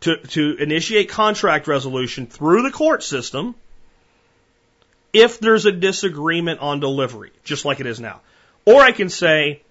to, 0.00 0.16
to 0.16 0.56
initiate 0.56 1.08
contract 1.08 1.66
resolution 1.66 2.26
through 2.26 2.62
the 2.62 2.70
court 2.70 3.02
system 3.02 3.54
if 5.12 5.38
there's 5.38 5.64
a 5.64 5.72
disagreement 5.72 6.60
on 6.60 6.80
delivery, 6.80 7.30
just 7.44 7.64
like 7.64 7.80
it 7.80 7.86
is 7.86 8.00
now. 8.00 8.20
Or 8.64 8.80
I 8.80 8.92
can 8.92 9.08
say, 9.08 9.62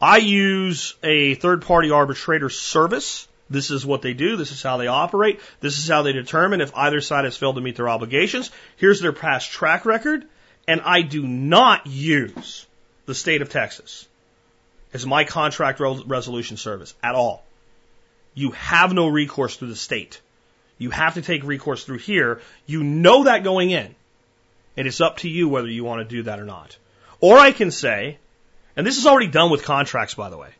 I 0.00 0.18
use 0.18 0.94
a 1.02 1.34
third 1.34 1.62
party 1.62 1.90
arbitrator 1.90 2.50
service 2.50 3.26
this 3.48 3.70
is 3.70 3.86
what 3.86 4.02
they 4.02 4.12
do. 4.12 4.36
This 4.36 4.50
is 4.50 4.62
how 4.62 4.76
they 4.76 4.88
operate. 4.88 5.40
This 5.60 5.78
is 5.78 5.88
how 5.88 6.02
they 6.02 6.12
determine 6.12 6.60
if 6.60 6.76
either 6.76 7.00
side 7.00 7.24
has 7.24 7.36
failed 7.36 7.56
to 7.56 7.60
meet 7.60 7.76
their 7.76 7.88
obligations. 7.88 8.50
Here's 8.76 9.00
their 9.00 9.12
past 9.12 9.50
track 9.50 9.84
record. 9.86 10.26
And 10.66 10.80
I 10.80 11.02
do 11.02 11.24
not 11.24 11.86
use 11.86 12.66
the 13.06 13.14
state 13.14 13.42
of 13.42 13.50
Texas 13.50 14.08
as 14.92 15.06
my 15.06 15.24
contract 15.24 15.80
resolution 15.80 16.56
service 16.56 16.94
at 17.02 17.14
all. 17.14 17.45
You 18.36 18.50
have 18.50 18.92
no 18.92 19.08
recourse 19.08 19.56
through 19.56 19.68
the 19.68 19.76
state. 19.76 20.20
You 20.78 20.90
have 20.90 21.14
to 21.14 21.22
take 21.22 21.42
recourse 21.42 21.84
through 21.84 21.98
here. 21.98 22.42
You 22.66 22.84
know 22.84 23.24
that 23.24 23.42
going 23.42 23.70
in. 23.70 23.94
And 24.76 24.86
it's 24.86 25.00
up 25.00 25.16
to 25.18 25.28
you 25.28 25.48
whether 25.48 25.68
you 25.68 25.84
want 25.84 26.06
to 26.06 26.16
do 26.16 26.24
that 26.24 26.38
or 26.38 26.44
not. 26.44 26.76
Or 27.18 27.38
I 27.38 27.52
can 27.52 27.70
say, 27.70 28.18
and 28.76 28.86
this 28.86 28.98
is 28.98 29.06
already 29.06 29.28
done 29.28 29.50
with 29.50 29.64
contracts, 29.64 30.14
by 30.14 30.28
the 30.28 30.36
way. 30.36 30.50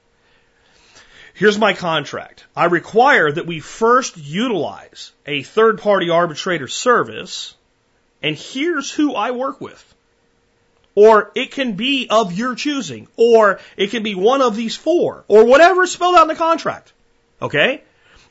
Here's 1.34 1.58
my 1.58 1.74
contract. 1.74 2.46
I 2.56 2.64
require 2.64 3.30
that 3.30 3.46
we 3.46 3.60
first 3.60 4.16
utilize 4.16 5.12
a 5.26 5.42
third 5.42 5.78
party 5.78 6.08
arbitrator 6.08 6.68
service, 6.68 7.54
and 8.22 8.34
here's 8.34 8.90
who 8.90 9.14
I 9.14 9.32
work 9.32 9.60
with. 9.60 9.94
Or 10.94 11.30
it 11.34 11.50
can 11.50 11.74
be 11.74 12.06
of 12.08 12.32
your 12.32 12.54
choosing, 12.54 13.06
or 13.18 13.60
it 13.76 13.90
can 13.90 14.02
be 14.02 14.14
one 14.14 14.40
of 14.40 14.56
these 14.56 14.76
four, 14.76 15.24
or 15.28 15.44
whatever 15.44 15.82
is 15.82 15.92
spelled 15.92 16.16
out 16.16 16.22
in 16.22 16.28
the 16.28 16.36
contract. 16.36 16.94
Okay? 17.40 17.82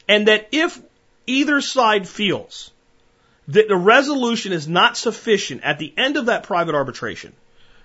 And 0.07 0.27
that 0.27 0.49
if 0.52 0.80
either 1.27 1.61
side 1.61 2.07
feels 2.07 2.72
that 3.48 3.68
the 3.68 3.76
resolution 3.76 4.52
is 4.52 4.68
not 4.68 4.98
sufficient 4.98 5.64
at 5.64 5.80
the 5.80 5.94
end 5.98 6.18
of 6.18 6.27
that 6.27 6.44
private 6.44 6.76
arbitration, 6.76 7.34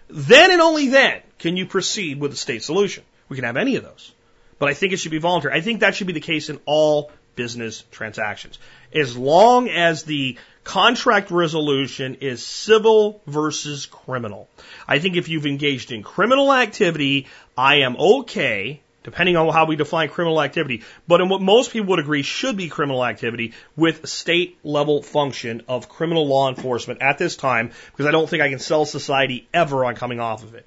then 0.09 0.51
and 0.51 0.61
only 0.61 0.89
then 0.89 1.21
can 1.39 1.57
you 1.57 1.67
proceed 1.67 2.21
with 2.21 2.33
a 2.33 2.37
state 2.37 2.63
solution. 2.63 3.05
We 3.29 3.37
can 3.37 3.45
have 3.45 3.57
any 3.57 3.77
of 3.77 3.85
those. 3.85 4.13
But 4.59 4.69
I 4.69 4.75
think 4.75 4.93
it 4.93 4.99
should 4.99 5.11
be 5.11 5.19
voluntary. 5.19 5.55
I 5.55 5.61
think 5.61 5.81
that 5.81 5.95
should 5.95 6.07
be 6.07 6.13
the 6.13 6.21
case 6.21 6.51
in 6.51 6.61
all 6.67 7.11
business 7.37 7.85
transactions. 7.91 8.59
As 8.93 9.17
long 9.17 9.69
as 9.69 10.03
the 10.03 10.37
contract 10.65 11.31
resolution 11.31 12.17
is 12.17 12.45
civil 12.45 13.23
versus 13.27 13.87
criminal. 13.87 14.49
I 14.87 14.99
think 14.99 15.17
if 15.17 15.29
you've 15.29 15.47
engaged 15.47 15.93
in 15.93 16.03
criminal 16.03 16.53
activity, 16.53 17.29
I 17.57 17.77
am 17.77 17.97
okay 17.97 18.83
depending 19.03 19.37
on 19.37 19.53
how 19.53 19.67
we 19.67 19.77
define 19.77 20.09
criminal 20.09 20.43
activity, 20.43 20.83
but 21.09 21.21
in 21.21 21.29
what 21.29 21.41
most 21.41 21.73
people 21.73 21.89
would 21.89 21.99
agree 21.99 22.23
should 22.23 22.57
be 22.57 22.69
criminal 22.69 23.05
activity 23.05 23.55
with 23.77 24.09
state 24.09 24.59
level 24.63 25.03
function 25.03 25.63
of 25.69 25.89
criminal 25.89 26.27
law 26.27 26.49
enforcement 26.49 27.03
at 27.03 27.19
this 27.19 27.37
time, 27.37 27.71
because 27.93 28.07
I 28.07 28.11
don't 28.11 28.29
think 28.29 28.43
I 28.43 28.51
can 28.51 28.59
sell 28.59 28.85
society 28.85 29.49
ever 29.55 29.85
on 29.85 29.95
coming 29.95 30.21
off 30.21 30.43
of 30.43 30.55
it. 30.55 30.67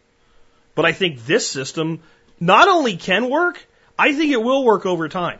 But 0.75 0.85
I 0.85 0.91
think 0.91 1.25
this 1.25 1.47
system 1.47 1.99
not 2.39 2.67
only 2.67 2.97
can 2.97 3.29
work, 3.29 3.63
I 3.97 4.13
think 4.13 4.31
it 4.31 4.41
will 4.41 4.63
work 4.63 4.85
over 4.85 5.07
time. 5.07 5.39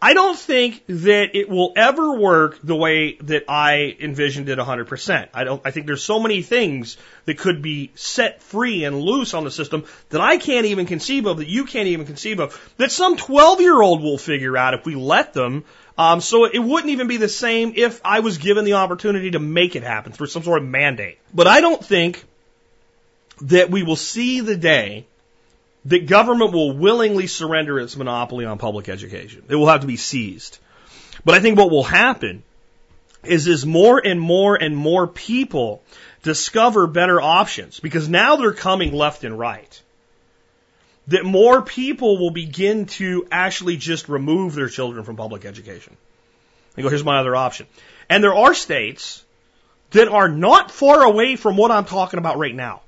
I 0.00 0.14
don't 0.14 0.38
think 0.38 0.84
that 0.86 1.34
it 1.34 1.48
will 1.48 1.72
ever 1.74 2.16
work 2.16 2.60
the 2.62 2.76
way 2.76 3.14
that 3.22 3.44
I 3.48 3.96
envisioned 3.98 4.48
it 4.48 4.58
100%. 4.58 5.28
I 5.34 5.42
don't, 5.42 5.60
I 5.64 5.72
think 5.72 5.86
there's 5.86 6.04
so 6.04 6.20
many 6.20 6.42
things 6.42 6.96
that 7.24 7.38
could 7.38 7.62
be 7.62 7.90
set 7.96 8.40
free 8.40 8.84
and 8.84 9.00
loose 9.00 9.34
on 9.34 9.42
the 9.42 9.50
system 9.50 9.84
that 10.10 10.20
I 10.20 10.38
can't 10.38 10.66
even 10.66 10.86
conceive 10.86 11.26
of, 11.26 11.38
that 11.38 11.48
you 11.48 11.64
can't 11.64 11.88
even 11.88 12.06
conceive 12.06 12.38
of, 12.38 12.72
that 12.76 12.92
some 12.92 13.16
12 13.16 13.60
year 13.60 13.80
old 13.80 14.00
will 14.00 14.18
figure 14.18 14.56
out 14.56 14.74
if 14.74 14.86
we 14.86 14.94
let 14.94 15.34
them. 15.34 15.64
Um, 15.96 16.20
so 16.20 16.44
it 16.44 16.60
wouldn't 16.60 16.90
even 16.90 17.08
be 17.08 17.16
the 17.16 17.28
same 17.28 17.72
if 17.74 18.00
I 18.04 18.20
was 18.20 18.38
given 18.38 18.64
the 18.64 18.74
opportunity 18.74 19.32
to 19.32 19.40
make 19.40 19.74
it 19.74 19.82
happen 19.82 20.12
through 20.12 20.28
some 20.28 20.44
sort 20.44 20.62
of 20.62 20.68
mandate. 20.68 21.18
But 21.34 21.48
I 21.48 21.60
don't 21.60 21.84
think 21.84 22.24
that 23.42 23.68
we 23.68 23.82
will 23.82 23.96
see 23.96 24.40
the 24.40 24.56
day 24.56 25.06
that 25.88 26.06
government 26.06 26.52
will 26.52 26.76
willingly 26.76 27.26
surrender 27.26 27.78
its 27.80 27.96
monopoly 27.96 28.44
on 28.44 28.58
public 28.58 28.88
education. 28.88 29.42
It 29.48 29.56
will 29.56 29.68
have 29.68 29.80
to 29.80 29.86
be 29.86 29.96
seized. 29.96 30.58
But 31.24 31.34
I 31.34 31.40
think 31.40 31.58
what 31.58 31.70
will 31.70 31.84
happen 31.84 32.42
is 33.24 33.48
as 33.48 33.66
more 33.66 34.00
and 34.04 34.20
more 34.20 34.54
and 34.54 34.76
more 34.76 35.06
people 35.06 35.82
discover 36.22 36.86
better 36.86 37.20
options, 37.20 37.80
because 37.80 38.08
now 38.08 38.36
they're 38.36 38.52
coming 38.52 38.92
left 38.92 39.24
and 39.24 39.38
right, 39.38 39.82
that 41.08 41.24
more 41.24 41.62
people 41.62 42.18
will 42.18 42.30
begin 42.30 42.86
to 42.86 43.26
actually 43.30 43.76
just 43.76 44.08
remove 44.08 44.54
their 44.54 44.68
children 44.68 45.04
from 45.04 45.16
public 45.16 45.44
education. 45.44 45.96
And 46.76 46.82
go, 46.82 46.90
here's 46.90 47.04
my 47.04 47.18
other 47.18 47.34
option. 47.34 47.66
And 48.10 48.22
there 48.22 48.34
are 48.34 48.54
states 48.54 49.24
that 49.90 50.08
are 50.08 50.28
not 50.28 50.70
far 50.70 51.02
away 51.02 51.36
from 51.36 51.56
what 51.56 51.70
I'm 51.70 51.86
talking 51.86 52.18
about 52.18 52.36
right 52.36 52.54
now. 52.54 52.82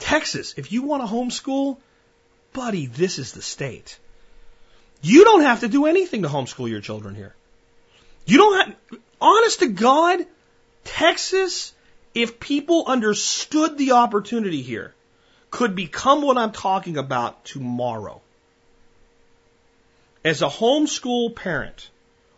Texas, 0.00 0.54
if 0.56 0.72
you 0.72 0.82
want 0.82 1.02
to 1.06 1.12
homeschool, 1.12 1.76
buddy, 2.52 2.86
this 2.86 3.18
is 3.18 3.32
the 3.32 3.42
state. 3.42 3.98
You 5.02 5.24
don't 5.24 5.42
have 5.42 5.60
to 5.60 5.68
do 5.68 5.86
anything 5.86 6.22
to 6.22 6.28
homeschool 6.28 6.68
your 6.68 6.80
children 6.80 7.14
here. 7.14 7.34
You 8.26 8.38
don't 8.38 8.66
have, 8.66 9.00
honest 9.20 9.60
to 9.60 9.68
God, 9.68 10.26
Texas, 10.84 11.72
if 12.14 12.40
people 12.40 12.84
understood 12.86 13.78
the 13.78 13.92
opportunity 13.92 14.62
here, 14.62 14.94
could 15.50 15.74
become 15.74 16.22
what 16.22 16.38
I'm 16.38 16.52
talking 16.52 16.96
about 16.96 17.44
tomorrow. 17.44 18.20
As 20.24 20.42
a 20.42 20.48
homeschool 20.48 21.34
parent, 21.34 21.89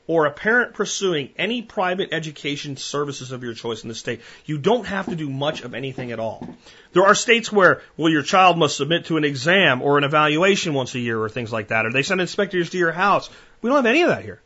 or 0.06 0.26
a 0.26 0.30
parent 0.30 0.74
pursuing 0.74 1.30
any 1.36 1.62
private 1.62 2.12
education 2.12 2.76
services 2.76 3.30
of 3.30 3.42
your 3.42 3.54
choice 3.54 3.82
in 3.82 3.88
the 3.88 3.94
state, 3.94 4.20
you 4.44 4.58
don't 4.58 4.86
have 4.86 5.06
to 5.06 5.16
do 5.16 5.30
much 5.30 5.62
of 5.62 5.74
anything 5.74 6.10
at 6.10 6.18
all. 6.18 6.48
There 6.92 7.04
are 7.04 7.14
states 7.14 7.52
where, 7.52 7.82
well, 7.96 8.10
your 8.10 8.22
child 8.22 8.58
must 8.58 8.76
submit 8.76 9.06
to 9.06 9.16
an 9.16 9.24
exam 9.24 9.80
or 9.80 9.98
an 9.98 10.04
evaluation 10.04 10.74
once 10.74 10.94
a 10.94 10.98
year 10.98 11.20
or 11.20 11.28
things 11.28 11.52
like 11.52 11.68
that, 11.68 11.86
or 11.86 11.92
they 11.92 12.02
send 12.02 12.20
inspectors 12.20 12.70
to 12.70 12.78
your 12.78 12.92
house. 12.92 13.30
We 13.60 13.70
don't 13.70 13.76
have 13.76 13.86
any 13.86 14.02
of 14.02 14.08
that 14.08 14.24
here. 14.24 14.40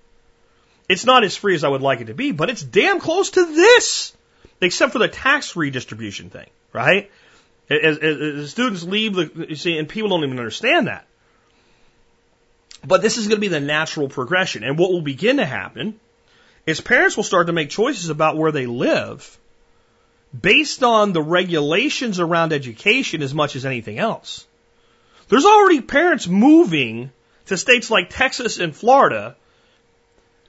It's 0.89 1.07
not 1.07 1.24
as 1.24 1.37
free 1.37 1.55
as 1.55 1.65
I 1.65 1.69
would 1.69 1.83
like 1.83 2.01
it 2.01 2.07
to 2.07 2.15
be, 2.15 2.33
but 2.33 2.51
it's 2.51 2.62
damn 2.62 3.01
close 3.01 3.31
to 3.31 3.45
this, 3.45 4.15
except 4.61 4.93
for 4.93 4.99
the 4.99 5.09
tax 5.09 5.57
redistribution 5.57 6.31
thing, 6.31 6.49
right? 6.73 7.11
As, 7.69 7.99
as, 7.99 8.20
as 8.20 8.51
students 8.51 8.85
leave 8.85 9.15
the, 9.15 9.47
you 9.49 9.57
see, 9.57 9.78
and 9.78 9.89
people 9.89 10.11
don't 10.11 10.23
even 10.23 10.39
understand 10.39 10.87
that. 10.87 11.07
But 12.86 13.02
this 13.02 13.16
is 13.16 13.26
going 13.26 13.36
to 13.36 13.40
be 13.40 13.48
the 13.48 13.60
natural 13.60 14.08
progression. 14.08 14.62
And 14.62 14.78
what 14.78 14.92
will 14.92 15.02
begin 15.02 15.38
to 15.38 15.44
happen 15.44 15.98
is 16.66 16.80
parents 16.80 17.16
will 17.16 17.24
start 17.24 17.48
to 17.48 17.52
make 17.52 17.70
choices 17.70 18.10
about 18.10 18.36
where 18.36 18.52
they 18.52 18.66
live 18.66 19.38
based 20.38 20.82
on 20.82 21.12
the 21.12 21.22
regulations 21.22 22.20
around 22.20 22.52
education 22.52 23.22
as 23.22 23.34
much 23.34 23.56
as 23.56 23.64
anything 23.64 23.98
else. 23.98 24.46
There's 25.28 25.44
already 25.44 25.80
parents 25.80 26.28
moving 26.28 27.10
to 27.46 27.56
states 27.56 27.90
like 27.90 28.10
Texas 28.10 28.58
and 28.58 28.74
Florida 28.74 29.36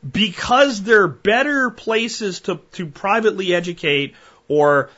because 0.10 0.84
they're 0.84 1.08
better 1.08 1.72
places 1.72 2.42
to, 2.42 2.60
to 2.74 2.86
privately 2.86 3.56
educate 3.56 4.16
or 4.48 4.90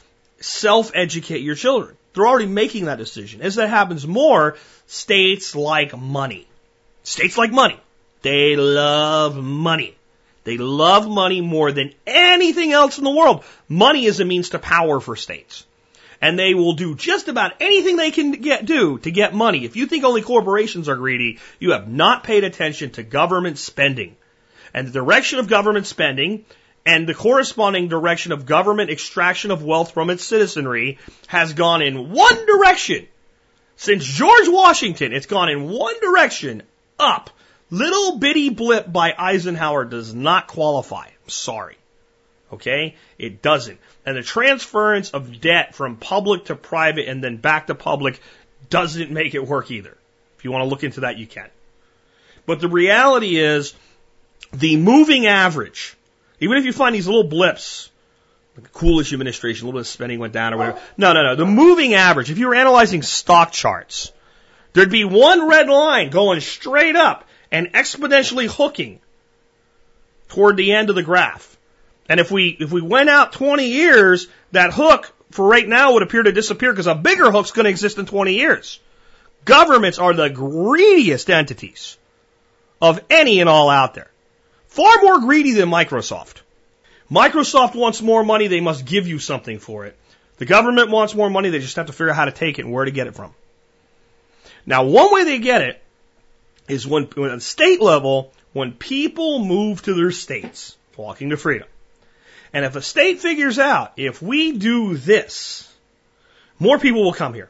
self 0.42 0.92
educate 0.94 1.40
your 1.40 1.56
children. 1.56 1.96
They're 2.14 2.28
already 2.28 2.48
making 2.48 2.86
that 2.86 2.98
decision. 2.98 3.42
As 3.42 3.56
that 3.56 3.70
happens 3.70 4.06
more, 4.06 4.58
states 4.88 5.56
like 5.56 5.98
money. 5.98 6.49
States 7.10 7.40
like 7.40 7.52
money. 7.52 7.76
They 8.22 8.56
love 8.56 9.36
money. 9.36 9.96
They 10.44 10.58
love 10.58 11.10
money 11.10 11.42
more 11.42 11.72
than 11.72 11.96
anything 12.06 12.72
else 12.72 13.00
in 13.00 13.04
the 13.04 13.10
world. 13.10 13.44
Money 13.68 14.06
is 14.06 14.20
a 14.20 14.26
means 14.26 14.50
to 14.50 14.60
power 14.60 15.00
for 15.00 15.16
states. 15.16 15.66
And 16.22 16.38
they 16.38 16.54
will 16.54 16.74
do 16.74 16.94
just 16.94 17.28
about 17.28 17.54
anything 17.62 17.96
they 17.96 18.12
can 18.12 18.34
get, 18.34 18.64
do 18.64 19.00
to 19.00 19.10
get 19.10 19.34
money. 19.34 19.66
If 19.66 19.76
you 19.76 19.88
think 19.88 20.04
only 20.04 20.22
corporations 20.22 20.88
are 20.88 20.98
greedy, 20.98 21.40
you 21.58 21.72
have 21.72 21.88
not 21.88 22.24
paid 22.24 22.44
attention 22.44 22.92
to 22.92 23.02
government 23.02 23.58
spending. 23.58 24.16
And 24.72 24.88
the 24.88 24.92
direction 24.92 25.40
of 25.40 25.48
government 25.48 25.88
spending 25.88 26.46
and 26.86 27.10
the 27.10 27.16
corresponding 27.16 27.88
direction 27.88 28.34
of 28.34 28.46
government 28.46 28.92
extraction 28.92 29.50
of 29.50 29.64
wealth 29.64 29.96
from 29.96 30.12
its 30.12 30.24
citizenry 30.24 31.00
has 31.26 31.54
gone 31.54 31.82
in 31.82 32.12
one 32.12 32.46
direction. 32.46 33.08
Since 33.78 34.06
George 34.06 34.48
Washington, 34.48 35.12
it's 35.12 35.26
gone 35.26 35.50
in 35.50 35.70
one 35.70 36.00
direction 36.02 36.62
up. 37.00 37.30
Little 37.72 38.18
bitty 38.18 38.50
blip 38.50 38.92
by 38.92 39.14
Eisenhower 39.18 39.86
does 39.86 40.14
not 40.14 40.48
qualify. 40.48 41.06
I'm 41.06 41.30
sorry. 41.30 41.78
Okay? 42.52 42.96
It 43.18 43.42
doesn't. 43.42 43.80
And 44.06 44.18
the 44.18 44.24
transference 44.24 45.12
of 45.12 45.40
debt 45.40 45.76
from 45.76 45.98
public 45.98 46.46
to 46.46 46.56
private 46.56 47.08
and 47.08 47.24
then 47.24 47.38
back 47.38 47.68
to 47.68 47.76
public 47.76 48.20
doesn't 48.70 49.12
make 49.12 49.36
it 49.36 49.46
work 49.46 49.72
either. 49.72 49.96
If 50.38 50.46
you 50.46 50.52
want 50.52 50.64
to 50.64 50.70
look 50.70 50.84
into 50.84 51.02
that, 51.02 51.18
you 51.18 51.28
can. 51.28 51.50
But 52.46 52.60
the 52.60 52.70
reality 52.70 53.38
is 53.38 53.76
the 54.52 54.78
moving 54.78 55.28
average, 55.28 55.96
even 56.40 56.58
if 56.58 56.66
you 56.66 56.74
find 56.74 56.96
these 56.96 57.06
little 57.06 57.24
blips, 57.24 57.92
the 58.56 58.62
Coolidge 58.62 59.14
administration, 59.14 59.66
a 59.66 59.68
little 59.68 59.80
bit 59.80 59.82
of 59.82 59.88
spending 59.88 60.20
went 60.20 60.34
down 60.34 60.54
or 60.54 60.58
whatever. 60.58 60.82
No, 60.98 61.14
no, 61.14 61.24
no. 61.24 61.36
The 61.36 61.46
moving 61.46 61.94
average, 61.94 62.32
if 62.32 62.40
you 62.40 62.48
were 62.48 62.56
analyzing 62.56 63.04
stock 63.04 63.52
charts, 63.52 64.12
There'd 64.74 64.92
be 64.92 65.04
one 65.04 65.48
red 65.48 65.68
line 65.68 66.10
going 66.10 66.42
straight 66.42 66.96
up 66.96 67.26
and 67.52 67.74
exponentially 67.74 68.48
hooking 68.48 69.00
toward 70.30 70.58
the 70.58 70.74
end 70.74 70.90
of 70.90 70.96
the 70.96 71.04
graph. 71.04 71.58
And 72.08 72.20
if 72.20 72.32
we, 72.32 72.56
if 72.60 72.72
we 72.72 72.82
went 72.82 73.10
out 73.10 73.34
20 73.34 73.66
years, 73.66 74.28
that 74.52 74.74
hook 74.74 75.12
for 75.32 75.48
right 75.48 75.68
now 75.68 75.94
would 75.94 76.04
appear 76.04 76.24
to 76.24 76.32
disappear 76.32 76.72
because 76.72 76.88
a 76.88 76.96
bigger 76.96 77.32
hook's 77.32 77.52
going 77.52 77.66
to 77.66 77.70
exist 77.70 77.98
in 77.98 78.06
20 78.06 78.34
years. 78.34 78.80
Governments 79.46 80.00
are 80.00 80.14
the 80.14 80.30
greediest 80.30 81.30
entities 81.30 81.98
of 82.82 83.00
any 83.10 83.40
and 83.40 83.50
all 83.50 83.70
out 83.70 83.94
there. 83.94 84.10
Far 84.68 85.02
more 85.02 85.20
greedy 85.20 85.54
than 85.54 85.70
Microsoft. 85.70 86.42
Microsoft 87.12 87.76
wants 87.76 88.02
more 88.02 88.24
money, 88.24 88.48
they 88.48 88.62
must 88.62 88.86
give 88.86 89.08
you 89.08 89.18
something 89.18 89.60
for 89.60 89.86
it. 89.86 89.98
The 90.38 90.46
government 90.46 90.92
wants 90.92 91.16
more 91.16 91.30
money, 91.30 91.50
they 91.50 91.60
just 91.60 91.76
have 91.76 91.88
to 91.88 91.94
figure 91.94 92.12
out 92.12 92.16
how 92.16 92.26
to 92.26 92.32
take 92.32 92.60
it 92.60 92.66
and 92.66 92.74
where 92.74 92.86
to 92.86 92.92
get 92.92 93.08
it 93.08 93.16
from. 93.16 93.34
Now, 94.66 94.84
one 94.84 95.14
way 95.14 95.24
they 95.24 95.40
get 95.40 95.62
it 95.62 95.82
is 96.68 96.86
when, 96.86 97.06
when 97.16 97.32
at 97.32 97.42
state 97.42 97.82
level, 97.82 98.32
when 98.54 98.74
people 98.74 99.40
move 99.44 99.82
to 99.84 99.94
their 99.94 100.12
states, 100.12 100.78
walking 100.96 101.30
to 101.32 101.38
freedom. 101.38 101.68
And 102.54 102.66
if 102.66 102.76
a 102.76 102.82
state 102.82 103.20
figures 103.20 103.60
out, 103.60 103.94
if 103.98 104.22
we 104.22 104.54
do 104.54 104.98
this, 104.98 105.72
more 106.60 106.80
people 106.80 107.04
will 107.04 107.14
come 107.14 107.34
here. 107.34 107.50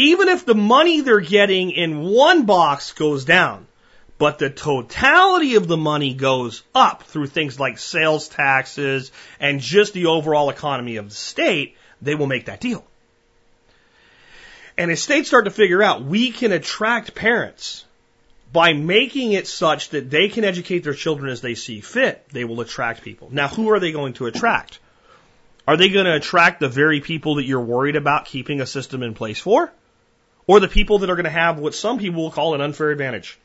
even 0.00 0.28
if 0.28 0.46
the 0.46 0.54
money 0.54 1.02
they're 1.02 1.20
getting 1.20 1.70
in 1.72 2.00
one 2.00 2.46
box 2.46 2.92
goes 2.92 3.26
down, 3.26 3.66
but 4.16 4.38
the 4.38 4.48
totality 4.48 5.56
of 5.56 5.68
the 5.68 5.76
money 5.76 6.14
goes 6.14 6.62
up 6.74 7.02
through 7.02 7.26
things 7.26 7.60
like 7.60 7.78
sales 7.78 8.28
taxes 8.28 9.12
and 9.38 9.60
just 9.60 9.92
the 9.92 10.06
overall 10.06 10.48
economy 10.48 10.96
of 10.96 11.10
the 11.10 11.14
state, 11.14 11.76
they 12.00 12.14
will 12.14 12.26
make 12.26 12.46
that 12.46 12.60
deal. 12.60 12.82
And 14.80 14.90
as 14.90 15.02
states 15.02 15.28
start 15.28 15.44
to 15.44 15.50
figure 15.50 15.82
out 15.82 16.06
we 16.06 16.30
can 16.30 16.52
attract 16.52 17.14
parents 17.14 17.84
by 18.50 18.72
making 18.72 19.32
it 19.32 19.46
such 19.46 19.90
that 19.90 20.08
they 20.08 20.30
can 20.30 20.42
educate 20.42 20.84
their 20.84 20.94
children 20.94 21.30
as 21.30 21.42
they 21.42 21.54
see 21.54 21.82
fit, 21.82 22.26
they 22.32 22.46
will 22.46 22.62
attract 22.62 23.02
people. 23.02 23.28
Now, 23.30 23.48
who 23.48 23.68
are 23.72 23.78
they 23.78 23.92
going 23.92 24.14
to 24.14 24.24
attract? 24.24 24.78
Are 25.68 25.76
they 25.76 25.90
going 25.90 26.06
to 26.06 26.16
attract 26.16 26.60
the 26.60 26.68
very 26.70 27.02
people 27.02 27.34
that 27.34 27.44
you're 27.44 27.60
worried 27.60 27.94
about 27.94 28.24
keeping 28.24 28.62
a 28.62 28.66
system 28.66 29.02
in 29.02 29.12
place 29.12 29.38
for? 29.38 29.70
Or 30.46 30.60
the 30.60 30.66
people 30.66 31.00
that 31.00 31.10
are 31.10 31.14
going 31.14 31.24
to 31.24 31.30
have 31.30 31.58
what 31.58 31.74
some 31.74 31.98
people 31.98 32.22
will 32.22 32.30
call 32.30 32.54
an 32.54 32.62
unfair 32.62 32.90
advantage? 32.90 33.38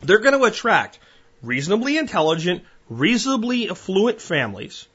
They're 0.00 0.18
going 0.18 0.36
to 0.36 0.44
attract 0.44 0.98
reasonably 1.40 1.98
intelligent, 1.98 2.64
reasonably 2.88 3.70
affluent 3.70 4.20
families 4.20 4.88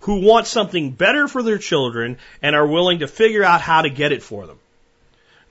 who 0.00 0.22
want 0.22 0.48
something 0.48 0.90
better 0.90 1.28
for 1.28 1.44
their 1.44 1.58
children 1.58 2.18
and 2.42 2.56
are 2.56 2.66
willing 2.66 2.98
to 2.98 3.06
figure 3.06 3.44
out 3.44 3.60
how 3.60 3.82
to 3.82 3.90
get 3.90 4.10
it 4.10 4.24
for 4.24 4.48
them. 4.48 4.58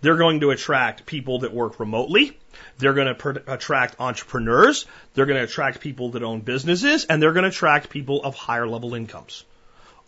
They're 0.04 0.18
going 0.18 0.42
to 0.42 0.52
attract 0.52 1.06
people 1.06 1.40
that 1.40 1.54
work 1.54 1.80
remotely. 1.80 2.38
They're 2.78 2.94
going 2.94 3.16
to 3.16 3.54
attract 3.54 4.02
entrepreneurs. 4.02 4.86
They're 5.14 5.26
going 5.26 5.40
to 5.40 5.46
attract 5.46 5.80
people 5.80 6.10
that 6.10 6.24
own 6.24 6.42
businesses 6.42 7.06
and 7.06 7.22
they're 7.22 7.32
going 7.32 7.44
to 7.44 7.50
attract 7.50 7.90
people 7.90 8.22
of 8.22 8.36
higher 8.36 8.68
level 8.68 8.96
incomes. 8.96 9.46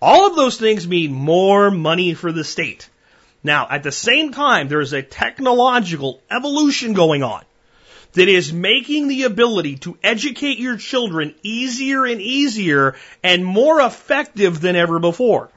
All 0.01 0.27
of 0.27 0.35
those 0.35 0.57
things 0.57 0.85
mean 0.85 1.13
more 1.13 1.71
money 1.71 2.13
for 2.13 2.33
the 2.33 2.43
state. 2.43 2.89
Now, 3.41 3.67
at 3.69 3.83
the 3.83 3.91
same 3.93 4.33
time, 4.33 4.67
there 4.67 4.81
is 4.81 4.91
a 4.91 5.01
technological 5.01 6.21
evolution 6.29 6.91
going 6.91 7.23
on 7.23 7.45
that 8.11 8.27
is 8.27 8.51
making 8.51 9.07
the 9.07 9.23
ability 9.23 9.77
to 9.77 9.97
educate 10.03 10.59
your 10.59 10.75
children 10.75 11.33
easier 11.41 12.05
and 12.05 12.19
easier 12.19 12.95
and 13.23 13.45
more 13.45 13.79
effective 13.79 14.59
than 14.59 14.75
ever 14.75 14.99
before. 14.99 15.51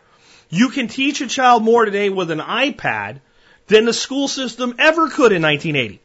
You 0.48 0.68
can 0.68 0.86
teach 0.86 1.20
a 1.22 1.26
child 1.26 1.64
more 1.64 1.84
today 1.84 2.08
with 2.08 2.30
an 2.30 2.38
iPad 2.38 3.18
than 3.68 3.84
the 3.84 3.92
school 3.92 4.28
system 4.28 4.74
ever 4.78 5.08
could 5.08 5.32
in 5.32 5.42
1980. 5.42 6.00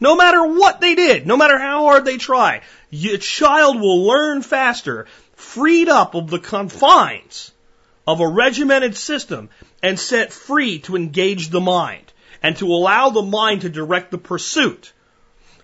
No 0.00 0.16
matter 0.16 0.44
what 0.44 0.80
they 0.80 0.94
did, 0.94 1.26
no 1.26 1.36
matter 1.36 1.58
how 1.58 1.84
hard 1.84 2.04
they 2.04 2.16
try, 2.16 2.62
your 2.90 3.18
child 3.18 3.80
will 3.80 4.04
learn 4.04 4.42
faster, 4.42 5.06
freed 5.34 5.88
up 5.88 6.14
of 6.14 6.30
the 6.30 6.38
confines 6.38 7.52
of 8.06 8.20
a 8.20 8.28
regimented 8.28 8.96
system 8.96 9.48
and 9.82 9.98
set 9.98 10.32
free 10.32 10.80
to 10.80 10.96
engage 10.96 11.48
the 11.48 11.60
mind 11.60 12.12
and 12.42 12.56
to 12.56 12.66
allow 12.66 13.10
the 13.10 13.22
mind 13.22 13.62
to 13.62 13.68
direct 13.68 14.10
the 14.10 14.18
pursuit 14.18 14.92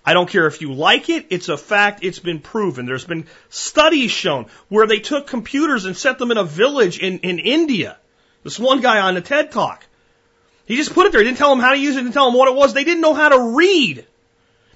I 0.03 0.13
don't 0.13 0.29
care 0.29 0.47
if 0.47 0.61
you 0.61 0.73
like 0.73 1.09
it, 1.09 1.27
it's 1.29 1.49
a 1.49 1.57
fact, 1.57 2.03
it's 2.03 2.19
been 2.19 2.39
proven. 2.39 2.85
There's 2.85 3.05
been 3.05 3.27
studies 3.49 4.11
shown 4.11 4.47
where 4.67 4.87
they 4.87 4.99
took 4.99 5.27
computers 5.27 5.85
and 5.85 5.95
set 5.95 6.17
them 6.17 6.31
in 6.31 6.37
a 6.37 6.43
village 6.43 6.97
in, 6.97 7.19
in 7.19 7.37
India. 7.37 7.97
This 8.43 8.57
one 8.57 8.81
guy 8.81 8.99
on 8.99 9.13
the 9.13 9.21
TED 9.21 9.51
Talk. 9.51 9.85
He 10.65 10.75
just 10.75 10.93
put 10.93 11.05
it 11.05 11.11
there. 11.11 11.21
He 11.21 11.27
didn't 11.27 11.37
tell 11.37 11.49
them 11.49 11.59
how 11.59 11.71
to 11.71 11.79
use 11.79 11.95
it, 11.95 12.01
didn't 12.01 12.13
tell 12.13 12.25
them 12.25 12.37
what 12.37 12.47
it 12.47 12.55
was. 12.55 12.73
They 12.73 12.83
didn't 12.83 13.01
know 13.01 13.13
how 13.13 13.29
to 13.29 13.55
read. 13.55 14.05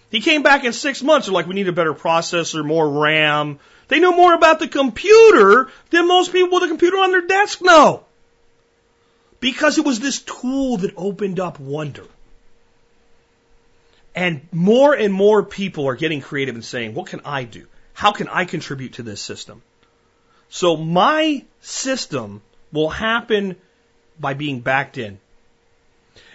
He 0.10 0.22
came 0.22 0.44
back 0.44 0.64
in 0.64 0.74
six 0.74 1.02
months. 1.02 1.28
They're 1.28 1.34
like, 1.34 1.48
we 1.48 1.56
need 1.56 1.68
a 1.68 1.74
better 1.74 1.94
processor, 1.94 2.66
more 2.66 2.90
RAM. 2.90 3.60
They 3.88 4.00
know 4.00 4.12
more 4.12 4.34
about 4.34 4.60
the 4.60 4.68
computer 4.68 5.70
than 5.90 6.08
most 6.08 6.32
people 6.32 6.50
with 6.52 6.64
a 6.64 6.68
computer 6.68 6.98
on 6.98 7.12
their 7.12 7.28
desk 7.28 7.62
know. 7.62 8.04
Because 9.40 9.78
it 9.78 9.86
was 9.86 10.00
this 10.00 10.22
tool 10.22 10.78
that 10.78 10.94
opened 10.98 11.40
up 11.40 11.60
wonder. 11.60 12.06
And 14.16 14.48
more 14.52 14.94
and 14.94 15.14
more 15.14 15.44
people 15.44 15.88
are 15.88 15.96
getting 15.96 16.22
creative 16.22 16.56
and 16.56 16.64
saying, 16.64 16.94
what 16.94 17.08
can 17.08 17.22
I 17.26 17.44
do? 17.44 17.68
How 17.94 18.12
can 18.12 18.30
I 18.30 18.46
contribute 18.46 18.94
to 18.94 19.04
this 19.04 19.22
system? 19.22 19.62
So 20.50 20.78
my 20.78 21.44
system 21.62 22.42
will 22.72 22.90
happen 22.90 23.58
by 24.20 24.34
being 24.34 24.62
backed 24.62 24.98
in. 24.98 25.20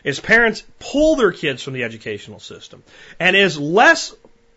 As 0.05 0.21
parents 0.21 0.63
pull 0.79 1.17
their 1.17 1.33
kids 1.33 1.63
from 1.63 1.75
the 1.75 1.85
educational 1.85 2.41
system, 2.41 2.83
and 3.19 3.37
as 3.37 3.59
less 3.59 4.15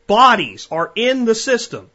bodies 0.08 0.68
are 0.72 0.92
in 0.96 1.26
the 1.26 1.36
system, 1.36 1.90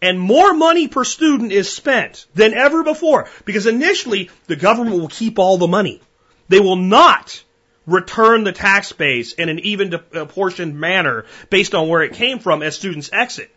and 0.00 0.18
more 0.18 0.52
money 0.52 0.88
per 0.88 1.04
student 1.04 1.52
is 1.52 1.72
spent 1.72 2.26
than 2.34 2.54
ever 2.54 2.82
before, 2.82 3.28
because 3.44 3.66
initially 3.66 4.30
the 4.46 4.56
government 4.56 5.00
will 5.00 5.08
keep 5.08 5.38
all 5.38 5.58
the 5.58 5.68
money. 5.68 6.00
They 6.48 6.60
will 6.60 6.76
not 6.76 7.42
return 7.86 8.44
the 8.44 8.52
tax 8.52 8.92
base 8.92 9.32
in 9.32 9.48
an 9.48 9.60
even 9.60 9.94
apportioned 10.12 10.78
manner 10.78 11.24
based 11.50 11.74
on 11.74 11.88
where 11.88 12.02
it 12.02 12.14
came 12.14 12.38
from 12.38 12.62
as 12.62 12.76
students 12.76 13.10
exit. 13.12 13.50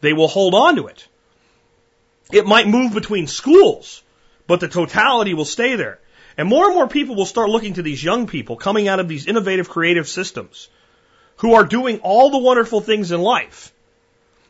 They 0.00 0.12
will 0.12 0.28
hold 0.28 0.54
on 0.54 0.76
to 0.76 0.86
it. 0.88 1.06
It 2.32 2.46
might 2.46 2.66
move 2.66 2.94
between 2.94 3.26
schools, 3.26 4.02
but 4.46 4.60
the 4.60 4.68
totality 4.68 5.34
will 5.34 5.44
stay 5.44 5.76
there. 5.76 5.98
And 6.36 6.48
more 6.48 6.66
and 6.66 6.74
more 6.74 6.88
people 6.88 7.14
will 7.14 7.26
start 7.26 7.50
looking 7.50 7.74
to 7.74 7.82
these 7.82 8.02
young 8.02 8.26
people 8.26 8.56
coming 8.56 8.88
out 8.88 9.00
of 9.00 9.08
these 9.08 9.26
innovative 9.26 9.68
creative 9.68 10.08
systems 10.08 10.68
who 11.36 11.54
are 11.54 11.64
doing 11.64 12.00
all 12.00 12.30
the 12.30 12.38
wonderful 12.38 12.80
things 12.80 13.10
in 13.10 13.20
life, 13.20 13.72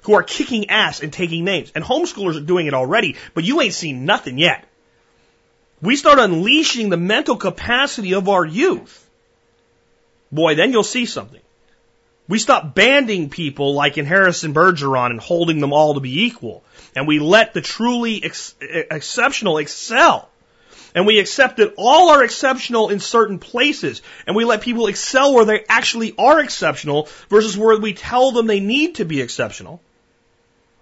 who 0.03 0.15
are 0.15 0.23
kicking 0.23 0.71
ass 0.71 1.01
and 1.01 1.13
taking 1.13 1.45
names. 1.45 1.73
And 1.75 1.85
homeschoolers 1.85 2.37
are 2.37 2.45
doing 2.45 2.67
it 2.67 2.75
already, 2.75 3.17
but 3.35 3.45
you 3.45 3.61
ain't 3.61 3.75
seen 3.75 4.05
nothing 4.05 4.39
yet. 4.39 4.65
We 5.81 5.97
start 5.97 6.19
unleashing 6.19 6.91
the 6.91 6.97
mental 6.97 7.37
capacity 7.37 8.15
of 8.15 8.29
our 8.29 8.45
youth 8.45 9.03
boy, 10.33 10.55
then 10.55 10.73
you'll 10.73 10.83
see 10.83 11.07
something. 11.07 11.41
We 12.29 12.39
stop 12.39 12.75
banding 12.75 13.29
people 13.29 13.75
like 13.75 13.99
in 13.99 14.07
Harrison 14.07 14.55
Bergeron 14.55 15.11
and 15.11 15.21
holding 15.21 15.61
them 15.61 15.73
all 15.73 15.95
to 15.95 16.01
be 16.01 16.25
equal. 16.25 16.65
And 16.97 17.07
we 17.07 17.19
let 17.19 17.53
the 17.53 17.61
truly 17.61 18.25
ex- 18.25 18.55
exceptional 18.61 19.59
excel. 19.59 20.29
And 20.95 21.07
we 21.07 21.19
accept 21.19 21.57
that 21.57 21.75
all 21.77 22.11
are 22.11 22.23
exceptional 22.23 22.91
in 22.91 23.01
certain 23.01 23.39
places. 23.39 24.03
And 24.27 24.37
we 24.37 24.45
let 24.45 24.61
people 24.61 24.89
excel 24.89 25.35
where 25.35 25.45
they 25.45 25.65
actually 25.69 26.15
are 26.19 26.41
exceptional 26.41 27.09
versus 27.31 27.57
where 27.57 27.79
we 27.79 27.95
tell 27.95 28.33
them 28.33 28.47
they 28.47 28.61
need 28.61 28.97
to 28.97 29.05
be 29.05 29.21
exceptional 29.21 29.81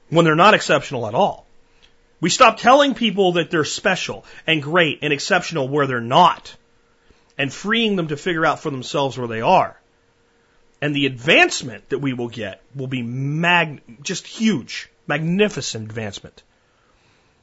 when 0.09 0.25
they're 0.25 0.35
not 0.35 0.55
exceptional 0.55 1.07
at 1.07 1.15
all. 1.15 1.47
We 2.21 2.29
stop 2.29 2.59
telling 2.59 2.95
people 2.95 3.33
that 3.33 3.51
they're 3.51 3.65
special 3.65 4.25
and 4.47 4.63
great 4.63 4.99
and 5.03 5.13
exceptional 5.13 5.69
where 5.69 5.87
they're 5.87 6.01
not 6.01 6.55
and 7.39 7.53
freeing 7.53 7.97
them 7.97 8.09
to 8.09 8.17
figure 8.17 8.45
out 8.45 8.61
for 8.61 8.71
themselves 8.71 9.17
where 9.17 9.29
they 9.29 9.41
are. 9.41 9.81
And 10.83 10.95
the 10.95 11.07
advancement 11.07 11.89
that 11.91 11.99
we 11.99 12.13
will 12.13 12.29
get 12.29 12.61
will 12.75 12.87
be 12.87 13.03
mag- 13.03 13.83
just 14.03 14.27
huge, 14.27 14.91
magnificent 15.07 15.85
advancement. 15.85 16.43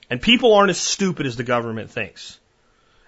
And 0.10 0.22
people 0.22 0.54
aren't 0.54 0.70
as 0.70 0.80
stupid 0.80 1.26
as 1.26 1.36
the 1.36 1.44
government 1.44 1.92
thinks. 1.92 2.40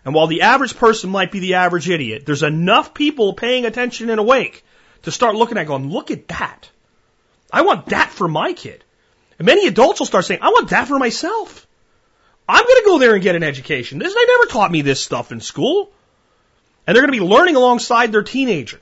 And 0.09 0.15
while 0.15 0.25
the 0.25 0.41
average 0.41 0.75
person 0.75 1.11
might 1.11 1.31
be 1.31 1.37
the 1.37 1.53
average 1.53 1.87
idiot, 1.87 2.25
there's 2.25 2.41
enough 2.41 2.95
people 2.95 3.33
paying 3.33 3.67
attention 3.67 4.09
and 4.09 4.19
awake 4.19 4.65
to 5.03 5.11
start 5.11 5.35
looking 5.35 5.59
at 5.59 5.67
going, 5.67 5.91
look 5.91 6.09
at 6.09 6.29
that. 6.29 6.67
I 7.53 7.61
want 7.61 7.85
that 7.89 8.09
for 8.09 8.27
my 8.27 8.53
kid. 8.53 8.83
And 9.37 9.45
many 9.45 9.67
adults 9.67 9.99
will 9.99 10.07
start 10.07 10.25
saying, 10.25 10.39
I 10.41 10.49
want 10.49 10.71
that 10.71 10.87
for 10.87 10.97
myself. 10.97 11.67
I'm 12.47 12.63
going 12.63 12.77
to 12.77 12.87
go 12.87 12.97
there 12.97 13.13
and 13.13 13.21
get 13.21 13.35
an 13.35 13.43
education. 13.43 13.99
This, 13.99 14.15
they 14.15 14.25
never 14.25 14.45
taught 14.47 14.71
me 14.71 14.81
this 14.81 14.99
stuff 14.99 15.31
in 15.31 15.41
school. 15.41 15.91
And 16.87 16.95
they're 16.95 17.05
going 17.05 17.13
to 17.13 17.19
be 17.19 17.31
learning 17.31 17.55
alongside 17.55 18.11
their 18.11 18.23
teenager. 18.23 18.79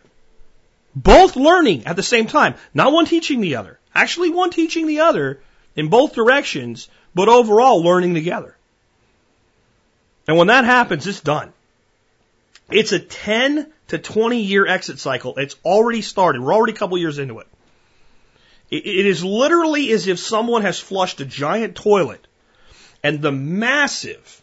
Both 0.95 1.35
learning 1.35 1.87
at 1.87 1.97
the 1.97 2.03
same 2.03 2.27
time. 2.27 2.55
Not 2.73 2.93
one 2.93 3.05
teaching 3.05 3.41
the 3.41 3.57
other. 3.57 3.81
Actually, 3.93 4.29
one 4.29 4.51
teaching 4.51 4.87
the 4.87 5.01
other 5.01 5.41
in 5.75 5.89
both 5.89 6.15
directions, 6.15 6.87
but 7.13 7.27
overall 7.27 7.83
learning 7.83 8.13
together. 8.13 8.56
And 10.27 10.37
when 10.37 10.47
that 10.47 10.65
happens, 10.65 11.07
it's 11.07 11.21
done. 11.21 11.53
It's 12.69 12.91
a 12.91 12.99
10 12.99 13.71
to 13.87 13.97
20 13.97 14.41
year 14.41 14.67
exit 14.67 14.99
cycle. 14.99 15.35
It's 15.37 15.55
already 15.63 16.01
started. 16.01 16.41
We're 16.41 16.53
already 16.53 16.73
a 16.73 16.77
couple 16.77 16.97
years 16.97 17.17
into 17.17 17.39
it. 17.39 17.47
It 18.69 19.05
is 19.05 19.23
literally 19.23 19.91
as 19.91 20.07
if 20.07 20.19
someone 20.19 20.63
has 20.63 20.77
flushed 20.77 21.21
a 21.21 21.25
giant 21.25 21.75
toilet 21.75 22.27
and 23.01 23.21
the 23.21 23.31
massive, 23.31 24.41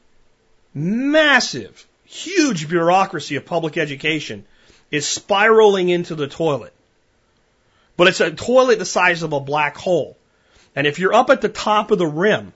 massive 0.73 1.87
huge 2.07 2.69
bureaucracy 2.71 3.37
of 3.37 3.45
public 3.45 3.77
education 3.77 4.47
is 4.91 5.07
spiraling 5.07 5.91
into 5.91 6.15
the 6.15 6.27
toilet. 6.27 6.73
But 7.99 8.09
it's 8.09 8.21
a 8.21 8.31
toilet 8.31 8.79
the 8.79 8.87
size 8.87 9.23
of 9.23 9.35
a 9.35 9.41
black 9.41 9.77
hole. 9.77 10.17
And 10.75 10.87
if 10.87 10.99
you're 10.99 11.13
up 11.13 11.29
at 11.29 11.43
the 11.43 11.51
top 11.51 11.91
of 11.91 11.99
the 11.99 12.07
rim, 12.07 12.55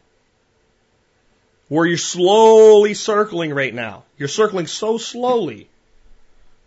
where 1.68 1.86
you're 1.86 1.98
slowly 1.98 2.94
circling 2.94 3.52
right 3.52 3.74
now, 3.74 4.04
you're 4.16 4.28
circling 4.28 4.66
so 4.66 4.98
slowly 4.98 5.68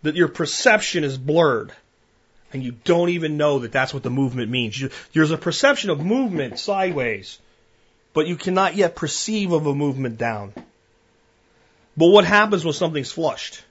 that 0.02 0.16
your 0.16 0.28
perception 0.28 1.04
is 1.04 1.18
blurred. 1.18 1.72
And 2.52 2.62
you 2.62 2.72
don't 2.72 3.08
even 3.08 3.38
know 3.38 3.60
that 3.60 3.72
that's 3.72 3.94
what 3.94 4.02
the 4.02 4.10
movement 4.10 4.50
means. 4.50 4.78
You, 4.78 4.90
there's 5.14 5.30
a 5.30 5.38
perception 5.38 5.88
of 5.88 6.04
movement 6.04 6.58
sideways, 6.58 7.38
but 8.12 8.26
you 8.26 8.36
cannot 8.36 8.76
yet 8.76 8.94
perceive 8.94 9.52
of 9.52 9.66
a 9.66 9.74
movement 9.74 10.18
down. 10.18 10.52
But 11.96 12.08
what 12.08 12.26
happens 12.26 12.62
when 12.62 12.74
something's 12.74 13.10
flushed? 13.10 13.62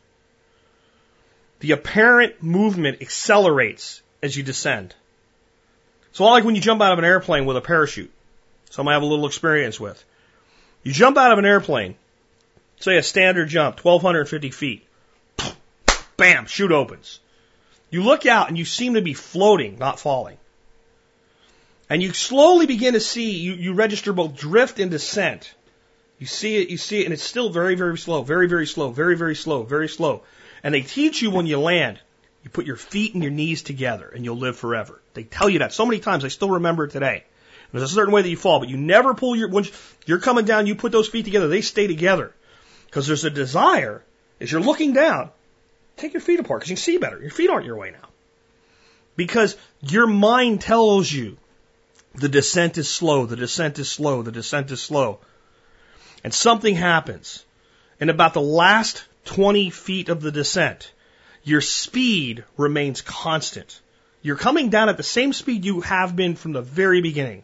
the 1.62 1.72
apparent 1.72 2.42
movement 2.44 3.02
accelerates 3.02 4.02
as 4.22 4.36
you 4.36 4.44
descend. 4.44 4.94
So 6.12 6.26
like 6.26 6.44
when 6.44 6.56
you 6.56 6.62
jump 6.62 6.82
out 6.82 6.92
of 6.92 7.00
an 7.00 7.06
airplane 7.06 7.46
with 7.46 7.56
a 7.56 7.62
parachute. 7.62 8.12
Some 8.72 8.88
I 8.88 8.94
have 8.94 9.04
a 9.04 9.06
little 9.06 9.28
experience 9.28 9.80
with. 9.80 10.04
You 10.84 10.92
jump 10.92 11.18
out 11.18 11.32
of 11.32 11.38
an 11.38 11.46
airplane, 11.46 11.96
say 12.80 12.98
a 12.98 13.04
standard 13.04 13.50
jump, 13.50 13.84
1250 13.84 14.50
feet. 14.50 14.88
Bam, 16.18 16.46
chute 16.46 16.72
opens. 16.72 17.20
You 17.90 18.04
look 18.04 18.26
out 18.26 18.48
and 18.48 18.58
you 18.58 18.66
seem 18.66 18.96
to 18.96 19.02
be 19.02 19.14
floating, 19.14 19.78
not 19.78 20.00
falling. 20.00 20.38
And 21.90 22.02
you 22.02 22.14
slowly 22.14 22.68
begin 22.68 22.94
to 22.94 23.00
see, 23.00 23.32
you, 23.32 23.54
you 23.54 23.74
register 23.74 24.14
both 24.14 24.38
drift 24.38 24.80
and 24.80 24.90
descent. 24.90 25.54
You 26.20 26.26
see 26.26 26.62
it, 26.62 26.70
you 26.70 26.78
see 26.78 27.02
it, 27.02 27.06
and 27.06 27.14
it's 27.14 27.24
still 27.24 27.50
very, 27.50 27.76
very 27.76 27.98
slow, 27.98 28.22
very, 28.22 28.48
very 28.48 28.66
slow, 28.66 28.92
very, 28.92 29.18
very 29.18 29.36
slow, 29.36 29.64
very 29.64 29.90
slow. 29.90 30.24
And 30.64 30.74
they 30.74 30.82
teach 30.82 31.22
you 31.22 31.32
when 31.32 31.48
you 31.48 31.60
land, 31.60 32.00
you 32.44 32.50
put 32.50 32.66
your 32.66 32.78
feet 32.78 33.14
and 33.14 33.22
your 33.22 33.32
knees 33.32 33.62
together 33.62 34.08
and 34.08 34.24
you'll 34.24 34.38
live 34.38 34.58
forever. 34.58 35.02
They 35.14 35.24
tell 35.24 35.50
you 35.50 35.60
that 35.60 35.74
so 35.74 35.86
many 35.86 36.00
times, 36.00 36.24
I 36.24 36.30
still 36.30 36.52
remember 36.52 36.86
it 36.86 36.92
today. 36.92 37.26
There's 37.72 37.92
a 37.92 37.94
certain 37.94 38.14
way 38.14 38.22
that 38.22 38.30
you 38.30 38.38
fall, 38.38 38.60
but 38.60 38.70
you 38.70 38.78
never 38.78 39.14
pull 39.14 39.36
your, 39.36 39.50
when 39.50 39.66
you're 40.06 40.20
coming 40.20 40.46
down, 40.46 40.68
you 40.68 40.76
put 40.76 40.92
those 40.92 41.08
feet 41.08 41.26
together, 41.26 41.48
they 41.48 41.62
stay 41.62 41.88
together. 41.88 42.34
Because 42.86 43.08
there's 43.08 43.24
a 43.24 43.30
desire, 43.30 44.04
as 44.42 44.52
you're 44.52 44.62
looking 44.62 44.92
down, 44.94 45.30
take 45.96 46.14
your 46.14 46.22
feet 46.22 46.40
apart 46.40 46.60
because 46.60 46.70
you 46.70 46.76
can 46.76 46.84
see 46.84 46.98
better. 46.98 47.22
Your 47.22 47.32
feet 47.32 47.50
aren't 47.50 47.66
your 47.66 47.78
way 47.78 47.92
now. 47.92 48.10
Because 49.16 49.56
your 49.82 50.08
mind 50.08 50.62
tells 50.62 51.12
you 51.12 51.38
the 52.16 52.28
descent 52.28 52.78
is 52.78 52.90
slow, 52.90 53.26
the 53.26 53.38
descent 53.38 53.80
is 53.80 53.90
slow, 53.90 54.22
the 54.22 54.32
descent 54.32 54.72
is 54.72 54.82
slow. 54.82 55.20
And 56.24 56.34
something 56.34 56.76
happens. 56.76 57.46
And 58.00 58.10
about 58.10 58.34
the 58.34 58.42
last 58.42 59.06
20 59.26 59.70
feet 59.70 60.10
of 60.10 60.22
the 60.22 60.32
descent, 60.32 60.92
your 61.44 61.62
speed 61.62 62.44
remains 62.58 63.02
constant. 63.02 63.80
You're 64.22 64.36
coming 64.36 64.70
down 64.70 64.90
at 64.90 64.98
the 64.98 65.04
same 65.04 65.34
speed 65.34 65.64
you 65.64 65.82
have 65.82 66.16
been 66.16 66.36
from 66.36 66.52
the 66.52 66.62
very 66.62 67.02
beginning. 67.02 67.44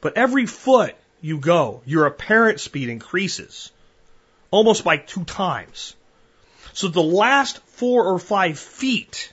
But 0.00 0.16
every 0.16 0.46
foot 0.46 0.94
you 1.20 1.38
go, 1.38 1.82
your 1.84 2.06
apparent 2.06 2.60
speed 2.60 2.88
increases 2.88 3.70
almost 4.50 4.84
by 4.84 4.96
two 4.96 5.24
times. 5.24 5.94
So 6.72 6.88
the 6.88 7.02
last 7.02 7.58
four 7.66 8.06
or 8.06 8.18
five 8.18 8.58
feet, 8.58 9.32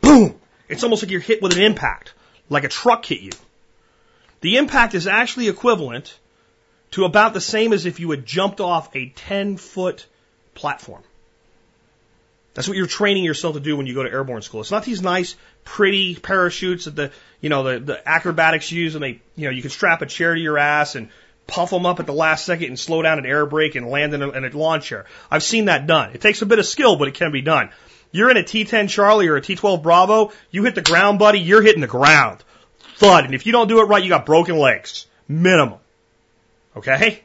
boom, 0.00 0.38
it's 0.68 0.84
almost 0.84 1.02
like 1.02 1.10
you're 1.10 1.20
hit 1.20 1.42
with 1.42 1.56
an 1.56 1.62
impact 1.62 2.12
like 2.48 2.64
a 2.64 2.68
truck 2.68 3.04
hit 3.04 3.20
you. 3.20 3.32
The 4.40 4.56
impact 4.56 4.94
is 4.94 5.06
actually 5.06 5.48
equivalent 5.48 6.16
to 6.92 7.04
about 7.04 7.34
the 7.34 7.40
same 7.40 7.72
as 7.72 7.86
if 7.86 8.00
you 8.00 8.10
had 8.10 8.24
jumped 8.24 8.60
off 8.60 8.94
a 8.94 9.08
10 9.10 9.56
foot 9.56 10.06
platform. 10.54 11.02
That's 12.58 12.66
what 12.66 12.76
you're 12.76 12.88
training 12.88 13.22
yourself 13.22 13.54
to 13.54 13.60
do 13.60 13.76
when 13.76 13.86
you 13.86 13.94
go 13.94 14.02
to 14.02 14.10
airborne 14.10 14.42
school. 14.42 14.62
It's 14.62 14.72
not 14.72 14.82
these 14.82 15.00
nice, 15.00 15.36
pretty 15.62 16.16
parachutes 16.16 16.86
that 16.86 16.96
the, 16.96 17.12
you 17.40 17.50
know, 17.50 17.62
the, 17.62 17.78
the 17.78 18.08
acrobatics 18.08 18.72
use 18.72 18.96
and 18.96 19.04
they, 19.04 19.20
you 19.36 19.44
know, 19.44 19.50
you 19.50 19.62
can 19.62 19.70
strap 19.70 20.02
a 20.02 20.06
chair 20.06 20.34
to 20.34 20.40
your 20.40 20.58
ass 20.58 20.96
and 20.96 21.08
puff 21.46 21.70
them 21.70 21.86
up 21.86 22.00
at 22.00 22.06
the 22.06 22.12
last 22.12 22.44
second 22.44 22.66
and 22.66 22.76
slow 22.76 23.00
down 23.00 23.20
an 23.20 23.26
air 23.26 23.46
brake 23.46 23.76
and 23.76 23.86
land 23.86 24.12
in 24.12 24.22
a, 24.22 24.30
in 24.30 24.44
a 24.44 24.48
lawn 24.58 24.80
chair. 24.80 25.06
I've 25.30 25.44
seen 25.44 25.66
that 25.66 25.86
done. 25.86 26.10
It 26.14 26.20
takes 26.20 26.42
a 26.42 26.46
bit 26.46 26.58
of 26.58 26.66
skill, 26.66 26.96
but 26.96 27.06
it 27.06 27.14
can 27.14 27.30
be 27.30 27.42
done. 27.42 27.70
You're 28.10 28.28
in 28.28 28.36
a 28.36 28.42
T10 28.42 28.88
Charlie 28.88 29.28
or 29.28 29.36
a 29.36 29.40
T12 29.40 29.80
Bravo, 29.80 30.32
you 30.50 30.64
hit 30.64 30.74
the 30.74 30.82
ground, 30.82 31.20
buddy, 31.20 31.38
you're 31.38 31.62
hitting 31.62 31.80
the 31.80 31.86
ground. 31.86 32.42
Thud. 32.96 33.24
And 33.24 33.36
if 33.36 33.46
you 33.46 33.52
don't 33.52 33.68
do 33.68 33.78
it 33.78 33.84
right, 33.84 34.02
you 34.02 34.08
got 34.08 34.26
broken 34.26 34.58
legs. 34.58 35.06
Minimum. 35.28 35.78
Okay? 36.76 37.22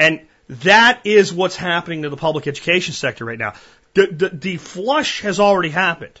And 0.00 0.26
that 0.48 1.02
is 1.04 1.32
what's 1.32 1.56
happening 1.56 2.02
to 2.02 2.10
the 2.10 2.16
public 2.16 2.46
education 2.46 2.94
sector 2.94 3.24
right 3.24 3.38
now. 3.38 3.52
The, 3.98 4.06
the, 4.06 4.28
the 4.28 4.56
flush 4.58 5.22
has 5.22 5.40
already 5.40 5.70
happened. 5.70 6.20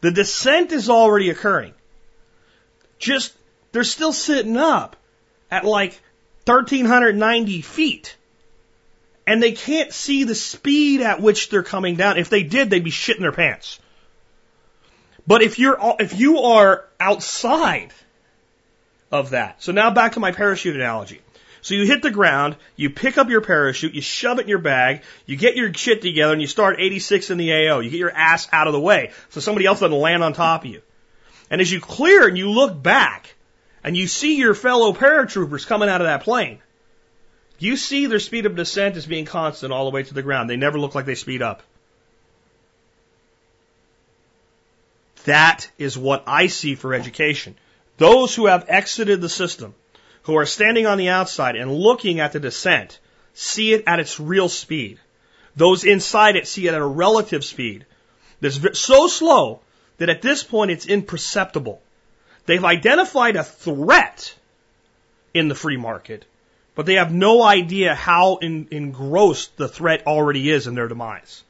The 0.00 0.12
descent 0.12 0.70
is 0.70 0.88
already 0.88 1.30
occurring. 1.30 1.74
Just, 3.00 3.34
they're 3.72 3.82
still 3.82 4.12
sitting 4.12 4.56
up 4.56 4.94
at 5.50 5.64
like 5.64 6.00
1390 6.44 7.62
feet 7.62 8.16
and 9.26 9.42
they 9.42 9.50
can't 9.50 9.92
see 9.92 10.22
the 10.22 10.36
speed 10.36 11.00
at 11.00 11.20
which 11.20 11.48
they're 11.48 11.64
coming 11.64 11.96
down. 11.96 12.16
If 12.16 12.30
they 12.30 12.44
did, 12.44 12.70
they'd 12.70 12.84
be 12.84 12.92
shitting 12.92 13.22
their 13.22 13.32
pants. 13.32 13.80
But 15.26 15.42
if 15.42 15.58
you're 15.58 15.76
if 15.98 16.16
you 16.16 16.42
are 16.42 16.84
outside 17.00 17.92
of 19.10 19.30
that, 19.30 19.60
so 19.64 19.72
now 19.72 19.90
back 19.90 20.12
to 20.12 20.20
my 20.20 20.30
parachute 20.30 20.76
analogy. 20.76 21.23
So 21.64 21.72
you 21.72 21.86
hit 21.86 22.02
the 22.02 22.10
ground, 22.10 22.56
you 22.76 22.90
pick 22.90 23.16
up 23.16 23.30
your 23.30 23.40
parachute, 23.40 23.94
you 23.94 24.02
shove 24.02 24.38
it 24.38 24.42
in 24.42 24.48
your 24.48 24.58
bag, 24.58 25.00
you 25.24 25.34
get 25.34 25.56
your 25.56 25.72
shit 25.72 26.02
together, 26.02 26.34
and 26.34 26.42
you 26.42 26.46
start 26.46 26.76
86 26.78 27.30
in 27.30 27.38
the 27.38 27.54
AO. 27.54 27.78
You 27.78 27.88
get 27.88 27.98
your 27.98 28.14
ass 28.14 28.46
out 28.52 28.66
of 28.66 28.74
the 28.74 28.80
way 28.80 29.12
so 29.30 29.40
somebody 29.40 29.64
else 29.64 29.80
doesn't 29.80 29.98
land 29.98 30.22
on 30.22 30.34
top 30.34 30.66
of 30.66 30.70
you. 30.70 30.82
And 31.48 31.62
as 31.62 31.72
you 31.72 31.80
clear 31.80 32.28
and 32.28 32.36
you 32.36 32.50
look 32.50 32.82
back, 32.82 33.34
and 33.82 33.96
you 33.96 34.06
see 34.06 34.36
your 34.36 34.54
fellow 34.54 34.92
paratroopers 34.92 35.66
coming 35.66 35.88
out 35.88 36.02
of 36.02 36.06
that 36.06 36.22
plane, 36.22 36.58
you 37.58 37.78
see 37.78 38.04
their 38.04 38.20
speed 38.20 38.44
of 38.44 38.56
descent 38.56 38.98
as 38.98 39.06
being 39.06 39.24
constant 39.24 39.72
all 39.72 39.86
the 39.86 39.90
way 39.90 40.02
to 40.02 40.12
the 40.12 40.20
ground. 40.20 40.50
They 40.50 40.56
never 40.56 40.78
look 40.78 40.94
like 40.94 41.06
they 41.06 41.14
speed 41.14 41.40
up. 41.40 41.62
That 45.24 45.70
is 45.78 45.96
what 45.96 46.24
I 46.26 46.48
see 46.48 46.74
for 46.74 46.92
education. 46.92 47.56
Those 47.96 48.34
who 48.34 48.48
have 48.48 48.66
exited 48.68 49.22
the 49.22 49.30
system, 49.30 49.74
who 50.24 50.36
are 50.36 50.46
standing 50.46 50.86
on 50.86 50.98
the 50.98 51.08
outside 51.08 51.56
and 51.56 51.72
looking 51.72 52.20
at 52.20 52.32
the 52.32 52.40
descent, 52.40 52.98
see 53.32 53.72
it 53.72 53.84
at 53.86 54.00
its 54.00 54.20
real 54.20 54.48
speed. 54.48 54.98
Those 55.56 55.84
inside 55.84 56.36
it 56.36 56.48
see 56.48 56.66
it 56.66 56.74
at 56.74 56.80
a 56.80 56.86
relative 56.86 57.44
speed 57.44 57.86
that's 58.40 58.78
so 58.78 59.06
slow 59.06 59.60
that 59.98 60.08
at 60.08 60.22
this 60.22 60.42
point 60.42 60.70
it's 60.70 60.86
imperceptible. 60.86 61.80
They've 62.46 62.64
identified 62.64 63.36
a 63.36 63.44
threat 63.44 64.34
in 65.32 65.48
the 65.48 65.54
free 65.54 65.76
market 65.76 66.24
but 66.74 66.86
they 66.86 66.94
have 66.94 67.12
no 67.12 67.42
idea 67.42 67.94
how 67.94 68.36
in, 68.36 68.68
engrossed 68.70 69.56
the 69.56 69.68
threat 69.68 70.06
already 70.06 70.50
is 70.50 70.66
in 70.66 70.74
their 70.74 70.88
demise. 70.88 71.42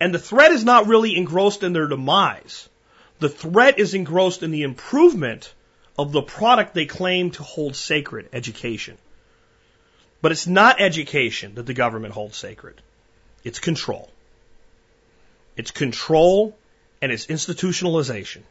And 0.00 0.12
the 0.12 0.18
threat 0.18 0.50
is 0.50 0.64
not 0.64 0.88
really 0.88 1.16
engrossed 1.16 1.62
in 1.62 1.72
their 1.72 1.86
demise. 1.86 2.68
The 3.20 3.28
threat 3.28 3.78
is 3.78 3.94
engrossed 3.94 4.42
in 4.42 4.50
the 4.50 4.62
improvement 4.62 5.52
of 5.98 6.12
the 6.12 6.22
product 6.22 6.74
they 6.74 6.86
claim 6.86 7.30
to 7.32 7.42
hold 7.42 7.76
sacred, 7.76 8.28
education. 8.32 8.98
But 10.20 10.32
it's 10.32 10.46
not 10.46 10.80
education 10.80 11.54
that 11.56 11.66
the 11.66 11.74
government 11.74 12.14
holds 12.14 12.36
sacred. 12.36 12.80
It's 13.44 13.58
control. 13.58 14.10
It's 15.56 15.70
control 15.70 16.56
and 17.00 17.12
it's 17.12 17.26
institutionalization. 17.26 18.42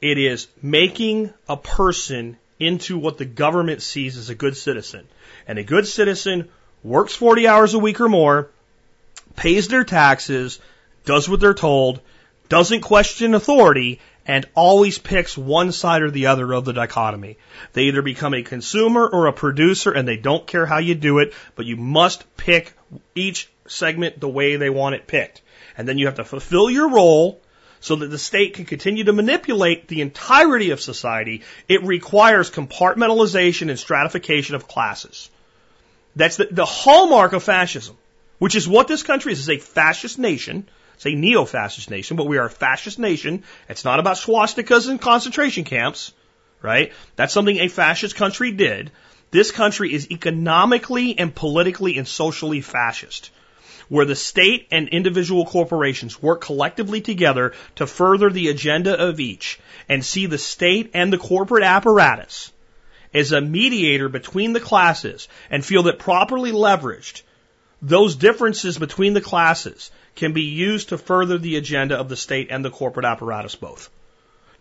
It 0.00 0.18
is 0.18 0.48
making 0.60 1.32
a 1.48 1.56
person 1.56 2.36
into 2.58 2.98
what 2.98 3.18
the 3.18 3.24
government 3.24 3.82
sees 3.82 4.18
as 4.18 4.30
a 4.30 4.34
good 4.34 4.56
citizen. 4.56 5.06
And 5.46 5.58
a 5.58 5.64
good 5.64 5.86
citizen 5.86 6.48
works 6.82 7.14
40 7.14 7.46
hours 7.46 7.74
a 7.74 7.78
week 7.78 8.00
or 8.00 8.08
more, 8.08 8.50
pays 9.36 9.68
their 9.68 9.84
taxes, 9.84 10.58
does 11.04 11.28
what 11.28 11.40
they're 11.40 11.54
told, 11.54 12.00
doesn't 12.48 12.82
question 12.82 13.34
authority, 13.34 14.00
and 14.26 14.46
always 14.54 14.98
picks 14.98 15.36
one 15.36 15.72
side 15.72 16.02
or 16.02 16.10
the 16.10 16.26
other 16.26 16.52
of 16.52 16.64
the 16.64 16.72
dichotomy. 16.72 17.38
They 17.72 17.84
either 17.84 18.02
become 18.02 18.34
a 18.34 18.42
consumer 18.42 19.06
or 19.06 19.26
a 19.26 19.32
producer 19.32 19.90
and 19.90 20.06
they 20.06 20.16
don't 20.16 20.46
care 20.46 20.66
how 20.66 20.78
you 20.78 20.94
do 20.94 21.18
it, 21.18 21.34
but 21.56 21.66
you 21.66 21.76
must 21.76 22.36
pick 22.36 22.72
each 23.14 23.48
segment 23.66 24.20
the 24.20 24.28
way 24.28 24.56
they 24.56 24.70
want 24.70 24.94
it 24.94 25.06
picked. 25.06 25.42
And 25.76 25.88
then 25.88 25.98
you 25.98 26.06
have 26.06 26.16
to 26.16 26.24
fulfill 26.24 26.70
your 26.70 26.90
role 26.90 27.40
so 27.82 27.96
that 27.96 28.06
the 28.06 28.18
state 28.18 28.54
can 28.54 28.64
continue 28.64 29.04
to 29.04 29.12
manipulate 29.12 29.88
the 29.88 30.02
entirety 30.02 30.70
of 30.70 30.80
society, 30.80 31.42
it 31.68 31.82
requires 31.82 32.48
compartmentalization 32.48 33.70
and 33.70 33.78
stratification 33.78 34.54
of 34.54 34.68
classes. 34.68 35.28
That's 36.14 36.36
the, 36.36 36.46
the 36.50 36.64
hallmark 36.64 37.32
of 37.32 37.42
fascism, 37.42 37.96
which 38.38 38.54
is 38.54 38.68
what 38.68 38.86
this 38.86 39.02
country 39.02 39.32
is. 39.32 39.48
It's 39.48 39.62
a 39.62 39.64
fascist 39.64 40.16
nation. 40.16 40.68
A 41.06 41.14
neo-fascist 41.14 41.90
nation, 41.90 42.16
but 42.16 42.26
we 42.26 42.38
are 42.38 42.46
a 42.46 42.50
fascist 42.50 42.98
nation. 42.98 43.42
It's 43.68 43.84
not 43.84 43.98
about 43.98 44.16
swastikas 44.16 44.88
and 44.88 45.00
concentration 45.00 45.64
camps, 45.64 46.12
right? 46.60 46.92
That's 47.16 47.32
something 47.32 47.58
a 47.58 47.68
fascist 47.68 48.16
country 48.16 48.52
did. 48.52 48.90
This 49.30 49.50
country 49.50 49.92
is 49.92 50.10
economically 50.10 51.18
and 51.18 51.34
politically 51.34 51.98
and 51.98 52.06
socially 52.06 52.60
fascist 52.60 53.30
where 53.88 54.06
the 54.06 54.16
state 54.16 54.68
and 54.70 54.88
individual 54.88 55.44
corporations 55.44 56.22
work 56.22 56.40
collectively 56.40 57.02
together 57.02 57.52
to 57.74 57.86
further 57.86 58.30
the 58.30 58.48
agenda 58.48 58.98
of 58.98 59.20
each 59.20 59.60
and 59.86 60.02
see 60.02 60.24
the 60.24 60.38
state 60.38 60.90
and 60.94 61.12
the 61.12 61.18
corporate 61.18 61.62
apparatus 61.62 62.52
as 63.12 63.32
a 63.32 63.40
mediator 63.40 64.08
between 64.08 64.54
the 64.54 64.60
classes 64.60 65.28
and 65.50 65.62
feel 65.62 65.82
that 65.82 65.98
properly 65.98 66.52
leveraged, 66.52 67.20
those 67.82 68.16
differences 68.16 68.78
between 68.78 69.12
the 69.12 69.20
classes 69.20 69.90
can 70.14 70.32
be 70.32 70.42
used 70.42 70.90
to 70.90 70.98
further 70.98 71.38
the 71.38 71.56
agenda 71.56 71.98
of 71.98 72.08
the 72.08 72.16
state 72.16 72.48
and 72.50 72.64
the 72.64 72.70
corporate 72.70 73.06
apparatus 73.06 73.54
both. 73.54 73.90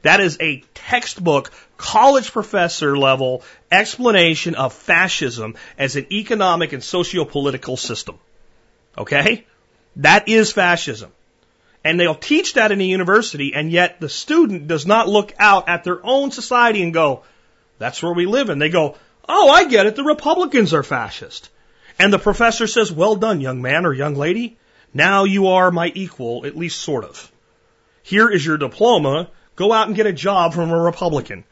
That 0.01 0.19
is 0.19 0.37
a 0.39 0.63
textbook, 0.73 1.51
college 1.77 2.31
professor 2.31 2.97
level 2.97 3.43
explanation 3.71 4.55
of 4.55 4.73
fascism 4.73 5.55
as 5.77 5.95
an 5.95 6.07
economic 6.11 6.73
and 6.73 6.83
socio-political 6.83 7.77
system. 7.77 8.17
Okay? 8.97 9.45
That 9.97 10.27
is 10.27 10.51
fascism. 10.51 11.11
And 11.83 11.99
they'll 11.99 12.15
teach 12.15 12.53
that 12.53 12.71
in 12.71 12.79
a 12.79 12.85
university, 12.85 13.53
and 13.53 13.71
yet 13.71 13.99
the 13.99 14.09
student 14.09 14.67
does 14.67 14.85
not 14.85 15.09
look 15.09 15.33
out 15.39 15.67
at 15.67 15.83
their 15.83 16.03
own 16.05 16.31
society 16.31 16.83
and 16.83 16.93
go, 16.93 17.23
that's 17.79 18.03
where 18.03 18.13
we 18.13 18.27
live 18.27 18.49
And 18.49 18.61
They 18.61 18.69
go, 18.69 18.95
oh, 19.27 19.49
I 19.49 19.65
get 19.65 19.87
it, 19.87 19.95
the 19.95 20.03
Republicans 20.03 20.73
are 20.73 20.83
fascist. 20.83 21.49
And 21.97 22.13
the 22.13 22.19
professor 22.19 22.67
says, 22.67 22.91
well 22.91 23.15
done, 23.15 23.41
young 23.41 23.61
man 23.61 23.85
or 23.85 23.93
young 23.93 24.15
lady. 24.15 24.57
Now 24.93 25.23
you 25.23 25.47
are 25.47 25.71
my 25.71 25.91
equal, 25.93 26.45
at 26.45 26.57
least 26.57 26.79
sort 26.81 27.05
of. 27.05 27.31
Here 28.03 28.29
is 28.29 28.45
your 28.45 28.57
diploma. 28.57 29.29
Go 29.55 29.71
out 29.71 29.87
and 29.87 29.95
get 29.95 30.05
a 30.05 30.13
job 30.13 30.53
from 30.53 30.71
a 30.71 30.79
Republican. 30.79 31.43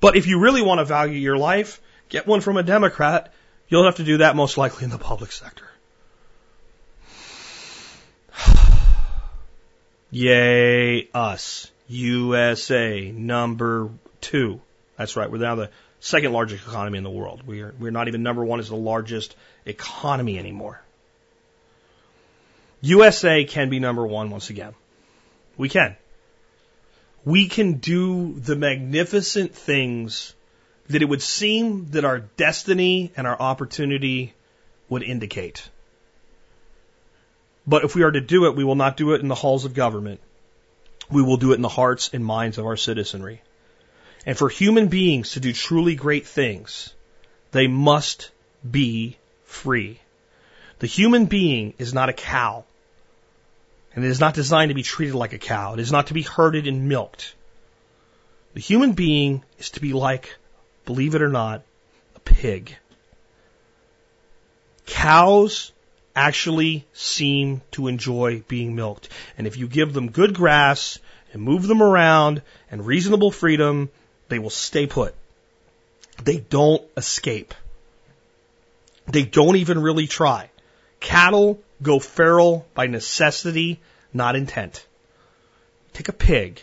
But 0.00 0.16
if 0.16 0.26
you 0.26 0.40
really 0.40 0.62
want 0.62 0.78
to 0.78 0.84
value 0.84 1.18
your 1.18 1.36
life, 1.36 1.80
get 2.08 2.26
one 2.26 2.40
from 2.40 2.56
a 2.56 2.62
Democrat. 2.62 3.32
You'll 3.68 3.84
have 3.84 3.96
to 3.96 4.04
do 4.04 4.18
that 4.18 4.34
most 4.34 4.56
likely 4.56 4.84
in 4.84 4.90
the 4.90 4.98
public 4.98 5.30
sector. 5.30 5.68
Yay, 10.10 11.08
us. 11.14 11.70
USA, 11.88 13.10
number 13.10 13.90
two. 14.20 14.60
That's 14.96 15.16
right. 15.16 15.30
We're 15.30 15.38
now 15.38 15.56
the 15.56 15.70
second 15.98 16.32
largest 16.32 16.66
economy 16.66 16.98
in 16.98 17.04
the 17.04 17.10
world. 17.10 17.46
We 17.46 17.62
are, 17.62 17.74
we're 17.78 17.90
not 17.90 18.08
even 18.08 18.22
number 18.22 18.44
one 18.44 18.60
as 18.60 18.68
the 18.68 18.76
largest 18.76 19.34
economy 19.66 20.38
anymore. 20.38 20.80
USA 22.82 23.44
can 23.44 23.68
be 23.68 23.78
number 23.78 24.06
one 24.06 24.30
once 24.30 24.50
again. 24.50 24.74
We 25.56 25.68
can. 25.68 25.96
We 27.24 27.48
can 27.48 27.74
do 27.74 28.34
the 28.34 28.56
magnificent 28.56 29.54
things 29.54 30.34
that 30.88 31.02
it 31.02 31.04
would 31.04 31.22
seem 31.22 31.90
that 31.90 32.04
our 32.04 32.18
destiny 32.18 33.12
and 33.16 33.26
our 33.26 33.38
opportunity 33.40 34.34
would 34.88 35.02
indicate. 35.02 35.68
But 37.66 37.84
if 37.84 37.94
we 37.94 38.02
are 38.02 38.10
to 38.10 38.20
do 38.20 38.46
it, 38.46 38.56
we 38.56 38.64
will 38.64 38.74
not 38.74 38.96
do 38.96 39.12
it 39.12 39.20
in 39.20 39.28
the 39.28 39.34
halls 39.34 39.64
of 39.64 39.74
government. 39.74 40.20
We 41.10 41.22
will 41.22 41.36
do 41.36 41.52
it 41.52 41.56
in 41.56 41.62
the 41.62 41.68
hearts 41.68 42.10
and 42.12 42.24
minds 42.24 42.58
of 42.58 42.66
our 42.66 42.76
citizenry. 42.76 43.42
And 44.26 44.36
for 44.36 44.48
human 44.48 44.88
beings 44.88 45.32
to 45.32 45.40
do 45.40 45.52
truly 45.52 45.94
great 45.94 46.26
things, 46.26 46.92
they 47.52 47.66
must 47.66 48.30
be 48.68 49.18
free. 49.44 50.00
The 50.78 50.86
human 50.86 51.26
being 51.26 51.74
is 51.78 51.92
not 51.92 52.08
a 52.08 52.14
cow. 52.14 52.64
And 53.94 54.04
it 54.04 54.08
is 54.08 54.20
not 54.20 54.34
designed 54.34 54.70
to 54.70 54.74
be 54.74 54.82
treated 54.82 55.14
like 55.14 55.32
a 55.32 55.38
cow. 55.38 55.74
It 55.74 55.80
is 55.80 55.92
not 55.92 56.08
to 56.08 56.14
be 56.14 56.22
herded 56.22 56.66
and 56.66 56.88
milked. 56.88 57.34
The 58.54 58.60
human 58.60 58.92
being 58.92 59.44
is 59.58 59.70
to 59.70 59.80
be 59.80 59.92
like, 59.92 60.36
believe 60.84 61.14
it 61.14 61.22
or 61.22 61.28
not, 61.28 61.62
a 62.16 62.20
pig. 62.20 62.76
Cows 64.86 65.72
actually 66.14 66.86
seem 66.92 67.62
to 67.72 67.88
enjoy 67.88 68.42
being 68.48 68.74
milked. 68.74 69.08
And 69.38 69.46
if 69.46 69.56
you 69.56 69.68
give 69.68 69.92
them 69.92 70.10
good 70.10 70.34
grass 70.34 70.98
and 71.32 71.42
move 71.42 71.66
them 71.66 71.82
around 71.82 72.42
and 72.70 72.84
reasonable 72.84 73.30
freedom, 73.30 73.90
they 74.28 74.38
will 74.38 74.50
stay 74.50 74.86
put. 74.86 75.14
They 76.22 76.38
don't 76.38 76.82
escape. 76.96 77.54
They 79.06 79.24
don't 79.24 79.56
even 79.56 79.80
really 79.80 80.06
try. 80.06 80.50
Cattle 80.98 81.60
go 81.82 81.98
feral 81.98 82.66
by 82.74 82.86
necessity, 82.86 83.80
not 84.12 84.36
intent. 84.36 84.86
Take 85.92 86.08
a 86.08 86.12
pig, 86.12 86.62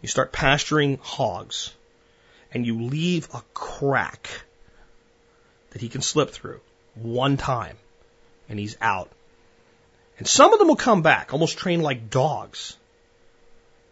you 0.00 0.08
start 0.08 0.32
pasturing 0.32 0.98
hogs, 1.02 1.72
and 2.52 2.66
you 2.66 2.82
leave 2.82 3.28
a 3.34 3.42
crack 3.54 4.28
that 5.70 5.80
he 5.80 5.88
can 5.88 6.02
slip 6.02 6.30
through 6.30 6.60
one 6.94 7.36
time 7.36 7.76
and 8.48 8.58
he's 8.58 8.76
out. 8.80 9.10
And 10.18 10.26
some 10.26 10.52
of 10.52 10.58
them 10.58 10.68
will 10.68 10.76
come 10.76 11.02
back, 11.02 11.32
almost 11.32 11.58
trained 11.58 11.82
like 11.82 12.10
dogs, 12.10 12.76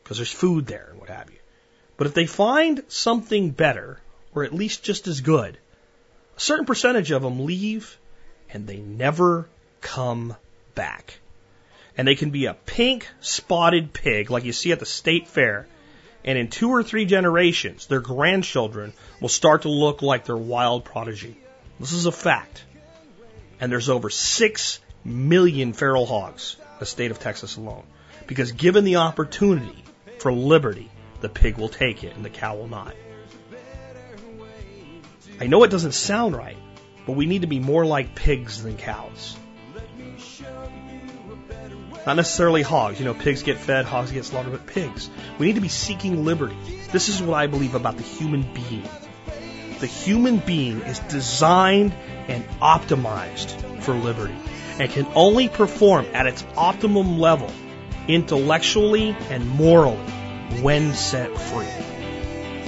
because 0.03 0.19
there's 0.19 0.33
food 0.33 0.67
there 0.67 0.89
and 0.91 1.01
what 1.01 1.09
have 1.09 1.31
you. 1.31 1.39
But 1.97 2.07
if 2.07 2.15
they 2.15 2.27
find 2.27 2.83
something 2.89 3.51
better, 3.51 4.01
or 4.35 4.45
at 4.45 4.53
least 4.53 4.83
just 4.83 5.07
as 5.09 5.21
good, 5.21 5.59
a 6.37 6.41
certain 6.41 6.67
percentage 6.67 7.11
of 7.11 7.23
them 7.23 7.45
leave 7.45 7.99
and 8.51 8.67
they 8.67 8.77
never 8.77 9.49
come 9.81 10.37
back. 10.75 11.19
And 11.97 12.07
they 12.07 12.15
can 12.15 12.31
be 12.31 12.47
a 12.47 12.55
pink 12.55 13.09
spotted 13.21 13.93
pig 13.93 14.31
like 14.31 14.45
you 14.45 14.53
see 14.53 14.73
at 14.73 14.79
the 14.79 14.87
state 14.87 15.29
fair. 15.29 15.67
And 16.25 16.39
in 16.39 16.49
two 16.49 16.71
or 16.71 16.83
three 16.83 17.07
generations, 17.07 17.87
their 17.87 18.01
grandchildren 18.01 18.93
will 19.21 19.29
start 19.29 19.63
to 19.63 19.69
look 19.69 20.03
like 20.03 20.25
their 20.25 20.37
wild 20.37 20.85
prodigy. 20.85 21.37
This 21.81 21.93
is 21.93 22.07
a 22.07 22.13
fact 22.13 22.65
and 23.61 23.71
there's 23.71 23.89
over 23.89 24.11
6 24.11 24.81
million 25.05 25.73
feral 25.73 26.07
hogs 26.07 26.57
in 26.61 26.79
the 26.81 26.87
state 26.87 27.11
of 27.11 27.19
Texas 27.19 27.57
alone. 27.57 27.85
Because 28.27 28.53
given 28.53 28.85
the 28.85 28.97
opportunity 28.97 29.85
for 30.19 30.33
liberty, 30.33 30.91
the 31.21 31.29
pig 31.29 31.57
will 31.57 31.69
take 31.69 32.05
it 32.05 32.15
and 32.15 32.25
the 32.25 32.31
cow 32.31 32.57
will 32.57 32.69
not. 32.69 32.95
I 35.41 35.47
know 35.47 35.63
it 35.63 35.71
doesn't 35.71 35.93
sound 35.93 36.37
right, 36.37 36.57
but 37.07 37.13
we 37.13 37.27
need 37.27 37.43
to 37.43 37.47
be 37.47 37.61
more 37.61 37.87
like 37.87 38.15
pigs 38.15 38.63
than 38.63 38.77
cows. 38.77 39.37
Not 42.07 42.17
necessarily 42.17 42.63
hogs. 42.63 42.99
You 42.99 43.05
know, 43.05 43.15
pigs 43.15 43.43
get 43.43 43.59
fed, 43.59 43.85
hogs 43.85 44.13
get 44.13 44.25
slaughtered, 44.25 44.53
but 44.53 44.67
pigs. 44.67 45.11
We 45.39 45.47
need 45.47 45.57
to 45.57 45.61
be 45.61 45.69
seeking 45.69 46.25
liberty. 46.25 46.57
This 46.91 47.09
is 47.09 47.23
what 47.23 47.35
I 47.35 47.47
believe 47.47 47.75
about 47.75 47.97
the 47.97 48.03
human 48.03 48.43
being. 48.55 48.89
The 49.81 49.87
human 49.87 50.39
being 50.39 50.81
is 50.81 50.99
designed 51.01 51.93
and 52.27 52.45
optimized 52.61 53.83
for 53.83 53.95
liberty 53.95 54.35
and 54.79 54.91
can 54.91 55.07
only 55.15 55.49
perform 55.49 56.07
at 56.15 56.27
its 56.27 56.45
optimum 56.57 57.19
level 57.19 57.51
intellectually 58.09 59.17
and 59.31 59.49
morally 59.49 59.99
when 60.63 60.95
set 60.95 61.37
free. 61.37 61.67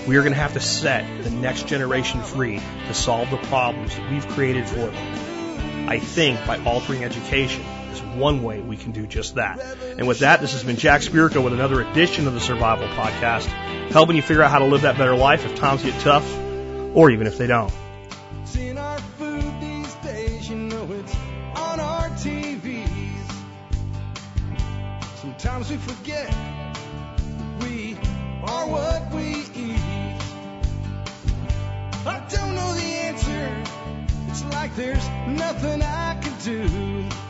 We 0.06 0.16
are 0.16 0.22
going 0.22 0.32
to 0.32 0.40
have 0.40 0.54
to 0.54 0.60
set 0.60 1.24
the 1.24 1.30
next 1.30 1.66
generation 1.66 2.22
free 2.22 2.60
to 2.86 2.94
solve 2.94 3.30
the 3.30 3.36
problems 3.36 3.94
that 3.96 4.10
we've 4.10 4.26
created 4.28 4.68
for 4.68 4.86
them. 4.86 5.88
I 5.88 5.98
think 5.98 6.44
by 6.46 6.62
altering 6.64 7.04
education 7.04 7.64
is 7.92 8.00
one 8.00 8.42
way 8.42 8.60
we 8.60 8.76
can 8.76 8.92
do 8.92 9.06
just 9.06 9.36
that. 9.36 9.60
And 9.98 10.06
with 10.06 10.20
that, 10.20 10.40
this 10.40 10.52
has 10.52 10.64
been 10.64 10.76
Jack 10.76 11.02
Spirko 11.02 11.42
with 11.42 11.52
another 11.52 11.80
edition 11.80 12.26
of 12.26 12.34
the 12.34 12.40
Survival 12.40 12.88
Podcast, 12.88 13.46
helping 13.90 14.16
you 14.16 14.22
figure 14.22 14.42
out 14.42 14.50
how 14.50 14.60
to 14.60 14.66
live 14.66 14.82
that 14.82 14.96
better 14.96 15.16
life 15.16 15.44
if 15.44 15.54
times 15.56 15.82
get 15.82 15.98
tough 16.00 16.28
or 16.94 17.10
even 17.10 17.26
if 17.26 17.38
they 17.38 17.46
don't. 17.46 17.72
Sometimes 25.20 25.70
we 25.70 25.76
forget 25.76 26.34
we 27.62 27.96
are 28.42 28.66
what 28.66 29.10
we 29.14 29.44
eat. 29.54 29.80
I 32.06 32.26
don't 32.28 32.54
know 32.54 32.74
the 32.74 32.82
answer. 32.82 33.62
It's 34.28 34.44
like 34.44 34.76
there's 34.76 35.08
nothing 35.28 35.82
I 35.82 36.18
can 36.20 36.38
do. 36.44 37.29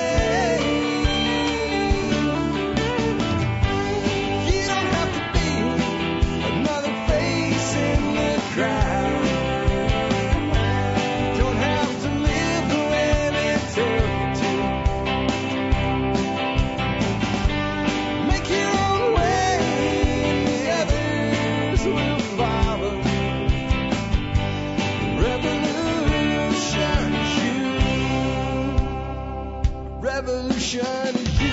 Revolution 30.73 31.17
you. 31.41 31.51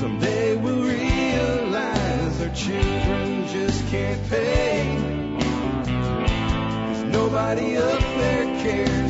Someday 0.00 0.56
we'll 0.56 0.82
realize 0.82 2.40
our 2.40 2.48
children 2.54 3.46
just 3.46 3.86
can't 3.88 4.28
pay. 4.28 4.96
Nobody 7.12 7.76
up 7.76 8.00
there 8.00 8.46
cares. 8.62 9.09